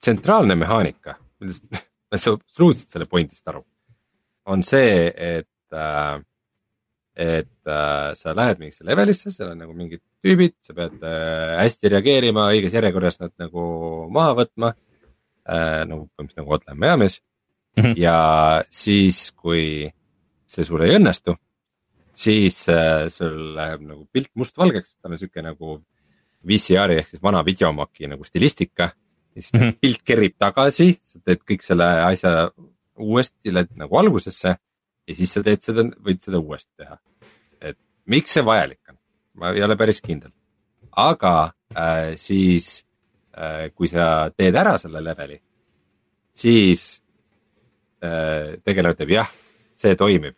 tsentraalne 0.00 0.56
mehaanika, 0.58 1.16
millest 1.40 1.66
ma 1.70 2.18
ei 2.18 2.22
saa 2.22 2.34
absoluutselt 2.38 2.96
selle 2.96 3.06
point'ist 3.10 3.52
aru, 3.52 3.62
on 4.50 4.64
see, 4.66 5.06
et 5.14 5.76
äh, 5.76 6.18
et 7.20 7.68
äh, 7.68 8.12
sa 8.16 8.32
lähed 8.36 8.60
mingisse 8.62 8.86
levelisse, 8.86 9.32
seal 9.34 9.52
on 9.52 9.58
nagu 9.60 9.74
mingid 9.76 10.00
tüübid, 10.24 10.54
sa 10.64 10.74
pead 10.76 11.02
äh, 11.04 11.58
hästi 11.60 11.90
reageerima, 11.92 12.46
õiges 12.54 12.76
järjekorras 12.76 13.20
nad 13.20 13.34
nagu 13.40 13.64
maha 14.14 14.36
võtma 14.38 14.72
äh,. 14.72 15.82
nagu 15.88 16.06
põhimõtteliselt 16.06 16.40
nagu 16.40 16.56
Otlemäe 16.56 16.96
mees 17.02 17.18
mm 17.76 17.82
-hmm. 17.82 17.94
ja 18.00 18.16
siis, 18.70 19.30
kui 19.36 19.90
see 20.46 20.64
sul 20.64 20.82
ei 20.86 20.96
õnnestu, 20.96 21.36
siis 22.20 22.62
äh, 22.68 23.08
sul 23.12 23.54
läheb 23.56 23.84
nagu 23.86 24.04
pilt 24.12 24.30
mustvalgeks, 24.38 24.98
tal 25.00 25.14
on 25.14 25.20
sihuke 25.20 25.44
nagu 25.44 25.78
VCR-i 26.46 27.00
ehk 27.00 27.12
siis 27.12 27.22
vana 27.22 27.42
videomaki 27.44 28.08
nagu 28.10 28.24
stilistika. 28.24 28.90
ja 29.34 29.42
siis 29.42 29.52
mm 29.52 29.60
-hmm. 29.60 29.76
pilt 29.80 30.02
kerib 30.04 30.34
tagasi, 30.38 30.98
sa 31.02 31.20
teed 31.24 31.40
kõik 31.50 31.62
selle 31.62 31.86
asja 32.04 32.50
uuesti, 32.98 33.52
lähed 33.54 33.76
nagu 33.76 33.96
algusesse 33.96 34.56
ja 35.06 35.14
siis 35.14 35.32
sa 35.32 35.42
teed 35.42 35.62
seda, 35.64 35.84
võid 36.06 36.20
seda 36.22 36.38
uuesti 36.38 36.70
teha. 36.76 36.98
et 37.60 37.78
miks 38.06 38.36
see 38.36 38.44
vajalik 38.44 38.80
on, 38.88 38.98
ma 39.34 39.52
ei 39.54 39.62
ole 39.62 39.76
päris 39.76 40.00
kindel. 40.00 40.32
aga 40.96 41.52
äh, 41.76 42.16
siis 42.16 42.84
äh, 43.36 43.70
kui 43.74 43.88
sa 43.88 44.30
teed 44.36 44.54
ära 44.54 44.76
selle 44.78 45.04
leveli, 45.04 45.40
siis 46.34 47.02
äh, 48.04 48.58
tegelane 48.64 48.94
ütleb 48.94 49.14
jah, 49.14 49.32
see 49.76 49.96
toimib. 49.96 50.36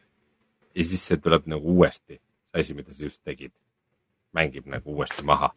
Ja 0.75 0.85
siis 0.85 1.05
see 1.09 1.21
tuleb 1.21 1.49
nagu 1.51 1.77
uuesti, 1.77 2.19
see 2.53 2.65
asi, 2.65 2.77
mida 2.77 2.95
sa 2.95 3.05
just 3.07 3.21
tegid, 3.25 3.53
mängib 4.37 4.69
nagu 4.71 4.97
uuesti 4.97 5.25
maha. 5.27 5.53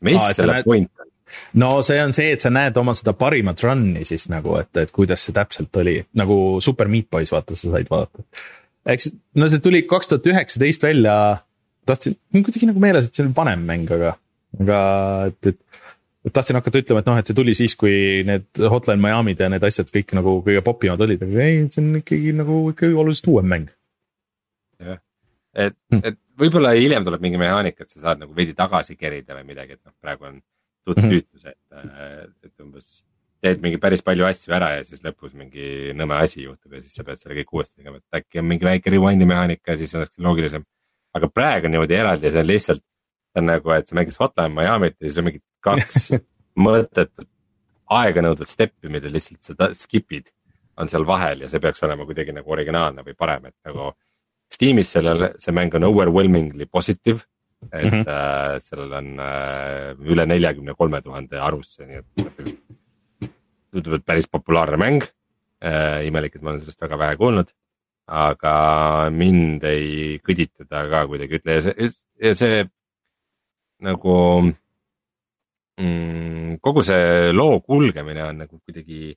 mis 0.00 0.20
Aa, 0.20 0.34
selle 0.36 0.58
näed... 0.58 0.68
point 0.68 0.90
on? 1.00 1.10
no 1.60 1.70
see 1.86 2.00
on 2.02 2.14
see, 2.16 2.32
et 2.34 2.44
sa 2.44 2.52
näed 2.52 2.76
oma 2.80 2.94
seda 2.96 3.14
parimat 3.18 3.60
run'i 3.64 4.04
siis 4.08 4.28
nagu, 4.32 4.56
et, 4.60 4.70
et 4.80 4.92
kuidas 4.94 5.26
see 5.26 5.36
täpselt 5.36 5.76
oli, 5.82 6.00
nagu 6.18 6.36
Super 6.64 6.90
Meat 6.90 7.10
Boys, 7.10 7.32
vaata, 7.34 7.56
sa 7.58 7.74
said 7.74 7.90
vaadata. 7.90 8.24
eks, 8.94 9.10
no 9.38 9.48
see 9.52 9.62
tuli 9.64 9.84
kaks 9.88 10.10
tuhat 10.10 10.28
üheksateist 10.32 10.84
välja, 10.86 11.14
tahtsin, 11.88 12.18
kuidagi 12.36 12.68
nagu 12.70 12.82
meeles, 12.82 13.08
et 13.08 13.16
see 13.16 13.26
oli 13.26 13.34
vanem 13.36 13.66
mäng, 13.66 13.90
aga, 13.96 14.14
aga 14.60 14.78
et, 15.30 15.52
et. 15.52 15.60
et 16.26 16.34
tahtsin 16.36 16.58
hakata 16.58 16.82
ütlema, 16.82 17.00
et 17.00 17.06
noh, 17.08 17.18
et 17.20 17.30
see 17.30 17.36
tuli 17.36 17.54
siis, 17.56 17.76
kui 17.80 18.24
need 18.28 18.64
Hotline 18.72 19.00
Miami'd 19.00 19.40
ja 19.40 19.48
need 19.52 19.64
asjad 19.66 19.92
kõik 19.94 20.16
nagu 20.18 20.40
kõige 20.46 20.64
popimad 20.66 21.00
olid, 21.06 21.22
aga 21.26 21.44
ei, 21.46 21.62
see 21.72 21.84
on 21.84 22.00
ikkagi 22.02 22.34
nagu 22.36 22.62
ikkagi 22.74 22.96
oluliselt 23.04 23.30
uuem 23.32 23.48
mäng. 23.54 23.70
Et, 24.80 25.76
hm. 25.92 26.02
et 26.04 26.18
võib-olla 26.40 26.72
hiljem 26.76 27.06
tuleb 27.06 27.22
mingi 27.24 27.40
mehaanika, 27.40 27.84
et 27.84 27.94
sa 27.94 28.06
saad 28.06 28.22
nagu 28.22 28.34
veidi 28.36 28.56
tagasi 28.58 28.96
kerida 28.98 29.36
või 29.38 29.52
midagi, 29.52 29.78
et 29.78 29.84
noh, 29.84 29.94
praegu 30.00 30.28
on 30.30 30.40
mhm. 30.40 31.12
tüütus, 31.12 31.46
et, 31.46 31.60
äh, 31.76 32.26
et 32.46 32.64
umbes 32.64 33.04
teed 33.40 33.62
mingi 33.64 33.80
päris 33.80 34.02
palju 34.04 34.26
asju 34.28 34.52
ära 34.52 34.74
ja 34.76 34.84
siis 34.84 35.00
lõpus 35.04 35.32
mingi 35.38 35.94
nõme 35.96 36.18
asi 36.20 36.44
juhtub 36.44 36.74
ja 36.76 36.82
siis 36.82 36.96
sa 36.96 37.04
pead 37.06 37.20
selle 37.20 37.38
kõik 37.38 37.54
uuesti 37.56 37.80
tegema, 37.80 38.00
et 38.00 38.20
äkki 38.20 38.42
on 38.42 38.48
mingi 38.50 38.68
väike 38.68 38.92
rewind'i 38.92 39.28
mehaanika 39.28 39.76
siis 39.80 39.94
oleks 39.96 40.20
loogilisem. 40.20 40.66
aga 41.16 41.28
praegu 41.32 41.70
niimoodi 41.72 41.96
eraldi, 41.96 42.30
see 42.30 42.42
on 42.42 42.46
lihtsalt, 42.46 42.82
see 43.32 43.40
on 43.40 43.48
nagu, 43.48 43.72
et 43.74 43.88
sa 43.88 43.96
mängid 43.98 44.18
Hotline 44.20 44.54
Miami't 44.54 44.98
ja 45.00 45.08
siis 45.08 45.18
on 45.18 45.26
mingi 45.26 45.40
kaks 45.64 46.10
mõttetut 46.66 47.28
aeganõudvat 47.90 48.50
steppi, 48.50 48.92
mida 48.92 49.10
lihtsalt 49.10 49.42
sa 49.42 49.70
skip'id, 49.74 50.30
on 50.78 50.90
seal 50.92 51.06
vahel 51.08 51.44
ja 51.44 51.50
see 51.50 51.62
peaks 51.62 51.82
olema 51.86 52.06
kuidagi 52.06 52.34
nagu 52.36 52.52
originaalne 52.54 53.04
või 53.06 53.16
parem, 53.18 53.50
et 53.50 53.56
nagu. 53.68 53.92
Steamis 54.50 54.90
sellel, 54.92 55.28
see 55.38 55.54
mäng 55.54 55.74
on 55.78 55.86
overwhelmingly 55.86 56.66
positive 56.66 57.22
et 57.72 57.84
mm 57.84 57.90
-hmm. 57.90 58.08
äh, 58.08 58.60
sellel 58.60 58.92
on 58.92 59.18
äh, 59.20 60.12
üle 60.12 60.26
neljakümne 60.26 60.74
kolme 60.74 61.02
tuhande 61.02 61.40
arvusse, 61.40 61.86
nii 61.86 61.96
et 61.96 62.06
tundub, 63.70 63.92
et 63.94 64.06
päris 64.06 64.28
populaarne 64.28 64.76
mäng 64.76 65.02
äh,. 65.64 66.06
imelik, 66.06 66.36
et 66.36 66.42
ma 66.42 66.50
olen 66.50 66.60
sellest 66.60 66.80
väga 66.80 66.98
vähe 66.98 67.16
kuulnud, 67.16 67.52
aga 68.06 68.54
mind 69.10 69.64
ei 69.64 70.18
kõdita 70.24 70.66
ta 70.68 70.88
ka 70.88 71.06
kuidagi, 71.06 71.36
ütle 71.36 71.58
ja 71.58 71.60
see, 71.60 71.90
ja 72.22 72.34
see 72.34 72.64
nagu 73.80 74.16
mm, 75.80 76.58
kogu 76.60 76.82
see 76.82 77.32
loo 77.32 77.60
kulgemine 77.60 78.24
on 78.24 78.38
nagu 78.44 78.60
kuidagi 78.64 79.14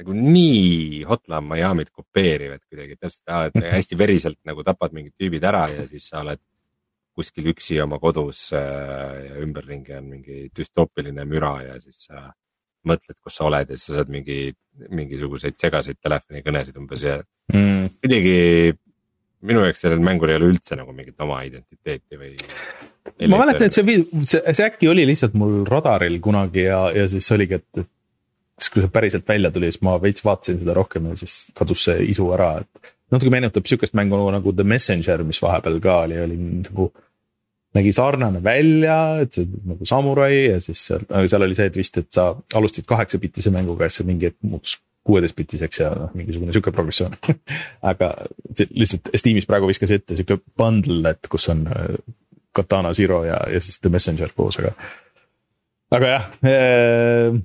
nagu 0.00 0.16
nii 0.16 1.04
Hotline 1.08 1.42
Miami't 1.46 1.92
kopeeriv, 1.94 2.56
et 2.56 2.64
kuidagi 2.66 2.96
täpselt, 2.98 3.54
et 3.54 3.70
hästi 3.76 3.98
veriselt 3.98 4.40
nagu 4.48 4.64
tapad 4.66 4.94
mingid 4.96 5.14
tüübid 5.20 5.46
ära 5.46 5.68
ja 5.72 5.86
siis 5.90 6.08
sa 6.10 6.22
oled 6.24 6.42
kuskil 7.14 7.52
üksi 7.52 7.78
oma 7.82 8.00
kodus 8.02 8.48
äh, 8.56 9.18
ja 9.28 9.42
ümberringi 9.42 9.94
on 9.94 10.08
mingi 10.16 10.48
düstoopiline 10.56 11.26
müra 11.30 11.54
ja 11.62 11.76
siis 11.82 12.08
sa 12.08 12.26
mõtled, 12.88 13.16
kus 13.22 13.38
sa 13.38 13.46
oled 13.48 13.70
ja 13.70 13.78
siis 13.78 13.92
sa 13.92 14.00
saad 14.00 14.10
mingi, 14.12 14.38
mingisuguseid 14.90 15.56
segaseid 15.60 16.00
telefonikõnesid 16.02 16.80
umbes 16.80 17.04
ja 17.06 17.20
mm. 17.54 17.94
kuidagi 18.02 18.34
minu 19.44 19.64
jaoks 19.66 19.84
sellel 19.84 20.02
mängul 20.04 20.32
ei 20.32 20.38
ole 20.40 20.50
üldse 20.52 20.76
nagu 20.78 20.92
mingit 20.96 21.20
oma 21.22 21.42
identiteeti 21.46 22.18
või. 22.18 22.34
ma 23.28 23.40
mäletan, 23.42 23.68
et 23.68 23.76
see, 23.76 23.98
see, 24.24 24.40
see 24.40 24.66
äkki 24.66 24.88
oli 24.90 25.06
lihtsalt 25.08 25.36
mul 25.38 25.62
radaril 25.68 26.18
kunagi 26.24 26.66
ja, 26.66 26.86
ja 26.96 27.06
siis 27.12 27.28
oligi, 27.36 27.60
et, 27.60 27.84
et 27.84 27.90
siis 28.64 28.72
kui 28.72 28.84
see 28.84 28.92
päriselt 28.92 29.28
välja 29.28 29.52
tuli, 29.52 29.68
siis 29.70 29.84
ma 29.84 29.98
veits 30.00 30.24
vaatasin 30.24 30.60
seda 30.62 30.74
rohkem 30.76 31.10
ja 31.10 31.18
siis 31.20 31.50
kadus 31.56 31.84
see 31.88 32.00
isu 32.10 32.30
ära, 32.36 32.54
et 32.64 32.94
natuke 33.12 33.32
meenutab 33.32 33.66
sihukest 33.68 33.96
mängu 33.98 34.18
nagu 34.32 34.52
The 34.52 34.66
Messenger, 34.66 35.24
mis 35.28 35.42
vahepeal 35.44 35.80
ka 35.84 35.98
oli, 36.06 36.20
oli 36.26 36.38
nagu. 36.38 36.92
nägi 37.74 37.90
sarnane 37.90 38.38
välja, 38.38 38.96
et 39.18 39.34
see 39.34 39.48
nagu 39.66 39.82
samurai 39.88 40.34
ja 40.44 40.58
siis 40.62 40.78
seal, 40.86 41.00
aga 41.08 41.26
seal 41.26 41.42
oli 41.42 41.56
see, 41.58 41.64
et 41.66 41.76
vist, 41.76 41.96
et 41.98 42.06
sa 42.14 42.28
alustasid 42.54 42.86
kaheksa-bitise 42.86 43.50
mänguga 43.50 43.88
ja 43.88 43.90
siis 43.90 44.06
mingi 44.06 44.28
hetk 44.28 44.36
muutus 44.46 44.76
kuueteistbitiseks 45.04 45.80
ja 45.80 45.88
noh, 45.98 46.12
mingisugune 46.14 46.54
sihuke 46.54 46.70
progressioon 46.70 47.16
aga 47.90 48.12
lihtsalt 48.70 49.10
Steamis 49.18 49.50
praegu 49.50 49.66
viskas 49.66 49.90
ette 49.90 50.14
sihuke 50.14 50.38
bundle, 50.56 51.16
et 51.16 51.26
kus 51.32 51.48
on 51.50 51.66
äh, 51.66 51.96
Katana 52.54 52.94
Zero 52.94 53.24
ja, 53.26 53.40
ja 53.50 53.60
siis 53.60 53.82
The 53.82 53.90
Messenger 53.90 54.30
koos, 54.36 54.60
aga. 54.62 54.70
aga 55.98 56.14
jah 56.14 56.30
eh,, 56.46 57.42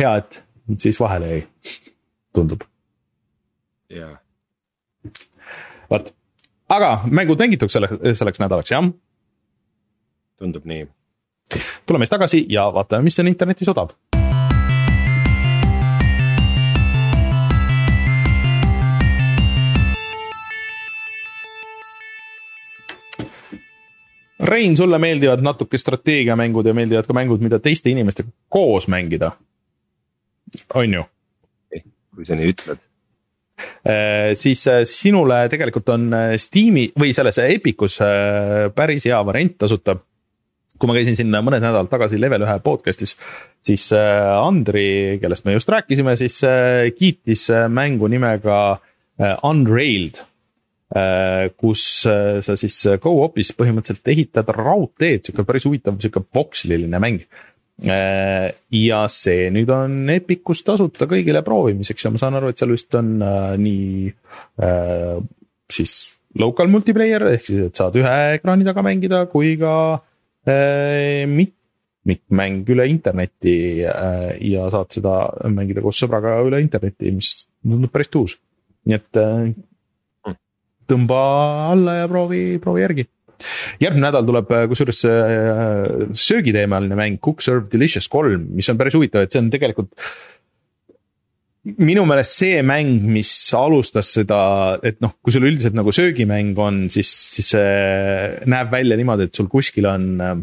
hea, 0.00 0.16
et 0.16 0.42
siis 0.78 1.00
vahele 1.00 1.30
jäi, 1.30 1.44
tundub. 2.32 2.60
yeah 3.92 4.18
vot, 5.90 6.12
aga 6.68 6.92
mängud 7.10 7.40
mängituks 7.40 7.76
selle, 7.76 7.88
selleks 8.14 8.40
nädalaks, 8.42 8.72
jah? 8.72 8.90
tundub 10.38 10.68
nii. 10.68 10.86
tuleme 11.86 12.04
siis 12.04 12.14
tagasi 12.14 12.44
ja 12.48 12.68
vaatame, 12.74 13.08
mis 13.08 13.18
on 13.20 13.28
internetis 13.28 13.68
odav. 13.68 13.96
Rein, 24.48 24.76
sulle 24.76 24.98
meeldivad 24.98 25.42
natuke 25.44 25.76
strateegiamängud 25.78 26.66
ja 26.66 26.72
meeldivad 26.74 27.04
ka 27.04 27.12
mängud, 27.12 27.42
mida 27.44 27.58
teiste 27.58 27.90
inimestega 27.90 28.30
koos 28.48 28.86
mängida. 28.88 29.32
On 30.74 31.00
ju? 31.00 31.06
kui 32.18 32.26
sa 32.26 32.34
nii 32.34 32.50
ütled 32.50 32.88
Äh, 33.58 34.34
siis 34.38 34.66
äh, 34.68 34.84
sinule 34.86 35.46
tegelikult 35.50 35.88
on 35.90 36.12
äh, 36.14 36.34
Steam'i 36.38 36.88
või 36.98 37.14
selles 37.16 37.40
Epicus 37.42 37.98
päris 38.74 39.06
hea 39.08 39.18
variant 39.26 39.56
tasuta. 39.58 39.96
kui 40.78 40.86
ma 40.86 40.94
käisin 40.94 41.16
siin 41.18 41.32
mõned 41.34 41.58
nädalad 41.58 41.88
tagasi 41.90 42.20
Level 42.20 42.44
ühe 42.46 42.54
podcast'is, 42.62 43.16
siis 43.66 43.88
Andri, 43.90 45.18
kellest 45.18 45.42
me 45.42 45.56
just 45.56 45.68
rääkisime, 45.74 46.14
siis 46.14 46.36
kiitis 46.94 47.48
mängu 47.66 48.06
nimega 48.06 48.78
Unrailed 49.42 50.20
kus 51.58 51.82
sa 52.06 52.56
siis 52.62 52.76
go-op'is 53.02 53.50
põhimõtteliselt 53.58 54.12
ehitad 54.14 54.54
raudteed, 54.54 55.26
sihuke 55.26 55.42
päris 55.50 55.66
huvitav, 55.66 55.98
sihuke 55.98 56.22
voksliline 56.38 57.02
mäng. 57.02 57.26
Äh, 57.78 58.56
ja 58.74 59.04
see 59.06 59.52
nüüd 59.54 59.68
on 59.70 60.08
Epicus 60.10 60.64
tasuta 60.66 61.06
kõigile 61.06 61.44
proovimiseks 61.46 62.02
ja 62.02 62.10
ma 62.10 62.18
saan 62.18 62.34
aru, 62.34 62.50
et 62.50 62.58
seal 62.58 62.72
vist 62.74 62.96
on 62.98 63.12
äh, 63.22 63.52
nii 63.62 64.08
äh, 64.66 65.20
siis 65.70 65.92
local 66.42 66.72
multiplayer 66.72 67.22
ehk 67.36 67.46
siis, 67.46 67.60
et 67.68 67.78
saad 67.78 67.94
ühe 68.00 68.16
ekraani 68.34 68.66
taga 68.66 68.82
mängida, 68.82 69.20
kui 69.30 69.52
ka 69.60 69.74
äh, 70.42 71.22
mitmikmäng 71.30 72.66
üle 72.74 72.88
interneti 72.90 73.54
äh, 73.86 74.32
ja 74.50 74.66
saad 74.74 74.90
seda 74.98 75.14
mängida 75.46 75.84
koos 75.84 76.02
sõbraga 76.02 76.34
üle 76.48 76.58
interneti, 76.64 77.14
mis 77.14 77.30
tundub 77.62 77.94
päris 77.94 78.10
tuus. 78.10 78.34
nii 78.90 78.98
et 78.98 79.22
äh, 79.22 79.54
hmm. 80.26 80.40
tõmba 80.90 81.22
alla 81.76 82.00
ja 82.00 82.10
proovi, 82.10 82.42
proovi 82.58 82.82
järgi 82.88 83.06
järgmine 83.82 84.06
nädal 84.08 84.26
tuleb 84.28 84.50
äh, 84.54 84.64
kusjuures 84.70 85.04
äh, 85.08 86.08
söögiteemaline 86.12 86.98
mäng 86.98 87.20
Cook 87.24 87.44
Serve 87.44 87.70
Delicious 87.72 88.08
kolm, 88.10 88.48
mis 88.58 88.68
on 88.72 88.80
päris 88.80 88.96
huvitav, 88.98 89.24
et 89.24 89.34
see 89.34 89.42
on 89.42 89.52
tegelikult 89.52 89.94
minu 91.76 92.04
meelest 92.08 92.38
see 92.38 92.60
mäng, 92.64 93.02
mis 93.12 93.30
alustas 93.56 94.12
seda, 94.16 94.40
et 94.86 95.00
noh, 95.04 95.16
kui 95.20 95.34
sul 95.34 95.46
üldiselt 95.48 95.76
nagu 95.76 95.92
söögimäng 95.92 96.56
on, 96.62 96.84
siis, 96.92 97.10
siis 97.34 97.52
see 97.54 98.44
näeb 98.48 98.72
välja 98.72 98.96
niimoodi, 98.98 99.28
et 99.28 99.38
sul 99.38 99.50
kuskil 99.52 99.88
on 99.90 100.10
äh, 100.24 100.36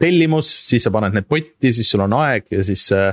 tellimus, 0.00 0.50
siis 0.68 0.86
sa 0.86 0.92
paned 0.94 1.16
need 1.16 1.28
potti, 1.30 1.74
siis 1.76 1.90
sul 1.90 2.04
on 2.06 2.14
aeg 2.20 2.48
ja 2.54 2.64
siis 2.66 2.86
äh, 2.96 3.12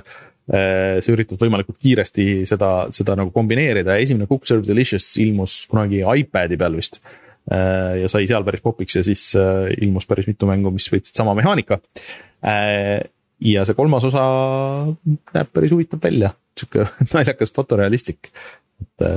sa 0.51 1.13
üritad 1.13 1.39
võimalikult 1.39 1.77
kiiresti 1.79 2.41
seda, 2.49 2.87
seda 2.91 3.15
nagu 3.15 3.31
kombineerida. 3.31 3.95
Ja 3.95 4.03
esimene 4.03 4.27
Cook 4.27 4.47
Serve 4.49 4.65
Delicious 4.67 5.13
ilmus 5.21 5.61
kunagi 5.71 6.01
iPad'i 6.01 6.57
peal 6.59 6.75
vist 6.79 6.99
ja 7.51 8.09
sai 8.11 8.27
seal 8.29 8.45
päris 8.47 8.63
popiks 8.63 8.95
ja 8.95 9.03
siis 9.03 9.23
ilmus 9.35 10.05
päris 10.07 10.29
mitu 10.29 10.47
mängu, 10.47 10.71
mis 10.71 10.87
võtsid 10.91 11.17
sama 11.17 11.33
mehaanika. 11.37 11.79
ja 13.41 13.65
see 13.67 13.77
kolmas 13.77 14.05
osa 14.07 14.23
näeb 15.35 15.49
päris 15.53 15.73
huvitav 15.75 15.99
välja, 16.03 16.31
sihuke 16.57 16.87
naljakas 17.13 17.53
fotorealistlik. 17.55 18.31
et 18.81 19.07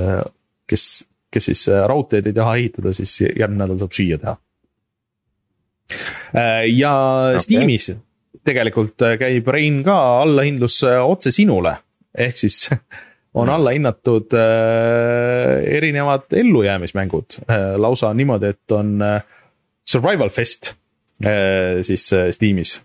kes, 0.67 1.05
kes 1.31 1.51
siis 1.51 1.67
raudteed 1.69 2.27
ei 2.27 2.35
taha 2.35 2.57
ehitada, 2.59 2.93
siis 2.97 3.21
järgmine 3.23 3.63
nädal 3.63 3.79
saab 3.83 3.95
süüa 3.95 4.19
teha. 4.21 4.35
ja 6.73 6.93
okay. 7.31 7.45
Steamis 7.45 7.93
tegelikult 8.45 9.01
käib 9.19 9.47
Rein 9.53 9.81
ka 9.85 9.95
allahindlus 10.23 10.77
otse 10.85 11.33
sinule, 11.35 11.75
ehk 12.17 12.37
siis 12.39 12.67
on 13.35 13.49
alla 13.49 13.73
hinnatud 13.75 14.33
äh, 14.33 15.75
erinevad 15.75 16.31
ellujäämismängud. 16.31 17.37
Äh, 17.49 17.75
lausa 17.77 18.13
niimoodi, 18.13 18.53
et 18.55 18.71
on 18.71 19.01
äh, 19.01 19.21
survival 19.87 20.29
fest 20.29 20.73
äh, 21.25 21.81
siis 21.81 22.13
äh, 22.13 22.31
Steamis. 22.31 22.81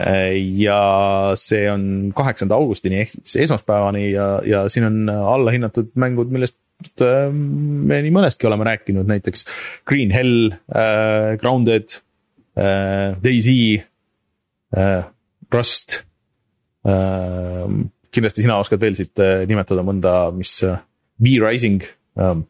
Äh,. 0.00 0.38
ja 0.56 1.32
see 1.34 1.66
on 1.68 2.12
kaheksanda 2.16 2.54
augustini 2.54 3.00
ehk 3.02 3.10
siis 3.24 3.42
esmaspäevani 3.44 4.12
ja, 4.12 4.28
ja 4.46 4.60
siin 4.70 4.86
on 4.86 5.10
alla 5.10 5.50
hinnatud 5.50 5.90
mängud, 5.98 6.30
millest 6.32 7.02
äh, 7.02 7.26
me 7.34 7.98
nii 8.00 8.14
mõnestki 8.14 8.48
oleme 8.48 8.68
rääkinud, 8.70 9.10
näiteks 9.10 9.44
Green 9.90 10.14
Hell 10.14 10.54
äh,, 10.54 11.34
Grounded 11.42 11.98
äh,, 12.56 13.18
DayZ 13.20 13.50
äh,, 14.78 15.10
Rust 15.52 16.04
äh, 16.86 17.66
kindlasti 18.14 18.44
sina 18.44 18.58
oskad 18.60 18.82
veel 18.82 18.98
siit 18.98 19.22
äh, 19.22 19.44
nimetada 19.48 19.84
mõnda, 19.86 20.14
mis 20.34 20.58
V-Rising 21.20 21.84
ähm,, 22.20 22.44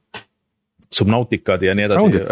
Subnauticad 0.91 1.63
ja 1.63 1.71
nii 1.79 1.85
edasi. 1.87 2.23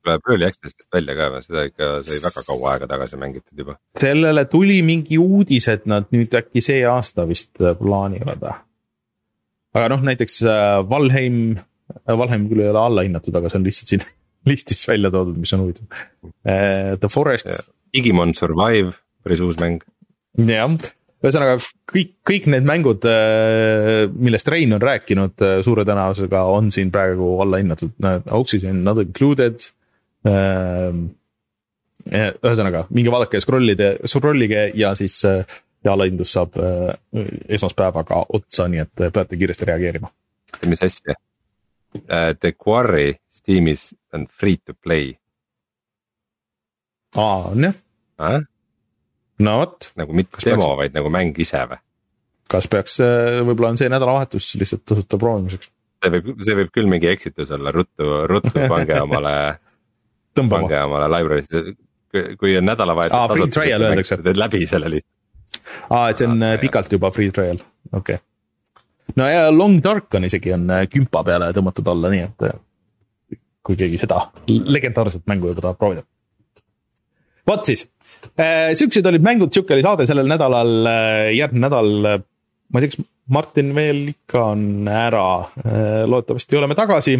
tuleb 0.00 0.28
Early 0.30 0.46
Access'ist 0.46 0.86
välja 0.94 1.12
ka 1.18 1.26
või, 1.34 1.42
seda 1.44 1.64
ikka 1.68 1.88
sai 2.08 2.20
väga 2.22 2.44
kaua 2.46 2.70
aega 2.72 2.86
tagasi 2.88 3.18
mängitud 3.20 3.60
juba. 3.60 3.74
sellele 4.00 4.46
tuli 4.48 4.78
mingi 4.86 5.18
uudis, 5.20 5.68
et 5.68 5.84
nad 5.90 6.08
nüüd 6.14 6.32
äkki 6.40 6.62
see 6.64 6.80
aasta 6.88 7.26
vist 7.28 7.60
äh, 7.60 7.74
plaanivad. 7.76 8.46
aga 9.76 9.90
noh, 9.92 10.06
näiteks 10.08 10.40
äh, 10.46 10.78
Valheim, 10.88 11.58
Valheim 12.08 12.48
küll 12.48 12.64
ei 12.64 12.72
ole 12.72 12.80
allahinnatud, 12.86 13.36
aga 13.36 13.52
see 13.52 13.60
on 13.60 13.68
lihtsalt 13.68 13.92
siin 13.92 14.06
listis 14.50 14.88
välja 14.88 15.12
toodud, 15.12 15.36
mis 15.36 15.52
on 15.52 15.66
huvitav. 15.66 16.00
The 16.40 17.12
Forest. 17.12 17.52
Digimon 17.92 18.32
Survive, 18.38 18.96
päris 19.26 19.44
uus 19.44 19.60
mäng. 19.60 19.84
jah 20.40 20.72
ühesõnaga 21.20 21.58
kõik, 21.90 22.12
kõik 22.26 22.48
need 22.52 22.66
mängud, 22.68 23.04
äh, 23.08 24.08
millest 24.08 24.48
Rein 24.48 24.72
on 24.76 24.82
rääkinud, 24.82 25.36
äh, 25.44 25.60
suure 25.66 25.84
tõenäosusega 25.88 26.42
on 26.48 26.70
siin 26.72 26.92
praegu 26.92 27.32
allahinnatud, 27.44 27.92
Oxygen 28.40 28.84
not 28.84 29.02
included. 29.02 29.60
Ähm, 30.28 31.08
ühesõnaga, 32.10 32.86
minge 32.96 33.12
vaadake 33.12 33.40
scroll'ide, 33.44 33.90
scroll'ige 34.08 34.70
ja 34.74 34.94
siis 34.96 35.18
see 35.20 35.88
allahindlus 35.88 36.32
saab 36.36 36.56
äh, 36.60 36.94
esmaspäevaga 37.56 38.24
otsa, 38.36 38.68
nii 38.68 38.84
et 38.84 39.06
peate 39.12 39.36
kiiresti 39.40 39.68
reageerima. 39.68 40.10
mis 40.66 40.82
asja? 40.82 41.16
The 41.90 42.52
Quarry 42.52 43.16
Steamis 43.32 43.94
on 44.14 44.26
free 44.26 44.56
to 44.64 44.74
play. 44.74 45.14
aa, 47.16 47.50
on 47.50 47.64
jah 47.64 48.49
no 49.44 49.56
vot. 49.62 49.90
nagu 50.00 50.16
mitte 50.16 50.42
demo 50.44 50.66
peaks..., 50.66 50.78
vaid 50.82 50.96
nagu 50.98 51.12
mäng 51.12 51.38
ise 51.42 51.62
või? 51.70 51.80
kas 52.50 52.66
peaks, 52.70 52.96
äh, 53.04 53.40
võib-olla 53.46 53.74
on 53.74 53.80
see 53.80 53.90
nädalavahetus 53.92 54.52
lihtsalt 54.60 54.84
tasuta 54.88 55.18
proovimiseks? 55.20 55.70
see 56.00 56.14
võib, 56.16 56.32
see 56.44 56.56
võib 56.62 56.72
küll 56.74 56.90
mingi 56.90 57.10
eksitus 57.10 57.52
olla, 57.56 57.72
ruttu, 57.74 58.08
ruttu 58.30 58.56
pange 58.70 58.98
omale 59.06 59.34
pange 60.40 60.80
omale 60.80 61.10
library'sse, 61.16 61.62
kui 62.40 62.56
on 62.58 62.66
nädalavahetus 62.70 63.18
ah,. 63.18 63.28
free 63.34 63.54
trial 63.54 63.86
öeldakse. 63.88 64.20
teed 64.24 64.40
läbi 64.40 64.64
selle 64.70 64.90
lihtsalt. 64.96 65.60
aa, 65.90 66.08
et 66.10 66.22
see 66.22 66.30
on 66.30 66.42
ah, 66.46 66.56
pikalt 66.62 66.92
juba 66.96 67.12
free 67.14 67.34
trial, 67.34 67.62
okei 67.92 68.18
okay. 68.18 69.14
no 69.20 69.28
ja 69.30 69.46
Long 69.54 69.78
Dark 69.84 70.18
on 70.18 70.26
isegi 70.28 70.54
on 70.56 70.66
äh, 70.74 70.86
kümpa 70.90 71.24
peale 71.26 71.52
tõmmatud 71.56 71.92
alla, 71.92 72.12
nii 72.12 72.26
et 72.28 72.50
kui 73.66 73.76
keegi 73.78 74.00
seda 74.00 74.24
legendaarset 74.48 75.26
mängu 75.30 75.52
juba 75.52 75.66
tahab 75.66 75.78
proovida. 75.78 76.06
vot 77.46 77.66
siis 77.68 77.86
siuksed 78.78 79.06
olid 79.06 79.24
mängud, 79.24 79.52
sihuke 79.54 79.76
oli 79.76 79.84
saade 79.84 80.06
sellel 80.08 80.28
nädalal, 80.30 80.72
äh, 80.88 81.30
järgmine 81.36 81.66
nädal, 81.66 81.90
äh, 82.06 82.22
ma 82.70 82.80
ei 82.80 82.86
tea, 82.86 82.94
kas 82.94 83.08
Martin 83.30 83.74
veel 83.76 84.08
ikka 84.10 84.42
on 84.56 84.88
ära, 84.90 85.26
loodetavasti 86.10 86.58
oleme 86.58 86.74
tagasi. 86.74 87.14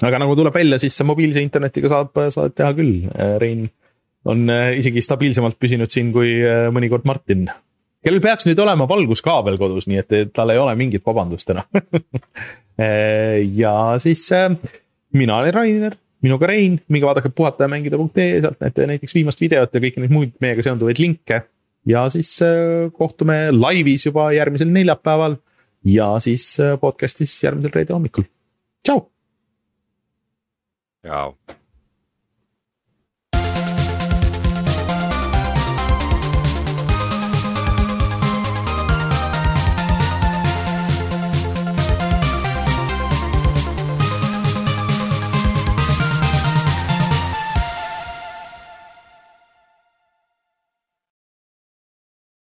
aga 0.00 0.20
nagu 0.22 0.32
tuleb 0.36 0.54
välja, 0.54 0.78
siis 0.80 0.96
mobiilse 1.04 1.42
internetiga 1.44 1.90
saab, 1.92 2.14
saab 2.32 2.54
teha 2.56 2.70
küll, 2.72 3.02
Rein 3.42 3.66
on 4.24 4.48
isegi 4.48 5.02
stabiilsemalt 5.04 5.58
püsinud 5.60 5.92
siin 5.92 6.08
kui 6.12 6.38
mõnikord 6.72 7.04
Martin. 7.04 7.50
kellel 8.00 8.22
peaks 8.24 8.48
nüüd 8.48 8.62
olema 8.64 8.88
valguskaabel 8.88 9.58
kodus, 9.60 9.90
nii 9.92 10.00
et 10.00 10.32
tal 10.32 10.54
ei 10.54 10.62
ole 10.62 10.72
mingit 10.80 11.04
vabandust 11.04 11.52
enam 11.52 11.68
ja 13.60 13.74
siis 14.00 14.24
mina 15.12 15.36
olen 15.36 15.54
Rainer 15.54 15.98
minuga 16.22 16.48
Rein, 16.50 16.80
minge 16.88 17.08
vaadake 17.08 17.32
puhatajamängida.ee, 17.34 18.40
sealt 18.40 18.60
näete 18.60 18.88
näiteks 18.90 19.14
viimast 19.16 19.40
videot 19.40 19.74
ja 19.74 19.82
kõiki 19.82 20.02
neid 20.02 20.14
muid 20.14 20.34
meiega 20.44 20.64
seonduvaid 20.66 21.00
linke. 21.02 21.42
ja 21.86 22.08
siis 22.12 22.34
äh, 22.44 22.90
kohtume 22.92 23.46
laivis 23.52 24.06
juba 24.06 24.30
järgmisel 24.36 24.68
neljapäeval 24.72 25.38
ja 25.84 26.12
siis 26.20 26.52
äh, 26.60 26.76
podcast'is 26.80 27.38
järgmisel 27.44 27.72
reede 27.74 27.96
hommikul. 27.96 28.28
tšau. 28.84 29.06
tšau. 31.06 31.59